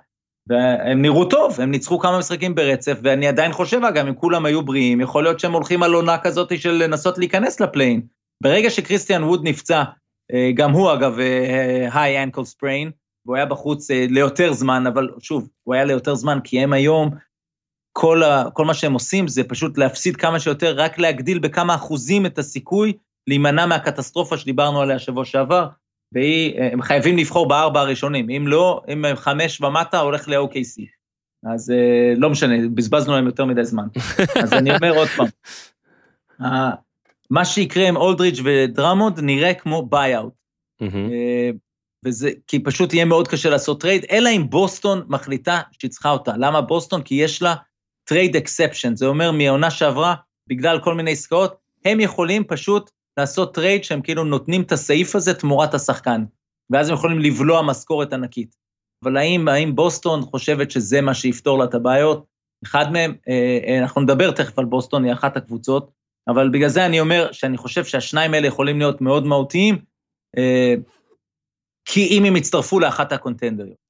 והם 0.49 1.03
נראו 1.03 1.25
טוב, 1.25 1.61
הם 1.61 1.71
ניצחו 1.71 1.99
כמה 1.99 2.19
משחקים 2.19 2.55
ברצף, 2.55 2.99
ואני 3.03 3.29
עדיין 3.29 3.53
חושב, 3.53 3.85
אגב, 3.85 4.07
אם 4.07 4.15
כולם 4.15 4.47
היו 4.47 4.65
בריאים, 4.65 5.01
יכול 5.01 5.23
להיות 5.23 5.41
שהם 5.41 5.53
הולכים 5.53 5.83
על 5.83 5.95
עונה 5.95 6.19
כזאת 6.19 6.59
של 6.59 6.71
לנסות 6.71 7.19
להיכנס 7.19 7.61
לפליין. 7.61 8.01
ברגע 8.43 8.71
שקריסטיאן 8.71 9.25
ווד 9.25 9.41
נפצע, 9.45 9.83
אה, 10.33 10.51
גם 10.55 10.73
הוא 10.73 10.93
אגב, 10.93 11.19
היי 11.93 12.23
אנקל 12.23 12.45
ספריין, 12.45 12.91
והוא 13.27 13.37
היה 13.37 13.47
בחוץ 13.47 13.91
אה, 13.91 14.07
ליותר 14.09 14.53
זמן, 14.53 14.87
אבל 14.87 15.09
שוב, 15.19 15.49
הוא 15.65 15.75
היה 15.75 15.85
ליותר 15.85 16.15
זמן, 16.15 16.39
כי 16.45 16.61
הם 16.61 16.73
היום, 16.73 17.11
כל, 17.93 18.23
ה, 18.23 18.51
כל 18.53 18.65
מה 18.65 18.75
שהם 18.75 18.93
עושים 18.93 19.29
זה 19.29 19.45
פשוט 19.45 19.79
להפסיד 19.79 20.17
כמה 20.17 20.41
שיותר, 20.41 20.75
רק 20.77 20.99
להגדיל 20.99 21.39
בכמה 21.39 21.75
אחוזים 21.75 22.27
את 22.27 22.39
הסיכוי 22.39 22.93
להימנע 23.27 23.67
מהקטסטרופה 23.67 24.37
שדיברנו 24.37 24.81
עליה 24.81 24.99
שבוע 24.99 25.25
שעבר, 25.25 25.69
והם 26.13 26.83
חייבים 26.83 27.19
לבחור 27.19 27.49
בארבע 27.49 27.81
הראשונים, 27.81 28.31
אם 28.31 28.49
לא, 28.49 28.83
אם 28.89 29.05
הם 29.05 29.17
חמש 29.17 29.61
ומטה, 29.61 30.01
הולך 30.01 30.29
ל-OKC. 30.29 30.83
אז 31.55 31.71
אה, 31.71 32.15
לא 32.17 32.31
משנה, 32.31 32.55
בזבזנו 32.75 33.13
להם 33.13 33.27
יותר 33.27 33.45
מדי 33.45 33.65
זמן. 33.65 33.87
אז 34.43 34.53
אני 34.53 34.77
אומר 34.77 34.97
עוד 34.97 35.09
פעם, 35.09 35.27
מה 37.31 37.45
שיקרה 37.45 37.89
עם 37.89 37.97
אולדריץ' 37.97 38.41
ודרמונד 38.45 39.21
נראה 39.21 39.55
כמו 39.55 39.87
buyout. 39.87 40.33
אה, 40.83 41.51
וזה, 42.05 42.31
כי 42.47 42.63
פשוט 42.63 42.95
יהיה 42.95 43.05
מאוד 43.05 43.29
קשה 43.29 43.51
לעשות 43.51 43.81
trade, 43.81 44.05
אלא 44.11 44.31
אם 44.37 44.51
בוסטון 44.51 45.03
מחליטה 45.09 45.61
שהיא 45.79 45.91
צריכה 45.91 46.11
אותה. 46.11 46.33
למה 46.37 46.61
בוסטון? 46.61 47.03
כי 47.03 47.15
יש 47.15 47.43
לה 47.43 47.55
trade 48.05 48.37
exception, 48.37 48.97
זה 48.97 49.07
אומר 49.07 49.33
מהעונה 49.33 49.71
שעברה, 49.71 50.15
בגלל 50.49 50.81
כל 50.81 50.95
מיני 50.95 51.13
עסקאות, 51.13 51.57
הם 51.85 52.01
יכולים 52.01 52.45
פשוט 52.45 52.91
לעשות 53.17 53.55
trade 53.55 53.85
שהם 53.85 54.01
כאילו 54.01 54.25
נותנים 54.25 54.63
את 54.63 54.73
הסעיף 54.73 55.17
הזה 55.17 55.35
תמורת 55.35 55.75
השחקן, 55.75 56.25
ואז 56.71 56.89
הם 56.89 56.95
יכולים 56.95 57.19
לבלוע 57.19 57.63
משכורת 57.63 58.13
ענקית. 58.13 58.57
אבל 59.05 59.17
האם, 59.17 59.49
האם 59.49 59.75
בוסטון 59.75 60.23
חושבת 60.23 60.71
שזה 60.71 61.01
מה 61.01 61.15
שיפתור 61.15 61.59
לה 61.59 61.65
את 61.65 61.75
הבעיות? 61.75 62.25
אחד 62.65 62.93
מהם, 62.93 63.15
אה, 63.29 63.59
אה, 63.67 63.79
אנחנו 63.79 64.01
נדבר 64.01 64.31
תכף 64.31 64.59
על 64.59 64.65
בוסטון, 64.65 65.05
היא 65.05 65.13
אחת 65.13 65.37
הקבוצות, 65.37 65.91
אבל 66.29 66.49
בגלל 66.49 66.69
זה 66.69 66.87
אני 66.87 67.01
אומר 67.01 67.33
שאני 67.33 67.57
חושב 67.57 67.85
שהשניים 67.85 68.35
האלה 68.35 68.47
יכולים 68.47 68.79
להיות 68.79 69.01
מאוד 69.01 69.27
מהותיים, 69.27 69.79
אה, 70.39 70.75
כי 71.85 72.07
אם 72.07 72.25
הם 72.25 72.37
יצטרפו 72.37 72.81
לאחת 72.81 73.13
הקונטנדריות. 73.13 73.87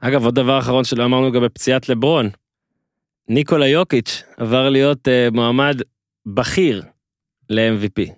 אגב, 0.00 0.24
עוד 0.24 0.34
דבר 0.34 0.58
אחרון 0.58 0.84
שלא 0.84 1.04
אמרנו 1.04 1.32
גם 1.32 1.42
בפציעת 1.42 1.88
לברון, 1.88 2.30
ניקולה 3.28 3.66
יוקיץ' 3.66 4.22
עבר 4.36 4.68
להיות 4.68 5.08
אה, 5.08 5.28
מועמד 5.32 5.80
בכיר 6.26 6.82
ל-MVP. 7.50 8.12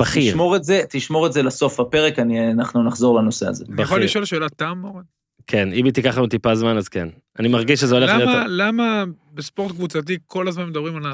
בכיר. 0.00 0.32
תשמור 0.32 0.56
את 0.56 0.64
זה, 0.64 0.80
תשמור 0.88 1.26
את 1.26 1.32
זה 1.32 1.42
לסוף 1.42 1.80
הפרק, 1.80 2.18
אני, 2.18 2.52
אנחנו 2.52 2.82
נחזור 2.82 3.18
לנושא 3.18 3.48
הזה. 3.48 3.64
אני 3.72 3.82
יכול 3.82 4.04
לשאול 4.04 4.24
שאלת 4.24 4.52
תם, 4.56 4.82
אורן? 4.84 5.02
כן, 5.46 5.72
אם 5.72 5.84
היא 5.84 5.92
תיקח 5.92 6.18
לנו 6.18 6.26
טיפה 6.26 6.54
זמן, 6.54 6.76
אז 6.76 6.88
כן. 6.88 7.08
אני 7.38 7.48
מרגיש 7.48 7.80
שזה 7.80 7.94
הולך 7.94 8.10
למה, 8.10 8.24
להיות... 8.24 8.46
למה 8.48 9.04
בספורט 9.34 9.72
קבוצתי 9.72 10.18
כל 10.26 10.48
הזמן 10.48 10.64
מדברים 10.66 10.96
על 10.96 11.12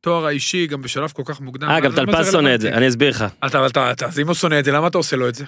התואר 0.00 0.26
האישי, 0.26 0.66
גם 0.66 0.82
בשלב 0.82 1.10
כל 1.10 1.22
כך 1.26 1.40
מוקדם? 1.40 1.68
אה, 1.68 1.80
גם 1.80 1.92
טלפז 1.92 2.32
שונא 2.32 2.54
את 2.54 2.60
זה, 2.60 2.68
אני 2.68 2.88
אסביר 2.88 3.10
לך. 3.10 3.24
אתה, 3.46 3.66
אתה, 3.66 3.90
אתה, 3.90 4.06
אז 4.06 4.18
אם 4.18 4.26
הוא 4.26 4.34
שונא 4.34 4.58
את 4.58 4.64
זה, 4.64 4.72
למה 4.72 4.86
אתה 4.86 4.98
עושה 4.98 5.16
לו 5.16 5.28
את 5.28 5.34
זה? 5.34 5.44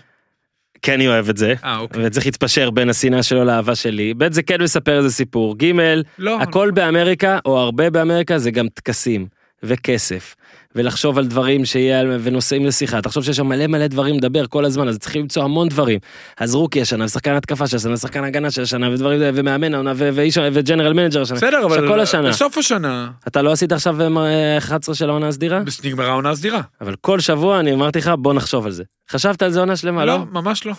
כן, 0.82 1.00
אוהב 1.06 1.28
את 1.28 1.36
זה, 1.36 1.54
אה, 1.64 1.78
אוקיי. 1.78 2.06
וצריך 2.06 2.26
להתפשר 2.26 2.70
בין 2.70 2.90
השנאה 2.90 3.22
שלו 3.22 3.44
לאהבה 3.44 3.74
שלי. 3.74 4.14
ב' 4.14 4.32
זה 4.32 4.42
כן 4.42 4.62
מספר 4.62 4.98
איזה 4.98 5.10
סיפור. 5.10 5.58
ג' 5.58 5.72
לא, 6.18 6.40
הכל 6.40 6.70
באמריקה, 6.70 7.38
או 7.44 7.58
הרבה 7.58 7.90
באמריקה, 7.90 8.38
זה 8.38 8.50
גם 8.50 8.68
טקסים, 8.68 9.26
וכסף, 9.62 10.34
ולחשוב 10.74 11.18
על 11.18 11.26
דברים 11.26 11.64
שיהיה, 11.64 12.02
ונושאים 12.22 12.66
לשיחה. 12.66 13.02
תחשוב 13.02 13.24
שיש 13.24 13.36
שם 13.36 13.46
מלא 13.46 13.66
מלא 13.66 13.86
דברים 13.86 14.16
לדבר 14.16 14.46
כל 14.46 14.64
הזמן, 14.64 14.88
אז 14.88 14.98
צריכים 14.98 15.22
למצוא 15.22 15.42
המון 15.44 15.68
דברים. 15.68 15.98
אז 16.38 16.54
rookie 16.54 16.82
השנה, 16.82 17.04
ושחקן 17.04 17.30
התקפה 17.34 17.66
של 17.66 17.76
השנה, 17.76 17.92
ושחקן 17.94 18.24
הגנה 18.24 18.50
של 18.50 18.62
השנה, 18.62 18.90
ודברים, 18.90 19.20
ומאמן 19.34 19.74
העונה, 19.74 19.92
ואיש- 19.96 20.38
ו 20.52 20.57
general 20.57 20.92
manager 20.92 21.22
השנה. 21.22 21.36
בסדר, 21.36 21.64
אבל 21.64 21.88
כל 21.88 22.00
השנה. 22.00 22.28
בסוף 22.28 22.58
השנה, 22.58 23.10
אתה 23.28 23.42
לא 23.42 23.52
עשית 23.52 23.72
עכשיו 23.72 24.18
אה, 24.18 24.58
11 24.58 24.94
של 24.94 25.08
העונה 25.08 25.28
הסדירה? 25.28 25.60
נגמרה 25.84 26.06
העונה 26.08 26.30
הסדירה. 26.30 26.60
אבל 26.80 26.94
כל 27.00 27.20
שבוע 27.20 27.60
אני 27.60 27.72
אמרתי 27.72 27.98
לך, 27.98 28.10
בוא 28.18 28.34
נחשוב 28.34 28.66
על 28.66 28.72
זה. 28.72 28.84
חשבת 29.10 29.42
על 29.42 29.50
זה 29.50 29.60
עונה 29.60 29.76
שלמה, 29.76 30.04
לא? 30.04 30.12
לא, 30.16 30.24
ממש 30.32 30.66
לא. 30.66 30.72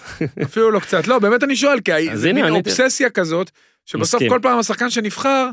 אפילו 0.43 0.71
לא 0.71 0.79
קצת. 0.79 1.07
לא, 1.07 1.19
באמת 1.19 1.43
אני 1.43 1.55
שואל, 1.55 1.79
כי 1.79 1.91
זה 2.17 2.33
מין. 2.33 2.49
אובססיה 2.49 3.09
כזאת, 3.09 3.51
שבסוף. 3.85 4.21
כל 4.29 4.39
פעם 4.41 4.59
השחקן 4.59 4.89
שנבחר, 4.89 5.49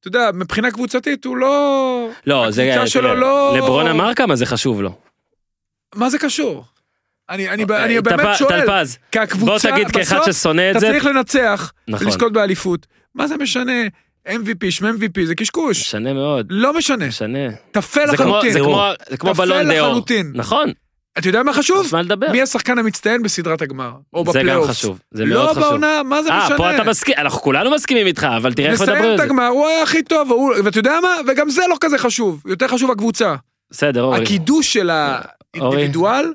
אתה 0.00 0.08
יודע, 0.08 0.30
מבחינה 0.34 0.70
קבוצתית 0.70 1.24
הוא 1.24 1.36
לא... 1.36 2.08
לא, 2.26 2.50
זה... 2.50 2.62
הקבוצה 2.72 2.86
שלו 2.90 3.14
לא- 3.14 3.54
לברון 3.56 3.86
אמר 3.86 4.14
כמה 4.14 4.36
זה 4.36 4.46
חשוב 4.46 4.82
לו. 4.82 4.94
מה 5.94 6.10
זה 6.10 6.18
קשור? 6.18 6.64
אני 7.30 7.48
אני- 7.48 7.64
אני 7.64 7.96
אה, 7.96 8.02
באמת 8.02 8.20
טפ- 8.20 8.34
שואל, 8.38 8.60
טלפז, 8.60 8.98
כי 9.12 9.18
הקבוצה, 9.18 9.70
בוא 9.70 9.76
תגיד 9.76 9.90
כאחד 9.90 10.18
ששונא 10.32 10.62
את 10.70 10.76
אתה 10.76 10.80
זה. 10.80 10.86
צריך 10.86 11.04
לנצח, 11.04 11.72
נכון. 11.88 12.06
לזכות 12.06 12.32
באליפות. 12.32 12.86
מה 13.14 13.26
זה 13.26 13.36
משנה? 13.36 13.72
MVP, 14.28 14.70
שמ 14.70 14.86
MVP, 14.86 15.24
זה 15.24 15.34
קשקוש. 15.34 15.80
משנה 15.80 16.12
מאוד. 16.12 16.46
לא 16.50 16.72
משנה. 16.78 17.06
משנה. 17.08 17.38
טפל 17.70 18.06
זה 18.10 18.16
כמו- 18.16 18.26
לחלוטין. 18.26 18.52
זה 18.52 18.58
כמו- 18.60 18.90
זה 19.10 19.16
כמו 19.16 19.34
בלון 19.34 19.68
דה 19.68 19.80
אור. 19.80 19.88
לחלוטין. 19.88 20.32
נכון, 20.34 20.72
אתה 21.18 21.28
יודע 21.28 21.42
מה 21.42 21.52
חשוב? 21.52 21.86
יש 21.86 21.92
מה 21.92 22.02
לדבר. 22.02 22.32
מי 22.32 22.42
השחקן 22.42 22.78
המצטיין 22.78 23.22
בסדרת 23.22 23.62
הגמר? 23.62 23.90
או 24.12 24.24
זה 24.24 24.32
גם 24.32 24.38
בפלייאוף? 24.40 24.70
חשוב, 24.70 24.98
זה 25.10 25.24
מאוד 25.24 25.44
לא 25.46 25.50
חשוב. 25.50 25.62
בעונה, 25.62 26.02
מה 26.02 26.22
זה 26.22 26.30
אה, 26.30 26.44
משנה? 26.44 26.56
פה 26.56 26.74
אתה 26.76 26.84
מסכים, 26.84 27.14
אנחנו 27.18 27.40
כולנו 27.40 27.70
מסכימים 27.70 28.06
איתך, 28.06 28.26
אבל 28.36 28.52
תראה 28.52 28.70
איך 28.70 28.80
מדברים 28.80 28.96
נסיים 28.98 29.08
על 29.10 29.14
את 29.14 29.18
זה. 29.18 29.24
הגמר, 29.24 29.46
הוא 29.46 29.66
היה 29.66 29.82
הכי 29.82 30.02
טוב, 30.02 30.30
ואתה 30.64 30.78
יודע 30.78 30.92
מה? 31.02 31.08
וגם 31.28 31.50
זה 31.50 31.62
לא 31.70 31.76
כזה 31.80 31.98
חשוב, 31.98 32.42
יותר 32.46 32.68
חשוב 32.68 32.90
הקבוצה. 32.90 33.34
בסדר, 33.70 34.02
אורי. 34.02 34.22
הקידוש 34.22 34.72
של. 34.72 34.90
האינדיבידואל 34.90 36.32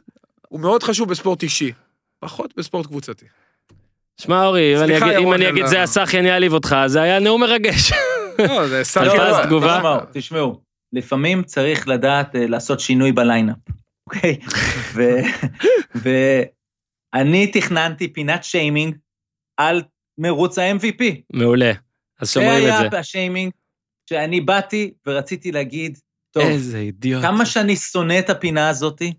הוא 0.47 0.60
מאוד 0.60 0.84
חשוב 0.84 1.10
בספורט 1.10 1.43
אישי, 1.43 1.72
פחות 2.19 2.53
בספורט 2.57 2.85
קבוצתי. 2.88 3.26
שמע 4.22 4.45
אורי, 4.45 4.77
אם 4.77 4.84
אני 4.84 4.97
אגיד- 4.97 5.03
אם 5.07 5.22
ירון, 5.22 5.34
אני 5.34 5.68
זה 5.68 5.84
יעליב 6.23 6.53
אותך, 6.53 6.76
זה 6.85 7.01
היה 7.01 7.19
נאום 7.19 7.41
מרגש. 7.41 7.91
לא, 8.39 8.68
זה 8.68 8.81
גבוה. 9.05 9.45
תגובה? 9.45 9.77
תשמעו, 9.77 9.99
תשמעו, 10.14 10.60
לפעמים 10.93 11.43
צריך 11.43 11.88
לדעת 11.88 12.35
אה, 12.35 12.47
לעשות 12.47 12.80
שינוי 12.80 13.11
ב 13.11 13.16
line-up, 13.16 13.56
אוקיי? 14.07 14.39
ואני 17.15 17.47
תכננתי 17.47 18.13
פינת 18.13 18.43
שיימינג 18.43 18.97
על 19.57 19.84
מרוץ 20.17 20.57
ה-MVP. 20.57 21.03
מעולה. 21.34 21.71
אז 22.19 22.27
זה 22.27 22.34
שומרים 22.34 22.57
את 22.57 22.63
היה 22.63 22.89
זה. 22.91 22.99
השיימינג 22.99 23.51
שאני 24.09 24.41
באתי 24.41 24.93
ורציתי 25.07 25.51
להגיד, 25.51 25.97
טוב, 26.31 26.43
איזה 26.43 26.77
אידיוט. 26.77 27.21
כמה 27.21 27.45
שאני 27.45 27.75
שונא 27.75 28.19
את 28.19 28.30
הפינה 28.30 28.69
הזאתי, 28.69 29.13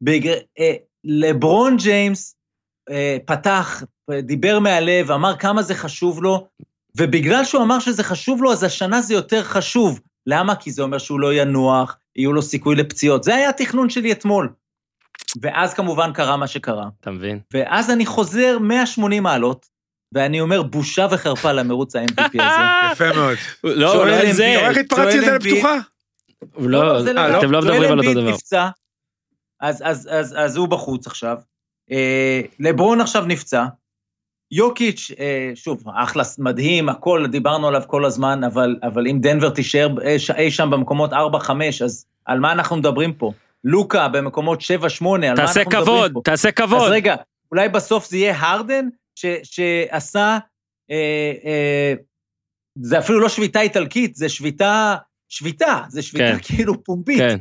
בגר... 0.00 0.34
אה, 0.58 0.74
לברון 1.04 1.76
ג'יימס 1.76 2.36
אה, 2.90 3.16
פתח, 3.26 3.82
דיבר 4.22 4.58
מהלב, 4.58 5.10
אמר 5.10 5.36
כמה 5.36 5.62
זה 5.62 5.74
חשוב 5.74 6.22
לו, 6.22 6.48
ובגלל 6.96 7.44
שהוא 7.44 7.62
אמר 7.62 7.78
שזה 7.78 8.04
חשוב 8.04 8.42
לו, 8.42 8.52
אז 8.52 8.64
השנה 8.64 9.02
זה 9.02 9.14
יותר 9.14 9.42
חשוב. 9.42 10.00
למה? 10.26 10.56
כי 10.56 10.70
זה 10.70 10.82
אומר 10.82 10.98
שהוא 10.98 11.20
לא 11.20 11.34
ינוח, 11.34 11.98
יהיו 12.18 12.32
לו 12.32 12.42
סיכוי 12.42 12.76
לפציעות. 12.76 13.24
זה 13.24 13.34
היה 13.34 13.48
התכנון 13.48 13.90
שלי 13.90 14.12
אתמול. 14.12 14.52
ואז 15.42 15.74
כמובן 15.74 16.12
קרה 16.12 16.36
מה 16.36 16.46
שקרה. 16.46 16.88
אתה 17.00 17.10
מבין? 17.10 17.40
ואז 17.54 17.90
אני 17.90 18.06
חוזר 18.06 18.58
180 18.58 19.22
מעלות, 19.22 19.66
ואני 20.14 20.40
אומר, 20.40 20.62
בושה 20.62 21.06
וחרפה 21.10 21.52
למרוץ 21.52 21.96
ה-MVP 21.96 22.42
הזה. 22.42 22.42
יפה 22.92 23.12
מאוד. 23.16 23.36
לא, 23.64 23.74
לא 23.74 24.02
על 24.02 24.14
אמביד. 24.14 24.34
זה. 24.34 24.50
אתה 24.50 24.58
רואה 24.58 24.70
איך 24.70 24.78
התפרצתי 24.78 25.20
לדלת. 25.20 25.42
פתוחה? 25.42 25.76
לא, 26.58 27.02
זה 27.02 27.12
לא? 27.12 27.38
אתם 27.38 27.52
לא 27.52 27.60
ג'ואל 27.60 27.72
מדברים 27.72 27.92
על 27.92 27.98
אותו 27.98 28.14
דבר. 28.14 28.30
נפצע, 28.30 28.68
אז 29.60 30.56
הוא 30.56 30.68
בחוץ 30.68 31.06
עכשיו. 31.06 31.36
אה, 31.90 32.40
לברון 32.60 33.00
עכשיו 33.00 33.24
נפצע. 33.26 33.64
יוקיץ', 34.50 35.10
אה, 35.18 35.50
שוב, 35.54 35.84
אחלה, 35.94 36.22
מדהים, 36.38 36.88
הכל, 36.88 37.26
דיברנו 37.30 37.68
עליו 37.68 37.82
כל 37.86 38.04
הזמן, 38.04 38.44
אבל, 38.44 38.76
אבל 38.82 39.06
אם 39.06 39.18
דנבר 39.20 39.50
תישאר 39.50 39.88
אי, 40.02 40.18
ש- 40.18 40.30
אי 40.30 40.50
שם 40.50 40.70
במקומות 40.70 41.12
4-5, 41.12 41.14
אז 41.84 42.06
על 42.24 42.40
מה 42.40 42.52
אנחנו 42.52 42.76
מדברים 42.76 43.12
פה? 43.12 43.32
לוקה 43.64 44.08
במקומות 44.08 44.60
7-8, 44.60 44.64
על 44.64 45.20
מה 45.20 45.26
אנחנו 45.28 45.46
תעשה 45.46 45.60
מדברים 45.60 45.84
כבוד, 45.84 46.12
פה? 46.14 46.20
תעשה 46.24 46.48
אז 46.48 46.54
כבוד. 46.54 46.90
רגע, 46.90 47.14
אולי 47.52 47.68
בסוף 47.68 48.10
זה 48.10 48.16
יהיה 48.16 48.36
הרדן, 48.38 48.88
ש, 49.14 49.26
שעשה, 49.42 50.38
אה, 50.90 51.32
אה, 51.44 51.94
זה 52.80 52.98
אפילו 52.98 53.20
לא 53.20 53.28
שביתה 53.28 53.60
איטלקית, 53.60 54.14
זה 54.14 54.28
שביתה, 54.28 54.96
שביתה, 55.28 55.82
זה 55.88 56.02
שביתה 56.02 56.38
כן. 56.38 56.38
כאילו 56.42 56.84
פומבית. 56.84 57.18
כן. 57.18 57.38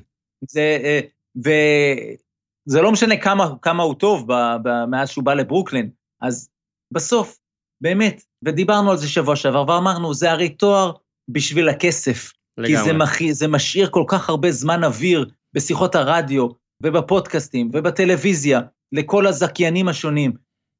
זה, 0.49 0.77
אה, 0.83 0.99
וזה 1.37 2.81
לא 2.81 2.91
משנה 2.91 3.17
כמה, 3.17 3.49
כמה 3.61 3.83
הוא 3.83 3.95
טוב 3.95 4.33
ב, 4.33 4.55
ב, 4.63 4.85
מאז 4.85 5.09
שהוא 5.09 5.23
בא 5.23 5.33
לברוקלין, 5.33 5.89
אז 6.21 6.49
בסוף, 6.93 7.37
באמת, 7.81 8.21
ודיברנו 8.45 8.91
על 8.91 8.97
זה 8.97 9.09
שבוע 9.09 9.35
שעבר, 9.35 9.65
ואמרנו, 9.67 10.13
זה 10.13 10.31
הרי 10.31 10.49
תואר 10.49 10.91
בשביל 11.29 11.69
הכסף. 11.69 12.31
כי 12.65 12.77
זה, 12.77 12.83
לגמרי. 12.83 12.97
מח... 12.97 13.31
זה 13.31 13.47
משאיר 13.47 13.89
כל 13.89 14.03
כך 14.07 14.29
הרבה 14.29 14.51
זמן 14.51 14.83
אוויר 14.83 15.25
בשיחות 15.53 15.95
הרדיו, 15.95 16.47
ובפודקאסטים, 16.83 17.69
ובטלוויזיה, 17.73 18.61
לכל 18.91 19.27
הזכיינים 19.27 19.87
השונים. 19.87 20.31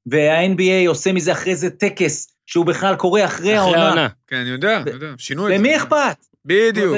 וה-NBA 0.06 0.88
עושה 0.88 1.14
מזה 1.14 1.32
אחרי 1.32 1.56
זה 1.56 1.70
טקס, 1.70 2.34
שהוא 2.46 2.66
בכלל 2.66 2.96
קורה 2.96 3.26
אחרי 3.26 3.38
אחרי 3.38 3.56
העונה. 3.56 3.88
העונה. 3.88 4.08
כן, 4.28 4.36
אני 4.36 4.50
יודע, 4.50 4.82
אני 4.82 4.92
יודע, 4.92 5.14
שינו 5.18 5.48
את 5.48 5.52
זה. 5.52 5.58
למי 5.58 5.78
אכפת? 5.78 6.26
בדיוק. 6.46 6.98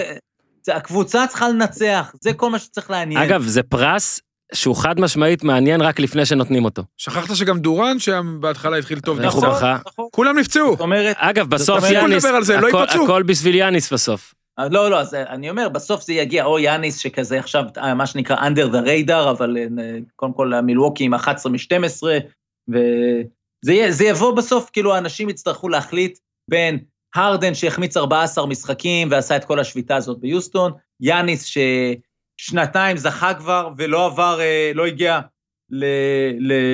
הקבוצה 0.67 1.27
צריכה 1.27 1.49
לנצח, 1.49 2.13
זה 2.21 2.33
כל 2.33 2.49
מה 2.49 2.59
שצריך 2.59 2.91
לעניין. 2.91 3.21
אגב, 3.21 3.43
זה 3.43 3.63
פרס 3.63 4.21
שהוא 4.53 4.75
חד 4.75 4.99
משמעית 4.99 5.43
מעניין 5.43 5.81
רק 5.81 5.99
לפני 5.99 6.25
שנותנים 6.25 6.65
אותו. 6.65 6.83
שכחת 6.97 7.35
שגם 7.35 7.59
דורן, 7.59 7.99
שבהתחלה 7.99 8.77
התחיל 8.77 8.99
טוב, 8.99 9.19
נכון? 9.19 9.41
ברכה? 9.41 9.77
נכון. 9.87 10.07
כולם 10.11 10.39
נפצעו. 10.39 10.71
זאת 10.71 10.79
אומרת, 10.79 11.15
אגב, 11.19 11.49
בסוף 11.49 11.77
אומרת- 11.77 11.91
יאניס, 11.93 12.25
נדבר 12.25 12.35
על 12.35 12.43
זה, 12.43 12.59
הכל-. 12.59 12.83
הכל 13.03 13.23
בשביל 13.23 13.55
יאניס 13.55 13.93
בסוף. 13.93 14.33
לא, 14.71 14.91
לא, 14.91 14.99
אז 14.99 15.13
אני 15.13 15.49
אומר, 15.49 15.69
בסוף 15.69 16.03
זה 16.03 16.13
יגיע, 16.13 16.45
או 16.45 16.59
יאניס 16.59 16.97
שכזה 16.97 17.39
עכשיו, 17.39 17.63
אה, 17.77 17.93
מה 17.93 18.05
שנקרא 18.05 18.35
under 18.35 18.73
the 18.73 18.85
radar, 18.85 19.29
אבל 19.31 19.57
אה, 19.57 19.97
קודם 20.15 20.33
כל 20.33 20.53
המילווקי 20.53 21.03
עם 21.03 21.13
11 21.13 21.51
מ-12, 21.51 22.03
וזה 22.69 24.05
יבוא 24.05 24.35
בסוף, 24.35 24.69
כאילו 24.73 24.95
האנשים 24.95 25.29
יצטרכו 25.29 25.69
להחליט 25.69 26.19
בין 26.49 26.79
הרדן 27.15 27.53
שהחמיץ 27.53 27.97
14 27.97 28.45
משחקים 28.45 29.07
ועשה 29.11 29.35
את 29.35 29.45
כל 29.45 29.59
השביתה 29.59 29.95
הזאת 29.95 30.19
ביוסטון, 30.19 30.71
יאניס 31.01 31.43
ששנתיים 32.39 32.97
זכה 32.97 33.33
כבר 33.33 33.69
ולא 33.77 34.05
עבר, 34.05 34.39
אה, 34.41 34.71
לא 34.75 34.85
הגיע 34.85 35.19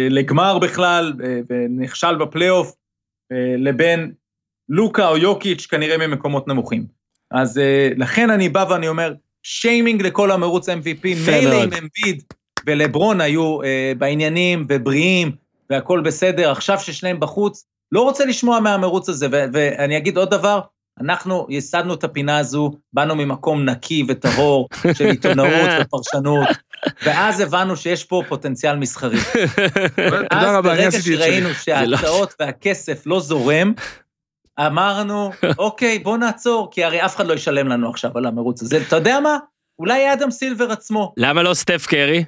לגמר 0.09 0.59
בכלל, 0.59 1.13
אה, 1.23 1.39
ונכשל 1.49 2.15
בפלייאוף, 2.15 2.75
אה, 3.31 3.55
לבין 3.57 4.11
לוקה 4.69 5.07
או 5.07 5.17
יוקיץ' 5.17 5.65
כנראה 5.65 6.07
ממקומות 6.07 6.47
נמוכים. 6.47 6.85
אז 7.31 7.61
לכן 7.97 8.29
אני 8.29 8.49
בא 8.49 8.65
ואני 8.69 8.87
אומר, 8.87 9.13
שיימינג 9.43 10.01
לכל 10.01 10.31
המרוץ 10.31 10.69
MVP, 10.69 11.03
מילא. 11.03 11.63
אם 11.63 11.69
אמביד 11.73 12.23
ולברון 12.65 13.21
היו 13.21 13.59
בעניינים 13.97 14.65
ובריאים 14.69 15.31
והכול 15.69 16.01
בסדר, 16.01 16.51
עכשיו 16.51 16.79
ששניהם 16.79 17.19
בחוץ, 17.19 17.65
לא 17.91 18.01
רוצה 18.01 18.25
לשמוע 18.25 18.59
מהמרוץ 18.59 19.09
הזה, 19.09 19.27
ואני 19.31 19.97
אגיד 19.97 20.17
עוד 20.17 20.29
דבר, 20.29 20.59
אנחנו 21.01 21.47
ייסדנו 21.49 21.93
את 21.93 22.03
הפינה 22.03 22.37
הזו, 22.37 22.71
באנו 22.93 23.15
ממקום 23.15 23.65
נקי 23.65 24.05
וטהור 24.07 24.67
של 24.93 25.05
עיתונאות 25.05 25.69
ופרשנות, 25.81 26.47
ואז 27.03 27.39
הבנו 27.39 27.77
שיש 27.77 28.03
פה 28.03 28.23
פוטנציאל 28.27 28.75
מסחרי. 28.75 29.17
תודה 30.29 30.57
רבה, 30.57 30.73
אני 30.73 30.87
אז 30.87 30.95
עשיתי 30.95 31.13
את 31.15 31.19
ברגע 31.19 31.31
שלי. 31.31 31.41
שראינו 31.41 31.53
שההצעות 31.53 32.33
והכסף 32.39 33.03
לא 33.05 33.19
זורם, 33.19 33.73
אמרנו, 34.59 35.31
אוקיי, 35.57 35.99
בוא 35.99 36.17
נעצור, 36.17 36.71
כי 36.71 36.83
הרי 36.83 37.05
אף 37.05 37.15
אחד 37.15 37.27
לא 37.27 37.33
ישלם 37.33 37.67
לנו 37.67 37.89
עכשיו 37.89 38.17
על 38.17 38.25
המרוץ 38.25 38.61
הזה. 38.61 38.77
אתה 38.87 38.95
יודע 38.95 39.19
מה? 39.19 39.37
אולי 39.79 40.13
אדם 40.13 40.31
סילבר 40.31 40.71
עצמו, 40.71 41.13
למה 41.17 41.43
לא 41.43 41.53
סטף 41.53 41.85
קרי? 41.85 42.25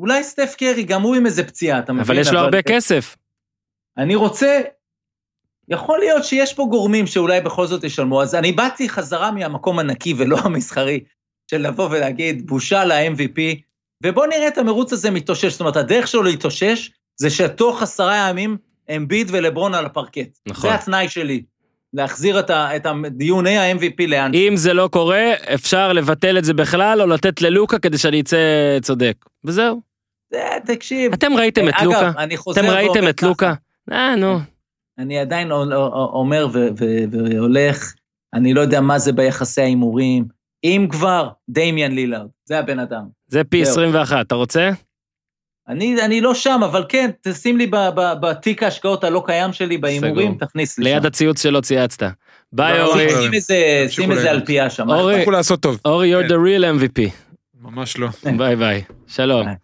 אולי 0.00 0.24
סטף 0.24 0.54
קרי, 0.58 0.82
גם 0.82 1.02
הוא 1.02 1.14
עם 1.14 1.26
איזה 1.26 1.44
פציעה, 1.44 1.78
אתה 1.78 1.92
מבין? 1.92 2.04
אבל 2.04 2.18
יש 2.18 2.32
לו 2.32 2.38
הרבה 2.38 2.62
כסף. 2.62 3.16
אני 3.98 4.14
רוצה, 4.14 4.60
יכול 5.70 5.98
להיות 5.98 6.24
שיש 6.24 6.54
פה 6.54 6.66
גורמים 6.70 7.06
שאולי 7.06 7.40
בכל 7.40 7.66
זאת 7.66 7.84
ישלמו, 7.84 8.22
אז 8.22 8.34
אני 8.34 8.52
באתי 8.52 8.88
חזרה 8.88 9.30
מהמקום 9.30 9.78
הנקי 9.78 10.14
ולא 10.18 10.38
המסחרי, 10.44 11.00
של 11.50 11.68
לבוא 11.68 11.88
ולהגיד, 11.90 12.46
בושה 12.46 12.84
ל-MVP, 12.84 13.40
ובוא 14.04 14.26
נראה 14.26 14.48
את 14.48 14.58
המרוץ 14.58 14.92
הזה 14.92 15.10
מתאושש. 15.10 15.52
זאת 15.52 15.60
אומרת, 15.60 15.76
הדרך 15.76 16.08
שלו 16.08 16.22
להתאושש, 16.22 16.90
זה 17.16 17.30
שתוך 17.30 17.82
עשרה 17.82 18.16
ימים, 18.16 18.56
אמביד 18.96 19.28
ולברון 19.30 19.74
על 19.74 19.86
הפרקט. 19.86 20.38
נכון. 20.46 20.70
זה 20.70 20.74
התנאי 20.74 21.08
שלי, 21.08 21.42
להחזיר 21.92 22.40
את, 22.40 22.50
ה, 22.50 22.76
את 22.76 22.86
דיוני 23.10 23.58
ה-MVP 23.58 24.06
לאן. 24.08 24.30
אם 24.34 24.56
זה 24.56 24.74
לא 24.74 24.88
קורה, 24.92 25.32
אפשר 25.54 25.92
לבטל 25.92 26.38
את 26.38 26.44
זה 26.44 26.54
בכלל, 26.54 27.02
או 27.02 27.06
לתת 27.06 27.42
ללוקה 27.42 27.78
כדי 27.78 27.98
שאני 27.98 28.20
אצא 28.20 28.36
צודק. 28.82 29.14
וזהו. 29.44 29.80
אה, 30.34 30.60
תקשיב. 30.66 31.12
אתם 31.12 31.32
ראיתם 31.36 31.68
את 31.68 31.74
אגב, 31.76 31.84
לוקה? 31.84 32.12
אני 32.18 32.36
חוזר 32.36 32.60
אתם 32.60 32.70
ראיתם 32.70 33.08
את 33.08 33.22
לוקה? 33.22 33.54
אה, 33.92 34.16
נו. 34.16 34.38
אני 34.98 35.18
עדיין 35.18 35.52
אומר 35.52 36.46
והולך, 37.10 37.94
אני 38.34 38.54
לא 38.54 38.60
יודע 38.60 38.80
מה 38.80 38.98
זה 38.98 39.12
ביחסי 39.12 39.60
ההימורים. 39.60 40.24
אם 40.64 40.86
כבר, 40.90 41.28
דמיאן 41.48 41.92
לילארד, 41.92 42.28
זה 42.44 42.58
הבן 42.58 42.78
אדם. 42.78 43.02
זה 43.28 43.44
פי 43.44 43.64
זהו. 43.64 43.72
21, 43.72 44.26
אתה 44.26 44.34
רוצה? 44.34 44.70
אני, 45.68 46.02
אני 46.04 46.20
לא 46.20 46.34
שם, 46.34 46.60
אבל 46.64 46.84
כן, 46.88 47.10
תשים 47.20 47.58
לי 47.58 47.70
בתיק 48.20 48.62
ההשקעות 48.62 49.04
הלא 49.04 49.22
קיים 49.26 49.52
שלי 49.52 49.78
בהימורים. 49.78 50.34
תכניס 50.34 50.78
לי 50.78 50.84
ליד 50.84 51.02
שם. 51.02 51.08
הציוץ 51.08 51.42
שלא 51.42 51.60
צייצת. 51.60 52.02
ביי 52.52 52.78
לא, 52.78 52.86
אורי. 52.86 53.06
לא, 53.06 53.22
שים 53.22 53.34
איזה, 53.34 53.86
שים 53.88 54.12
איזה. 54.12 54.30
אלפייה 54.30 54.70
שם. 54.70 54.90
אורי. 54.90 55.14
תמשיכו 55.14 55.30
לעשות 55.30 55.60
טוב. 55.60 55.80
אורי, 55.84 56.14
you're 56.14 56.28
כן. 56.28 56.34
the 56.34 56.38
real 56.38 56.80
MVP. 56.80 57.10
ממש 57.60 57.98
לא. 57.98 58.08
ביי 58.36 58.56
ביי. 58.56 58.82
שלום. 59.06 59.46
ביי. 59.46 59.54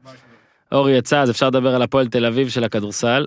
אורי 0.73 0.98
יצא, 0.98 1.20
אז 1.20 1.31
אפשר 1.31 1.47
לדבר 1.47 1.74
על 1.74 1.82
הפועל 1.82 2.09
תל 2.09 2.27
אביב 2.27 2.48
של 2.48 2.65
הכדורסל. 2.65 3.24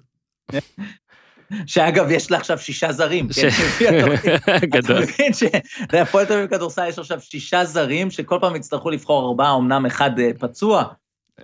שאגב, 1.66 2.12
יש 2.12 2.32
לה 2.32 2.38
עכשיו 2.38 2.58
שישה 2.60 2.92
זרים. 2.92 3.28
ש- 3.32 3.40
כן? 3.80 4.06
גדול. 4.74 5.04
אתה 5.04 5.12
מבין 5.12 5.32
שלהפועל 5.34 6.26
תל 6.26 6.34
אביב 6.34 6.46
בכדורסל 6.46 6.88
יש 6.88 7.00
עכשיו 7.00 7.22
שישה 7.22 7.66
זרים, 7.66 8.12
שכל 8.12 8.38
פעם 8.42 8.56
יצטרכו 8.56 8.90
לבחור 8.90 9.28
ארבעה, 9.30 9.56
אמנם 9.56 9.86
אחד 9.86 10.20
אה, 10.20 10.30
פצוע, 10.40 10.84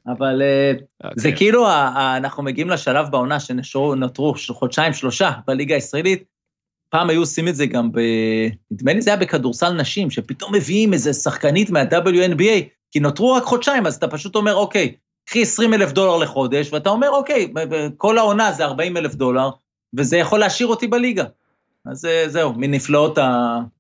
אבל 0.08 0.42
אה, 0.42 0.72
זה 1.16 1.28
אוקיי. 1.30 1.38
כאילו, 1.38 1.68
ה- 1.68 1.72
ה- 1.72 2.18
אנחנו 2.18 2.44
מגיעים 2.44 2.70
לשלב 2.70 3.08
בעונה 3.12 3.38
שנותרו 3.40 4.34
חודשיים, 4.50 4.94
שלושה 4.94 5.32
בליגה 5.48 5.76
הישראלית. 5.76 6.24
פעם 6.90 7.10
היו 7.10 7.20
עושים 7.22 7.48
את 7.48 7.56
זה 7.56 7.66
גם 7.66 7.92
ב... 7.92 8.00
נדמה 8.72 8.94
לי 8.94 9.02
זה 9.02 9.10
היה 9.10 9.18
בכדורסל 9.20 9.74
נשים, 9.74 10.10
שפתאום 10.12 10.56
מביאים 10.56 10.94
איזה 10.94 11.14
שחקנית 11.14 11.70
מה-WNBA, 11.70 12.64
כי 12.92 13.00
נותרו 13.00 13.34
רק 13.34 13.44
חודשיים, 13.44 13.86
אז 13.86 13.96
אתה 13.96 14.08
פשוט 14.08 14.36
אומר, 14.36 14.56
אוקיי, 14.56 14.96
קחי 15.26 15.42
20 15.42 15.74
אלף 15.74 15.92
דולר 15.92 16.18
לחודש, 16.18 16.74
ואתה 16.74 16.90
אומר, 16.90 17.10
אוקיי, 17.10 17.54
כל 17.98 18.18
העונה 18.18 18.52
זה 18.52 18.66
40 18.66 18.98
אלף 18.98 19.16
דולר, 19.16 19.50
וזה 19.98 20.18
יכול 20.18 20.40
להשאיר 20.40 20.68
אותי 20.68 20.88
בליגה. 20.88 21.24
אז 21.86 22.08
זהו, 22.28 22.54
מנפלאות 22.58 23.18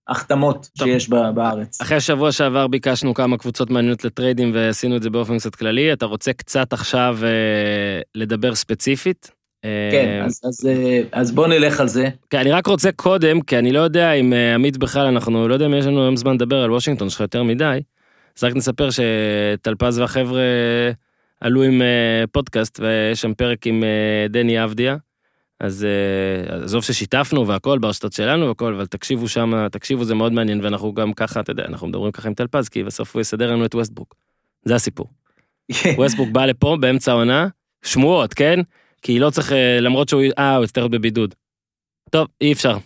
ההחתמות. 0.07 0.69
שיש 0.77 1.09
בארץ. 1.09 1.81
אחרי 1.81 2.01
שבוע 2.01 2.31
שעבר 2.31 2.67
ביקשנו 2.67 3.13
כמה 3.13 3.37
קבוצות 3.37 3.69
מעניינות 3.69 4.05
ל 4.05 4.11
trade 4.11 4.40
ים 4.40 4.51
ועשינו 4.53 4.95
את 4.95 5.03
זה 5.03 5.09
באופן 5.09 5.37
קצת 5.37 5.55
כללי. 5.55 5.93
אתה 5.93 6.05
רוצה 6.05 6.33
קצת 6.33 6.73
עכשיו 6.73 7.17
אה, 7.23 8.01
לדבר 8.15 8.55
ספציפית? 8.55 9.31
אה, 9.65 9.89
כן, 9.91 10.21
אז, 10.25 10.41
אז, 10.43 10.67
אה, 10.67 11.01
אז 11.11 11.31
בוא 11.31 11.47
נלך 11.47 11.79
על 11.79 11.87
זה. 11.87 12.09
כן, 12.29 12.39
אני 12.39 12.51
רק 12.51 12.67
רוצה 12.67 12.91
קודם, 12.91 13.41
כי 13.41 13.57
אני 13.57 13.71
לא 13.71 13.79
יודע 13.79 14.11
אם 14.11 14.33
עמית 14.55 14.77
בכלל, 14.77 15.05
אנחנו 15.05 15.47
לא 15.47 15.53
יודע 15.53 15.65
אם 15.65 15.73
יש 15.73 15.85
לנו 15.85 16.01
היום 16.01 16.17
זמן 16.17 16.33
לדבר 16.33 16.63
על 16.63 16.71
וושינגטון 16.71 17.09
שלך 17.09 17.19
יותר 17.19 17.43
מדי, 17.43 17.79
אז 18.37 18.43
רק 18.43 18.55
נספר 18.55 18.89
שטלפז 18.89 19.99
והחבר'ה 19.99 20.41
עלו 21.41 21.63
עם 21.63 21.81
פודקאסט 22.31 22.79
ויש 22.79 23.21
שם 23.21 23.33
פרק 23.33 23.67
עם 23.67 23.83
דני 24.29 24.63
אבדיה. 24.63 24.95
אז 25.59 25.85
אה, 25.85 26.63
עזוב 26.63 26.83
ששיתפנו 26.83 27.47
והכל 27.47 27.79
ברשתות 27.79 28.13
שלנו 28.13 28.47
והכל, 28.47 28.73
אבל 28.73 28.85
תקשיבו 28.85 29.27
שם, 29.27 29.67
תקשיבו 29.71 30.03
זה 30.05 30.15
מאוד 30.15 30.33
מעניין 30.33 30.63
ואנחנו 30.63 30.93
גם 30.93 31.13
ככה, 31.13 31.39
אתה 31.39 31.51
יודע, 31.51 31.63
אנחנו 31.65 31.87
מדברים 31.87 32.11
ככה 32.11 32.27
עם 32.27 32.33
טלפז, 32.33 32.69
כי 32.69 32.83
בסוף 32.83 33.15
הוא 33.15 33.21
יסדר 33.21 33.51
לנו 33.51 33.65
את 33.65 33.75
ווסטברוק. 33.75 34.15
זה 34.65 34.75
הסיפור. 34.75 35.07
ווסטברוק 35.97 36.29
בא 36.29 36.45
לפה 36.45 36.77
באמצע 36.79 37.11
העונה, 37.11 37.47
שמועות, 37.85 38.33
כן? 38.33 38.59
כי 39.01 39.19
לא 39.19 39.29
צריך, 39.29 39.51
אה, 39.51 39.79
למרות 39.81 40.09
שהוא, 40.09 40.21
אה, 40.37 40.55
הוא 40.55 40.63
יצטרך 40.63 40.81
להיות 40.81 40.91
בבידוד. 40.91 41.35
טוב, 42.09 42.27
אי 42.41 42.53
אפשר. 42.53 42.77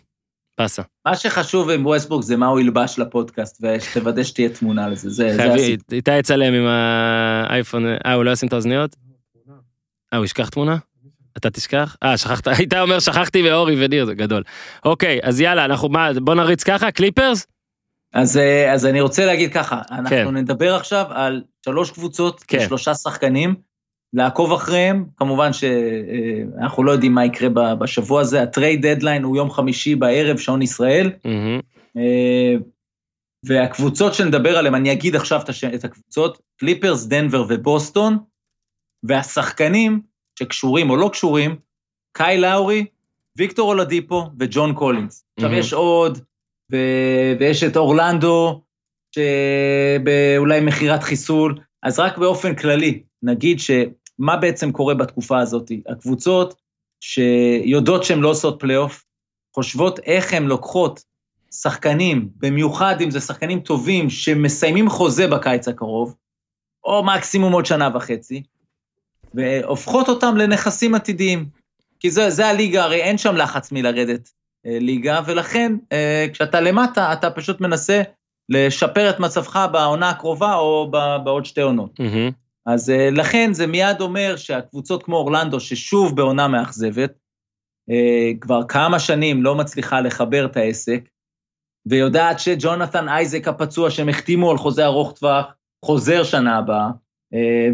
פסה. 0.60 0.82
מה 1.06 1.16
שחשוב 1.16 1.70
עם 1.70 1.86
ווסטברוק 1.86 2.24
זה 2.24 2.38
מה 2.38 2.48
הוא 2.48 2.60
ילבש 2.60 3.00
לפודקאסט, 3.00 3.64
ושתוודא 3.64 4.24
שתהיה 4.24 4.50
תמונה 4.50 4.90
לזה, 4.90 5.10
זה, 5.10 5.36
זה 5.36 5.54
הסיפור. 5.54 5.86
איתי 5.92 6.18
יצלם 6.18 6.54
עם 6.54 6.66
האייפון, 6.68 7.86
אה, 8.06 8.14
הוא 8.14 8.24
לא 8.24 8.32
ישים 8.32 8.48
את 8.48 8.54
האוזניות? 8.54 8.96
אה, 10.14 10.18
הוא 10.18 10.26
ישכח 10.26 10.50
תמונה? 10.50 10.78
אתה 11.38 11.50
תשכח? 11.50 11.96
אה, 12.04 12.18
שכחת, 12.18 12.48
היית 12.58 12.74
אומר 12.74 13.00
שכחתי 13.00 13.50
ואורי 13.50 13.86
וניר, 13.86 14.06
זה 14.06 14.14
גדול. 14.14 14.44
אוקיי, 14.86 15.20
אז 15.24 15.42
יאללה, 15.42 15.66
אנחנו, 15.66 15.90
מה, 15.90 16.10
בוא 16.22 16.36
נריץ 16.36 16.64
ככה, 16.64 16.92
קליפרס? 16.92 17.48
אז, 18.14 18.38
אה, 18.38 18.74
אז 18.74 18.86
אני 18.86 19.02
רוצה 19.02 19.26
להגיד 19.26 19.54
ככה, 19.54 19.82
אנחנו 19.92 20.10
כן. 20.10 20.38
נדבר 20.38 20.76
עכשיו 20.76 21.06
על 21.10 21.44
שלוש 21.66 21.92
קבוצות, 21.92 22.44
כן. 22.48 22.66
שלושה 22.68 22.94
שחקנים, 22.94 23.56
לעקוב 24.14 24.54
אחריהם, 24.54 25.06
כמובן 25.18 25.50
שאנחנו 25.54 26.84
לא 26.84 26.92
יודעים 26.92 27.14
מה 27.14 27.26
יקרה 27.26 27.76
בשבוע 27.76 28.22
הזה, 28.22 28.42
ה 28.42 28.49
trade 28.49 28.86
deadline 28.86 29.24
הוא 29.24 29.38
יום 29.38 29.52
חמישי 29.52 29.96
בערב, 29.96 30.38
שעון 30.38 30.62
ישראל, 30.62 31.12
אה, 31.98 32.56
והקבוצות 33.46 34.14
שנדבר 34.14 34.58
עליהן, 34.58 34.76
אני 34.76 34.92
אגיד 34.92 35.16
עכשיו 35.16 35.42
את 35.76 35.84
הקבוצות, 35.84 36.42
קליפרס, 36.60 37.06
דנבר 37.06 37.46
ובוסטון, 37.50 38.18
והשחקנים 39.04 40.02
שקשורים 40.38 40.90
או 40.90 40.96
לא 40.96 41.10
קשורים, 41.14 41.56
קייל 42.12 42.38
לאורי, 42.38 42.86
ויקטור 43.36 43.70
אולדיפו 43.70 44.30
וג'ון 44.40 44.74
קולינס. 44.74 45.26
עכשיו 45.36 45.50
מהמם. 45.50 45.62
יש 45.62 45.74
עוד, 45.74 46.20
ו- 46.72 47.34
ויש 47.40 47.64
את 47.64 47.78
אורלנדו, 47.78 48.62
שאולי 49.16 50.62
מכירת 50.62 51.04
חיסול, 51.04 51.60
אז 51.84 52.00
רק 52.00 52.18
באופן 52.18 52.56
כללי, 52.56 53.04
נגיד 53.24 53.60
שמה 53.60 54.38
בעצם 54.38 54.72
קורה 54.72 54.94
בתקופה 54.94 55.40
הזאת? 55.40 55.72
הקבוצות 55.88 56.56
שיודעות 57.00 58.04
שהן 58.04 58.20
לא 58.20 58.30
עושות 58.30 58.60
פלייאוף, 58.60 59.04
חושבות 59.56 60.00
איך 60.00 60.34
הן 60.34 60.44
לוקחות 60.44 61.04
שחקנים, 61.52 62.30
במיוחד 62.36 63.02
אם 63.02 63.12
זה 63.12 63.20
שחקנים 63.20 63.60
טובים 63.60 64.10
שמסיימים 64.10 64.90
חוזה 64.90 65.28
בקיץ 65.28 65.68
הקרוב, 65.68 66.16
או 66.84 67.04
מקסימום 67.04 67.54
עוד 67.54 67.66
שנה 67.66 67.90
וחצי, 67.94 68.44
והופכות 69.34 70.10
אותם 70.10 70.38
לנכסים 70.38 70.96
עתידיים. 70.96 71.50
כי 72.00 72.12
זה, 72.12 72.30
זה 72.30 72.48
הליגה, 72.48 72.84
הרי 72.84 73.02
אין 73.02 73.18
שם 73.18 73.36
לחץ 73.36 73.72
מלרדת 73.72 74.30
אה, 74.66 74.78
ליגה, 74.80 75.22
ולכן 75.26 75.74
אה, 75.92 76.28
כשאתה 76.34 76.62
למטה, 76.62 77.14
אתה 77.14 77.32
פשוט 77.32 77.62
מנסה 77.62 78.02
לשפר 78.50 79.10
את 79.10 79.20
מצבך 79.20 79.68
בעונה 79.72 80.10
הקרובה 80.10 80.56
או 80.56 80.92
בעוד 81.24 81.46
שתי 81.46 81.62
עונות. 81.62 82.00
מהמם, 82.00 82.32
אז 82.66 82.90
אה, 82.90 83.10
לכן 83.12 83.54
זה 83.54 83.68
מיד 83.68 84.02
אומר 84.02 84.36
שהקבוצות 84.38 85.04
כמו 85.04 85.16
אורלנדו, 85.16 85.60
ששוב 85.60 86.16
בעונה 86.16 86.48
מאכזבת, 86.48 87.14
אה, 87.90 88.32
כבר 88.42 88.64
כמה 88.68 89.00
שנים 89.00 89.44
לא 89.44 89.56
מצליחה 89.56 90.02
לחבר 90.02 90.46
את 90.46 90.58
העסק, 90.58 91.00
ויודעת 91.86 92.40
שג'ונתן 92.40 93.10
אייזק 93.10 93.48
הפצוע 93.48 93.90
שהם 93.90 94.10
החתימו 94.10 94.52
על 94.52 94.58
חוזה 94.58 94.86
ארוך 94.86 95.20
טווח, 95.20 95.46
חוזר 95.86 96.24
שנה 96.24 96.58
הבאה, 96.58 96.86
אה, 96.86 96.92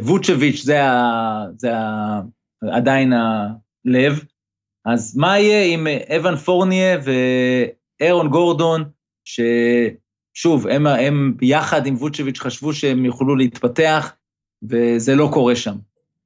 ווצ'ביץ' 0.02 0.64
זה, 0.64 0.84
ה, 0.84 1.46
זה 1.58 1.78
ה, 1.78 2.22
עדיין 2.72 3.14
הלב, 3.14 4.24
אז 4.86 5.18
מה 5.18 5.40
יהיה 5.40 5.74
עם 5.74 5.88
אה, 5.88 6.18
אבן 6.18 6.36
פורניה 6.36 6.98
ואירון 7.04 8.30
גורדון, 8.30 8.84
ששוב, 9.26 10.68
הם, 10.68 10.88
הם 10.88 11.38
יחד 11.42 11.86
עם 11.86 11.96
ווצ'ביץ' 11.96 12.40
חשבו 12.40 12.74
שהם 12.74 13.06
יוכלו 13.06 13.36
להתפתח, 13.36 14.14
וזה 14.70 15.16
לא 15.16 15.30
קורה 15.34 15.56
שם. 15.56 15.76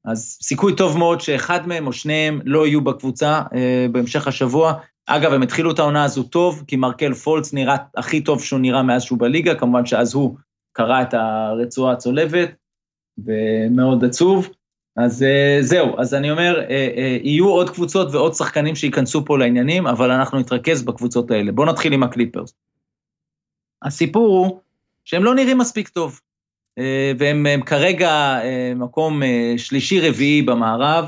אז 0.05 0.37
סיכוי 0.41 0.75
טוב 0.75 0.97
מאוד 0.97 1.21
שאחד 1.21 1.67
מהם 1.67 1.87
או 1.87 1.93
שניהם 1.93 2.41
לא 2.45 2.67
יהיו 2.67 2.81
בקבוצה 2.81 3.41
אה, 3.55 3.85
בהמשך 3.91 4.27
השבוע. 4.27 4.73
אגב, 5.05 5.33
הם 5.33 5.41
התחילו 5.41 5.71
את 5.71 5.79
העונה 5.79 6.03
הזו 6.03 6.23
טוב, 6.23 6.63
כי 6.67 6.75
מרקל 6.75 7.13
פולץ 7.13 7.53
נראה 7.53 7.75
הכי 7.97 8.21
טוב 8.21 8.43
שהוא 8.43 8.59
נראה 8.59 8.83
מאז 8.83 9.03
שהוא 9.03 9.19
בליגה, 9.19 9.55
כמובן 9.55 9.85
שאז 9.85 10.13
הוא 10.13 10.37
קרא 10.73 11.01
את 11.01 11.13
הרצועה 11.13 11.93
הצולבת, 11.93 12.49
ומאוד 13.17 14.05
עצוב. 14.05 14.49
אז 14.97 15.23
אה, 15.23 15.57
זהו, 15.61 15.99
אז 15.99 16.13
אני 16.13 16.31
אומר, 16.31 16.59
אה, 16.59 16.93
אה, 16.97 17.17
יהיו 17.23 17.49
עוד 17.49 17.69
קבוצות 17.69 18.07
ועוד 18.11 18.33
שחקנים 18.33 18.75
שייכנסו 18.75 19.25
פה 19.25 19.37
לעניינים, 19.37 19.87
אבל 19.87 20.11
אנחנו 20.11 20.39
נתרכז 20.39 20.83
בקבוצות 20.83 21.31
האלה. 21.31 21.51
בואו 21.51 21.67
נתחיל 21.67 21.93
עם 21.93 22.03
הקליפרס. 22.03 22.53
הסיפור 23.83 24.27
הוא 24.27 24.59
שהם 25.05 25.23
לא 25.23 25.35
נראים 25.35 25.57
מספיק 25.57 25.87
טוב. 25.89 26.19
והם 27.19 27.45
הם 27.45 27.61
כרגע 27.61 28.39
מקום 28.75 29.21
שלישי-רביעי 29.57 30.41
במערב, 30.41 31.05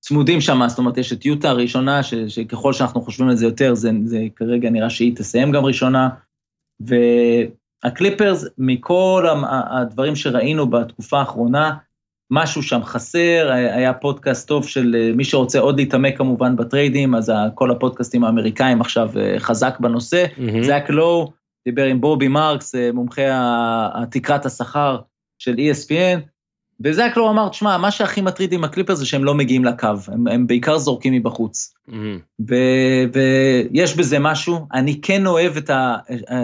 וצמודים 0.00 0.40
שם, 0.40 0.60
זאת 0.68 0.78
אומרת, 0.78 0.98
יש 0.98 1.12
את 1.12 1.26
יוטה 1.26 1.50
הראשונה, 1.50 2.02
ש, 2.02 2.14
שככל 2.14 2.72
שאנחנו 2.72 3.02
חושבים 3.02 3.28
על 3.28 3.36
זה 3.36 3.46
יותר, 3.46 3.74
זה, 3.74 3.90
זה 4.04 4.18
כרגע 4.36 4.70
נראה 4.70 4.90
שהיא 4.90 5.16
תסיים 5.16 5.52
גם 5.52 5.64
ראשונה, 5.64 6.08
והקליפרס, 7.84 8.44
מכל 8.58 9.26
הדברים 9.50 10.16
שראינו 10.16 10.70
בתקופה 10.70 11.18
האחרונה, 11.18 11.74
משהו 12.30 12.62
שם 12.62 12.82
חסר, 12.84 13.50
היה 13.52 13.92
פודקאסט 13.92 14.48
טוב 14.48 14.66
של 14.66 14.96
אה, 14.98 15.12
מי 15.16 15.24
שרוצה 15.24 15.58
עוד 15.58 15.80
להתעמק 15.80 16.18
כמובן 16.18 16.56
ב 16.56 16.62
trade 16.62 16.95
ים, 16.95 17.14
אז 17.14 17.32
כל 17.54 17.70
הפודקאסטים 17.70 18.24
האמריקאים 18.24 18.80
עכשיו 18.80 19.10
אה, 19.16 19.34
חזק 19.38 19.80
בנושא. 19.80 20.24
מהמם. 20.38 20.62
זאק 20.62 20.90
לואו 20.90 21.32
דיבר 21.64 21.84
עם 21.84 22.00
בובי 22.00 22.28
מרקס, 22.28 22.74
אה, 22.74 22.90
מומחה 22.92 23.20
תקרת 24.10 24.46
השכר 24.46 24.98
של 25.38 25.54
ESPN, 25.54 26.20
וזאק 26.84 27.16
לואו 27.16 27.30
אמר, 27.30 27.48
תשמע, 27.48 27.78
מה 27.78 27.90
שהכי 27.90 28.20
מטריד 28.20 28.52
עם 28.52 28.64
הקליפרס 28.64 28.94
זה 28.94 29.06
שהם 29.06 29.24
לא 29.24 29.34
מגיעים 29.34 29.64
לקו, 29.64 29.88
הם, 30.08 30.28
הם 30.28 30.46
בעיקר 30.46 30.78
זורקים 30.78 31.12
מבחוץ. 31.12 31.74
ו- 32.48 33.04
ויש 33.12 33.96
בזה 33.96 34.18
משהו, 34.18 34.66
אני 34.72 35.00
כן 35.00 35.26
אוהב 35.26 35.56
את 35.56 35.70
ה- 35.70 35.96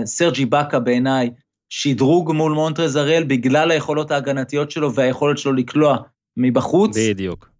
סרג' 0.04 0.44
איבקה 0.44 0.78
בעיניי, 0.78 1.30
שדרוג 1.68 2.32
מול 2.32 2.52
מונטרז 2.52 2.95
הארל 2.95 3.24
בגלל 3.24 3.70
היכולות 3.70 4.10
ההגנתיות 4.10 4.70
שלו 4.70 4.94
והיכולת 4.94 5.38
שלו 5.38 5.52
לקלוע 5.52 5.96
מבחוץ. 6.36 6.96
בדיוק. 7.10 7.50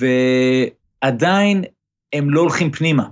ועדיין 0.00 1.64
הם 2.12 2.30
לא 2.30 2.40
הולכים 2.40 2.72
פנימה. 2.72 3.08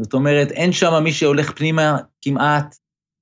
זאת 0.00 0.14
אומרת, 0.14 0.50
אין 0.50 0.72
שם 0.72 1.02
מי 1.04 1.12
שהולך 1.12 1.52
פנימה 1.52 1.96
כמעט. 2.22 2.76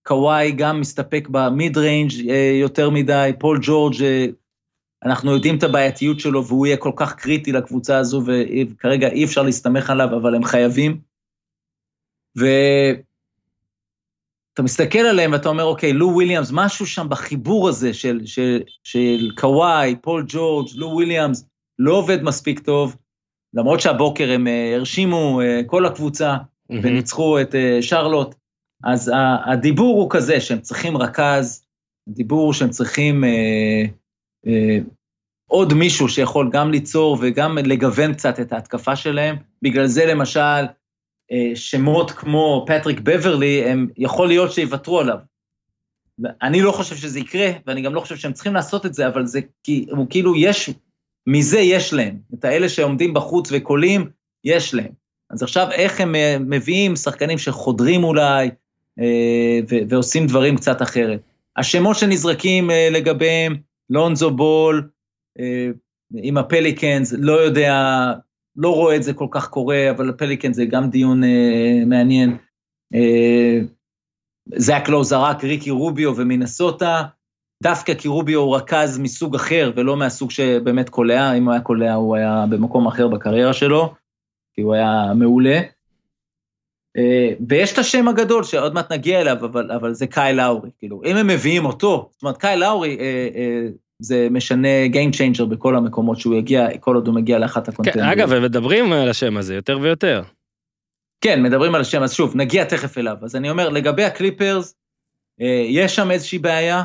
קוואי 0.07 0.53
גם 0.53 0.81
מסתפק 0.81 1.29
ב 1.31 1.79
mid-range 1.79 2.13
אה, 2.31 2.59
יותר 2.61 2.91
מדי, 2.91 3.31
פול 3.39 3.59
ג'ורג', 3.63 4.03
אה, 4.03 4.27
אנחנו 5.05 5.33
יודעים 5.33 5.59
את 5.59 5.63
הבעייתיות 5.63 6.21
שלו 6.21 6.47
והוא 6.47 6.67
יהיה 6.67 6.77
כל 6.77 6.93
כך 6.97 7.15
קריטי 7.15 7.53
לקבוצה 7.53 7.99
הזו, 7.99 8.23
וכרגע 8.27 9.09
אי 9.09 9.25
אפשר 9.25 9.43
להסתמך 9.43 9.91
עליו, 9.91 10.17
אבל 10.17 10.35
הם 10.35 10.45
חייבים. 10.45 11.01
ואתה 12.37 13.03
מסתכל 14.63 14.99
עליהם 14.99 15.33
ואתה 15.33 15.49
אומר, 15.49 15.65
אוקיי, 15.65 15.93
לו 15.93 16.09
וויליאמס, 16.09 16.51
משהו 16.53 16.87
שם 16.87 17.09
בחיבור 17.09 17.69
הזה 17.69 17.95
של, 17.95 18.21
של, 18.25 18.63
של 18.83 19.31
קוואי, 19.37 19.97
פול 20.03 20.25
ג'ורג', 20.29 20.69
לו 20.75 20.87
וויליאמס, 20.87 21.49
לא 21.79 21.95
עובד 21.95 22.23
מספיק 22.23 22.59
טוב, 22.59 22.97
למרות 23.55 23.81
שהבוקר 23.81 24.31
הם 24.31 24.47
אה, 24.47 24.75
הרשימו 24.77 25.41
כל 25.67 25.87
הקבוצה 25.87 26.37
mm-hmm. 26.37 26.77
וניצחו 26.83 27.41
את 27.41 27.55
שרלוט. 27.81 28.35
אז 28.85 29.13
הדיבור 29.47 30.03
הוא 30.03 30.11
כזה 30.11 30.41
שהם 30.41 30.61
צריכים 30.61 30.97
רכז, 30.97 31.65
דיבור 32.09 32.53
שהם 32.53 32.71
צריכים 32.71 33.25
אה, 33.25 33.31
אה, 33.31 33.85
עוד 35.49 35.75
מישהו 35.75 36.09
שיכול 36.09 36.51
גם 36.53 36.71
ליצור 36.71 37.19
וגם 37.21 37.59
לגוון 37.59 38.15
קצת 38.15 38.41
את 38.41 38.53
ההתקפה 38.53 38.97
שלהם. 38.97 39.37
בגלל 39.63 39.87
זה 39.87 40.07
למשל, 40.07 40.65
אה, 41.33 41.51
שמות 41.55 42.11
כמו 42.11 42.65
פטריק 42.67 43.01
בברלי, 43.01 43.65
הם 43.65 43.89
יכול 43.97 44.29
להיות 44.29 44.53
שיוותרו 44.53 45.01
עליו. 45.01 45.19
אני 46.43 46.63
לא 46.63 46.73
חושב 46.73 46.97
שזה 46.97 47.21
יקרה, 47.21 47.51
ואני 47.67 47.83
גם 47.83 47.95
לא 47.95 48.01
חושב 48.01 48.17
שהם 48.17 48.33
צריכים 48.33 48.55
לעשות 48.55 48.87
את 48.87 48.95
זה, 48.95 49.09
אבל 49.09 49.27
זה 49.27 49.41
כי, 49.65 49.87
הוא 49.91 50.07
כאילו 50.11 50.37
יש, 50.37 50.71
מזה 51.27 51.59
יש 51.59 51.93
להם. 51.93 52.17
את 52.35 52.45
האלה 52.45 52.69
שעומדים 52.69 53.15
בחוץ 53.15 53.49
וקולים, 53.53 54.11
יש 54.45 54.75
להם. 54.75 54.93
אז 55.31 55.43
עכשיו 55.43 55.69
איך 55.73 56.01
הם 56.01 56.15
אה, 56.15 56.37
מביאים 56.41 56.97
שחקנים 56.97 57.39
שחודרים 57.39 58.05
אולי, 58.05 58.51
אה, 59.01 59.61
ועושים 59.89 60.27
דברים 60.27 60.57
קצת 60.57 60.83
אחרת. 60.83 61.21
השמות 61.57 61.97
שנזרקים 61.97 62.71
אה, 62.71 62.89
לגביהם, 62.91 63.57
לונזו 63.91 64.31
בול, 64.31 64.89
אה, 65.39 65.69
עם 66.15 66.39
הפליקנס, 66.39 67.15
לא 67.19 67.33
יודע, 67.33 67.75
לא 68.57 68.75
רואה 68.75 68.97
את 68.97 69.03
זה 69.03 69.15
כל 69.15 69.27
כך 69.31 69.49
קורה, 69.49 69.91
אבל 69.91 70.11
הפליקנס 70.11 70.57
זה 70.57 70.65
גם 70.65 70.91
דיון 70.91 71.23
מעניין. 71.87 72.37
זאק 74.57 74.89
לא 74.89 75.05
זרק 75.05 75.45
ריקי 75.45 75.71
רוביו 75.71 76.17
ומינסוטה, 76.17 77.03
דווקא 77.63 77.95
כי 77.95 78.09
רוביו 78.09 78.41
הוא 78.41 78.57
רכז 78.57 78.99
מסוג 78.99 79.35
אחר 79.35 79.73
ולא 79.77 79.97
מהסוג 79.97 80.31
שבאמת 80.31 80.89
קולע, 80.89 81.33
אם 81.33 81.45
הוא 81.45 81.53
היה 81.53 81.61
קולע 81.61 81.95
הוא 81.95 82.17
היה 82.17 82.45
במקום 82.51 82.87
אחר 82.87 83.09
בקריירה 83.09 83.53
שלו, 83.53 83.95
כי 84.55 84.63
הוא 84.63 84.75
היה 84.75 85.15
מעולה. 85.15 85.61
אה, 86.97 87.33
ויש 87.49 87.73
את 87.73 87.79
השם 87.79 88.09
הגדול 88.09 88.45
שעוד 88.45 88.75
מעט 88.75 88.93
נגיע 88.93 89.21
אליו, 89.21 89.37
אבל, 89.45 89.71
אבל 89.73 89.95
זה 89.95 90.07
קאי 90.07 90.35
לאורי, 90.35 90.71
כאילו, 90.79 91.03
אם 91.05 91.17
הם 91.17 91.27
מביאים 91.27 91.65
אותו, 91.65 92.09
זאת 92.13 92.23
אומרת, 92.23 92.37
קאי 92.37 92.57
לאורי, 92.57 92.97
אה, 93.01 93.29
אה, 93.35 93.69
זה 94.03 94.29
משנה 94.31 94.87
Game 94.87 95.15
Changer 95.15 95.45
בכל 95.45 95.77
המקומות 95.77 96.21
שהוא 96.21 96.35
יגיע, 96.35 96.79
כל 96.81 96.95
עוד 96.95 97.07
הוא 97.07 97.15
מגיע 97.15 97.39
לאחת 97.39 97.67
כן, 97.67 97.73
ה 97.73 97.75
contender 97.75 97.96
ים. 97.96 98.03
אגב, 98.03 98.33
הם 98.33 98.43
מדברים 98.43 98.93
על 98.93 99.09
השם 99.09 99.37
הזה 99.37 99.55
יותר 99.55 99.79
ויותר. 99.83 100.23
כן, 101.21 101.43
מדברים 101.43 101.75
על 101.75 101.81
השם, 101.81 102.03
אז 102.03 102.13
שוב, 102.13 102.37
נגיע 102.37 102.65
תכף 102.65 102.99
אליו. 102.99 103.17
אז 103.23 103.37
אני 103.37 103.51
אומר, 103.51 103.69
לגבי 103.69 104.05
הקליפרס, 104.05 104.75
אה, 105.41 105.65
יש 105.69 105.97
שם 105.97 106.11
איזושהי 106.11 106.39
בעיה, 106.39 106.83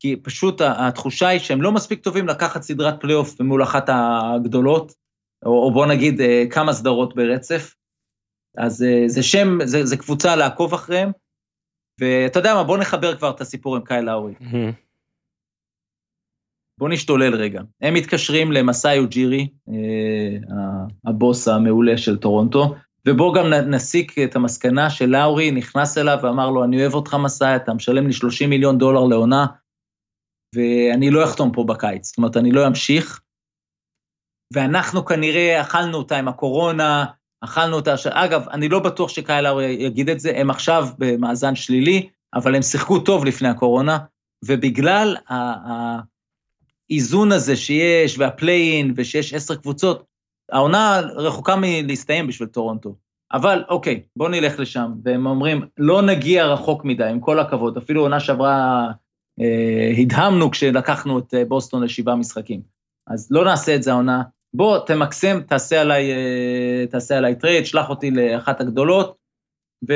כי 0.00 0.16
פשוט 0.16 0.60
התחושה 0.64 1.28
היא 1.28 1.40
שהם 1.40 1.62
לא 1.62 1.72
מספיק 1.72 2.00
טובים 2.00 2.28
לקחת 2.28 2.62
סדרת 2.62 3.00
פלייאוף 3.00 3.40
מול 3.40 3.62
אחת 3.62 3.86
הגדולות, 3.88 4.92
או, 5.46 5.50
או 5.64 5.72
בוא 5.72 5.86
נגיד 5.86 6.20
אה, 6.20 6.44
כמה 6.50 6.72
סדרות 6.72 7.16
ברצף. 7.16 7.74
אז 8.58 8.82
אה, 8.82 9.04
זה 9.06 9.22
שם, 9.22 9.58
זה, 9.64 9.86
זה 9.86 9.96
קבוצה 9.96 10.36
לעקוב 10.36 10.74
אחריהם, 10.74 11.10
ואתה 12.00 12.38
יודע 12.38 12.54
מה, 12.54 12.64
בוא 12.64 12.78
נחבר 12.78 13.16
כבר 13.16 13.30
את 13.30 13.40
הסיפור 13.40 13.76
עם 13.76 13.84
קייל 13.84 14.04
לאורי. 14.04 14.34
בוא 16.78 16.88
נשתולל 16.88 17.34
רגע. 17.34 17.60
הם 17.80 17.94
מתקשרים 17.94 18.52
למסאי 18.52 18.98
אוג'ירי, 18.98 19.48
אה, 19.68 20.36
הבוס 21.06 21.48
המעולה 21.48 21.98
של 21.98 22.16
טורונטו, 22.16 22.74
ובואו 23.06 23.32
גם 23.32 23.46
נסיק 23.46 24.18
את 24.18 24.36
המסקנה 24.36 24.90
שלאורי 24.90 25.50
נכנס 25.50 25.98
אליו 25.98 26.18
ואמר 26.22 26.50
לו, 26.50 26.64
אני 26.64 26.82
אוהב 26.82 26.94
אותך 26.94 27.14
מסאי, 27.14 27.56
אתה 27.56 27.74
משלם 27.74 28.06
לי 28.06 28.12
30 28.12 28.50
מיליון 28.50 28.78
דולר 28.78 29.04
לעונה, 29.04 29.46
ואני 30.54 31.10
לא 31.10 31.24
אחתום 31.24 31.52
פה 31.52 31.64
בקיץ. 31.64 32.06
זאת 32.06 32.18
אומרת, 32.18 32.36
אני 32.36 32.52
לא 32.52 32.66
אמשיך. 32.66 33.20
ואנחנו 34.54 35.04
כנראה 35.04 35.60
אכלנו 35.60 35.98
אותה 35.98 36.18
עם 36.18 36.28
הקורונה, 36.28 37.04
אכלנו 37.40 37.76
אותה, 37.76 37.94
אגב, 38.10 38.48
אני 38.48 38.68
לא 38.68 38.78
בטוח 38.78 39.08
שקייל 39.08 39.44
לאורי 39.44 39.66
יגיד 39.66 40.10
את 40.10 40.20
זה, 40.20 40.32
הם 40.36 40.50
עכשיו 40.50 40.88
במאזן 40.98 41.54
שלילי, 41.54 42.08
אבל 42.34 42.54
הם 42.54 42.62
שיחקו 42.62 42.98
טוב 42.98 43.24
לפני 43.24 43.48
הקורונה, 43.48 43.98
ובגלל 44.44 45.16
האיזון 46.90 47.32
הזה 47.32 47.56
שיש, 47.56 48.18
וה 48.18 48.33
play-in, 48.33 48.94
ושיש 48.96 49.34
עשר 49.34 49.56
קבוצות, 49.56 50.04
העונה 50.52 51.00
רחוקה 51.00 51.56
מלהסתיים 51.56 52.26
בשביל 52.26 52.48
טורונטו. 52.48 52.96
אבל 53.32 53.64
אוקיי, 53.68 54.02
בואו 54.16 54.28
נלך 54.28 54.60
לשם, 54.60 54.92
והם 55.04 55.26
אומרים, 55.26 55.66
לא 55.78 56.02
נגיע 56.02 56.46
רחוק 56.46 56.84
מדי, 56.84 57.04
עם 57.04 57.20
כל 57.20 57.40
הכבוד, 57.40 57.76
אפילו 57.76 58.02
עונה 58.02 58.20
שעברה, 58.20 58.86
אה, 59.40 59.92
הדהמנו 59.98 60.50
כשלקחנו 60.50 61.18
את 61.18 61.34
אה, 61.34 61.44
בוסטון 61.44 61.82
לשבעה 61.82 62.16
משחקים. 62.16 62.60
אז 63.06 63.28
לא 63.30 63.44
נעשה 63.44 63.74
את 63.74 63.82
זה 63.82 63.90
העונה, 63.90 64.22
בוא, 64.54 64.78
תמקסם, 64.86 65.40
תעשה 65.40 65.80
עליי, 65.80 66.12
אה, 66.12 66.86
תעשה 66.90 67.18
עליי 67.18 67.34
trade, 67.34 67.66
שלח 67.66 67.88
אותי 67.88 68.10
לאחת 68.10 68.60
הגדולות, 68.60 69.16
ו, 69.88 69.92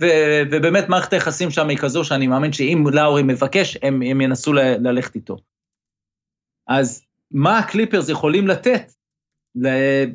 ו, 0.00 0.06
ובאמת 0.50 0.88
מערכת 0.88 1.12
היחסים 1.12 1.50
שם 1.50 1.68
היא 1.68 1.78
כזו 1.78 2.04
שאני 2.04 2.26
מאמין 2.26 2.52
שאם 2.52 2.84
לאורי 2.92 3.22
מבקש, 3.22 3.76
הם, 3.82 4.02
הם 4.02 4.20
ינסו 4.20 4.52
ל, 4.52 4.58
ללכת 4.60 5.14
איתו. 5.14 5.36
אז 6.66 7.02
מה 7.30 7.58
הקליפרס 7.58 8.08
יכולים 8.08 8.48
לתת 8.48 8.92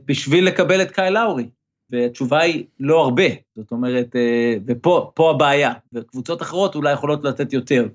בשביל 0.06 0.48
לקבל 0.48 0.82
את 0.82 0.92
קייל 0.92 1.12
לאורי? 1.12 1.50
והתשובה 1.90 2.42
היא 2.42 2.66
לא 2.80 3.04
הרבה, 3.04 3.24
זאת 3.56 3.72
אומרת, 3.72 4.16
אה, 4.16 4.56
ופה 4.68 5.32
הבעיה, 5.36 5.74
וקבוצות 5.94 6.42
אחרות 6.42 6.76
אולי 6.76 6.94
יכולות 6.94 7.24
לתת 7.24 7.54
יותר. 7.54 7.88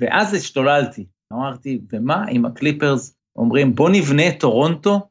ואז 0.00 0.34
השתוללתי, 0.34 1.06
אמרתי, 1.32 1.80
ומה 1.92 2.28
אם 2.28 2.44
הקליפרס 2.44 3.16
אומרים, 3.36 3.74
בוא 3.74 3.90
נבנה 3.90 4.28
את 4.28 4.40
טורונטו 4.40 5.08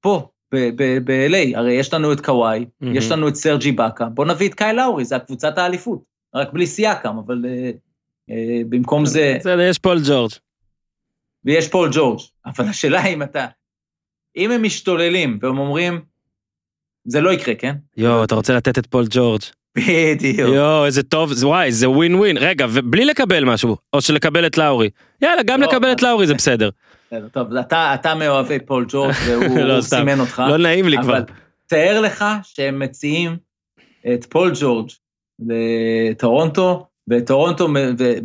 פה, 0.00 0.28
ב-LA, 1.04 1.58
הרי 1.58 1.72
יש 1.72 1.94
לנו 1.94 2.12
את 2.12 2.20
קוואי, 2.20 2.64
mm-hmm. 2.64 2.86
יש 2.94 3.10
לנו 3.10 3.28
את 3.28 3.34
סרג'י 3.34 3.72
באקה, 3.72 4.04
בוא 4.04 4.24
נביא 4.24 4.48
את 4.48 4.54
קייל 4.54 4.74
לאורי, 4.74 5.04
זה 5.04 5.16
הקבוצת 5.16 5.58
האליפות, 5.58 6.04
רק 6.34 6.52
בלי 6.52 6.66
סיאקם, 6.66 7.16
אבל 7.26 7.44
uh, 7.44 7.76
uh, 8.30 8.34
במקום 8.68 9.06
זה... 9.06 9.36
בסדר, 9.38 9.60
יש 9.60 9.78
פול 9.78 9.98
ג'ורג'. 10.08 10.30
ויש 11.44 11.68
פול 11.68 11.90
ג'ורג', 11.92 12.20
אבל 12.46 12.64
השאלה 12.64 13.06
אם 13.06 13.22
אתה... 13.22 13.46
אם 14.36 14.50
הם 14.50 14.62
משתוללים 14.62 15.38
והם 15.42 15.58
אומרים, 15.58 16.00
זה 17.04 17.20
לא 17.20 17.32
יקרה, 17.32 17.54
כן? 17.54 17.74
יואו, 17.96 18.24
אתה 18.24 18.34
רוצה 18.34 18.56
לתת 18.56 18.78
את 18.78 18.86
פול 18.86 19.04
ג'ורג'. 19.10 19.40
בדיוק. 19.76 20.48
יואו, 20.54 20.86
איזה 20.86 21.02
טוב, 21.02 21.32
וואי, 21.42 21.72
זה 21.72 21.90
ווין 21.90 22.14
ווין. 22.14 22.36
רגע, 22.38 22.66
ובלי 22.70 23.04
לקבל 23.04 23.44
משהו, 23.44 23.76
או 23.92 24.00
שלקבל 24.00 24.46
את 24.46 24.58
לאורי. 24.58 24.90
יאללה, 25.22 25.42
גם 25.42 25.60
לא, 25.60 25.66
לקבל 25.66 25.92
את 25.92 26.02
לאורי 26.02 26.26
זה 26.26 26.34
בסדר. 26.34 26.70
טוב, 27.32 27.54
אתה, 27.56 27.94
אתה 27.94 28.14
מאוהבי 28.14 28.58
פול 28.60 28.86
ג'ורג' 28.88 29.14
והוא 29.26 29.58
לא, 29.58 29.80
סימן 29.80 30.20
אותך. 30.20 30.42
לא 30.48 30.56
נעים 30.58 30.88
לי 30.88 30.96
כבר. 31.02 31.20
תאר 31.66 32.00
לך 32.00 32.24
שהם 32.42 32.78
מציעים 32.78 33.36
את 34.14 34.24
פול 34.24 34.52
ג'ורג' 34.60 34.90
לטורונטו, 35.38 36.86
וטורונטו, 37.08 37.68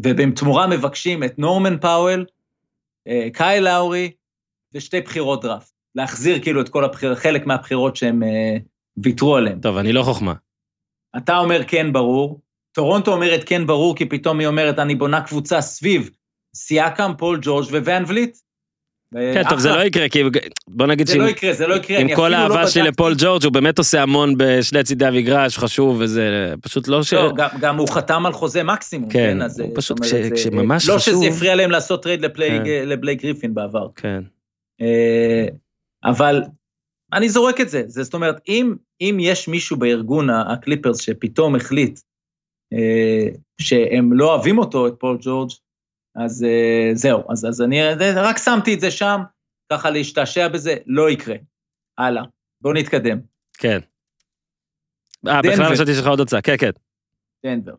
ובתמורה 0.03 0.67
מבקשים 0.67 1.23
את 1.23 1.39
נורמן 1.39 1.77
פאוול, 1.77 2.25
אה, 3.07 3.27
קייל 3.33 3.61
לאורי 3.61 4.11
ושתי 4.73 5.01
בחירות 5.01 5.41
דראפט. 5.41 5.71
להחזיר 5.95 6.39
כאילו 6.41 6.61
את 6.61 6.69
כל 6.69 6.85
הבחירות, 6.85 7.17
חלק 7.17 7.45
מהבחירות 7.45 7.95
שהם 7.95 8.23
אה, 8.23 8.57
ויתרו 8.97 9.35
עליהן. 9.35 9.59
טוב, 9.59 9.77
אני 9.77 9.93
לא 9.93 10.03
חוכמה. 10.03 10.33
אתה 11.17 11.37
אומר 11.37 11.63
כן 11.67 11.93
ברור, 11.93 12.41
טורונטו 12.71 13.13
אומרת 13.13 13.43
כן 13.45 13.67
ברור, 13.67 13.95
כי 13.95 14.05
פתאום 14.05 14.39
היא 14.39 14.47
אומרת, 14.47 14.79
אני 14.79 14.95
בונה 14.95 15.21
קבוצה 15.21 15.61
סביב 15.61 16.09
סיאקם, 16.55 17.11
פול 17.17 17.39
ג'ורג' 17.41 17.65
ואן 17.65 18.03
וליט, 18.07 18.37
כן, 19.13 19.43
טוב, 19.49 19.59
זה 19.59 19.69
לא 19.69 19.81
יקרה, 19.81 20.09
כי 20.09 20.23
בוא 20.67 20.87
נגיד 20.87 21.07
זה 21.07 21.17
לא 21.17 21.29
יקרה, 21.29 21.53
זה 21.53 21.67
לא 21.67 21.75
יקרה. 21.75 21.99
עם 21.99 22.15
כל 22.15 22.33
האהבה 22.33 22.67
שלי 22.67 22.83
לפול 22.83 23.13
ג'ורג', 23.17 23.43
הוא 23.43 23.53
באמת 23.53 23.77
עושה 23.77 24.01
המון 24.01 24.33
בשני 24.37 24.83
צידי 24.83 25.05
המגרש, 25.05 25.57
חשוב, 25.57 25.97
וזה 25.99 26.53
פשוט 26.61 26.87
לא 26.87 27.03
ש... 27.03 27.13
לא, 27.13 27.31
גם 27.59 27.77
הוא 27.77 27.87
חתם 27.89 28.25
על 28.25 28.33
חוזה 28.33 28.63
מקסימום, 28.63 29.09
כן, 29.09 29.37
הוא 29.41 29.71
פשוט 29.75 29.99
כשממש 30.35 30.83
חשוב... 30.83 30.93
לא 30.93 30.99
שזה 30.99 31.25
הפריע 31.25 31.55
להם 31.55 31.71
לעשות 31.71 32.03
טרייד 32.03 32.21
לבלייק 32.85 33.21
גריפין 33.21 33.53
בעבר. 33.53 33.87
כן. 33.95 34.23
אבל 36.03 36.41
אני 37.13 37.29
זורק 37.29 37.61
את 37.61 37.69
זה, 37.69 37.83
זאת 37.87 38.13
אומרת, 38.13 38.35
אם 39.01 39.17
יש 39.19 39.47
מישהו 39.47 39.77
בארגון 39.77 40.29
הקליפרס 40.29 41.01
שפתאום 41.01 41.55
החליט 41.55 41.99
אה, 42.73 43.27
שהם 43.61 44.13
לא 44.13 44.33
אוהבים 44.33 44.57
אותו, 44.57 44.87
את 44.87 44.93
פול 44.99 45.17
ג'ורג', 45.21 45.49
אז 46.15 46.43
אה, 46.43 46.89
זהו, 46.93 47.23
אז, 47.31 47.45
אז 47.45 47.61
אני 47.61 47.81
רק 48.15 48.37
שמתי 48.37 48.73
את 48.73 48.79
זה 48.79 48.91
שם, 48.91 49.21
ככה 49.71 49.89
להשתעשע 49.89 50.47
בזה, 50.47 50.75
לא 50.85 51.09
יקרה. 51.09 51.35
הלאה, 51.97 52.23
בואו 52.61 52.73
נתקדם. 52.73 53.19
כן. 53.53 53.79
אה, 55.27 55.41
בכלל 55.41 55.71
חשבתי 55.71 55.93
שיש 55.93 56.01
לך 56.01 56.07
עוד 56.07 56.19
הצעה, 56.19 56.41
כן, 56.41 56.55
כן. 56.57 56.71
דנבר. 57.45 57.73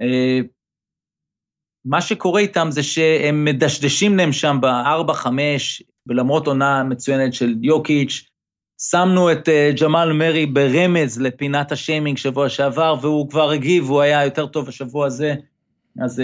אה, 0.00 0.40
מה 1.84 2.00
שקורה 2.00 2.40
איתם 2.40 2.68
זה 2.70 2.82
שהם 2.82 3.44
מדשדשים 3.44 4.16
להם 4.16 4.32
שם 4.32 4.58
ב-4-5, 4.60 5.26
ולמרות 6.06 6.46
עונה 6.46 6.84
מצוינת 6.84 7.34
של 7.34 7.54
יוקיץ', 7.62 8.28
שמנו 8.90 9.32
את 9.32 9.48
ג'מאל 9.80 10.12
מרי 10.12 10.46
ברמז 10.46 11.20
לפינת 11.20 11.72
השיימינג 11.72 12.18
שבוע 12.18 12.48
שעבר, 12.48 12.94
והוא 13.00 13.30
כבר 13.30 13.50
הגיב, 13.50 13.84
הוא 13.84 14.00
היה 14.00 14.24
יותר 14.24 14.46
טוב 14.46 14.68
השבוע 14.68 15.06
הזה. 15.06 15.34
אז 16.02 16.22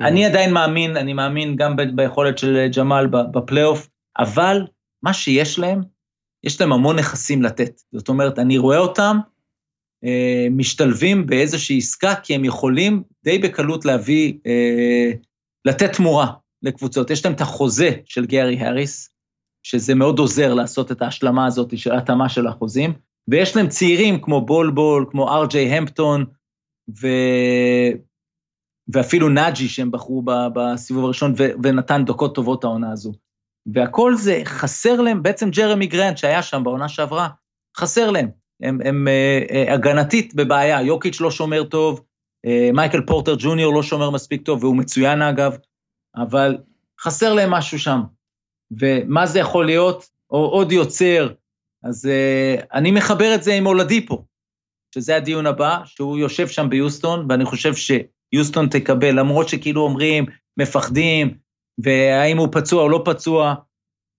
אני 0.00 0.26
עדיין 0.26 0.52
מאמין, 0.52 0.96
אני 0.96 1.12
מאמין 1.12 1.56
גם 1.56 1.76
ביכולת 1.94 2.38
של 2.38 2.66
ג'מאל 2.76 3.06
בפלייאוף, 3.06 3.88
אבל 4.18 4.66
מה 5.02 5.12
שיש 5.12 5.58
להם, 5.58 5.80
יש 6.44 6.60
להם 6.60 6.72
המון 6.72 6.98
נכסים 6.98 7.42
לתת. 7.42 7.80
זאת 7.92 8.08
אומרת, 8.08 8.38
אני 8.38 8.58
רואה 8.58 8.78
אותם 8.78 9.16
uh, 10.04 10.08
משתלבים 10.50 11.26
באיזושהי 11.26 11.78
עסקה, 11.78 12.14
כי 12.14 12.34
הם 12.34 12.44
יכולים 12.44 13.02
די 13.24 13.38
בקלות 13.38 13.84
להביא, 13.84 14.34
uh, 14.34 15.16
לתת 15.64 15.92
תמורה 15.92 16.32
לקבוצות. 16.62 17.10
יש 17.10 17.24
להם 17.24 17.34
את 17.34 17.40
החוזה 17.40 17.90
של 18.04 18.26
גארי 18.26 18.60
האריס, 18.60 19.10
שזה 19.62 19.94
מאוד 19.94 20.18
עוזר 20.18 20.54
לעשות 20.54 20.92
את 20.92 21.02
ההשלמה 21.02 21.46
הזאת 21.46 21.78
של 21.78 21.92
התאמה 21.92 22.28
של 22.28 22.46
החוזים, 22.46 22.92
ויש 23.28 23.56
להם 23.56 23.68
צעירים 23.68 24.20
כמו 24.20 24.46
בול 24.46 24.70
בול, 24.70 25.06
כמו 25.10 25.28
אר.ג'יי 25.28 25.72
המפטון, 25.72 26.24
ו... 27.02 27.06
ואפילו 28.92 29.28
נאג'י 29.28 29.68
שהם 29.68 29.90
בחרו 29.90 30.22
בסיבוב 30.54 31.04
הראשון. 31.04 31.34
ונתן 31.62 32.04
דקות 32.04 32.34
טובות 32.34 32.64
העונה 32.64 32.92
הזו. 32.92 33.12
והכל 33.74 34.14
זה, 34.14 34.42
חסר 34.44 35.00
להם, 35.00 35.22
בעצם 35.22 35.50
ג'רמי 35.50 35.86
גרנט 35.86 36.18
שהיה 36.18 36.42
שם 36.42 36.64
בעונה 36.64 36.88
שעברה, 36.88 37.28
חסר 37.76 38.10
להם. 38.10 38.30
הם, 38.62 38.78
הם 38.84 39.08
אה, 39.08 39.40
אה, 39.50 39.74
הגנתית 39.74 40.34
בבעיה, 40.34 40.82
יוקיץ' 40.82 41.20
לא 41.20 41.30
שומר 41.30 41.64
טוב, 41.64 42.04
אה, 42.46 42.70
מייקל 42.72 43.00
פורטר 43.06 43.34
ג'וניור 43.38 43.74
לא 43.74 43.82
שומר 43.82 44.10
מספיק 44.10 44.42
טוב, 44.42 44.64
והוא 44.64 44.76
מצוין 44.76 45.22
אגב, 45.22 45.56
אבל 46.16 46.58
חסר 47.00 47.34
להם 47.34 47.50
משהו 47.50 47.78
שם. 47.78 48.00
ומה 48.80 49.26
זה 49.26 49.38
יכול 49.38 49.66
להיות, 49.66 50.08
או 50.30 50.46
עוד 50.46 50.72
יוצר. 50.72 51.32
אז 51.84 52.08
אני 52.72 52.90
מחבר 52.90 53.34
את 53.34 53.42
זה 53.42 53.54
עם 53.54 53.66
אולדיפו, 53.66 54.24
שזה 54.94 55.16
הדיון 55.16 55.46
הבא, 55.46 55.78
שהוא 55.84 56.18
יושב 56.18 56.48
שם 56.48 56.68
ביוסטון, 56.70 57.26
ואני 57.28 57.44
חושב 57.44 57.74
שיוסטון 58.34 58.66
תקבל, 58.68 59.18
למרות 59.18 59.48
שכאילו 59.48 59.82
אומרים, 59.82 60.26
מפחדים, 60.56 61.34
והאם 61.82 62.38
הוא 62.38 62.48
פצוע 62.52 62.82
או 62.82 62.88
לא 62.88 63.02
פצוע, 63.04 63.54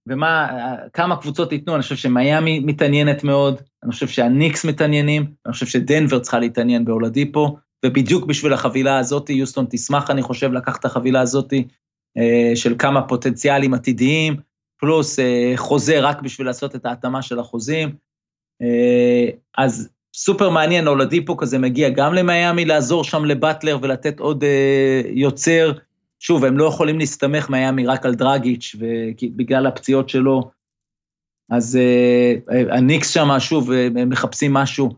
ומה, 0.07 0.47
כמה 0.93 1.21
קבוצות 1.21 1.51
ייתנו, 1.51 1.75
אני 1.75 1.81
חושב 1.81 1.95
שמיאמי 1.95 2.59
מתעניינת 2.59 3.23
מאוד, 3.23 3.61
אני 3.83 3.91
חושב 3.91 4.07
שהניקס 4.07 4.65
מתעניינים, 4.65 5.25
אני 5.45 5.53
חושב 5.53 5.65
שדנבר 5.65 6.19
צריכה 6.19 6.39
להתעניין 6.39 6.85
באולדיפו, 6.85 7.57
ובדיוק 7.85 8.25
בשביל 8.25 8.53
החבילה 8.53 8.99
הזאת, 8.99 9.29
יוסטון 9.29 9.65
תשמח, 9.69 10.09
אני 10.09 10.21
חושב, 10.21 10.53
לקחת 10.53 10.79
את 10.79 10.85
החבילה 10.85 11.21
הזאת, 11.21 11.53
אה, 12.17 12.51
של 12.55 12.75
כמה 12.79 13.07
פוטנציאלים 13.07 13.73
עתידיים, 13.73 14.35
פלוס 14.79 15.19
אה, 15.19 15.53
חוזה 15.55 15.99
רק 15.99 16.21
בשביל 16.21 16.47
לעשות 16.47 16.75
את 16.75 16.85
ההתאמה 16.85 17.21
של 17.21 17.39
החוזים. 17.39 17.95
אה, 18.61 19.29
אז 19.57 19.89
סופר 20.13 20.49
מעניין, 20.49 20.87
אולדיפו 20.87 21.37
כזה 21.37 21.57
מגיע 21.57 21.89
גם 21.89 22.13
למיאמי 22.13 22.65
לעזור 22.65 23.03
שם 23.03 23.25
לבטלר 23.25 23.77
ולתת 23.81 24.19
עוד 24.19 24.43
יוצר. 25.09 25.71
שוב, 26.19 26.45
הם 26.45 26.57
לא 26.57 26.65
יכולים 26.65 26.99
להסתמך 26.99 27.49
מיאמי 27.49 27.85
רק 27.85 28.05
על 28.05 28.15
דרגיץ' 28.15 28.75
בגלל 29.35 29.67
הפציעות 29.67 30.09
שלו. 30.09 30.51
אז 31.49 31.79
הניקס 32.71 33.09
שם, 33.09 33.29
שוב, 33.39 33.71
הם 33.71 34.09
מחפשים 34.09 34.53
משהו. 34.53 34.89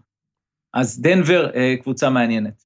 אז 0.74 1.02
דנבר, 1.02 1.50
קבוצה 1.82 2.10
מעניינת. 2.10 2.64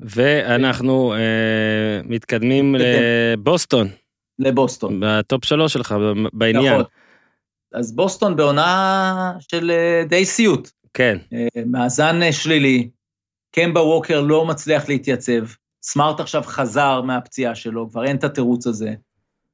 ואנחנו 0.00 1.14
אה, 1.14 2.00
מתקדמים 2.04 2.74
לבוסטון. 2.78 3.88
לבוסטון. 4.38 5.00
בטופ 5.00 5.44
שלוש 5.44 5.72
שלך 5.72 5.94
בעניין. 6.32 6.72
נכון. 6.72 6.84
אז 7.74 7.96
בוסטון 7.96 8.36
בעונה 8.36 9.32
של 9.38 9.70
אה, 9.70 10.04
די 10.08 10.24
סיוט. 10.24 10.70
כן. 10.94 11.18
אה, 11.32 11.62
מאזן 11.66 12.22
אה, 12.22 12.32
שלילי, 12.32 12.90
קמבה 13.50 13.80
ווקר 13.80 14.20
לא 14.20 14.46
מצליח 14.46 14.88
להתייצב, 14.88 15.46
סמארט 15.82 16.20
עכשיו 16.20 16.42
חזר 16.42 17.02
מהפציעה 17.02 17.54
שלו, 17.54 17.90
כבר 17.90 18.04
אין 18.04 18.16
את 18.16 18.24
התירוץ 18.24 18.66
הזה, 18.66 18.94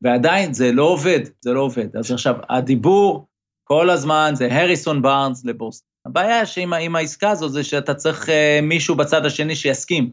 ועדיין 0.03 0.55
זה 0.55 0.73
לא 0.73 0.85
עובד, 0.85 1.21
זה 1.41 1.53
לא 1.53 1.61
עובד. 1.61 1.97
אז 1.97 2.13
עכשיו, 2.13 2.35
הדיבור 2.49 3.27
כל 3.65 3.91
הזמן 3.91 4.33
זה 4.35 4.49
הריסון 4.51 5.03
בארנס 5.03 5.45
לבוסטון. 5.45 5.87
הבעיה 6.07 6.47
שעם 6.47 6.97
העסקה 6.97 7.31
הזו 7.31 7.49
זה 7.49 7.65
שאתה 7.65 7.95
צריך 7.95 8.29
מישהו 8.63 8.95
בצד 8.95 9.27
השני 9.27 9.57
שיסכים. 9.57 10.11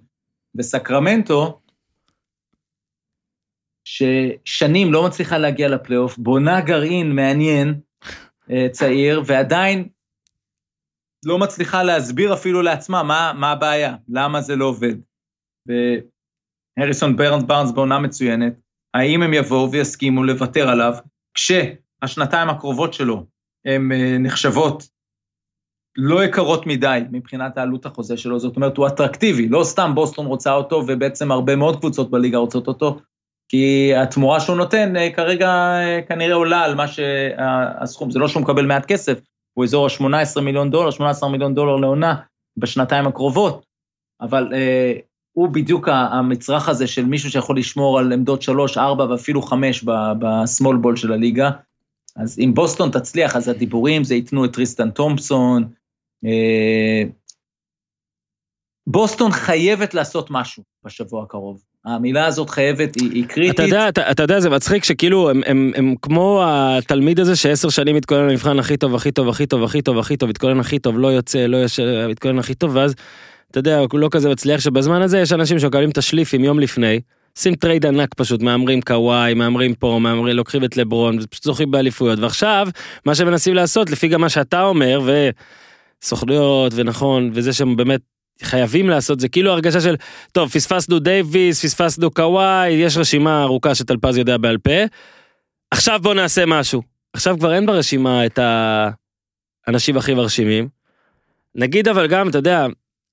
וסקרמנטו, 0.55 1.59
ששנים 3.87 4.93
לא 4.93 5.05
מצליחה 5.05 5.37
להגיע 5.37 5.67
לפלייאוף, 5.67 6.17
בונה 6.17 6.61
גרעין 6.61 7.11
מעניין, 7.15 7.79
אה, 8.51 8.67
צעיר, 8.71 9.21
ועדיין 9.25 9.87
לא 11.25 11.39
מצליחה 11.39 11.83
להסביר 11.83 12.33
אפילו 12.33 12.61
לעצמה 12.61 13.03
מה, 13.03 13.33
מה 13.35 13.51
הבעיה, 13.51 13.95
למה 14.09 14.41
זה 14.41 14.55
לא 14.55 14.65
עובד. 14.65 14.95
והריסון 16.77 17.15
ברנס 17.15 17.43
בארנס 17.43 17.71
בעונה 17.71 17.99
מצוינת, 17.99 18.53
האם 18.93 19.23
הם 19.23 19.33
יבואו 19.33 19.71
ויסכימו 19.71 20.23
לוותר 20.23 20.69
עליו, 20.69 20.93
כשהשנתיים 21.33 22.49
הקרובות 22.49 22.93
שלו 22.93 23.25
הן 23.65 23.91
אה, 23.91 24.17
נחשבות 24.19 24.83
לא 25.97 26.23
יקרות 26.23 26.67
מדי 26.67 26.99
מבחינת 27.11 27.57
העלות 27.57 27.85
החוזה 27.85 28.17
שלו, 28.17 28.39
זאת 28.39 28.55
אומרת, 28.55 28.77
הוא 28.77 28.87
אטרקטיבי, 28.87 29.49
לא 29.49 29.63
סתם 29.63 29.91
בוסטון 29.95 30.25
רוצה 30.25 30.53
אותו, 30.53 30.83
ובעצם 30.87 31.31
הרבה 31.31 31.55
מאוד 31.55 31.79
קבוצות 31.79 32.11
בליגה 32.11 32.37
רוצות 32.37 32.67
אותו, 32.67 32.99
כי 33.49 33.95
התמורה 33.95 34.39
שהוא 34.39 34.57
נותן 34.57 34.95
אה, 34.95 35.13
כרגע 35.13 35.49
אה, 35.49 35.99
כנראה 36.07 36.35
עולה 36.35 36.63
על 36.63 36.75
מה 36.75 36.87
שהסכום, 36.87 38.11
זה 38.11 38.19
לא 38.19 38.27
שהוא 38.27 38.43
מקבל 38.43 38.65
מעט 38.65 38.85
כסף, 38.85 39.19
הוא 39.57 39.65
אזור 39.65 39.85
ה-18 39.85 40.41
מיליון 40.41 40.71
דולר, 40.71 40.91
18 40.91 41.29
מיליון 41.29 41.55
דולר 41.55 41.75
לעונה 41.75 42.15
בשנתיים 42.57 43.07
הקרובות, 43.07 43.65
אבל 44.21 44.53
אה, 44.53 44.93
הוא 45.31 45.49
בדיוק 45.49 45.87
המצרך 45.91 46.69
הזה 46.69 46.87
של 46.87 47.05
מישהו 47.05 47.31
שיכול 47.31 47.57
לשמור 47.57 47.99
על 47.99 48.13
עמדות 48.13 48.41
3, 48.41 48.77
4 48.77 49.05
ואפילו 49.09 49.41
5 49.41 49.83
ב 50.19 50.29
small 50.29 50.77
ball 50.77 50.95
של 50.95 51.13
הליגה. 51.13 51.49
אז 52.15 52.39
אם 52.39 52.51
בוסטון 52.53 52.91
תצליח, 52.91 53.35
אז 53.35 53.47
הדיבורים 53.47 54.03
זה 54.03 54.15
ייתנו 54.15 54.45
את 54.45 54.53
טריסטן 54.53 54.89
תומפסון, 54.89 55.63
אה, 56.25 57.03
בוסטון 58.87 59.31
חייבת 59.31 59.93
לעשות 59.93 60.31
משהו 60.31 60.63
בשבוע 60.85 61.23
הקרוב. 61.23 61.61
המילה 61.85 62.25
הזאת 62.25 62.49
חייבת, 62.49 62.95
היא, 62.95 63.11
היא 63.11 63.25
קריטית. 63.25 63.55
אתה 63.55 63.63
יודע, 63.63 63.89
אתה, 63.89 64.11
אתה 64.11 64.23
יודע, 64.23 64.39
זה 64.39 64.49
מצחיק 64.49 64.83
שכאילו 64.83 65.29
הם, 65.29 65.41
הם, 65.45 65.71
הם 65.75 65.95
כמו 66.01 66.43
התלמיד 66.45 67.19
הזה 67.19 67.35
שעשר 67.35 67.69
שנים 67.69 67.95
מתכונן 67.95 68.27
למבחן 68.27 68.59
הכי 68.59 68.77
טוב, 68.77 68.95
הכי 68.95 69.11
טוב, 69.11 69.29
הכי 69.29 69.45
טוב, 69.45 69.63
הכי 69.63 69.81
טוב, 69.81 69.99
הכי 69.99 70.17
טוב, 70.17 70.29
מתכונן 70.29 70.59
הכי 70.59 70.79
טוב, 70.79 70.99
לא 70.99 71.07
יוצא, 71.07 71.45
לא 71.45 71.57
יושב, 71.57 72.07
מתכונן 72.09 72.39
הכי 72.39 72.53
טוב, 72.53 72.75
ואז, 72.75 72.95
אתה 73.51 73.59
יודע, 73.59 73.79
הוא 73.79 73.99
לא 73.99 74.07
כזה 74.11 74.29
מצליח 74.29 74.61
שבזמן 74.61 75.01
הזה 75.01 75.19
יש 75.19 75.31
אנשים 75.33 75.59
שמקבלים 75.59 75.89
את 75.89 75.97
השליפים 75.97 76.43
יום 76.43 76.59
לפני, 76.59 76.99
עושים 77.37 77.55
טרייד 77.55 77.85
ענק 77.85 78.13
פשוט, 78.13 78.41
מהמרים 78.41 78.81
קוואי, 78.81 79.33
מהמרים 79.33 79.73
פה, 79.73 79.99
מהמרים, 80.01 80.35
לוקחים 80.35 80.63
את 80.63 80.77
לברון, 80.77 81.19
פשוט 81.29 81.43
זוכים 81.43 81.71
באליפויות, 81.71 82.19
ועכשיו, 82.19 82.67
מה 83.05 83.15
שמנסים 83.15 83.53
לעשות, 83.53 83.89
לפי 83.89 84.07
גם 84.07 84.21
מה 84.21 84.29
שאתה 84.29 84.63
אומר, 84.63 85.01
ו... 85.05 85.29
סוכנויות 86.01 86.73
ונכון 86.75 87.31
וזה 87.33 87.53
שהם 87.53 87.75
באמת 87.75 88.01
חייבים 88.43 88.89
לעשות 88.89 89.19
זה 89.19 89.29
כאילו 89.29 89.51
הרגשה 89.51 89.81
של 89.81 89.95
טוב 90.31 90.49
פספסנו 90.49 90.99
דייוויס 90.99 91.65
פספסנו 91.65 92.11
קוואי 92.11 92.69
יש 92.69 92.97
רשימה 92.97 93.43
ארוכה 93.43 93.75
שטלפז 93.75 94.17
יודע 94.17 94.37
בעל 94.37 94.57
פה. 94.57 94.85
עכשיו 95.71 95.99
בוא 96.03 96.13
נעשה 96.13 96.45
משהו 96.45 96.81
עכשיו 97.13 97.37
כבר 97.39 97.53
אין 97.53 97.65
ברשימה 97.65 98.25
את 98.25 98.39
האנשים 99.67 99.97
הכי 99.97 100.13
מרשימים. 100.13 100.67
נגיד 101.55 101.87
אבל 101.87 102.07
גם 102.07 102.29
אתה 102.29 102.37
יודע 102.37 102.65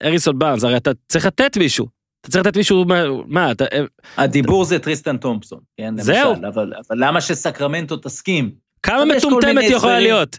הריסון 0.02 0.38
בארנס 0.38 0.64
הרי 0.64 0.76
אתה 0.76 0.90
צריך 1.08 1.26
לתת 1.26 1.56
מישהו. 1.56 1.86
אתה 2.20 2.30
צריך 2.30 2.46
לתת 2.46 2.56
מישהו 2.56 2.84
מה, 2.84 3.02
מה 3.26 3.50
אתה... 3.50 3.64
אה, 3.64 3.84
הדיבור 4.16 4.64
זה 4.64 4.78
טריסטן 4.78 5.16
תומפסון, 5.16 5.58
כן, 5.76 5.94
זהו. 5.98 6.32
למשל, 6.32 6.46
אבל, 6.46 6.72
אבל 6.88 6.98
למה 7.04 7.20
שסקרמנטו 7.20 7.96
תסכים? 7.96 8.50
כמה 8.82 9.04
מטומטמת 9.04 9.64
יכולה 9.68 10.00
להיות? 10.00 10.38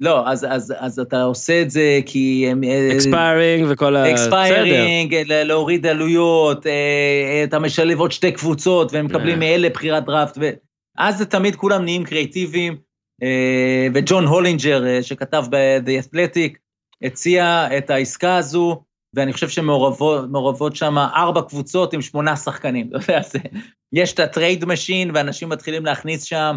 לא, 0.00 0.28
אז, 0.28 0.46
אז, 0.48 0.74
אז 0.78 0.98
אתה 0.98 1.22
עושה 1.22 1.62
את 1.62 1.70
זה 1.70 2.00
כי. 2.06 2.52
expiring 2.92 3.66
וכל 3.68 3.96
ה... 3.96 4.12
expiring, 4.12 5.14
להוריד 5.28 5.86
עלויות, 5.86 6.66
אה, 6.66 7.44
אתה 7.44 7.58
משלב 7.58 8.00
עוד 8.00 8.12
שתי 8.12 8.32
קבוצות 8.32 8.92
והם 8.92 9.06
מקבלים 9.06 9.42
אה. 9.42 9.48
מאלה 9.48 9.68
בחירת 9.68 10.04
דראפט, 10.04 10.38
ואז 10.40 11.18
זה 11.18 11.26
תמיד 11.26 11.56
כולם 11.56 11.84
נהיים 11.84 12.04
קריאטיביים, 12.04 12.76
אה, 13.22 13.86
וג'ון 13.94 14.24
הולינג'ר 14.26 15.02
שכתב 15.02 15.44
ב-The 15.50 16.04
Athletic 16.04 16.56
הציע 17.02 17.68
את 17.78 17.90
העסקה 17.90 18.36
הזו 18.36 18.82
ואני 19.14 19.32
חושב 19.32 19.48
שמעורבות 19.48 20.76
שם 20.76 20.98
ארבע 20.98 21.42
קבוצות 21.42 21.92
עם 21.92 22.02
שמונה 22.02 22.36
שחקנים. 22.36 22.88
אתה 22.90 23.12
יודע, 23.12 23.22
זה- 23.22 23.38
יש 23.92 24.12
את 24.12 24.20
ה 24.20 24.27
trade 24.27 24.64
machine, 24.64 25.10
ואנשים 25.14 25.48
מתחילים 25.48 25.86
להכניס 25.86 26.22
שם 26.22 26.56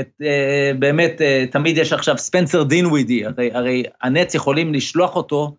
את, 0.00 0.08
אה, 0.22 0.70
באמת, 0.78 1.20
אה, 1.20 1.44
תמיד 1.50 1.78
יש 1.78 1.92
עכשיו 1.92 2.18
ספנסר 2.18 2.62
דינווידי, 2.62 3.24
הרי, 3.26 3.50
הרי 3.54 3.82
הנטס 4.02 4.34
יכולים 4.34 4.74
לשלוח 4.74 5.16
אותו, 5.16 5.56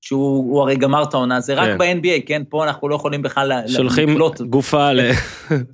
שהוא 0.00 0.52
הוא 0.52 0.60
הרי 0.62 0.76
גמר 0.76 1.02
את 1.02 1.14
העונה, 1.14 1.40
זה 1.40 1.54
רק 1.54 1.68
כן. 1.68 1.78
ב-NBA, 1.78 2.26
כן? 2.26 2.42
פה 2.48 2.64
אנחנו 2.64 2.88
לא 2.88 2.94
יכולים 2.94 3.22
בכלל 3.22 3.52
ל- 3.52 3.68
שולחים 3.68 4.08
לקלוט. 4.08 4.40
גופה 4.40 4.92
ל... 4.92 5.12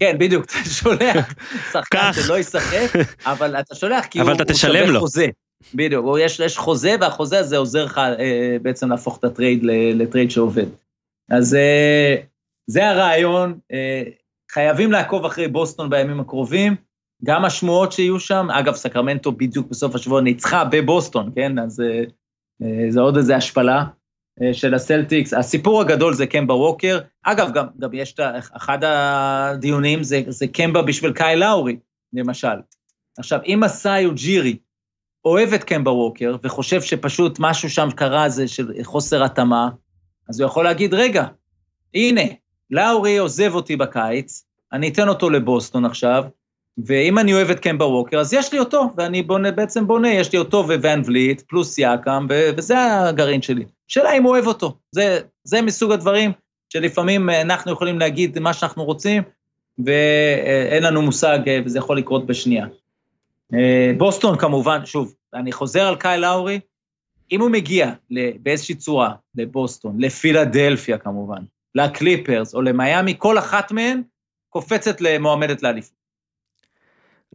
כן, 0.01 0.17
בדיוק, 0.19 0.45
אתה 0.45 0.71
שולח 0.71 1.35
שחקן. 1.73 2.13
שלא 2.13 2.39
ישחק, 2.39 2.93
אבל 3.27 3.57
אתה 3.61 3.75
שולח 3.75 4.05
כי 4.07 4.21
אבל 4.21 4.29
הוא, 4.29 4.37
אתה 4.37 4.43
הוא 4.43 4.53
תשלם 4.53 4.81
שווה 4.81 4.93
לו. 4.93 5.01
חוזה. 5.01 5.27
בדיוק, 5.75 6.07
יש, 6.21 6.41
יש 6.41 6.59
חוזה, 6.59 6.97
והחוזה 7.01 7.39
הזה 7.39 7.57
עוזר 7.57 7.85
לך 7.85 7.99
אה, 7.99 8.57
בעצם 8.63 8.91
להפוך 8.91 9.19
את 9.19 9.25
הטרייד 9.25 9.61
לטרייד 9.95 10.31
שעובד. 10.31 10.67
אז 11.31 11.55
אה, 11.55 12.17
זה 12.67 12.89
הרעיון, 12.89 13.59
אה, 13.73 14.03
חייבים 14.53 14.93
לעקוב 14.93 15.25
אחרי 15.25 15.49
בוסטון 15.49 15.91
בימים 15.91 16.21
הקרובים, 16.21 16.77
גם 17.25 17.45
השמועות 17.45 17.93
שיהיו 17.93 18.21
שם, 18.21 18.51
אגב, 18.51 18.75
סקרמנטו 18.75 19.33
בדיוק 19.33 19.69
בסוף 19.71 19.95
השבוע 19.95 20.21
ניצחה 20.21 20.65
בבוסטון, 20.65 21.31
כן? 21.35 21.59
אז 21.59 21.81
אה, 21.81 22.05
אה, 22.63 22.91
זה 22.91 23.01
עוד 23.01 23.17
איזה 23.17 23.37
השפלה 23.37 23.85
אה, 24.43 24.55
של 24.55 24.75
הסלטיקס. 24.75 25.35
הסיפור 25.35 25.81
הגדול 25.81 26.15
זה 26.15 26.27
קמבה 26.27 26.55
ווקר. 26.55 26.99
אגב, 27.23 27.53
גם, 27.55 27.67
גם 27.79 27.95
יש 27.95 28.13
את 28.13 28.21
אחד 28.57 28.79
הדיונים, 28.85 30.03
זה, 30.03 30.23
זה 30.29 30.47
קמבה 30.47 30.83
בשביל 30.83 31.13
קאי 31.13 31.37
לאורי, 31.37 31.77
למשל. 32.13 32.57
עכשיו, 33.19 33.41
אם 33.47 33.61
מסאי 33.65 34.11
ג'ירי 34.15 34.57
אוהב 35.25 35.53
את 35.53 35.65
קמבה 35.65 35.91
ווקר 35.91 36.37
וחושב 36.43 36.83
שפשוט 36.83 37.37
משהו 37.41 37.71
שם 37.71 37.89
קרה 37.91 38.29
זה 38.29 38.49
של 38.49 38.73
חוסר 38.83 39.25
התאמה, 39.25 39.69
אז 40.29 40.41
הוא 40.41 40.47
יכול 40.47 40.65
להגיד, 40.65 40.95
רגע, 40.95 41.27
הנה, 41.95 42.23
לאורי 42.71 43.19
עוזב 43.19 43.55
אותי 43.55 43.77
בקיץ, 43.77 44.45
אני 44.73 44.89
אתן 44.89 45.09
אותו 45.09 45.31
לבוסטון 45.31 45.85
עכשיו, 45.85 46.25
ואם 46.87 47.19
אני 47.19 47.35
אוהב 47.35 47.51
את 47.51 47.61
קמבה 47.61 47.85
ווקר, 47.85 48.19
אז 48.19 48.35
יש 48.35 48.53
לי 48.53 48.59
אותו, 48.59 48.91
ואני 48.97 49.23
בונה, 49.23 49.51
בעצם 49.51 49.87
בונה, 49.87 50.09
יש 50.09 50.33
לי 50.33 50.39
אותו 50.39 50.65
וואן 50.67 51.03
וליט, 51.05 51.43
פלוס 51.49 51.79
יאקם, 51.79 52.27
וזה 52.31 52.75
הגרעין 53.09 53.43
שלי. 53.43 53.65
שאלה 53.89 54.13
אם 54.13 54.23
הוא 54.23 54.31
אוהב 54.31 54.47
אותו. 54.47 54.77
זה, 54.93 55.19
זה 55.45 55.63
מסוג 55.63 55.93
הדברים 55.93 56.33
שלפעמים 56.73 57.31
אה, 57.31 57.41
אנחנו 57.41 57.73
יכולים 57.73 57.99
להגיד 57.99 58.39
מה 58.39 58.53
שאנחנו 58.53 58.85
רוצים, 58.85 59.23
ואין 59.85 60.83
לנו 60.83 61.03
מושג, 61.03 61.39
אה, 61.47 61.61
וזה 61.65 61.79
יכול 61.79 61.99
לקרות 61.99 62.27
בשנייה. 62.27 62.67
אה, 63.55 63.93
בוסטון 63.99 64.39
כמובן, 64.39 64.87
שוב, 64.87 65.15
אני 65.35 65.53
חוזר 65.53 65.87
על 65.87 65.97
קאי 65.97 66.19
לאורי, 66.19 66.61
אם 67.33 67.41
הוא 67.41 67.51
מגיע 67.51 67.93
באיזושהי 68.41 68.75
צורה 68.75 69.15
לבוסטון, 69.35 70.01
לפילדלפיה 70.01 70.99
כמובן, 70.99 71.43
לקליפרס 71.75 72.55
או 72.55 72.63
למיאמי, 72.63 73.15
כל 73.19 73.39
אחת 73.39 73.73
מהן 73.73 74.03
קופצת 74.49 75.01
למועמדת 75.01 75.63
לאליפות. 75.63 76.00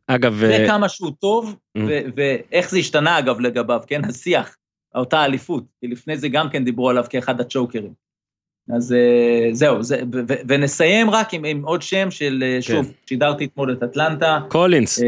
אגב, 0.07 0.35
זה 0.35 0.57
אה, 0.57 0.67
כמה 0.67 0.89
שהוא 0.89 1.11
טוב, 1.19 1.55
Mm. 1.77 1.81
ואיך 2.15 2.69
זה 2.69 2.77
השתנה 2.77 3.19
אגב 3.19 3.39
לגביו, 3.39 3.81
כן, 3.87 4.05
השיח, 4.05 4.55
אותה 4.95 5.25
אליפות, 5.25 5.63
כי 5.81 5.87
לפני 5.87 6.17
זה 6.17 6.27
גם 6.29 6.49
כן 6.49 6.63
דיברו 6.65 6.89
עליו 6.89 7.05
כאחד 7.09 7.41
הצ'וקרים. 7.41 7.93
אז 8.75 8.93
אה, 8.93 9.49
זהו, 9.51 9.83
זה, 9.83 10.01
ו- 10.13 10.19
ו- 10.27 10.41
ונסיים 10.47 11.09
רק 11.09 11.33
עם, 11.33 11.45
עם 11.45 11.65
עוד 11.65 11.81
שם 11.81 12.11
של, 12.11 12.43
אה, 12.45 12.61
שוב, 12.61 12.91
שידרתי 13.05 13.45
אתמול 13.45 13.73
את 13.73 13.83
אטלנטה, 13.83 14.39
קולינס, 14.49 14.99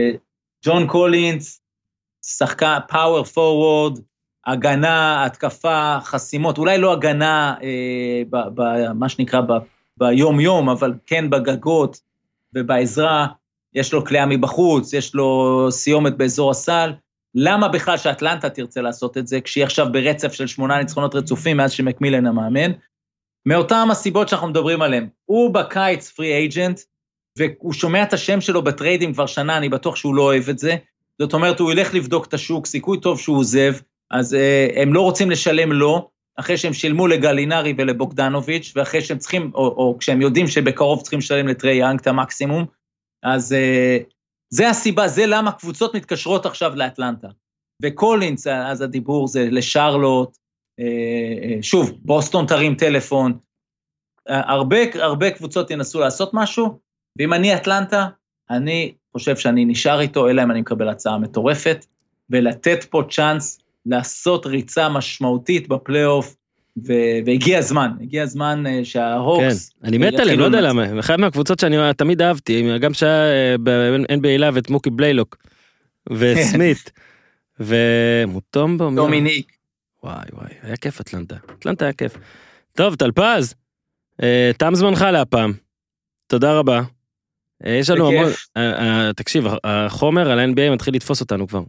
ג'ון 0.66 0.88
קולינס, 0.88 1.62
שחקן 2.26 2.78
power 2.88 3.24
forward, 3.24 4.00
הגנה, 4.46 5.26
התקפה, 5.26 5.98
חסימות, 6.02 6.58
אולי 6.58 6.78
לא 6.78 6.94
הגנה, 6.94 7.56
אה, 7.64 8.22
ב, 8.30 8.38
ב, 8.56 8.62
מה 8.96 9.10
שנקרא 9.10 9.42
ב, 9.42 9.52
ביום-יום, 9.98 10.70
אבל 10.70 10.94
כן 11.06 11.30
בגגות 11.30 12.00
ובעזרה, 12.54 13.28
יש 13.74 13.94
לו 13.94 14.06
קליעה 14.06 14.26
מבחוץ, 14.26 14.94
יש 14.94 15.16
לו 15.16 15.68
סיומת 15.72 16.18
באזור 16.18 16.52
הסל. 16.52 16.94
למה 17.36 17.68
בכלל 17.68 17.98
שאטלנטה 17.98 18.50
תרצה 18.50 18.82
לעשות 18.82 19.18
את 19.18 19.28
זה, 19.28 19.42
כשהיא 19.42 19.64
עכשיו 19.64 19.88
ברצף 19.92 20.34
של 20.34 20.48
שמונה 20.48 20.78
ניצחונות 20.78 21.16
רצופים 21.16 21.58
מאז 21.58 21.72
שמקמילן 21.72 22.26
המאמן? 22.26 22.72
מאותן 23.46 23.88
הסיבות 23.92 24.30
שאנחנו 24.30 24.48
מדברים 24.48 24.82
עליהן. 24.82 25.08
הוא 25.26 25.54
בקיץ 25.54 26.12
פרי 26.12 26.34
אייג'נט, 26.34 26.80
והוא 27.38 27.74
שומע 27.74 28.04
את 28.04 28.14
השם 28.14 28.42
שלו 28.42 28.62
בטריידים 28.62 29.14
כבר 29.14 29.26
שנה, 29.26 29.58
אני 29.58 29.70
בטוח 29.70 29.96
שהוא 29.96 30.16
לא 30.16 30.22
אוהב 30.22 30.50
את 30.50 30.60
זה. 30.60 30.76
זאת 31.22 31.34
אומרת, 31.34 31.60
הוא 31.60 31.72
ילך 31.72 31.94
לבדוק 31.94 32.26
את 32.26 32.34
השוק, 32.34 32.66
סיכוי 32.66 33.00
טוב 33.00 33.20
שהוא 33.20 33.38
עוזב, 33.38 33.74
אז 34.12 34.34
אה, 34.34 34.68
הם 34.76 34.94
לא 34.94 35.02
רוצים 35.02 35.32
לשלם 35.32 35.72
לו, 35.72 36.10
אחרי 36.38 36.58
שהם 36.58 36.74
שילמו 36.74 37.08
לגלינרי 37.08 37.74
ולבוגדנוביץ', 37.78 38.74
ואחרי 38.76 39.02
שהם 39.02 39.18
צריכים, 39.18 39.52
או, 39.56 39.68
או 39.68 39.98
כשהם 40.00 40.22
יודעים 40.22 40.48
שבקרוב 40.48 41.02
צריכים 41.02 41.20
לשלם 41.20 41.48
לטרי 41.48 41.76
יאנג 41.76 42.00
את 42.00 42.08
המקסימום, 42.08 42.66
אז 43.24 43.54
אה, 43.54 43.98
זה 44.50 44.70
הסיבה, 44.70 45.08
זה 45.08 45.26
למה 45.26 45.52
קבוצות 45.52 45.96
מתקשרות 45.96 46.46
עכשיו 46.46 46.76
לאטלנטה. 46.76 47.28
וקולינס, 47.84 48.48
אז 48.48 48.82
הדיבור 48.82 49.28
זה 49.28 49.48
לשרלוט, 49.52 50.38
אה, 50.80 50.86
אה, 50.86 51.64
שוב, 51.64 51.92
בוסטון 52.00 52.46
תרים 52.46 52.76
טלפון, 52.76 53.38
הרבה, 54.28 54.78
הרבה 54.94 55.32
קבוצות 55.32 55.72
ינסו 55.72 56.00
לעשות 56.00 56.32
משהו, 56.34 56.80
ואם 57.20 57.34
אני 57.34 57.56
אטלנטה, 57.56 58.08
אני 58.50 58.94
חושב 59.14 59.38
שאני 59.38 59.66
נשאר 59.66 60.00
איתו, 60.00 60.30
אלא 60.30 60.44
אם 60.44 60.52
אני 60.52 60.62
מקבל 60.62 60.90
הצעה 60.90 61.18
מטורפת, 61.18 61.86
ולתת 62.30 62.84
פה 62.84 63.04
צ'אנס 63.10 63.60
לעשות 63.86 64.46
ריצה 64.46 64.90
משמעותית 64.90 65.68
בפלייאוף, 65.68 66.36
ו- 66.86 67.18
והגיע 67.26 67.60
הזמן, 67.60 67.92
הגיע 68.02 68.24
הזמן 68.24 68.64
אה, 68.68 68.72
כן, 68.72 68.86
שההוקס... 68.86 69.72
אני 69.84 69.98
מת 69.98 70.14
עליהם, 70.20 70.40
לא 70.40 70.46
יודע 70.46 70.62
למה, 70.62 71.00
אחת 71.00 71.20
מהקבוצות 71.20 71.60
שאני 71.60 71.78
תמיד 71.98 72.22
אהבתי, 72.22 72.78
גם 72.80 72.94
שהיה 72.94 73.58
ב-NBA 73.58 74.38
לאב 74.38 74.58
את 74.58 74.70
מוקי 74.70 74.90
בליילוק, 74.90 75.38
וסמית, 76.12 76.92
ומוטומבו, 77.60 78.90
מי- 78.90 78.96
דומיניק. 78.96 79.52
וואי 80.04 80.26
וואי, 80.34 80.50
היה 80.62 80.78
כיף 80.78 81.02
אטלנטה, 81.02 81.36
אטלנטה 81.60 81.86
היה 81.86 81.94
כיף. 81.94 82.18
טוב, 82.74 82.96
טלפז, 82.96 83.56
אה, 84.24 84.52
תם 84.58 84.76
זמנך 84.76 85.02
להפעם, 85.02 85.54
תודה 86.28 86.60
רבה. 86.60 86.82
אה, 87.66 87.72
יש 87.72 87.90
לנו. 87.90 88.08
המון, 88.08 88.32
אה, 88.58 89.06
אה, 89.08 89.14
תקשיב, 89.14 89.46
החומר 89.64 90.32
על 90.32 90.40
ה-NBA 90.40 90.72
מתחיל 90.74 90.96
לתפוס 90.96 91.22
אותנו 91.22 91.48
כבר, 91.48 91.60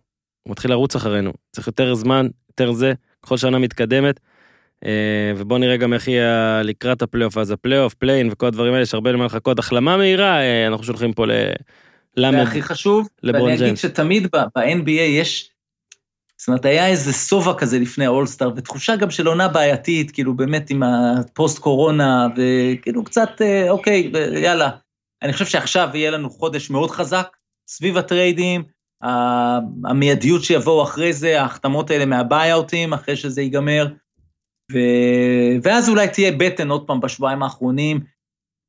הוא 0.42 0.50
מתחיל 0.50 0.70
לרוץ 0.70 0.96
אחרינו, 0.96 1.32
צריך 1.52 1.66
יותר 1.66 1.94
זמן, 1.94 2.26
יותר 2.48 2.72
זה, 2.72 2.92
כל 3.20 3.36
שנה 3.36 3.58
מתקדמת. 3.58 4.20
אה, 4.84 5.32
ובוא 5.36 5.58
נראה 5.58 5.76
גם 5.76 5.92
איך 5.92 6.08
יהיה 6.08 6.62
לקראת 6.64 7.02
הפלייאוף, 7.02 7.38
אז 7.38 7.50
הפלייאוף, 7.50 7.94
play-in 7.94 8.28
וכל 8.32 8.46
הדברים 8.46 8.72
האלה, 8.72 8.82
יש 8.82 8.94
הרבה 8.94 9.12
למה 9.12 9.24
לחכות. 9.24 9.58
החלמה 9.58 9.96
מהירה, 9.96 10.40
אה, 10.40 10.66
אנחנו 10.66 10.84
שולחים 10.84 11.12
פה 11.12 11.24
ללמלו. 12.16 12.38
והכי 12.38 12.62
חשוב, 12.62 13.08
לברון 13.22 13.50
ואני 13.50 13.64
אגיד. 13.64 13.76
שתמיד 13.76 14.26
ב-NBA 14.32 14.90
יש, 14.90 15.50
זאת 16.36 16.48
אומרת, 16.48 16.64
היה 16.64 16.86
איזה 16.86 17.12
שובע 17.12 17.54
כזה 17.54 17.78
לפני 17.78 18.06
האולסטאר, 18.06 18.50
ותחושה 18.56 18.96
גם 18.96 19.10
של 19.10 19.26
עונה 19.26 19.48
בעייתית, 19.48 20.10
כאילו 20.10 20.36
באמת 20.36 20.70
עם 20.70 20.82
הפוסט 20.82 21.58
קורונה, 21.58 22.26
וכאילו 22.36 23.04
קצת, 23.04 23.30
אה, 23.40 23.70
אוקיי, 23.70 24.12
יאללה. 24.42 24.70
אני 25.22 25.32
חושב 25.32 25.46
שעכשיו 25.46 25.88
יהיה 25.94 26.10
לנו 26.10 26.30
חודש 26.30 26.70
מאוד 26.70 26.90
חזק 26.90 27.36
סביב 27.68 27.96
הטריידים, 27.96 28.62
המיידיות 29.84 30.44
שיבואו 30.44 30.82
אחרי 30.82 31.12
זה, 31.12 31.40
ההחתמות 31.40 31.90
האלה 31.90 32.06
מהביי-אוטים, 32.06 32.92
אחרי 32.92 33.16
שזה 33.16 33.42
ייגמר. 33.42 33.88
ואז 35.62 35.88
אולי 35.88 36.08
תהיה 36.08 36.32
בטן 36.32 36.70
עוד 36.70 36.86
פעם 36.86 37.00
בשבועיים 37.00 37.42
האחרונים, 37.42 38.00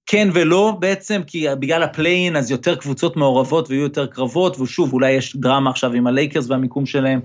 כן 0.06 0.28
ולא 0.34 0.78
בעצם, 0.80 1.22
כי 1.28 1.46
בגלל 1.60 1.84
ה 1.84 1.90
play-in 1.90 2.36
אז 2.36 2.52
יותר 2.52 2.76
קבוצות 2.76 3.18
מעורבות 3.18 3.70
ויהיו 3.70 3.84
יותר 3.84 4.08
קרבות, 4.08 4.60
ושוב, 4.60 4.94
אולי 4.94 5.12
יש 5.12 5.36
דרמה 5.36 5.70
עכשיו 5.70 5.94
עם 5.94 6.08
הלייקרס 6.08 6.50
והמיקום 6.50 6.86
שלהם, 6.86 7.22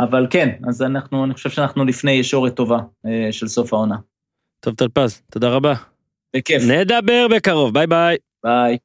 אבל 0.00 0.26
כן, 0.30 0.48
אז 0.68 0.82
אנחנו, 0.82 1.24
אני 1.24 1.34
חושב 1.34 1.50
שאנחנו 1.50 1.84
לפני 1.84 2.10
ישורת 2.10 2.54
טובה 2.54 2.78
אה, 3.06 3.32
של 3.32 3.48
סוף 3.48 3.72
העונה. 3.72 3.96
טוב, 4.60 4.74
טלפז, 4.74 5.22
תודה 5.32 5.48
רבה. 5.48 5.74
בכיף, 6.36 6.62
נדבר 6.62 7.26
בקרוב, 7.30 7.74
ביי 7.74 7.86
ביי. 7.86 8.16
ביי. 8.44 8.78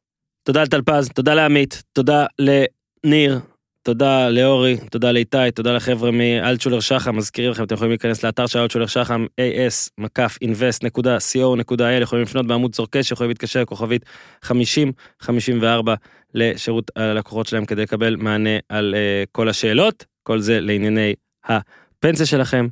תודה 0.43 0.63
לטלפז, 0.63 1.09
תודה 1.09 1.33
לעמית, 1.33 1.83
תודה 1.93 2.25
לניר, 2.39 3.39
תודה 3.87 4.29
לאורי, 4.29 4.77
תודה 4.91 5.11
לאיתי, 5.11 5.51
תודה 5.55 5.73
לחבר'ה 5.73 6.11
מאלטשולר 6.11 6.79
שחם, 6.79 7.15
מזכירים 7.15 7.51
לכם, 7.51 7.63
אתם 7.63 7.75
יכולים 7.75 7.91
להיכנס 7.91 8.23
לאתר 8.23 8.47
של 8.47 8.59
אלטשולר 8.59 8.85
שחם, 8.85 9.25
as-invest.co.il, 9.41 12.01
יכולים 12.01 12.23
לפנות 12.23 12.47
בעמוד 12.47 12.73
צור 12.73 12.87
קשר, 12.91 13.13
יכולים 13.13 13.29
להתקשר 13.29 13.61
לכוכבית 13.61 14.05
5054 14.41 15.95
לשירות 16.33 16.91
הלקוחות 16.95 17.47
שלהם 17.47 17.65
כדי 17.65 17.81
לקבל 17.81 18.15
מענה 18.15 18.57
על 18.69 18.95
uh, 18.95 18.97
כל 19.31 19.49
השאלות, 19.49 20.05
כל 20.23 20.39
זה 20.39 20.59
לענייני 20.59 21.13
הפנסיה 21.45 22.25
שלכם. 22.25 22.67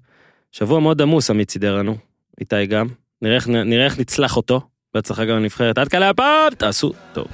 שבוע 0.51 0.79
מאוד 0.79 1.01
עמוס 1.01 1.29
עמית 1.29 1.51
סידר 1.51 1.77
לנו, 1.77 1.95
איתי 2.39 2.65
גם, 2.65 2.87
נראה 3.21 3.35
איך, 3.35 3.47
נראה 3.47 3.85
איך 3.85 3.99
נצלח 3.99 4.37
אותו, 4.37 4.61
בהצלחה 4.93 5.25
גם 5.25 5.37
לנבחרת, 5.37 5.77
עד 5.77 5.87
כאן 5.87 5.99
להפעם, 5.99 6.55
תעשו 6.57 6.91
טוב. 7.13 7.27